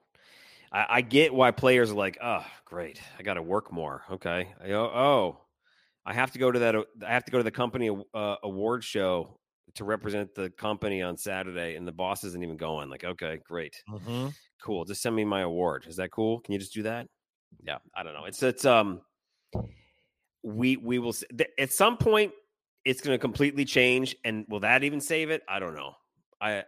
I, 0.71 0.86
I 0.89 1.01
get 1.01 1.34
why 1.34 1.51
players 1.51 1.91
are 1.91 1.95
like, 1.95 2.17
oh, 2.21 2.45
great, 2.65 2.99
I 3.19 3.23
got 3.23 3.36
to 3.36 3.41
work 3.41 3.71
more. 3.71 4.03
Okay, 4.11 4.49
I 4.61 4.67
go, 4.67 4.86
oh, 4.86 5.41
I 6.05 6.13
have 6.13 6.31
to 6.31 6.39
go 6.39 6.51
to 6.51 6.59
that. 6.59 6.75
I 6.75 7.13
have 7.13 7.25
to 7.25 7.31
go 7.31 7.38
to 7.38 7.43
the 7.43 7.51
company 7.51 7.95
uh, 8.13 8.36
award 8.43 8.84
show 8.84 9.39
to 9.75 9.84
represent 9.84 10.36
the 10.36 10.49
company 10.51 11.01
on 11.01 11.17
Saturday, 11.17 11.75
and 11.75 11.88
the 11.88 11.91
boss 11.91 12.23
isn't 12.23 12.43
even 12.43 12.57
going. 12.57 12.89
Like, 12.89 13.03
okay, 13.03 13.39
great, 13.47 13.81
mm-hmm. 13.89 14.29
cool. 14.61 14.86
Just 14.86 15.01
send 15.01 15.15
me 15.15 15.25
my 15.25 15.41
award. 15.41 15.86
Is 15.88 15.97
that 15.97 16.11
cool? 16.11 16.39
Can 16.41 16.53
you 16.53 16.59
just 16.59 16.73
do 16.73 16.84
that? 16.84 17.07
Yeah, 17.63 17.77
I 17.95 18.03
don't 18.03 18.13
know. 18.13 18.25
It's 18.25 18.41
it's 18.41 18.65
um, 18.65 19.01
we 20.43 20.77
we 20.77 20.99
will 20.99 21.13
at 21.59 21.71
some 21.71 21.97
point 21.97 22.34
it's 22.86 23.01
going 23.01 23.15
to 23.15 23.19
completely 23.19 23.65
change, 23.65 24.15
and 24.23 24.45
will 24.49 24.61
that 24.61 24.84
even 24.84 24.99
save 24.99 25.29
it? 25.29 25.41
I 25.47 25.59
don't 25.59 25.75
know. 25.75 25.93
I 26.43 26.63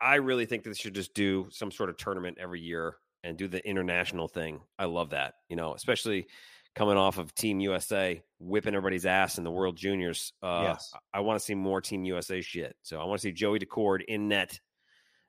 I 0.00 0.16
really 0.16 0.46
think 0.46 0.64
that 0.64 0.70
they 0.70 0.74
should 0.74 0.94
just 0.94 1.14
do 1.14 1.46
some 1.50 1.70
sort 1.70 1.90
of 1.90 1.96
tournament 1.96 2.38
every 2.40 2.60
year 2.60 2.96
and 3.22 3.36
do 3.36 3.48
the 3.48 3.66
international 3.66 4.28
thing. 4.28 4.60
I 4.78 4.86
love 4.86 5.10
that. 5.10 5.34
You 5.48 5.56
know, 5.56 5.74
especially 5.74 6.26
coming 6.74 6.96
off 6.96 7.18
of 7.18 7.34
Team 7.34 7.60
USA 7.60 8.22
whipping 8.38 8.74
everybody's 8.74 9.06
ass 9.06 9.38
in 9.38 9.44
the 9.44 9.50
World 9.50 9.76
Juniors. 9.76 10.32
Uh, 10.42 10.68
yes. 10.68 10.92
I, 11.12 11.20
want 11.20 11.38
to 11.38 11.44
see 11.44 11.54
more 11.54 11.80
Team 11.80 12.04
USA 12.04 12.40
shit. 12.40 12.76
So 12.82 13.00
I 13.00 13.04
want 13.04 13.20
to 13.20 13.22
see 13.22 13.32
Joey 13.32 13.58
Daccord 13.58 14.02
in 14.06 14.28
net 14.28 14.58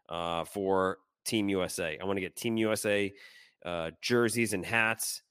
uh, 0.08 0.46
for 0.46 0.98
Team 1.26 1.50
USA. 1.50 1.98
I 2.00 2.06
want 2.06 2.18
to 2.18 2.22
get 2.22 2.36
Team 2.36 2.58
USA 2.58 3.12
uh, 3.66 3.92
jerseys 4.02 4.54
and 4.54 4.66
hats 4.66 5.24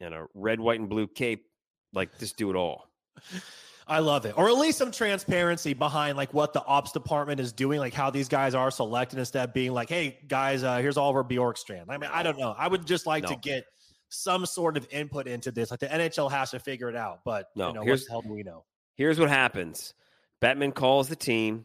and 0.00 0.14
a 0.14 0.26
red, 0.34 0.60
white, 0.60 0.80
and 0.80 0.88
blue 0.88 1.06
cape. 1.06 1.46
Like, 1.92 2.18
just 2.18 2.36
do 2.36 2.50
it 2.50 2.56
all. 2.56 2.86
I 3.86 3.98
love 3.98 4.24
it. 4.24 4.34
Or 4.38 4.48
at 4.48 4.56
least 4.56 4.78
some 4.78 4.90
transparency 4.90 5.74
behind 5.74 6.16
like 6.16 6.32
what 6.32 6.52
the 6.52 6.64
ops 6.64 6.92
department 6.92 7.38
is 7.40 7.52
doing, 7.52 7.78
like 7.80 7.92
how 7.92 8.10
these 8.10 8.28
guys 8.28 8.54
are 8.54 8.70
selected 8.70 9.18
instead 9.18 9.48
of 9.48 9.54
being 9.54 9.72
like, 9.72 9.88
hey 9.90 10.18
guys, 10.26 10.62
uh, 10.62 10.78
here's 10.78 10.96
Oliver 10.96 11.22
Bjorkstrand. 11.22 11.84
I 11.88 11.98
mean, 11.98 12.10
I 12.12 12.22
don't 12.22 12.38
know. 12.38 12.54
I 12.56 12.66
would 12.68 12.86
just 12.86 13.06
like 13.06 13.24
No. 13.24 13.30
to 13.30 13.36
get 13.36 13.64
some 14.08 14.46
sort 14.46 14.76
of 14.76 14.86
input 14.90 15.26
into 15.26 15.50
this. 15.50 15.70
Like 15.70 15.80
the 15.80 15.88
NHL 15.88 16.30
has 16.30 16.52
to 16.52 16.60
figure 16.60 16.88
it 16.88 16.96
out. 16.96 17.20
But 17.24 17.48
No, 17.56 17.68
you 17.68 17.74
know, 17.74 17.80
what 17.80 17.86
here's- 17.86 18.04
the 18.04 18.10
hell 18.10 18.22
do 18.22 18.32
we 18.32 18.42
know? 18.42 18.64
Here's 18.94 19.18
what 19.20 19.28
happens 19.28 19.92
Bettman 20.40 20.72
calls 20.74 21.08
the 21.08 21.16
team 21.16 21.64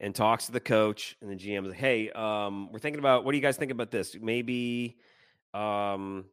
and 0.00 0.14
talks 0.14 0.46
to 0.46 0.52
the 0.52 0.60
coach, 0.60 1.16
and 1.22 1.30
the 1.30 1.36
GM 1.36 1.66
like, 1.66 1.76
hey, 1.78 2.10
um, 2.10 2.70
we're 2.70 2.78
thinking 2.80 2.98
about 2.98 3.24
what 3.24 3.32
do 3.32 3.38
you 3.38 3.42
guys 3.42 3.56
think 3.56 3.70
about 3.70 3.90
this? 3.90 4.14
Maybe, 4.20 4.98
um, 5.54 6.26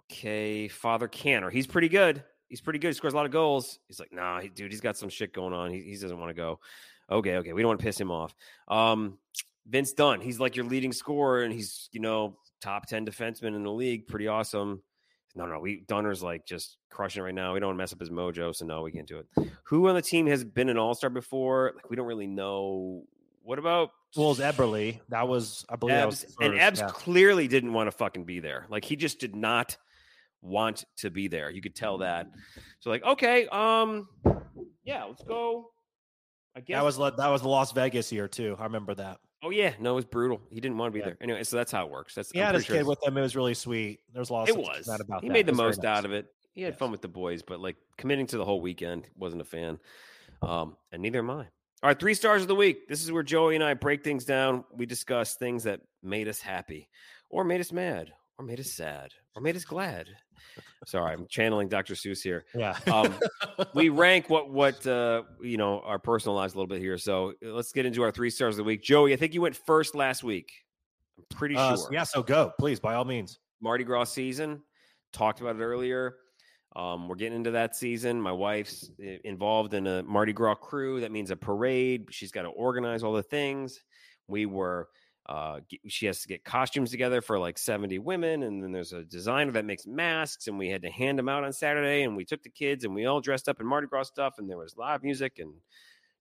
okay, 0.00 0.68
Father 0.68 1.08
Canner. 1.08 1.48
He's 1.50 1.66
pretty 1.66 1.88
good. 1.88 2.22
He's 2.48 2.60
pretty 2.60 2.78
good. 2.78 2.88
He 2.88 2.94
scores 2.94 3.12
a 3.12 3.16
lot 3.16 3.26
of 3.26 3.32
goals. 3.32 3.78
He's 3.86 4.00
like, 4.00 4.12
nah, 4.12 4.40
he, 4.40 4.48
dude, 4.48 4.70
he's 4.70 4.80
got 4.80 4.96
some 4.96 5.08
shit 5.08 5.32
going 5.32 5.52
on. 5.52 5.70
He, 5.70 5.82
he 5.82 5.96
doesn't 5.96 6.18
want 6.18 6.30
to 6.30 6.34
go. 6.34 6.60
Okay, 7.10 7.36
okay. 7.36 7.52
We 7.52 7.62
don't 7.62 7.68
want 7.68 7.80
to 7.80 7.84
piss 7.84 8.00
him 8.00 8.10
off. 8.10 8.34
Um, 8.68 9.18
Vince 9.66 9.92
Dunn, 9.92 10.20
he's 10.20 10.40
like 10.40 10.56
your 10.56 10.64
leading 10.64 10.92
scorer, 10.92 11.42
and 11.42 11.52
he's, 11.52 11.88
you 11.92 12.00
know, 12.00 12.38
top 12.60 12.86
10 12.86 13.06
defenseman 13.06 13.54
in 13.54 13.62
the 13.62 13.72
league. 13.72 14.06
Pretty 14.06 14.28
awesome. 14.28 14.82
No, 15.34 15.46
no, 15.46 15.60
we 15.60 15.84
Dunner's 15.86 16.22
like 16.22 16.44
just 16.46 16.78
crushing 16.90 17.20
it 17.20 17.24
right 17.24 17.34
now. 17.34 17.54
We 17.54 17.60
don't 17.60 17.68
want 17.68 17.76
to 17.76 17.82
mess 17.82 17.92
up 17.92 18.00
his 18.00 18.10
mojo, 18.10 18.54
so 18.54 18.66
no, 18.66 18.82
we 18.82 18.90
can't 18.90 19.06
do 19.06 19.18
it. 19.18 19.50
Who 19.64 19.88
on 19.88 19.94
the 19.94 20.02
team 20.02 20.26
has 20.26 20.42
been 20.42 20.68
an 20.68 20.78
all 20.78 20.94
star 20.94 21.10
before? 21.10 21.72
Like 21.76 21.90
we 21.90 21.96
don't 21.96 22.06
really 22.06 22.26
know. 22.26 23.04
What 23.42 23.58
about 23.58 23.90
Well, 24.16 24.32
it's 24.32 24.40
Eberle. 24.40 24.98
That 25.10 25.28
was, 25.28 25.64
I 25.68 25.76
believe, 25.76 26.04
was 26.04 26.36
And 26.40 26.58
Ebbs 26.58 26.80
yeah. 26.80 26.88
clearly 26.88 27.46
didn't 27.46 27.72
want 27.72 27.86
to 27.86 27.92
fucking 27.92 28.24
be 28.24 28.40
there. 28.40 28.66
Like 28.68 28.84
he 28.84 28.96
just 28.96 29.20
did 29.20 29.36
not 29.36 29.76
want 30.42 30.84
to 30.98 31.10
be 31.10 31.28
there. 31.28 31.50
You 31.50 31.60
could 31.60 31.74
tell 31.74 31.98
that. 31.98 32.28
So 32.80 32.90
like, 32.90 33.04
okay, 33.04 33.46
um, 33.48 34.08
yeah, 34.84 35.04
let's 35.04 35.22
go. 35.22 35.70
I 36.56 36.60
guess 36.60 36.76
That 36.76 36.84
was 36.84 36.96
that 36.98 37.28
was 37.28 37.42
the 37.42 37.48
Las 37.48 37.72
Vegas 37.72 38.10
year 38.12 38.28
too. 38.28 38.56
I 38.58 38.64
remember 38.64 38.94
that. 38.96 39.18
Oh 39.42 39.50
yeah, 39.50 39.72
no, 39.78 39.92
it 39.92 39.96
was 39.96 40.04
brutal. 40.04 40.40
He 40.50 40.60
didn't 40.60 40.78
want 40.78 40.92
to 40.92 40.94
be 40.94 40.98
Yeah. 41.00 41.04
there. 41.06 41.18
Anyway, 41.20 41.44
so 41.44 41.56
that's 41.56 41.70
how 41.70 41.84
it 41.86 41.90
works. 41.92 42.14
That's 42.14 42.32
He 42.32 42.40
I'm 42.40 42.46
had 42.46 42.54
his 42.56 42.64
sure 42.64 42.76
kid 42.76 42.86
with 42.86 42.98
him. 43.06 43.16
It 43.16 43.20
was 43.20 43.36
really 43.36 43.54
sweet. 43.54 44.00
There's 44.12 44.30
a 44.30 44.32
lot 44.32 44.48
It 44.48 44.56
was. 44.56 44.86
sad 44.86 45.00
about 45.00 45.22
he 45.22 45.28
that. 45.28 45.32
made 45.32 45.46
the 45.46 45.50
It 45.50 45.52
was 45.52 45.58
very 45.58 45.68
most 45.68 45.82
nice. 45.84 45.98
out 45.98 46.04
of 46.04 46.12
it. 46.12 46.26
He 46.54 46.62
had 46.62 46.72
Yes. 46.72 46.78
fun 46.80 46.90
with 46.90 47.02
the 47.02 47.08
boys, 47.08 47.42
but 47.42 47.60
like 47.60 47.76
committing 47.96 48.26
to 48.28 48.36
the 48.38 48.44
whole 48.44 48.60
weekend 48.60 49.06
wasn't 49.16 49.42
a 49.42 49.44
fan. 49.44 49.78
Um, 50.42 50.76
and 50.90 51.02
neither 51.02 51.20
am 51.20 51.30
I. 51.30 51.34
All 51.80 51.88
right, 51.90 51.98
three 51.98 52.14
stars 52.14 52.42
of 52.42 52.48
the 52.48 52.56
week. 52.56 52.88
This 52.88 53.04
is 53.04 53.12
where 53.12 53.22
Joey 53.22 53.54
and 53.54 53.62
I 53.62 53.74
break 53.74 54.02
things 54.02 54.24
down. 54.24 54.64
We 54.72 54.84
discuss 54.86 55.36
things 55.36 55.62
that 55.64 55.82
made 56.02 56.26
us 56.26 56.40
happy, 56.40 56.88
or 57.30 57.44
made 57.44 57.60
us 57.60 57.70
mad, 57.70 58.12
or 58.38 58.44
made 58.44 58.60
us 58.60 58.70
sad, 58.70 59.10
or 59.34 59.42
made 59.42 59.56
us 59.56 59.64
glad. 59.64 60.06
Sorry, 60.86 61.12
I'm 61.12 61.26
channeling 61.28 61.68
Dr. 61.68 61.94
Seuss 61.94 62.22
here. 62.22 62.44
Yeah. 62.54 62.78
Um, 62.86 63.14
we 63.74 63.88
rank 63.88 64.30
what 64.30 64.50
what 64.50 64.86
uh, 64.86 65.22
you 65.42 65.56
know 65.56 65.80
our 65.80 65.98
personal 65.98 66.36
lives 66.36 66.54
a 66.54 66.56
little 66.56 66.68
bit 66.68 66.80
here. 66.80 66.98
So 66.98 67.30
uh, 67.44 67.48
let's 67.50 67.72
get 67.72 67.84
into 67.86 68.02
our 68.02 68.10
three 68.12 68.30
stars 68.30 68.54
of 68.54 68.58
the 68.58 68.64
week. 68.64 68.82
Joey, 68.82 69.12
I 69.12 69.16
think 69.16 69.34
you 69.34 69.42
went 69.42 69.56
first 69.56 69.94
last 69.94 70.22
week. 70.22 70.50
I'm 71.18 71.24
pretty 71.36 71.56
Uh, 71.56 71.76
sure. 71.76 71.88
yeah. 71.92 72.04
So 72.04 72.22
go, 72.22 72.52
please, 72.58 72.78
by 72.80 72.94
all 72.94 73.04
means. 73.04 73.38
Mardi 73.60 73.82
Gras 73.84 74.04
season. 74.04 74.62
Talked 75.12 75.40
about 75.40 75.56
it 75.56 75.62
earlier. 75.62 76.16
Um, 76.76 77.08
we're 77.08 77.16
getting 77.16 77.34
into 77.36 77.50
that 77.52 77.74
season. 77.74 78.20
My 78.20 78.30
wife's 78.30 78.88
involved 79.24 79.74
in 79.74 79.86
a 79.88 80.02
Mardi 80.04 80.32
Gras 80.32 80.54
crew. 80.54 81.00
That 81.00 81.10
means 81.10 81.32
a 81.32 81.36
parade. 81.36 82.06
She's 82.10 82.30
got 82.30 82.42
to 82.42 82.48
organize 82.50 83.02
all 83.02 83.12
the 83.14 83.22
things. 83.22 83.80
We 84.28 84.46
were. 84.46 84.88
Uh, 85.28 85.60
she 85.86 86.06
has 86.06 86.22
to 86.22 86.28
get 86.28 86.42
costumes 86.42 86.90
together 86.90 87.20
for 87.20 87.38
like 87.38 87.58
70 87.58 87.98
women 87.98 88.44
and 88.44 88.62
then 88.62 88.72
there's 88.72 88.94
a 88.94 89.04
designer 89.04 89.52
that 89.52 89.66
makes 89.66 89.86
masks 89.86 90.46
and 90.46 90.58
we 90.58 90.70
had 90.70 90.80
to 90.80 90.90
hand 90.90 91.18
them 91.18 91.28
out 91.28 91.44
on 91.44 91.52
saturday 91.52 92.04
and 92.04 92.16
we 92.16 92.24
took 92.24 92.42
the 92.42 92.48
kids 92.48 92.84
and 92.84 92.94
we 92.94 93.04
all 93.04 93.20
dressed 93.20 93.46
up 93.46 93.60
in 93.60 93.66
mardi 93.66 93.86
gras 93.86 94.04
stuff 94.04 94.36
and 94.38 94.48
there 94.48 94.56
was 94.56 94.74
live 94.78 95.02
music 95.02 95.38
and 95.38 95.52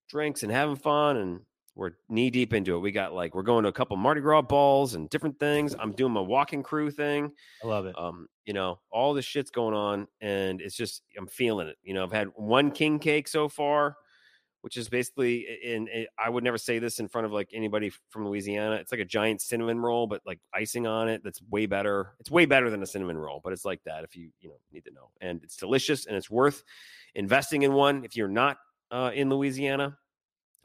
drinks 0.10 0.44
and 0.44 0.52
having 0.52 0.76
fun 0.76 1.16
and 1.16 1.40
we're 1.74 1.92
knee 2.10 2.30
deep 2.30 2.54
into 2.54 2.76
it 2.76 2.80
we 2.80 2.92
got 2.92 3.14
like 3.14 3.34
we're 3.34 3.44
going 3.44 3.64
to 3.64 3.70
a 3.70 3.74
couple 3.74 3.96
mardi 3.96 4.20
gras 4.20 4.42
balls 4.42 4.94
and 4.94 5.10
different 5.10 5.40
things 5.40 5.74
i'm 5.80 5.94
doing 5.94 6.12
my 6.12 6.20
walking 6.20 6.62
crew 6.62 6.92
thing 6.92 7.32
I 7.64 7.68
love 7.68 7.86
it. 7.86 7.98
um, 7.98 8.28
you 8.48 8.54
know, 8.54 8.80
all 8.90 9.14
this 9.14 9.26
shit's 9.26 9.52
going 9.52 9.76
on, 9.76 10.08
and 10.22 10.62
it's 10.62 10.76
just 10.76 11.04
I'm 11.18 11.28
feeling 11.28 11.68
it. 11.68 11.76
You 11.84 11.94
know, 11.94 12.04
I've 12.04 12.14
had 12.14 12.30
one 12.36 12.72
king 12.72 12.98
cake 12.98 13.28
so 13.28 13.50
far, 13.50 13.98
which 14.68 14.76
is 14.76 14.90
basically, 14.90 15.48
and 15.66 15.88
I 16.20 16.30
would 16.30 16.44
never 16.44 16.58
say 16.58 16.78
this 16.78 17.00
in 17.00 17.08
front 17.08 17.24
of 17.24 17.32
like 17.32 17.52
anybody 17.54 17.90
from 18.10 18.28
Louisiana. 18.28 18.76
It's 18.76 18.92
like 18.92 19.00
a 19.00 19.06
giant 19.06 19.40
cinnamon 19.40 19.80
roll, 19.80 20.08
but 20.08 20.20
like 20.26 20.42
icing 20.54 20.86
on 20.86 21.08
it. 21.08 21.24
That's 21.24 21.42
way 21.50 21.68
better. 21.68 22.16
It's 22.20 22.30
way 22.30 22.46
better 22.46 22.70
than 22.70 22.84
a 22.84 22.86
cinnamon 22.86 23.18
roll, 23.18 23.40
but 23.42 23.54
it's 23.54 23.64
like 23.64 23.82
that 23.86 24.04
if 24.04 24.18
you 24.18 24.30
you 24.42 24.50
know 24.50 24.58
need 24.74 24.84
to 24.84 24.92
know, 24.92 25.10
and 25.22 25.42
it's 25.42 25.56
delicious, 25.56 26.06
and 26.06 26.18
it's 26.18 26.30
worth 26.30 26.66
investing 27.16 27.62
in 27.62 27.72
one 27.72 28.04
if 28.04 28.18
you're 28.18 28.28
not 28.28 28.58
uh, 28.92 29.10
in 29.14 29.30
Louisiana. 29.30 29.98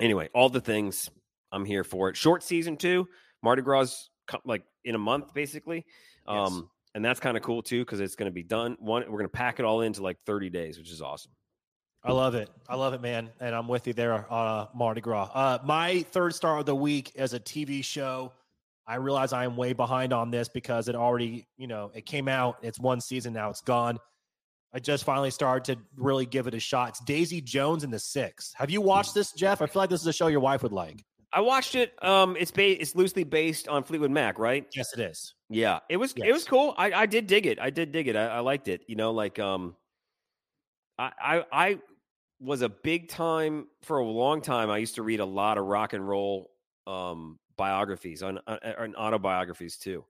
Anyway, 0.00 0.28
all 0.34 0.48
the 0.48 0.60
things 0.60 1.08
I'm 1.52 1.64
here 1.64 1.84
for 1.84 2.08
it. 2.08 2.16
Short 2.16 2.42
season 2.42 2.76
too. 2.76 3.06
Mardi 3.40 3.62
Gras 3.62 4.08
like 4.44 4.64
in 4.84 4.96
a 4.96 4.98
month 4.98 5.32
basically. 5.32 5.86
Yes. 6.28 6.50
Um, 6.50 6.68
and 6.96 7.04
that's 7.04 7.20
kind 7.20 7.36
of 7.36 7.44
cool 7.44 7.62
too 7.62 7.84
because 7.84 8.00
it's 8.00 8.16
going 8.16 8.28
to 8.28 8.34
be 8.34 8.42
done. 8.42 8.76
One, 8.80 9.02
we're 9.02 9.18
going 9.18 9.26
to 9.26 9.28
pack 9.28 9.60
it 9.60 9.64
all 9.64 9.82
into 9.82 10.02
like 10.02 10.18
30 10.26 10.50
days, 10.50 10.76
which 10.76 10.90
is 10.90 11.00
awesome. 11.00 11.30
I 12.04 12.12
love 12.12 12.34
it. 12.34 12.50
I 12.68 12.74
love 12.74 12.94
it, 12.94 13.00
man. 13.00 13.30
And 13.40 13.54
I'm 13.54 13.68
with 13.68 13.86
you 13.86 13.92
there 13.92 14.30
on 14.30 14.46
uh, 14.46 14.66
Mardi 14.74 15.00
Gras. 15.00 15.30
Uh, 15.32 15.58
my 15.64 16.02
third 16.10 16.34
star 16.34 16.58
of 16.58 16.66
the 16.66 16.74
week 16.74 17.12
is 17.14 17.32
a 17.32 17.40
TV 17.40 17.84
show. 17.84 18.32
I 18.86 18.96
realize 18.96 19.32
I 19.32 19.44
am 19.44 19.56
way 19.56 19.72
behind 19.72 20.12
on 20.12 20.30
this 20.30 20.48
because 20.48 20.88
it 20.88 20.96
already, 20.96 21.46
you 21.56 21.68
know, 21.68 21.92
it 21.94 22.04
came 22.04 22.26
out. 22.26 22.58
It's 22.62 22.80
one 22.80 23.00
season 23.00 23.32
now. 23.32 23.50
It's 23.50 23.60
gone. 23.60 23.98
I 24.74 24.80
just 24.80 25.04
finally 25.04 25.30
started 25.30 25.76
to 25.76 25.80
really 25.96 26.26
give 26.26 26.46
it 26.46 26.54
a 26.54 26.60
shot. 26.60 26.90
It's 26.90 27.00
Daisy 27.00 27.40
Jones 27.40 27.84
and 27.84 27.92
the 27.92 27.98
Six. 27.98 28.52
Have 28.56 28.70
you 28.70 28.80
watched 28.80 29.14
this, 29.14 29.32
Jeff? 29.32 29.62
I 29.62 29.66
feel 29.66 29.82
like 29.82 29.90
this 29.90 30.00
is 30.00 30.06
a 30.06 30.12
show 30.12 30.26
your 30.26 30.40
wife 30.40 30.62
would 30.62 30.72
like. 30.72 31.04
I 31.32 31.40
watched 31.40 31.74
it. 31.74 31.92
Um, 32.04 32.36
it's 32.38 32.50
ba- 32.50 32.80
it's 32.80 32.94
loosely 32.94 33.24
based 33.24 33.68
on 33.68 33.84
Fleetwood 33.84 34.10
Mac, 34.10 34.38
right? 34.38 34.66
Yes, 34.74 34.92
it 34.92 35.00
is. 35.00 35.34
Yeah, 35.48 35.78
it 35.88 35.98
was. 35.98 36.14
Yes. 36.16 36.28
It 36.28 36.32
was 36.32 36.44
cool. 36.44 36.74
I, 36.76 36.92
I 36.92 37.06
did 37.06 37.26
dig 37.26 37.46
it. 37.46 37.58
I 37.60 37.70
did 37.70 37.92
dig 37.92 38.08
it. 38.08 38.16
I, 38.16 38.26
I 38.26 38.40
liked 38.40 38.68
it. 38.68 38.82
You 38.86 38.96
know, 38.96 39.12
like 39.12 39.38
um, 39.38 39.76
I, 40.98 41.12
I 41.22 41.44
I 41.52 41.78
was 42.42 42.62
a 42.62 42.68
big 42.68 43.08
time 43.08 43.66
for 43.82 43.98
a 43.98 44.04
long 44.04 44.40
time. 44.40 44.70
I 44.70 44.78
used 44.78 44.96
to 44.96 45.02
read 45.02 45.20
a 45.20 45.24
lot 45.24 45.58
of 45.58 45.64
rock 45.64 45.92
and 45.92 46.06
roll 46.06 46.50
um 46.86 47.38
biographies 47.56 48.22
on, 48.22 48.40
on, 48.46 48.58
on 48.78 48.94
autobiographies 48.96 49.76
too. 49.76 50.04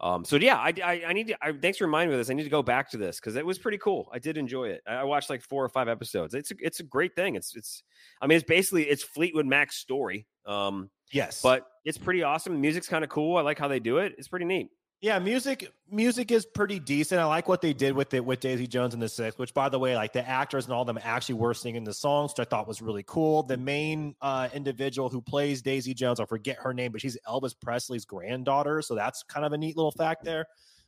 Um, 0.00 0.24
so 0.24 0.36
yeah, 0.36 0.56
I, 0.56 0.72
I, 0.84 1.02
I 1.08 1.12
need 1.12 1.28
to. 1.28 1.36
I, 1.40 1.52
thanks 1.52 1.78
for 1.78 1.84
reminding 1.84 2.10
me 2.10 2.14
of 2.14 2.20
this. 2.20 2.30
I 2.30 2.34
need 2.34 2.44
to 2.44 2.50
go 2.50 2.62
back 2.62 2.90
to 2.90 2.96
this 2.96 3.20
because 3.20 3.36
it 3.36 3.46
was 3.46 3.58
pretty 3.58 3.78
cool. 3.78 4.10
I 4.12 4.18
did 4.18 4.36
enjoy 4.36 4.68
it. 4.68 4.82
I, 4.86 5.04
watched 5.04 5.30
like 5.30 5.40
four 5.40 5.64
or 5.64 5.68
five 5.68 5.88
episodes. 5.88 6.34
It's 6.34 6.50
a, 6.50 6.54
it's 6.58 6.80
a 6.80 6.82
great 6.82 7.14
thing. 7.14 7.36
It's 7.36 7.54
it's. 7.54 7.82
I 8.20 8.26
mean, 8.26 8.36
it's 8.36 8.46
basically 8.46 8.84
it's 8.84 9.02
Fleetwood 9.02 9.46
Mac's 9.46 9.76
story. 9.76 10.26
Um, 10.46 10.90
Yes, 11.12 11.42
but 11.42 11.66
it's 11.84 11.98
pretty 11.98 12.22
awesome. 12.22 12.60
Music's 12.60 12.88
kind 12.88 13.04
of 13.04 13.10
cool. 13.10 13.36
I 13.36 13.42
like 13.42 13.58
how 13.58 13.68
they 13.68 13.78
do 13.78 13.98
it. 13.98 14.14
It's 14.18 14.28
pretty 14.28 14.46
neat. 14.46 14.70
Yeah, 15.04 15.18
music 15.18 15.70
music 15.90 16.30
is 16.30 16.46
pretty 16.46 16.78
decent. 16.78 17.20
I 17.20 17.26
like 17.26 17.46
what 17.46 17.60
they 17.60 17.74
did 17.74 17.94
with 17.94 18.14
it 18.14 18.24
with 18.24 18.40
Daisy 18.40 18.66
Jones 18.66 18.94
and 18.94 19.02
the 19.02 19.08
Six, 19.10 19.36
which 19.36 19.52
by 19.52 19.68
the 19.68 19.78
way, 19.78 19.94
like 19.94 20.14
the 20.14 20.26
actors 20.26 20.64
and 20.64 20.72
all 20.72 20.86
them 20.86 20.98
actually 21.02 21.34
were 21.34 21.52
singing 21.52 21.84
the 21.84 21.92
songs, 21.92 22.32
which 22.32 22.46
I 22.46 22.48
thought 22.48 22.66
was 22.66 22.80
really 22.80 23.04
cool. 23.06 23.42
The 23.42 23.58
main 23.58 24.14
uh, 24.22 24.48
individual 24.54 25.10
who 25.10 25.20
plays 25.20 25.60
Daisy 25.60 25.92
Jones, 25.92 26.20
I 26.20 26.24
forget 26.24 26.56
her 26.58 26.72
name, 26.72 26.90
but 26.90 27.02
she's 27.02 27.18
Elvis 27.28 27.54
Presley's 27.60 28.06
granddaughter, 28.06 28.80
so 28.80 28.94
that's 28.94 29.22
kind 29.24 29.44
of 29.44 29.52
a 29.52 29.58
neat 29.58 29.76
little 29.76 29.92
fact 29.92 30.24
there. 30.24 30.46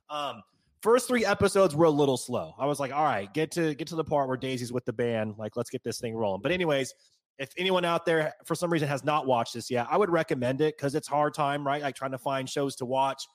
Um, 0.09 0.43
first 0.81 1.09
three 1.09 1.27
episodes 1.27 1.77
were 1.77 1.85
a 1.85 1.91
little 1.91 2.17
slow. 2.17 2.55
I 2.59 2.65
was 2.65 2.81
like, 2.81 2.95
all 2.95 3.05
right, 3.05 3.31
get 3.35 3.51
to 3.51 3.75
get 3.75 3.87
to 3.89 3.97
the 3.97 4.05
part 4.05 4.29
where 4.29 4.39
Daisy's 4.39 4.73
with 4.73 4.87
the 4.87 4.95
band, 4.95 5.35
like 5.37 5.59
let's 5.59 5.69
get 5.69 5.85
this 5.85 6.01
thing 6.01 6.15
rolling. 6.15 6.41
But 6.41 6.53
anyways, 6.53 6.95
if 7.39 7.51
anyone 7.59 7.85
out 7.85 8.07
there 8.07 8.33
for 8.47 8.55
some 8.55 8.73
reason 8.73 8.89
has 8.89 9.05
not 9.05 9.27
watched 9.27 9.53
this 9.53 9.71
yet, 9.71 9.87
I 9.91 9.99
would 9.99 10.09
recommend 10.09 10.63
it 10.63 10.79
because 10.79 10.95
it's 10.95 11.07
hard 11.07 11.35
time, 11.35 11.67
right? 11.67 11.83
Like 11.83 11.97
trying 11.97 12.13
to 12.13 12.19
find 12.19 12.49
shows 12.49 12.77
to 12.77 12.87
watch. 12.87 13.27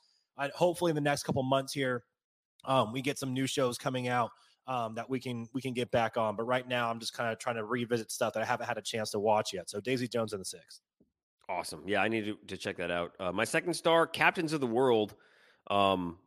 Hopefully 0.50 0.90
in 0.90 0.96
the 0.96 1.02
next 1.02 1.24
couple 1.24 1.44
months 1.44 1.74
here, 1.74 2.04
um, 2.66 2.92
we 2.92 3.02
get 3.02 3.18
some 3.18 3.34
new 3.34 3.48
shows 3.48 3.78
coming 3.78 4.08
out 4.08 4.32
um, 4.68 4.96
that 4.96 5.10
we 5.10 5.20
can 5.20 5.48
we 5.54 5.62
can 5.62 5.74
get 5.74 5.92
back 5.92 6.18
on. 6.18 6.36
But 6.36 6.44
right 6.44 6.68
now, 6.68 6.90
I'm 6.90 7.00
just 7.00 7.14
kind 7.14 7.32
of 7.32 7.40
trying 7.40 7.56
to 7.56 7.66
revisit 7.66 8.12
stuff 8.12 8.34
that 8.34 8.44
I 8.44 8.46
haven't 8.46 8.68
had 8.68 8.78
a 8.78 8.82
chance 8.82 9.12
to 9.12 9.20
watch 9.20 9.54
yet. 9.54 9.70
So 9.70 9.80
Daisy 9.80 10.08
Jones 10.08 10.34
and 10.34 10.42
the 10.42 10.46
Six. 10.46 10.82
Awesome. 11.50 11.84
Yeah, 11.86 12.02
I 12.02 12.08
need 12.08 12.26
to, 12.26 12.38
to 12.48 12.58
check 12.58 12.78
that 12.78 12.92
out. 12.92 13.12
Uh, 13.20 13.32
my 13.32 13.44
second 13.44 13.74
star, 13.74 14.08
Captains 14.08 14.54
of 14.54 14.62
the 14.62 14.68
World. 14.68 15.16
Um, 15.70 16.18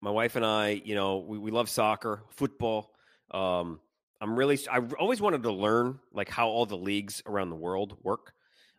my 0.00 0.10
wife 0.10 0.34
and 0.34 0.44
I, 0.44 0.82
you 0.84 0.96
know, 0.96 1.18
we, 1.18 1.38
we 1.38 1.50
love 1.52 1.68
soccer, 1.68 2.24
football. 2.30 2.90
Um, 3.30 3.78
I'm 4.20 4.36
really, 4.36 4.58
I 4.70 4.78
always 4.98 5.20
wanted 5.20 5.44
to 5.44 5.52
learn 5.52 6.00
like 6.12 6.28
how 6.28 6.48
all 6.48 6.66
the 6.66 6.76
leagues 6.76 7.22
around 7.26 7.50
the 7.50 7.56
world 7.56 7.96
work. 8.02 8.32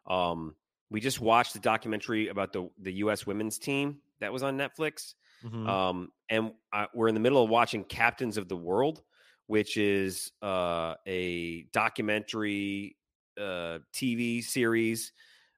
Um, 0.07 0.55
we 0.89 0.99
just 0.99 1.21
watched 1.21 1.53
the 1.53 1.59
documentary 1.59 2.27
about 2.27 2.53
the 2.53 2.69
the 2.79 2.93
U.S. 2.93 3.25
women's 3.25 3.57
team 3.57 3.97
that 4.19 4.31
was 4.33 4.43
on 4.43 4.57
Netflix, 4.57 5.15
Mhm. 5.41 5.77
um, 5.89 6.11
and 6.29 6.53
I, 6.71 6.87
we're 6.93 7.07
in 7.07 7.13
the 7.13 7.19
middle 7.21 7.43
of 7.43 7.49
watching 7.49 7.83
Captains 7.83 8.37
of 8.37 8.47
the 8.49 8.57
World, 8.57 9.03
which 9.47 9.77
is 9.77 10.31
uh, 10.41 10.95
a 11.07 11.63
documentary 11.73 12.97
uh, 13.37 13.79
TV 13.93 14.41
series 14.41 15.13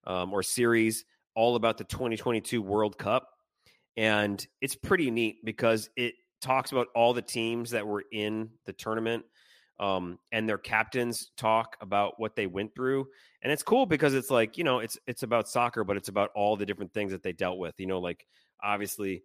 um, 0.05 0.33
or 0.33 0.43
series 0.43 1.05
all 1.35 1.55
about 1.55 1.77
the 1.77 1.83
2022 1.83 2.61
World 2.61 2.97
Cup, 2.97 3.29
and 3.97 4.45
it's 4.61 4.75
pretty 4.75 5.09
neat 5.11 5.43
because 5.43 5.89
it 5.95 6.15
talks 6.41 6.71
about 6.71 6.87
all 6.95 7.13
the 7.13 7.21
teams 7.21 7.71
that 7.71 7.87
were 7.87 8.03
in 8.11 8.51
the 8.65 8.73
tournament 8.73 9.25
um, 9.79 10.19
and 10.31 10.47
their 10.47 10.57
captains 10.57 11.31
talk 11.35 11.75
about 11.81 12.19
what 12.19 12.35
they 12.35 12.47
went 12.47 12.73
through 12.75 13.07
and 13.41 13.51
it's 13.51 13.63
cool 13.63 13.85
because 13.85 14.13
it's 14.13 14.29
like 14.29 14.57
you 14.57 14.63
know 14.63 14.79
it's 14.79 14.97
it's 15.07 15.23
about 15.23 15.49
soccer 15.49 15.83
but 15.83 15.97
it's 15.97 16.07
about 16.07 16.29
all 16.35 16.55
the 16.55 16.65
different 16.65 16.93
things 16.93 17.11
that 17.11 17.23
they 17.23 17.33
dealt 17.33 17.57
with 17.57 17.75
you 17.77 17.85
know 17.87 17.99
like 17.99 18.25
obviously 18.63 19.23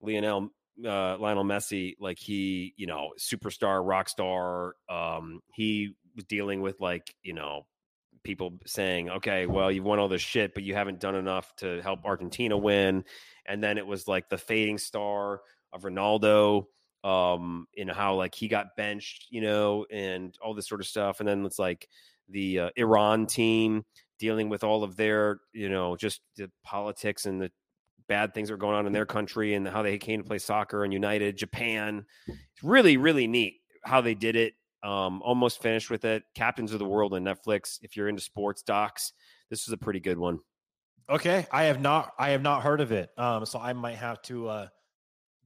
lionel 0.00 0.50
uh, 0.84 1.16
lionel 1.18 1.44
messi 1.44 1.94
like 2.00 2.18
he 2.18 2.74
you 2.76 2.86
know 2.86 3.10
superstar 3.18 3.86
rock 3.86 4.08
star 4.08 4.74
um, 4.88 5.40
he 5.52 5.94
was 6.16 6.24
dealing 6.24 6.60
with 6.60 6.80
like 6.80 7.14
you 7.22 7.32
know 7.32 7.66
people 8.24 8.58
saying 8.66 9.10
okay 9.10 9.46
well 9.46 9.70
you've 9.70 9.84
won 9.84 9.98
all 9.98 10.08
this 10.08 10.22
shit 10.22 10.54
but 10.54 10.62
you 10.62 10.74
haven't 10.74 10.98
done 10.98 11.14
enough 11.14 11.54
to 11.56 11.80
help 11.82 12.04
argentina 12.04 12.56
win. 12.56 13.04
And 13.46 13.62
then 13.62 13.76
it 13.76 13.86
was 13.86 14.08
like 14.08 14.30
the 14.30 14.38
fading 14.38 14.78
star 14.78 15.42
of 15.72 15.82
ronaldo 15.82 16.64
um 17.04 17.66
in 17.74 17.86
how 17.88 18.14
like 18.14 18.34
he 18.34 18.48
got 18.48 18.76
benched 18.76 19.26
you 19.30 19.42
know 19.42 19.84
and 19.90 20.34
all 20.42 20.54
this 20.54 20.66
sort 20.66 20.80
of 20.80 20.86
stuff. 20.86 21.20
And 21.20 21.28
then 21.28 21.44
it's 21.44 21.58
like 21.58 21.86
the 22.28 22.60
uh, 22.60 22.70
iran 22.76 23.26
team 23.26 23.84
dealing 24.18 24.48
with 24.48 24.64
all 24.64 24.82
of 24.82 24.96
their 24.96 25.40
you 25.52 25.68
know 25.68 25.96
just 25.96 26.22
the 26.36 26.50
politics 26.64 27.26
and 27.26 27.42
the 27.42 27.52
bad 28.08 28.34
things 28.34 28.48
that 28.48 28.54
are 28.54 28.58
going 28.58 28.76
on 28.76 28.86
in 28.86 28.92
their 28.92 29.06
country 29.06 29.54
and 29.54 29.66
how 29.66 29.82
they 29.82 29.98
came 29.98 30.22
to 30.22 30.26
play 30.26 30.38
soccer 30.38 30.84
and 30.84 30.92
united 30.92 31.36
japan. 31.36 32.04
It's 32.26 32.62
really 32.62 32.96
really 32.96 33.26
neat 33.26 33.54
how 33.84 34.00
they 34.00 34.14
did 34.14 34.36
it 34.36 34.54
um 34.82 35.22
almost 35.22 35.62
finished 35.62 35.90
with 35.90 36.04
it. 36.04 36.22
Captains 36.34 36.72
of 36.72 36.78
the 36.78 36.84
world 36.84 37.14
on 37.14 37.24
netflix 37.24 37.78
if 37.82 37.96
you're 37.96 38.08
into 38.08 38.22
sports 38.22 38.62
docs 38.62 39.12
this 39.50 39.66
is 39.66 39.72
a 39.72 39.76
pretty 39.76 40.00
good 40.00 40.18
one. 40.18 40.40
Okay, 41.08 41.46
I 41.52 41.64
have 41.64 41.80
not 41.80 42.12
I 42.18 42.30
have 42.30 42.42
not 42.42 42.62
heard 42.62 42.80
of 42.80 42.90
it. 42.90 43.10
Um, 43.18 43.44
so 43.44 43.58
I 43.58 43.72
might 43.74 43.96
have 43.96 44.22
to 44.22 44.48
uh 44.48 44.68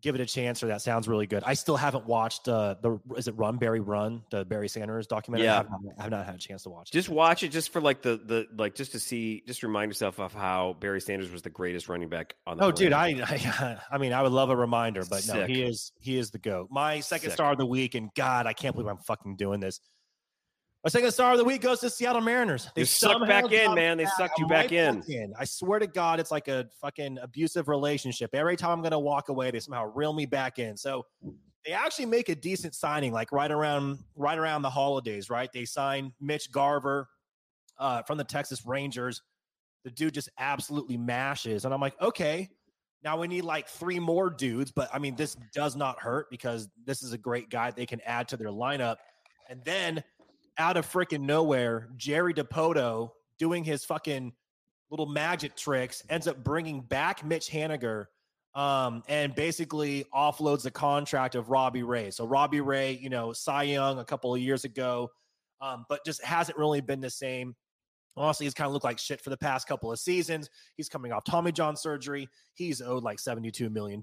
give 0.03 0.14
it 0.14 0.20
a 0.20 0.26
chance. 0.26 0.62
Or 0.62 0.68
that 0.68 0.82
sounds 0.82 1.09
really 1.09 1.26
good. 1.26 1.42
I 1.44 1.55
still 1.55 1.76
haven't 1.76 2.07
watched 2.07 2.49
uh 2.49 2.76
the 2.80 2.99
is 3.16 3.28
it 3.28 3.36
Run 3.36 3.57
Barry 3.57 3.80
Run 3.80 4.22
the 4.30 4.44
Barry 4.44 4.68
Sanders 4.68 5.07
documentary. 5.07 5.46
Yeah. 5.46 5.55
I 5.55 5.57
have, 5.57 5.66
not, 5.70 5.80
I 5.99 6.03
have 6.03 6.11
not 6.11 6.26
had 6.26 6.34
a 6.34 6.38
chance 6.38 6.62
to 6.64 6.70
watch. 6.70 6.90
it. 6.90 6.92
just 6.92 7.09
watch 7.09 7.42
it 7.42 7.49
just 7.49 7.72
for 7.72 7.80
like 7.80 8.03
the 8.03 8.20
the 8.24 8.46
like 8.57 8.74
just 8.74 8.92
to 8.92 9.01
see 9.01 9.42
just 9.46 9.62
remind 9.62 9.90
yourself 9.90 10.18
of 10.20 10.32
how 10.32 10.76
barry 10.80 11.01
sanders 11.01 11.30
was 11.30 11.42
the 11.42 11.51
greatest 11.51 11.88
running 11.88 12.09
back 12.09 12.34
on 12.46 12.57
the 12.57 12.64
Oh, 12.64 12.70
dude. 12.70 12.92
I, 12.92 13.09
I 13.24 13.78
I 13.90 13.99
mean, 13.99 14.12
I 14.12 14.22
would 14.22 14.32
love 14.32 14.51
a 14.51 14.57
reminder, 14.57 15.03
but 15.09 15.26
no, 15.28 15.46
he 15.46 15.62
is 15.62 15.92
he 16.01 16.18
is 16.18 16.30
the 16.30 16.38
goat. 16.38 16.68
My 16.70 17.01
second 17.01 17.30
Sick. 17.30 17.34
star 17.34 17.53
of 17.53 17.59
the 17.59 17.66
week, 17.66 17.94
and 17.94 18.11
God, 18.14 18.46
I 18.46 18.53
can't 18.53 18.74
believe 18.74 18.88
I'm 18.90 18.99
fucking 18.99 19.36
doing 19.36 19.61
this. 19.61 19.80
My 20.85 20.91
second 20.91 21.11
star 21.11 21.33
of 21.33 21.39
the 21.39 21.45
week 21.45 21.61
goes 21.61 21.81
to 21.81 21.91
Seattle 21.91 22.20
Mariners. 22.20 22.70
You 22.76 22.85
sucked 22.85 23.26
back 23.26 23.51
in, 23.51 23.74
man. 23.74 23.99
They 23.99 24.07
sucked 24.16 24.39
you 24.39 24.47
back 24.47 24.70
in. 24.70 25.03
in. 25.09 25.35
I 25.37 25.45
swear 25.45 25.81
to 25.81 25.89
God, 25.89 26.20
it's 26.20 26.31
like 26.31 26.47
a 26.47 26.68
fucking 26.81 27.18
abusive 27.20 27.68
relationship. 27.68 28.31
Every 28.33 28.57
time 28.57 28.70
I'm 28.70 28.83
gonna 28.83 28.99
walk 28.99 29.29
away, 29.29 29.51
they 29.51 29.59
somehow 29.59 29.93
reel 29.93 30.12
me 30.12 30.24
back 30.24 30.61
in. 30.61 30.76
So 30.76 31.05
they 31.66 31.72
actually 31.72 32.07
make 32.07 32.29
a 32.29 32.35
decent 32.35 32.74
signing, 32.76 33.12
like 33.12 33.33
right 33.33 33.51
around 33.51 33.99
right 34.14 34.39
around 34.39 34.62
the 34.62 34.70
holidays, 34.70 35.29
right? 35.29 35.53
They 35.53 35.64
sign 35.64 36.12
Mitch 36.20 36.53
Garver 36.53 37.09
uh, 37.79 38.03
from 38.03 38.16
the 38.16 38.24
Texas 38.24 38.64
Rangers. 38.64 39.22
The 39.85 39.91
dude 39.91 40.14
just 40.14 40.29
absolutely 40.39 40.97
mashes, 40.97 41.64
and 41.64 41.74
I'm 41.74 41.81
like, 41.81 42.01
okay, 42.01 42.49
now 43.03 43.18
we 43.18 43.26
need 43.26 43.43
like 43.43 43.68
three 43.68 43.99
more 43.99 44.31
dudes, 44.31 44.70
but 44.70 44.89
I 44.93 44.99
mean, 44.99 45.16
this 45.16 45.37
does 45.53 45.76
not 45.76 46.01
hurt 46.01 46.31
because 46.31 46.68
this 46.85 47.03
is 47.03 47.12
a 47.12 47.18
great 47.18 47.51
guy 47.51 47.70
they 47.70 47.87
can 47.87 48.01
add 48.03 48.29
to 48.29 48.37
their 48.37 48.49
lineup. 48.49 48.97
And 49.49 49.64
then 49.64 50.03
out 50.59 50.76
of 50.76 50.90
freaking 50.90 51.22
nowhere, 51.22 51.88
Jerry 51.96 52.34
Dipoto 52.34 53.11
doing 53.38 53.64
his 53.64 53.84
fucking 53.84 54.32
little 54.90 55.06
magic 55.06 55.56
tricks 55.56 56.02
ends 56.09 56.26
up 56.26 56.42
bringing 56.42 56.80
back 56.80 57.24
Mitch 57.24 57.48
Haniger 57.50 58.06
um, 58.54 59.02
and 59.09 59.34
basically 59.34 60.04
offloads 60.12 60.62
the 60.62 60.70
contract 60.70 61.34
of 61.34 61.50
Robbie 61.50 61.82
Ray. 61.82 62.11
So 62.11 62.26
Robbie 62.26 62.61
Ray, 62.61 62.98
you 63.00 63.11
know, 63.11 63.32
Cy 63.32 63.64
Young 63.64 63.98
a 63.98 64.04
couple 64.04 64.34
of 64.34 64.40
years 64.40 64.64
ago, 64.64 65.11
um, 65.61 65.84
but 65.88 66.04
just 66.04 66.24
hasn't 66.24 66.59
really 66.59 66.80
been 66.80 67.00
the 67.00 67.11
same. 67.11 67.54
Honestly, 68.16 68.46
he's 68.46 68.54
kind 68.54 68.66
of 68.66 68.72
looked 68.72 68.84
like 68.84 68.98
shit 68.98 69.20
for 69.20 69.30
the 69.30 69.36
past 69.36 69.68
couple 69.68 69.92
of 69.92 69.98
seasons. 70.00 70.50
He's 70.76 70.88
coming 70.88 71.12
off 71.12 71.24
Tommy 71.24 71.52
John 71.52 71.76
surgery. 71.76 72.28
He's 72.54 72.82
owed 72.82 73.04
like 73.04 73.18
$72 73.18 73.70
million. 73.70 74.02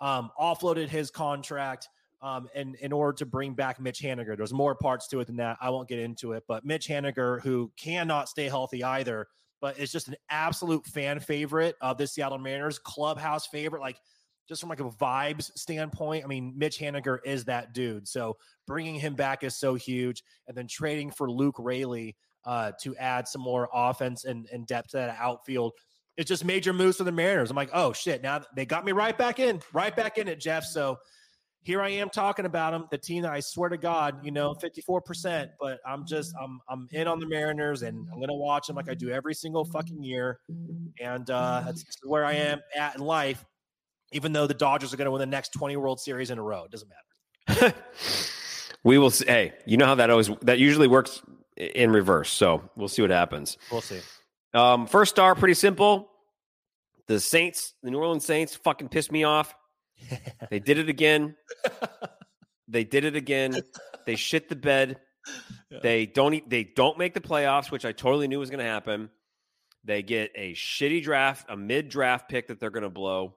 Um, 0.00 0.30
offloaded 0.38 0.88
his 0.88 1.10
contract 1.10 1.88
um, 2.22 2.48
in, 2.54 2.76
in 2.76 2.92
order 2.92 3.12
to 3.16 3.26
bring 3.26 3.52
back 3.52 3.80
Mitch 3.80 4.00
Haniger. 4.00 4.36
There's 4.36 4.52
more 4.52 4.74
parts 4.74 5.08
to 5.08 5.20
it 5.20 5.26
than 5.26 5.36
that. 5.36 5.58
I 5.60 5.70
won't 5.70 5.88
get 5.88 5.98
into 5.98 6.32
it, 6.32 6.44
but 6.46 6.64
Mitch 6.64 6.86
Haniger, 6.86 7.42
who 7.42 7.72
cannot 7.76 8.28
stay 8.28 8.48
healthy 8.48 8.84
either, 8.84 9.26
but 9.60 9.78
is 9.78 9.92
just 9.92 10.08
an 10.08 10.16
absolute 10.30 10.86
fan 10.86 11.20
favorite 11.20 11.76
of 11.80 11.98
the 11.98 12.06
Seattle 12.06 12.38
Mariners, 12.38 12.78
clubhouse 12.78 13.46
favorite. 13.48 13.80
Like, 13.80 13.98
just 14.48 14.60
from 14.60 14.70
like 14.70 14.80
a 14.80 14.84
vibes 14.84 15.50
standpoint, 15.56 16.24
I 16.24 16.28
mean, 16.28 16.54
Mitch 16.56 16.78
Haniger 16.78 17.18
is 17.24 17.44
that 17.46 17.74
dude. 17.74 18.06
So 18.06 18.36
bringing 18.66 18.94
him 18.94 19.14
back 19.14 19.44
is 19.44 19.56
so 19.56 19.74
huge. 19.74 20.22
And 20.46 20.56
then 20.56 20.66
trading 20.66 21.10
for 21.10 21.30
Luke 21.30 21.56
Raley 21.58 22.16
uh, 22.44 22.72
to 22.82 22.96
add 22.96 23.28
some 23.28 23.40
more 23.40 23.68
offense 23.72 24.24
and, 24.24 24.48
and 24.52 24.66
depth 24.66 24.90
to 24.90 24.96
that 24.98 25.16
outfield. 25.18 25.72
It's 26.16 26.28
just 26.28 26.44
major 26.44 26.72
moves 26.72 26.98
for 26.98 27.04
the 27.04 27.12
Mariners. 27.12 27.50
I'm 27.50 27.56
like, 27.56 27.70
oh 27.72 27.92
shit! 27.94 28.22
Now 28.22 28.42
they 28.54 28.66
got 28.66 28.84
me 28.84 28.92
right 28.92 29.16
back 29.16 29.38
in, 29.38 29.62
right 29.72 29.96
back 29.96 30.18
in 30.18 30.28
it, 30.28 30.40
Jeff. 30.40 30.64
So 30.64 30.98
here 31.62 31.80
I 31.80 31.90
am 31.90 32.10
talking 32.10 32.44
about 32.44 32.72
them, 32.72 32.86
the 32.90 32.98
team 32.98 33.22
that 33.22 33.32
I 33.32 33.40
swear 33.40 33.68
to 33.68 33.76
God, 33.76 34.24
you 34.24 34.32
know, 34.32 34.54
54%, 34.54 35.50
but 35.60 35.78
I'm 35.86 36.04
just 36.04 36.34
I'm 36.40 36.60
I'm 36.68 36.88
in 36.90 37.06
on 37.06 37.20
the 37.20 37.26
Mariners 37.26 37.82
and 37.82 38.06
I'm 38.12 38.20
gonna 38.20 38.34
watch 38.34 38.66
them 38.66 38.76
like 38.76 38.90
I 38.90 38.94
do 38.94 39.10
every 39.10 39.34
single 39.34 39.64
fucking 39.64 40.02
year. 40.02 40.40
And 41.00 41.30
uh 41.30 41.62
that's 41.64 41.84
where 42.04 42.24
I 42.24 42.32
am 42.32 42.60
at 42.76 42.96
in 42.96 43.00
life, 43.00 43.44
even 44.12 44.32
though 44.32 44.46
the 44.46 44.54
Dodgers 44.54 44.92
are 44.92 44.96
gonna 44.96 45.10
win 45.10 45.20
the 45.20 45.26
next 45.26 45.52
20 45.52 45.76
World 45.76 46.00
Series 46.00 46.30
in 46.30 46.38
a 46.38 46.42
row. 46.42 46.64
It 46.64 46.72
doesn't 46.72 46.88
matter. 47.48 47.74
we 48.84 48.98
will 48.98 49.10
see. 49.10 49.26
Hey, 49.26 49.52
you 49.64 49.76
know 49.76 49.86
how 49.86 49.94
that 49.94 50.10
always 50.10 50.30
that 50.42 50.58
usually 50.58 50.88
works 50.88 51.22
in 51.56 51.90
reverse. 51.90 52.30
So 52.30 52.68
we'll 52.76 52.88
see 52.88 53.02
what 53.02 53.10
happens. 53.10 53.56
We'll 53.70 53.80
see. 53.82 54.00
Um, 54.54 54.86
first 54.86 55.10
star, 55.10 55.34
pretty 55.34 55.54
simple. 55.54 56.08
The 57.06 57.20
Saints, 57.20 57.74
the 57.82 57.90
New 57.90 57.98
Orleans 57.98 58.24
Saints, 58.24 58.54
fucking 58.56 58.88
pissed 58.88 59.12
me 59.12 59.24
off. 59.24 59.54
They 60.50 60.58
did 60.58 60.78
it 60.78 60.88
again. 60.88 61.36
they 62.68 62.84
did 62.84 63.04
it 63.04 63.16
again. 63.16 63.60
They 64.06 64.16
shit 64.16 64.48
the 64.48 64.56
bed. 64.56 64.98
Yeah. 65.70 65.78
They 65.82 66.06
don't. 66.06 66.48
They 66.48 66.64
don't 66.64 66.98
make 66.98 67.14
the 67.14 67.20
playoffs, 67.20 67.70
which 67.70 67.84
I 67.84 67.92
totally 67.92 68.28
knew 68.28 68.38
was 68.38 68.50
going 68.50 68.64
to 68.64 68.70
happen. 68.70 69.10
They 69.84 70.02
get 70.02 70.30
a 70.34 70.52
shitty 70.52 71.02
draft, 71.02 71.46
a 71.48 71.56
mid-draft 71.56 72.28
pick 72.28 72.48
that 72.48 72.60
they're 72.60 72.70
going 72.70 72.84
to 72.84 72.90
blow, 72.90 73.36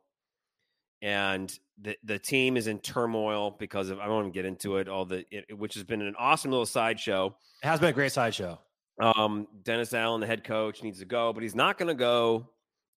and 1.02 1.52
the 1.82 1.96
the 2.04 2.20
team 2.20 2.58
is 2.58 2.68
in 2.68 2.80
turmoil 2.80 3.52
because 3.52 3.90
of. 3.90 4.00
I 4.00 4.08
won't 4.08 4.24
even 4.24 4.32
get 4.32 4.46
into 4.46 4.78
it. 4.78 4.88
All 4.88 5.06
the 5.06 5.26
it, 5.32 5.58
which 5.58 5.76
has 5.76 5.84
been 5.84 6.02
an 6.02 6.16
awesome 6.18 6.52
little 6.52 6.66
sideshow. 6.66 7.36
It 7.64 7.68
has 7.68 7.80
been 7.80 7.90
a 7.90 7.94
great 7.94 8.12
sideshow. 8.12 8.60
Um, 9.00 9.48
Dennis 9.64 9.94
Allen, 9.94 10.22
the 10.22 10.28
head 10.28 10.44
coach, 10.44 10.82
needs 10.82 11.00
to 11.00 11.06
go, 11.06 11.34
but 11.34 11.44
he's 11.44 11.56
not 11.56 11.78
going 11.78 11.90
to 11.90 11.96
go. 11.96 12.50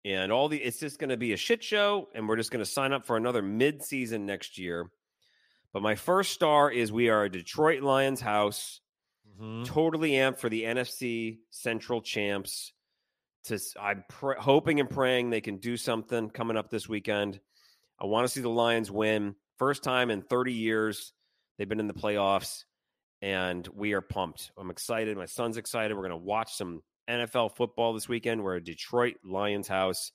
And 0.06 0.32
all 0.32 0.48
the 0.48 0.62
it's 0.62 0.80
just 0.80 1.00
going 1.00 1.10
to 1.10 1.18
be 1.18 1.34
a 1.34 1.38
shit 1.38 1.64
show, 1.64 2.08
and 2.14 2.30
we're 2.30 2.38
just 2.38 2.52
going 2.52 2.64
to 2.64 2.70
sign 2.70 2.94
up 2.94 3.06
for 3.06 3.18
another 3.18 3.42
mid-season 3.42 4.26
next 4.28 4.58
year. 4.60 4.92
But 5.74 5.82
my 5.82 5.96
first 5.96 6.32
star 6.32 6.72
is 6.72 6.92
we 6.92 7.10
are 7.10 7.24
a 7.24 7.30
Detroit 7.32 7.82
Lions 7.82 8.22
house, 8.22 8.80
Mhm. 9.42 9.66
totally 9.66 10.12
amped 10.12 10.38
for 10.38 10.48
the 10.48 10.64
NFC 10.64 11.40
Central 11.50 12.02
champs. 12.02 12.72
To 13.46 13.60
i'm 13.80 14.04
pr- 14.10 14.34
hoping 14.34 14.80
and 14.80 14.90
praying 14.90 15.30
they 15.30 15.42
can 15.42 15.58
do 15.58 15.76
something 15.78 16.30
coming 16.30 16.56
up 16.58 16.70
this 16.70 16.88
weekend. 16.88 17.40
I 18.00 18.06
want 18.06 18.26
to 18.26 18.30
see 18.32 18.42
the 18.42 18.50
Lions 18.50 18.90
win. 18.90 19.36
First 19.58 19.84
time 19.84 20.10
in 20.12 20.22
30 20.22 20.54
years 20.54 21.14
they've 21.58 21.68
been 21.70 21.80
in 21.80 21.88
the 21.88 21.94
playoffs, 21.94 22.64
and 23.22 23.68
we 23.68 23.94
are 23.94 24.02
pumped. 24.02 24.52
I'm 24.58 24.70
excited. 24.72 25.18
My 25.18 25.26
son's 25.26 25.58
excited. 25.58 25.96
We're 25.96 26.08
going 26.08 26.12
to 26.12 26.18
watch 26.18 26.54
some 26.54 26.84
NFL 27.10 27.56
football 27.56 27.94
this 27.94 28.08
weekend. 28.10 28.44
We're 28.44 28.56
a 28.56 28.64
Detroit 28.64 29.16
Lions 29.24 29.68
house 29.68 30.12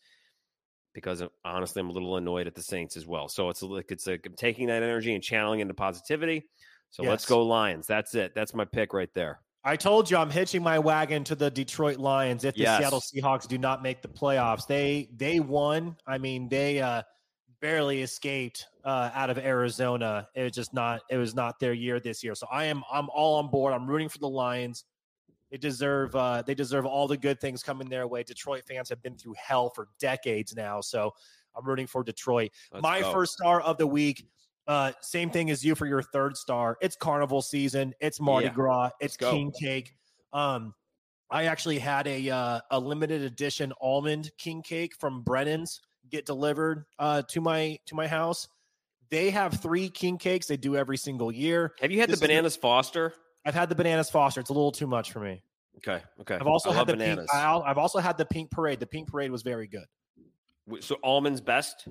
because 0.95 1.23
honestly, 1.45 1.81
I'm 1.81 1.91
a 1.91 1.93
little 1.93 2.17
annoyed 2.17 2.47
at 2.47 2.55
the 2.55 2.63
Saints 2.63 2.97
as 2.97 3.07
well. 3.07 3.29
So 3.29 3.49
it's 3.49 3.63
like 3.63 3.91
it's 3.91 4.07
like 4.07 4.27
I'm 4.27 4.35
taking 4.35 4.67
that 4.69 4.83
energy 4.83 5.15
and 5.15 5.23
channeling 5.23 5.61
into 5.61 5.75
positivity. 5.75 6.49
So 6.91 7.05
let's 7.05 7.25
go 7.25 7.43
Lions. 7.45 7.87
That's 7.87 8.15
it. 8.15 8.35
That's 8.35 8.53
my 8.55 8.65
pick 8.65 8.93
right 8.93 9.13
there. 9.15 9.41
I 9.63 9.77
told 9.77 10.11
you 10.11 10.17
I'm 10.17 10.31
hitching 10.31 10.63
my 10.63 10.79
wagon 10.79 11.23
to 11.25 11.35
the 11.35 11.51
Detroit 11.51 11.99
Lions 11.99 12.45
if 12.45 12.55
the 12.55 12.63
Yes. 12.63 12.79
Seattle 12.79 13.01
Seahawks 13.01 13.47
do 13.47 13.59
not 13.59 13.83
make 13.83 14.03
the 14.03 14.09
playoffs. 14.09 14.67
They 14.67 15.09
they 15.15 15.39
won. 15.39 15.97
I 16.07 16.19
mean, 16.19 16.49
they 16.49 16.81
uh 16.81 17.03
barely 17.61 18.01
escaped 18.01 18.67
uh 18.85 19.11
out 19.15 19.29
of 19.31 19.39
Arizona. 19.39 20.27
It 20.35 20.43
was 20.45 20.53
just 20.53 20.73
not 20.73 21.03
it 21.11 21.19
was 21.19 21.35
not 21.35 21.61
their 21.61 21.75
year 21.75 22.01
this 22.01 22.25
year. 22.25 22.35
So 22.35 22.47
I 22.51 22.65
am 22.65 22.83
I'm 22.91 23.09
all 23.11 23.37
on 23.37 23.51
board. 23.51 23.73
I'm 23.75 23.87
rooting 23.87 24.09
for 24.09 24.19
the 24.19 24.29
Lions. 24.29 24.85
They 25.51 25.57
deserve 25.59 26.15
uh 26.15 26.43
they 26.43 26.55
deserve 26.55 26.87
all 26.87 27.09
the 27.09 27.17
good 27.17 27.41
things 27.41 27.63
coming 27.63 27.89
their 27.89 28.07
way. 28.07 28.23
Detroit 28.23 28.65
fans 28.69 28.89
have 28.89 29.03
been 29.03 29.17
through 29.17 29.35
hell 29.37 29.71
for 29.71 29.89
decades 29.99 30.55
now. 30.55 30.81
So 30.81 31.13
I'm 31.57 31.65
rooting 31.67 31.87
for 31.89 32.05
Detroit. 32.05 32.51
Let's 32.73 32.83
my 32.83 33.01
go. 33.01 33.13
first 33.13 33.33
star 33.33 33.61
of 33.61 33.77
the 33.79 33.87
week. 33.87 34.27
Uh, 34.67 34.93
same 35.01 35.31
thing 35.31 35.51
as 35.51 35.65
you 35.65 35.75
for 35.75 35.87
your 35.87 36.03
third 36.03 36.37
star. 36.37 36.77
It's 36.81 36.95
carnival 36.95 37.43
season. 37.43 37.93
It's 38.01 38.21
Mardi 38.21 38.47
Yeah. 38.47 38.53
Gras. 38.53 38.91
It's 39.01 39.17
go. 39.17 39.33
king 39.33 39.51
cake. 39.61 39.95
Um, 40.33 40.75
I 41.29 41.45
actually 41.47 41.79
had 41.81 42.07
a 42.07 42.31
uh, 42.31 42.61
a 42.71 42.79
limited 42.79 43.23
edition 43.23 43.73
almond 43.81 44.31
king 44.39 44.63
cake 44.63 44.95
from 45.01 45.23
Brennan's 45.23 45.81
get 46.09 46.27
delivered 46.27 46.85
uh, 47.01 47.23
to 47.31 47.41
my 47.41 47.79
to 47.87 47.95
my 47.97 48.07
house. 48.07 48.47
They 49.11 49.31
have 49.31 49.55
three 49.61 49.89
king 49.89 50.19
cakes. 50.19 50.47
They 50.47 50.57
do 50.57 50.77
every 50.77 50.97
single 50.97 51.33
year. 51.33 51.75
Have 51.81 51.91
you 51.91 51.99
had 51.99 52.09
This 52.09 52.21
the 52.21 52.25
is 52.25 52.29
the- 52.29 52.35
bananas 52.35 52.57
Foster? 52.57 53.13
I've 53.45 53.55
had 53.55 53.69
the 53.69 53.75
bananas 53.75 54.11
Foster. 54.11 54.41
It's 54.41 54.51
a 54.51 54.53
little 54.53 54.73
too 54.73 54.87
much 54.87 55.13
for 55.13 55.21
me. 55.21 55.43
Okay. 55.79 56.03
Okay. 56.21 56.35
I've 56.35 56.47
also 56.47 56.71
I 56.71 56.75
had 56.75 56.87
the 56.87 56.93
bananas. 56.95 57.29
pink. 57.31 57.43
I'll- 57.43 57.63
I've 57.63 57.79
also 57.79 57.99
had 57.99 58.19
the 58.19 58.25
pink 58.27 58.51
parade. 58.51 58.81
The 58.81 58.87
pink 58.87 59.09
parade 59.09 59.31
was 59.31 59.43
very 59.43 59.67
good. 59.67 59.87
So 60.81 60.97
almonds 61.03 61.41
best. 61.41 61.89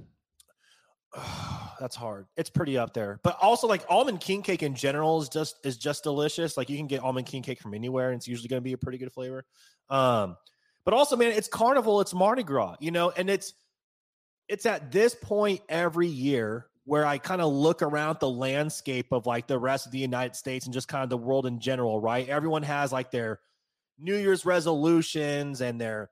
That's 1.80 1.96
hard. 1.96 2.28
It's 2.38 2.50
pretty 2.50 2.78
up 2.78 2.94
there. 2.94 3.20
But 3.24 3.38
also 3.42 3.68
like 3.68 3.84
almond 3.90 4.22
king 4.22 4.42
cake 4.42 4.64
in 4.64 4.76
general 4.76 5.22
is 5.22 5.30
just 5.30 5.56
is 5.64 5.78
just 5.78 6.04
delicious. 6.04 6.56
Like 6.58 6.70
you 6.70 6.78
can 6.78 6.88
get 6.88 7.02
almond 7.02 7.26
king 7.26 7.42
cake 7.42 7.60
from 7.62 7.74
anywhere 7.74 8.12
and 8.12 8.18
it's 8.18 8.28
usually 8.28 8.48
going 8.48 8.60
to 8.62 8.64
be 8.64 8.74
a 8.74 8.78
pretty 8.78 8.98
good 8.98 9.12
flavor. 9.12 9.46
Um 9.90 10.36
but 10.86 10.94
also 10.94 11.16
man, 11.16 11.32
it's 11.32 11.48
carnival, 11.48 12.02
it's 12.02 12.14
Mardi 12.14 12.44
Gras, 12.44 12.76
you 12.80 12.92
know, 12.92 13.12
and 13.12 13.30
it's 13.30 13.54
it's 14.48 14.66
at 14.66 14.92
this 14.92 15.16
point 15.16 15.62
every 15.70 16.08
year 16.08 16.68
where 16.86 17.06
I 17.06 17.18
kind 17.18 17.42
of 17.42 17.52
look 17.54 17.82
around 17.82 18.18
the 18.20 18.30
landscape 18.30 19.12
of 19.12 19.26
like 19.26 19.48
the 19.48 19.60
rest 19.60 19.86
of 19.86 19.92
the 19.92 20.00
United 20.00 20.36
States 20.36 20.66
and 20.66 20.74
just 20.74 20.88
kind 20.88 21.04
of 21.04 21.10
the 21.10 21.18
world 21.18 21.46
in 21.46 21.60
general, 21.60 22.00
right? 22.00 22.28
Everyone 22.28 22.64
has 22.64 22.92
like 22.92 23.12
their 23.12 23.40
New 24.00 24.16
Year's 24.16 24.46
resolutions 24.46 25.62
and 25.62 25.80
their 25.80 26.10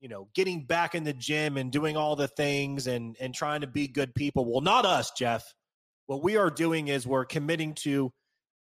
you 0.00 0.08
know, 0.08 0.28
getting 0.34 0.64
back 0.64 0.94
in 0.94 1.04
the 1.04 1.12
gym 1.12 1.56
and 1.56 1.72
doing 1.72 1.96
all 1.96 2.16
the 2.16 2.28
things 2.28 2.86
and 2.86 3.16
and 3.18 3.34
trying 3.34 3.62
to 3.62 3.66
be 3.66 3.88
good 3.88 4.14
people. 4.14 4.44
Well, 4.44 4.60
not 4.60 4.84
us, 4.84 5.10
Jeff. 5.12 5.54
What 6.06 6.22
we 6.22 6.36
are 6.36 6.50
doing 6.50 6.88
is 6.88 7.06
we're 7.06 7.24
committing 7.24 7.74
to 7.82 8.12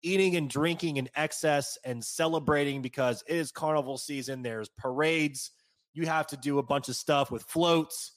eating 0.04 0.36
and 0.36 0.50
drinking 0.50 0.98
in 0.98 1.10
excess 1.16 1.78
and 1.86 2.04
celebrating 2.04 2.82
because 2.82 3.24
it 3.28 3.36
is 3.36 3.52
carnival 3.52 3.98
season. 3.98 4.42
There's 4.42 4.70
parades. 4.78 5.52
You 5.94 6.06
have 6.06 6.28
to 6.28 6.38
do 6.38 6.60
a 6.60 6.64
bunch 6.64 6.90
of 6.90 6.96
stuff 6.96 7.32
with 7.32 7.44
floats. 7.44 8.14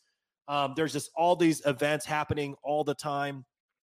Um, 0.49 0.75
there's 0.77 0.93
just 0.93 1.11
all 1.17 1.37
these 1.37 1.65
events 1.67 2.05
happening 2.05 2.55
all 2.63 2.85
the 2.85 2.95
time. 2.95 3.45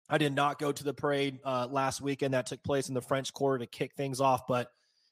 I 0.07 0.17
did 0.17 0.33
not 0.33 0.59
go 0.59 0.71
to 0.71 0.83
the 0.83 0.93
parade 0.93 1.39
uh, 1.43 1.67
last 1.69 2.01
weekend 2.01 2.33
that 2.33 2.45
took 2.45 2.63
place 2.63 2.89
in 2.89 2.93
the 2.93 3.01
French 3.01 3.33
Quarter 3.33 3.59
to 3.59 3.65
kick 3.65 3.95
things 3.95 4.21
off, 4.21 4.47
but 4.47 4.69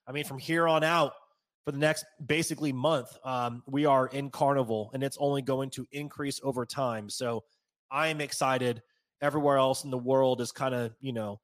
I 0.07 0.11
mean, 0.11 0.23
from 0.23 0.37
here 0.37 0.67
on 0.67 0.83
out, 0.83 1.13
for 1.65 1.71
the 1.71 1.77
next 1.77 2.05
basically 2.25 2.73
month, 2.73 3.17
um, 3.23 3.63
we 3.67 3.85
are 3.85 4.07
in 4.07 4.29
carnival 4.29 4.91
and 4.93 5.01
it's 5.01 5.17
only 5.19 5.41
going 5.41 5.69
to 5.71 5.87
increase 5.91 6.39
over 6.43 6.65
time. 6.65 7.09
So 7.09 7.45
I 7.89 8.09
am 8.09 8.19
excited. 8.19 8.81
Everywhere 9.21 9.57
else 9.57 9.85
in 9.85 9.89
the 9.89 9.97
world 9.97 10.41
is 10.41 10.51
kind 10.51 10.75
of, 10.75 10.93
you 10.99 11.13
know, 11.13 11.39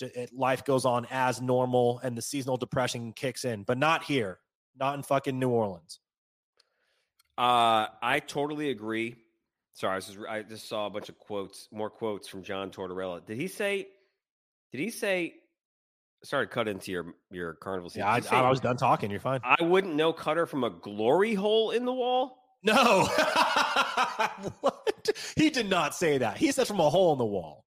it, 0.00 0.32
life 0.32 0.64
goes 0.64 0.84
on 0.84 1.06
as 1.10 1.40
normal 1.40 2.00
and 2.02 2.18
the 2.18 2.22
seasonal 2.22 2.56
depression 2.56 3.12
kicks 3.12 3.44
in, 3.44 3.62
but 3.62 3.78
not 3.78 4.02
here, 4.02 4.40
not 4.78 4.96
in 4.96 5.02
fucking 5.02 5.38
New 5.38 5.50
Orleans. 5.50 6.00
Uh, 7.38 7.86
I 8.02 8.20
totally 8.26 8.70
agree. 8.70 9.16
Sorry, 9.80 9.96
I 9.96 10.00
just, 10.00 10.18
I 10.28 10.42
just 10.42 10.68
saw 10.68 10.84
a 10.84 10.90
bunch 10.90 11.08
of 11.08 11.18
quotes, 11.18 11.66
more 11.72 11.88
quotes 11.88 12.28
from 12.28 12.42
John 12.42 12.70
Tortorella. 12.70 13.24
Did 13.24 13.38
he 13.38 13.48
say? 13.48 13.88
Did 14.72 14.78
he 14.78 14.90
say? 14.90 15.32
Sorry, 16.22 16.46
to 16.46 16.52
cut 16.52 16.68
into 16.68 16.92
your 16.92 17.14
your 17.30 17.54
carnival 17.54 17.88
scene. 17.88 18.02
Yeah, 18.02 18.12
I, 18.12 18.20
say, 18.20 18.36
I 18.36 18.50
was 18.50 18.60
done 18.60 18.76
talking. 18.76 19.10
You're 19.10 19.20
fine. 19.20 19.40
I 19.42 19.62
wouldn't 19.62 19.94
know 19.94 20.12
Cutter 20.12 20.44
from 20.44 20.64
a 20.64 20.70
glory 20.70 21.32
hole 21.32 21.70
in 21.70 21.86
the 21.86 21.94
wall. 21.94 22.36
No. 22.62 23.04
what? 24.60 25.08
He 25.34 25.48
did 25.48 25.70
not 25.70 25.94
say 25.94 26.18
that. 26.18 26.36
He 26.36 26.52
said 26.52 26.66
from 26.66 26.78
a 26.78 26.90
hole 26.90 27.14
in 27.14 27.18
the 27.18 27.24
wall. 27.24 27.64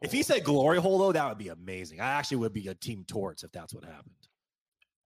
If 0.00 0.12
he 0.12 0.22
said 0.22 0.44
glory 0.44 0.78
hole, 0.80 0.98
though, 0.98 1.12
that 1.12 1.28
would 1.28 1.36
be 1.36 1.48
amazing. 1.48 2.00
I 2.00 2.12
actually 2.12 2.38
would 2.38 2.54
be 2.54 2.68
a 2.68 2.74
team 2.74 3.04
torts 3.06 3.44
if 3.44 3.52
that's 3.52 3.74
what 3.74 3.84
happened. 3.84 4.14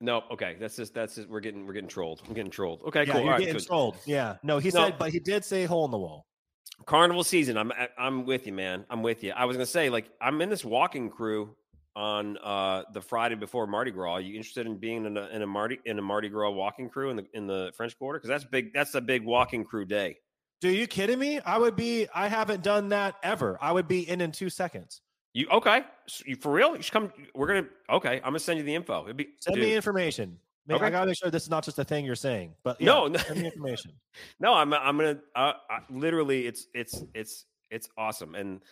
No, 0.01 0.23
okay, 0.31 0.57
that's 0.61 0.77
just 0.77 0.95
that's 0.95 1.17
just 1.17 1.29
we're 1.29 1.41
getting 1.41 1.67
we're 1.67 1.73
getting 1.73 1.89
trolled. 1.89 2.23
I'm 2.29 2.35
getting 2.35 2.53
trolled. 2.53 2.83
Okay, 2.87 3.05
yeah, 3.05 3.13
cool. 3.13 3.21
you're 3.23 3.31
All 3.33 3.33
right, 3.33 3.41
getting 3.41 3.55
good. 3.55 3.67
trolled. 3.67 3.97
Yeah. 4.07 4.37
No, 4.45 4.59
he 4.59 4.69
No. 4.69 4.85
said, 4.85 4.99
but 4.99 5.11
he 5.11 5.19
did 5.19 5.45
say 5.45 5.65
hole 5.65 5.85
in 5.85 5.91
the 5.91 5.99
wall. 5.99 6.27
Carnival 6.87 7.25
season. 7.25 7.57
I'm 7.59 7.73
I'm 7.99 8.25
with 8.25 8.47
you, 8.47 8.53
man. 8.53 8.85
I'm 8.91 9.03
with 9.03 9.25
you. 9.25 9.33
I 9.35 9.45
was 9.45 9.57
gonna 9.57 9.67
say 9.67 9.91
like 9.91 10.11
I'm 10.21 10.41
in 10.41 10.49
this 10.51 10.65
walking 10.65 11.11
crew 11.11 11.57
on 11.97 12.39
uh 12.39 12.85
the 12.95 13.01
Friday 13.01 13.35
before 13.35 13.67
Mardi 13.67 13.91
Gras. 13.91 14.13
Are 14.13 14.21
you 14.21 14.37
interested 14.37 14.67
in 14.67 14.77
being 14.77 15.05
in 15.05 15.17
a 15.17 15.27
in 15.29 15.43
a 15.43 15.47
Mardi 15.47 15.81
in 15.85 15.99
a 15.99 16.03
Mardi 16.03 16.29
Gras 16.29 16.51
walking 16.51 16.89
crew 16.89 17.11
in 17.11 17.17
the 17.17 17.27
in 17.35 17.49
the 17.49 17.73
French 17.77 17.99
Quarter? 17.99 18.21
Because 18.21 18.29
that's 18.29 18.45
big. 18.45 18.73
That's 18.73 18.95
a 18.95 19.01
big 19.01 19.25
walking 19.25 19.65
crew 19.65 19.85
day. 19.85 20.19
Do 20.61 20.69
you 20.71 20.87
kidding 20.87 21.19
me? 21.19 21.41
I 21.41 21.59
would 21.59 21.75
be. 21.75 22.07
I 22.15 22.29
haven't 22.29 22.63
done 22.63 22.91
that 22.91 23.17
ever. 23.25 23.59
I 23.61 23.73
would 23.73 23.89
be 23.89 24.09
in 24.09 24.21
in 24.21 24.31
two 24.31 24.51
seconds. 24.51 25.03
You 25.39 25.47
okay? 25.53 25.83
So 26.09 26.25
you, 26.27 26.35
for 26.35 26.51
real? 26.51 26.75
You 26.75 26.83
should 26.83 26.93
come. 26.93 27.13
We're 27.33 27.47
gonna. 27.47 27.67
Okay, 27.89 28.17
I'm 28.17 28.31
gonna 28.31 28.41
send 28.41 28.59
you 28.59 28.65
the 28.65 28.75
info. 28.75 29.05
It'd 29.05 29.17
be 29.17 29.29
Send 29.39 29.55
dude, 29.55 29.67
me 29.67 29.77
information. 29.77 30.37
Man, 30.67 30.83
I 30.83 30.91
gotta 30.91 31.07
make 31.07 31.17
sure 31.17 31.31
this 31.31 31.45
is 31.45 31.49
not 31.49 31.65
just 31.65 31.79
a 31.79 31.85
thing 31.85 32.05
you're 32.05 32.17
saying. 32.17 32.55
But 32.65 32.81
yeah, 32.81 32.87
No, 32.87 33.07
no. 33.07 33.19
send 33.21 33.39
me 33.39 33.47
information. 33.47 33.93
No, 34.41 34.53
I'm 34.53 34.75
I'm 34.75 34.97
gonna 34.97 35.21
uh, 35.37 35.53
I, 35.71 35.79
literally 35.91 36.49
it's 36.49 36.67
it's 36.75 37.05
it's 37.15 37.45
it's 37.71 37.89
awesome. 37.97 38.35
And 38.35 38.63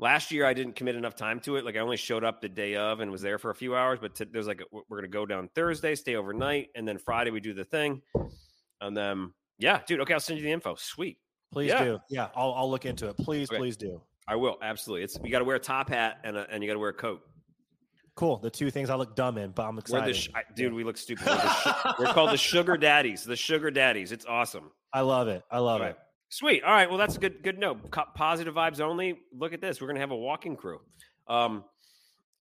last 0.00 0.32
year 0.32 0.44
I 0.46 0.52
didn't 0.52 0.74
commit 0.74 0.96
enough 0.96 1.14
time 1.14 1.38
to 1.40 1.54
it. 1.58 1.64
Like 1.64 1.76
I 1.76 1.78
only 1.78 1.96
showed 1.96 2.24
up 2.24 2.40
the 2.40 2.48
day 2.48 2.74
of 2.74 2.98
and 2.98 3.12
was 3.12 3.22
there 3.22 3.38
for 3.38 3.50
a 3.50 3.54
few 3.54 3.76
hours. 3.76 4.00
But 4.00 4.16
t- 4.16 4.26
there's 4.28 4.48
like 4.48 4.62
a, 4.62 4.64
we're 4.88 4.98
gonna 4.98 5.06
go 5.06 5.26
down 5.26 5.48
Thursday, 5.54 5.94
stay 5.94 6.16
overnight, 6.16 6.70
and 6.74 6.88
then 6.88 6.98
Friday 6.98 7.30
we 7.30 7.38
do 7.38 7.54
the 7.54 7.64
thing. 7.64 8.02
And 8.80 8.96
then 8.96 9.32
yeah, 9.60 9.80
dude. 9.86 10.00
Okay, 10.00 10.14
I'll 10.14 10.18
send 10.18 10.40
you 10.40 10.44
the 10.44 10.50
info. 10.50 10.74
Sweet. 10.74 11.18
Please 11.52 11.68
Yeah. 11.68 11.84
do. 11.84 11.98
Yeah, 12.10 12.28
I'll 12.34 12.52
I'll 12.54 12.68
look 12.70 12.84
into 12.84 13.08
it. 13.10 13.16
Please, 13.18 13.48
Okay. 13.48 13.58
please 13.58 13.76
do. 13.76 14.02
I 14.28 14.36
will 14.36 14.56
absolutely. 14.62 15.04
It's 15.04 15.18
you 15.22 15.30
got 15.30 15.38
to 15.38 15.44
wear 15.44 15.56
a 15.56 15.60
top 15.60 15.88
hat 15.88 16.18
and 16.24 16.36
a, 16.36 16.46
and 16.50 16.62
you 16.62 16.68
got 16.68 16.74
to 16.74 16.80
wear 16.80 16.90
a 16.90 16.94
coat. 16.94 17.22
Cool. 18.16 18.38
The 18.38 18.50
two 18.50 18.70
things 18.70 18.88
I 18.88 18.94
look 18.94 19.14
dumb 19.14 19.36
in, 19.36 19.50
but 19.50 19.66
I'm 19.66 19.78
excited. 19.78 20.14
the 20.14 20.18
sh- 20.18 20.30
I, 20.34 20.42
dude. 20.54 20.72
We 20.72 20.84
look 20.84 20.96
stupid. 20.96 21.26
We're, 21.26 21.36
sh- 21.38 21.68
we're 21.98 22.12
called 22.12 22.32
the 22.32 22.38
Sugar 22.38 22.76
Daddies. 22.76 23.24
The 23.24 23.36
Sugar 23.36 23.70
Daddies. 23.70 24.10
It's 24.10 24.24
awesome. 24.24 24.70
I 24.92 25.02
love 25.02 25.28
it. 25.28 25.42
I 25.50 25.58
love 25.58 25.82
All 25.82 25.88
it. 25.88 25.98
Sweet. 26.30 26.64
All 26.64 26.72
right. 26.72 26.88
Well, 26.88 26.98
that's 26.98 27.16
a 27.16 27.20
good 27.20 27.42
good 27.42 27.58
note. 27.58 27.90
Positive 28.14 28.54
vibes 28.54 28.80
only. 28.80 29.18
Look 29.32 29.52
at 29.52 29.60
this. 29.60 29.80
We're 29.80 29.88
gonna 29.88 30.00
have 30.00 30.10
a 30.10 30.16
walking 30.16 30.56
crew. 30.56 30.80
Um, 31.28 31.64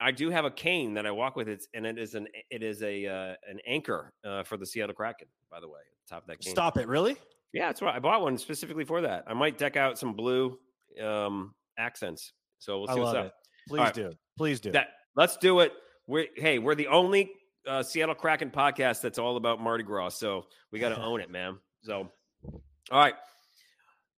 I 0.00 0.10
do 0.10 0.30
have 0.30 0.44
a 0.44 0.50
cane 0.50 0.94
that 0.94 1.06
I 1.06 1.10
walk 1.10 1.36
with. 1.36 1.48
It's 1.48 1.68
and 1.74 1.84
it 1.84 1.98
is 1.98 2.14
an 2.14 2.28
it 2.50 2.62
is 2.62 2.82
a 2.82 3.06
uh, 3.06 3.34
an 3.50 3.58
anchor 3.66 4.12
uh, 4.24 4.42
for 4.44 4.56
the 4.56 4.64
Seattle 4.64 4.94
Kraken. 4.94 5.28
By 5.50 5.60
the 5.60 5.68
way, 5.68 5.80
at 5.80 6.08
the 6.08 6.14
top 6.14 6.22
of 6.22 6.28
that 6.28 6.40
cane. 6.40 6.52
Stop 6.52 6.78
it. 6.78 6.88
Really? 6.88 7.16
Yeah, 7.52 7.66
that's 7.66 7.82
right. 7.82 7.94
I 7.94 7.98
bought 7.98 8.22
one 8.22 8.38
specifically 8.38 8.84
for 8.84 9.00
that. 9.02 9.24
I 9.26 9.34
might 9.34 9.58
deck 9.58 9.76
out 9.76 9.98
some 9.98 10.14
blue 10.14 10.58
um, 11.02 11.54
accents. 11.78 12.32
So 12.58 12.78
we'll 12.78 12.94
see 12.94 13.00
what's 13.00 13.16
up. 13.16 13.26
it. 13.26 13.32
Please 13.68 13.80
right. 13.80 13.94
do. 13.94 14.12
Please 14.36 14.60
do. 14.60 14.72
That 14.72 14.88
let's 15.16 15.36
do 15.36 15.60
it. 15.60 15.72
We're 16.06 16.26
hey, 16.36 16.58
we're 16.58 16.74
the 16.74 16.88
only 16.88 17.30
uh, 17.66 17.82
Seattle 17.82 18.14
Kraken 18.14 18.50
podcast 18.50 19.00
that's 19.00 19.18
all 19.18 19.36
about 19.36 19.60
Mardi 19.60 19.84
Gras. 19.84 20.10
So 20.10 20.46
we 20.70 20.78
got 20.78 20.90
to 20.90 21.02
own 21.02 21.20
it, 21.20 21.30
man. 21.30 21.58
So, 21.82 22.10
all 22.90 22.98
right, 22.98 23.14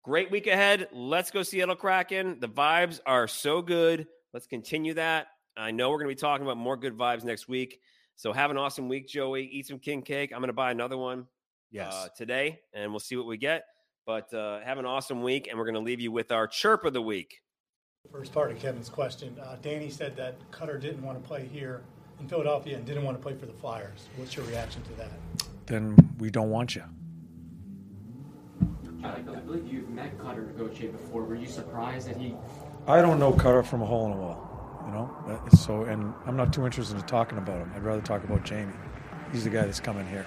great 0.03 0.31
week 0.31 0.47
ahead. 0.47 0.89
Let's 0.93 1.31
go 1.31 1.43
Seattle 1.43 1.77
Kraken. 1.77 2.39
The 2.41 2.49
vibes 2.49 3.01
are 3.07 3.29
so 3.29 3.63
good. 3.63 4.07
Let's 4.33 4.47
continue 4.47 4.95
that. 4.95 5.29
I 5.57 5.71
know 5.71 5.91
we're 5.91 5.99
going 5.99 6.11
to 6.11 6.15
be 6.15 6.21
talking 6.21 6.45
about 6.45 6.59
more 6.59 6.77
good 6.77 6.97
vibes 6.97 7.25
next 7.25 7.49
week. 7.49 7.81
So 8.17 8.33
have 8.33 8.51
an 8.51 8.57
awesome 8.57 8.89
week, 8.89 9.09
Joey. 9.09 9.45
Eat 9.45 9.67
some 9.67 9.79
king 9.79 10.03
cake. 10.03 10.33
I'm 10.33 10.41
going 10.41 10.49
to 10.49 10.55
buy 10.55 10.71
another 10.71 10.97
one 10.97 11.27
yes. 11.71 11.93
uh, 11.93 12.09
today, 12.17 12.61
and 12.73 12.91
we'll 12.91 13.01
see 13.01 13.17
what 13.17 13.27
we 13.27 13.37
get. 13.37 13.65
But 14.07 14.33
uh, 14.33 14.61
have 14.61 14.79
an 14.79 14.87
awesome 14.87 15.23
week, 15.23 15.49
and 15.49 15.59
we're 15.59 15.65
going 15.65 15.75
to 15.75 15.81
leave 15.81 16.01
you 16.01 16.13
with 16.13 16.33
our 16.33 16.47
chirp 16.47 16.85
of 16.85 16.93
the 16.93 17.03
week. 17.03 17.41
First 18.13 18.33
part 18.33 18.51
of 18.51 18.59
Kevin's 18.59 18.89
question, 18.89 19.37
uh, 19.39 19.57
Danny 19.61 19.91
said 19.91 20.17
that 20.17 20.37
Cutter 20.51 20.79
didn't 20.79 21.03
want 21.03 21.21
to 21.21 21.27
play 21.27 21.47
here 21.47 21.83
in 22.21 22.29
Philadelphia 22.29 22.77
and 22.77 22.87
didn't 22.87 23.05
want 23.05 23.17
to 23.17 23.23
play 23.23 23.35
for 23.35 23.47
the 23.47 23.53
Flyers. 23.53 24.09
What's 24.17 24.37
your 24.37 24.47
reaction 24.47 24.83
to 24.85 24.93
that? 24.95 25.11
then 25.67 25.97
we 26.19 26.31
don't 26.31 26.51
want 26.51 26.77
you. 26.77 26.85
I 29.03 29.19
believe 29.21 29.73
you've 29.73 29.91
met 29.91 30.19
Cutter 30.19 30.43
Gauthier 30.57 30.91
before. 30.93 31.23
Were 31.25 31.35
you 31.35 31.47
surprised 31.47 32.09
that 32.09 32.17
he 32.17 32.35
I 32.87 33.01
don't 33.01 33.19
know 33.19 33.33
Cutter 33.33 33.63
from 33.63 33.83
a 33.83 33.87
hole 33.87 34.07
in 34.07 34.13
a 34.13 34.17
wall, 34.17 34.83
you 34.87 34.93
know. 34.93 35.41
So, 35.57 35.83
and 35.83 36.15
I'm 36.25 36.37
not 36.37 36.53
too 36.53 36.65
interested 36.65 36.97
in 36.97 37.03
talking 37.03 37.39
about 37.39 37.59
him. 37.59 37.73
I'd 37.75 37.83
rather 37.83 38.01
talk 38.01 38.23
about 38.25 38.45
Jamie. 38.45 38.73
He's 39.33 39.45
the 39.45 39.51
guy 39.51 39.63
that's 39.63 39.81
coming 39.81 40.07
here. 40.07 40.27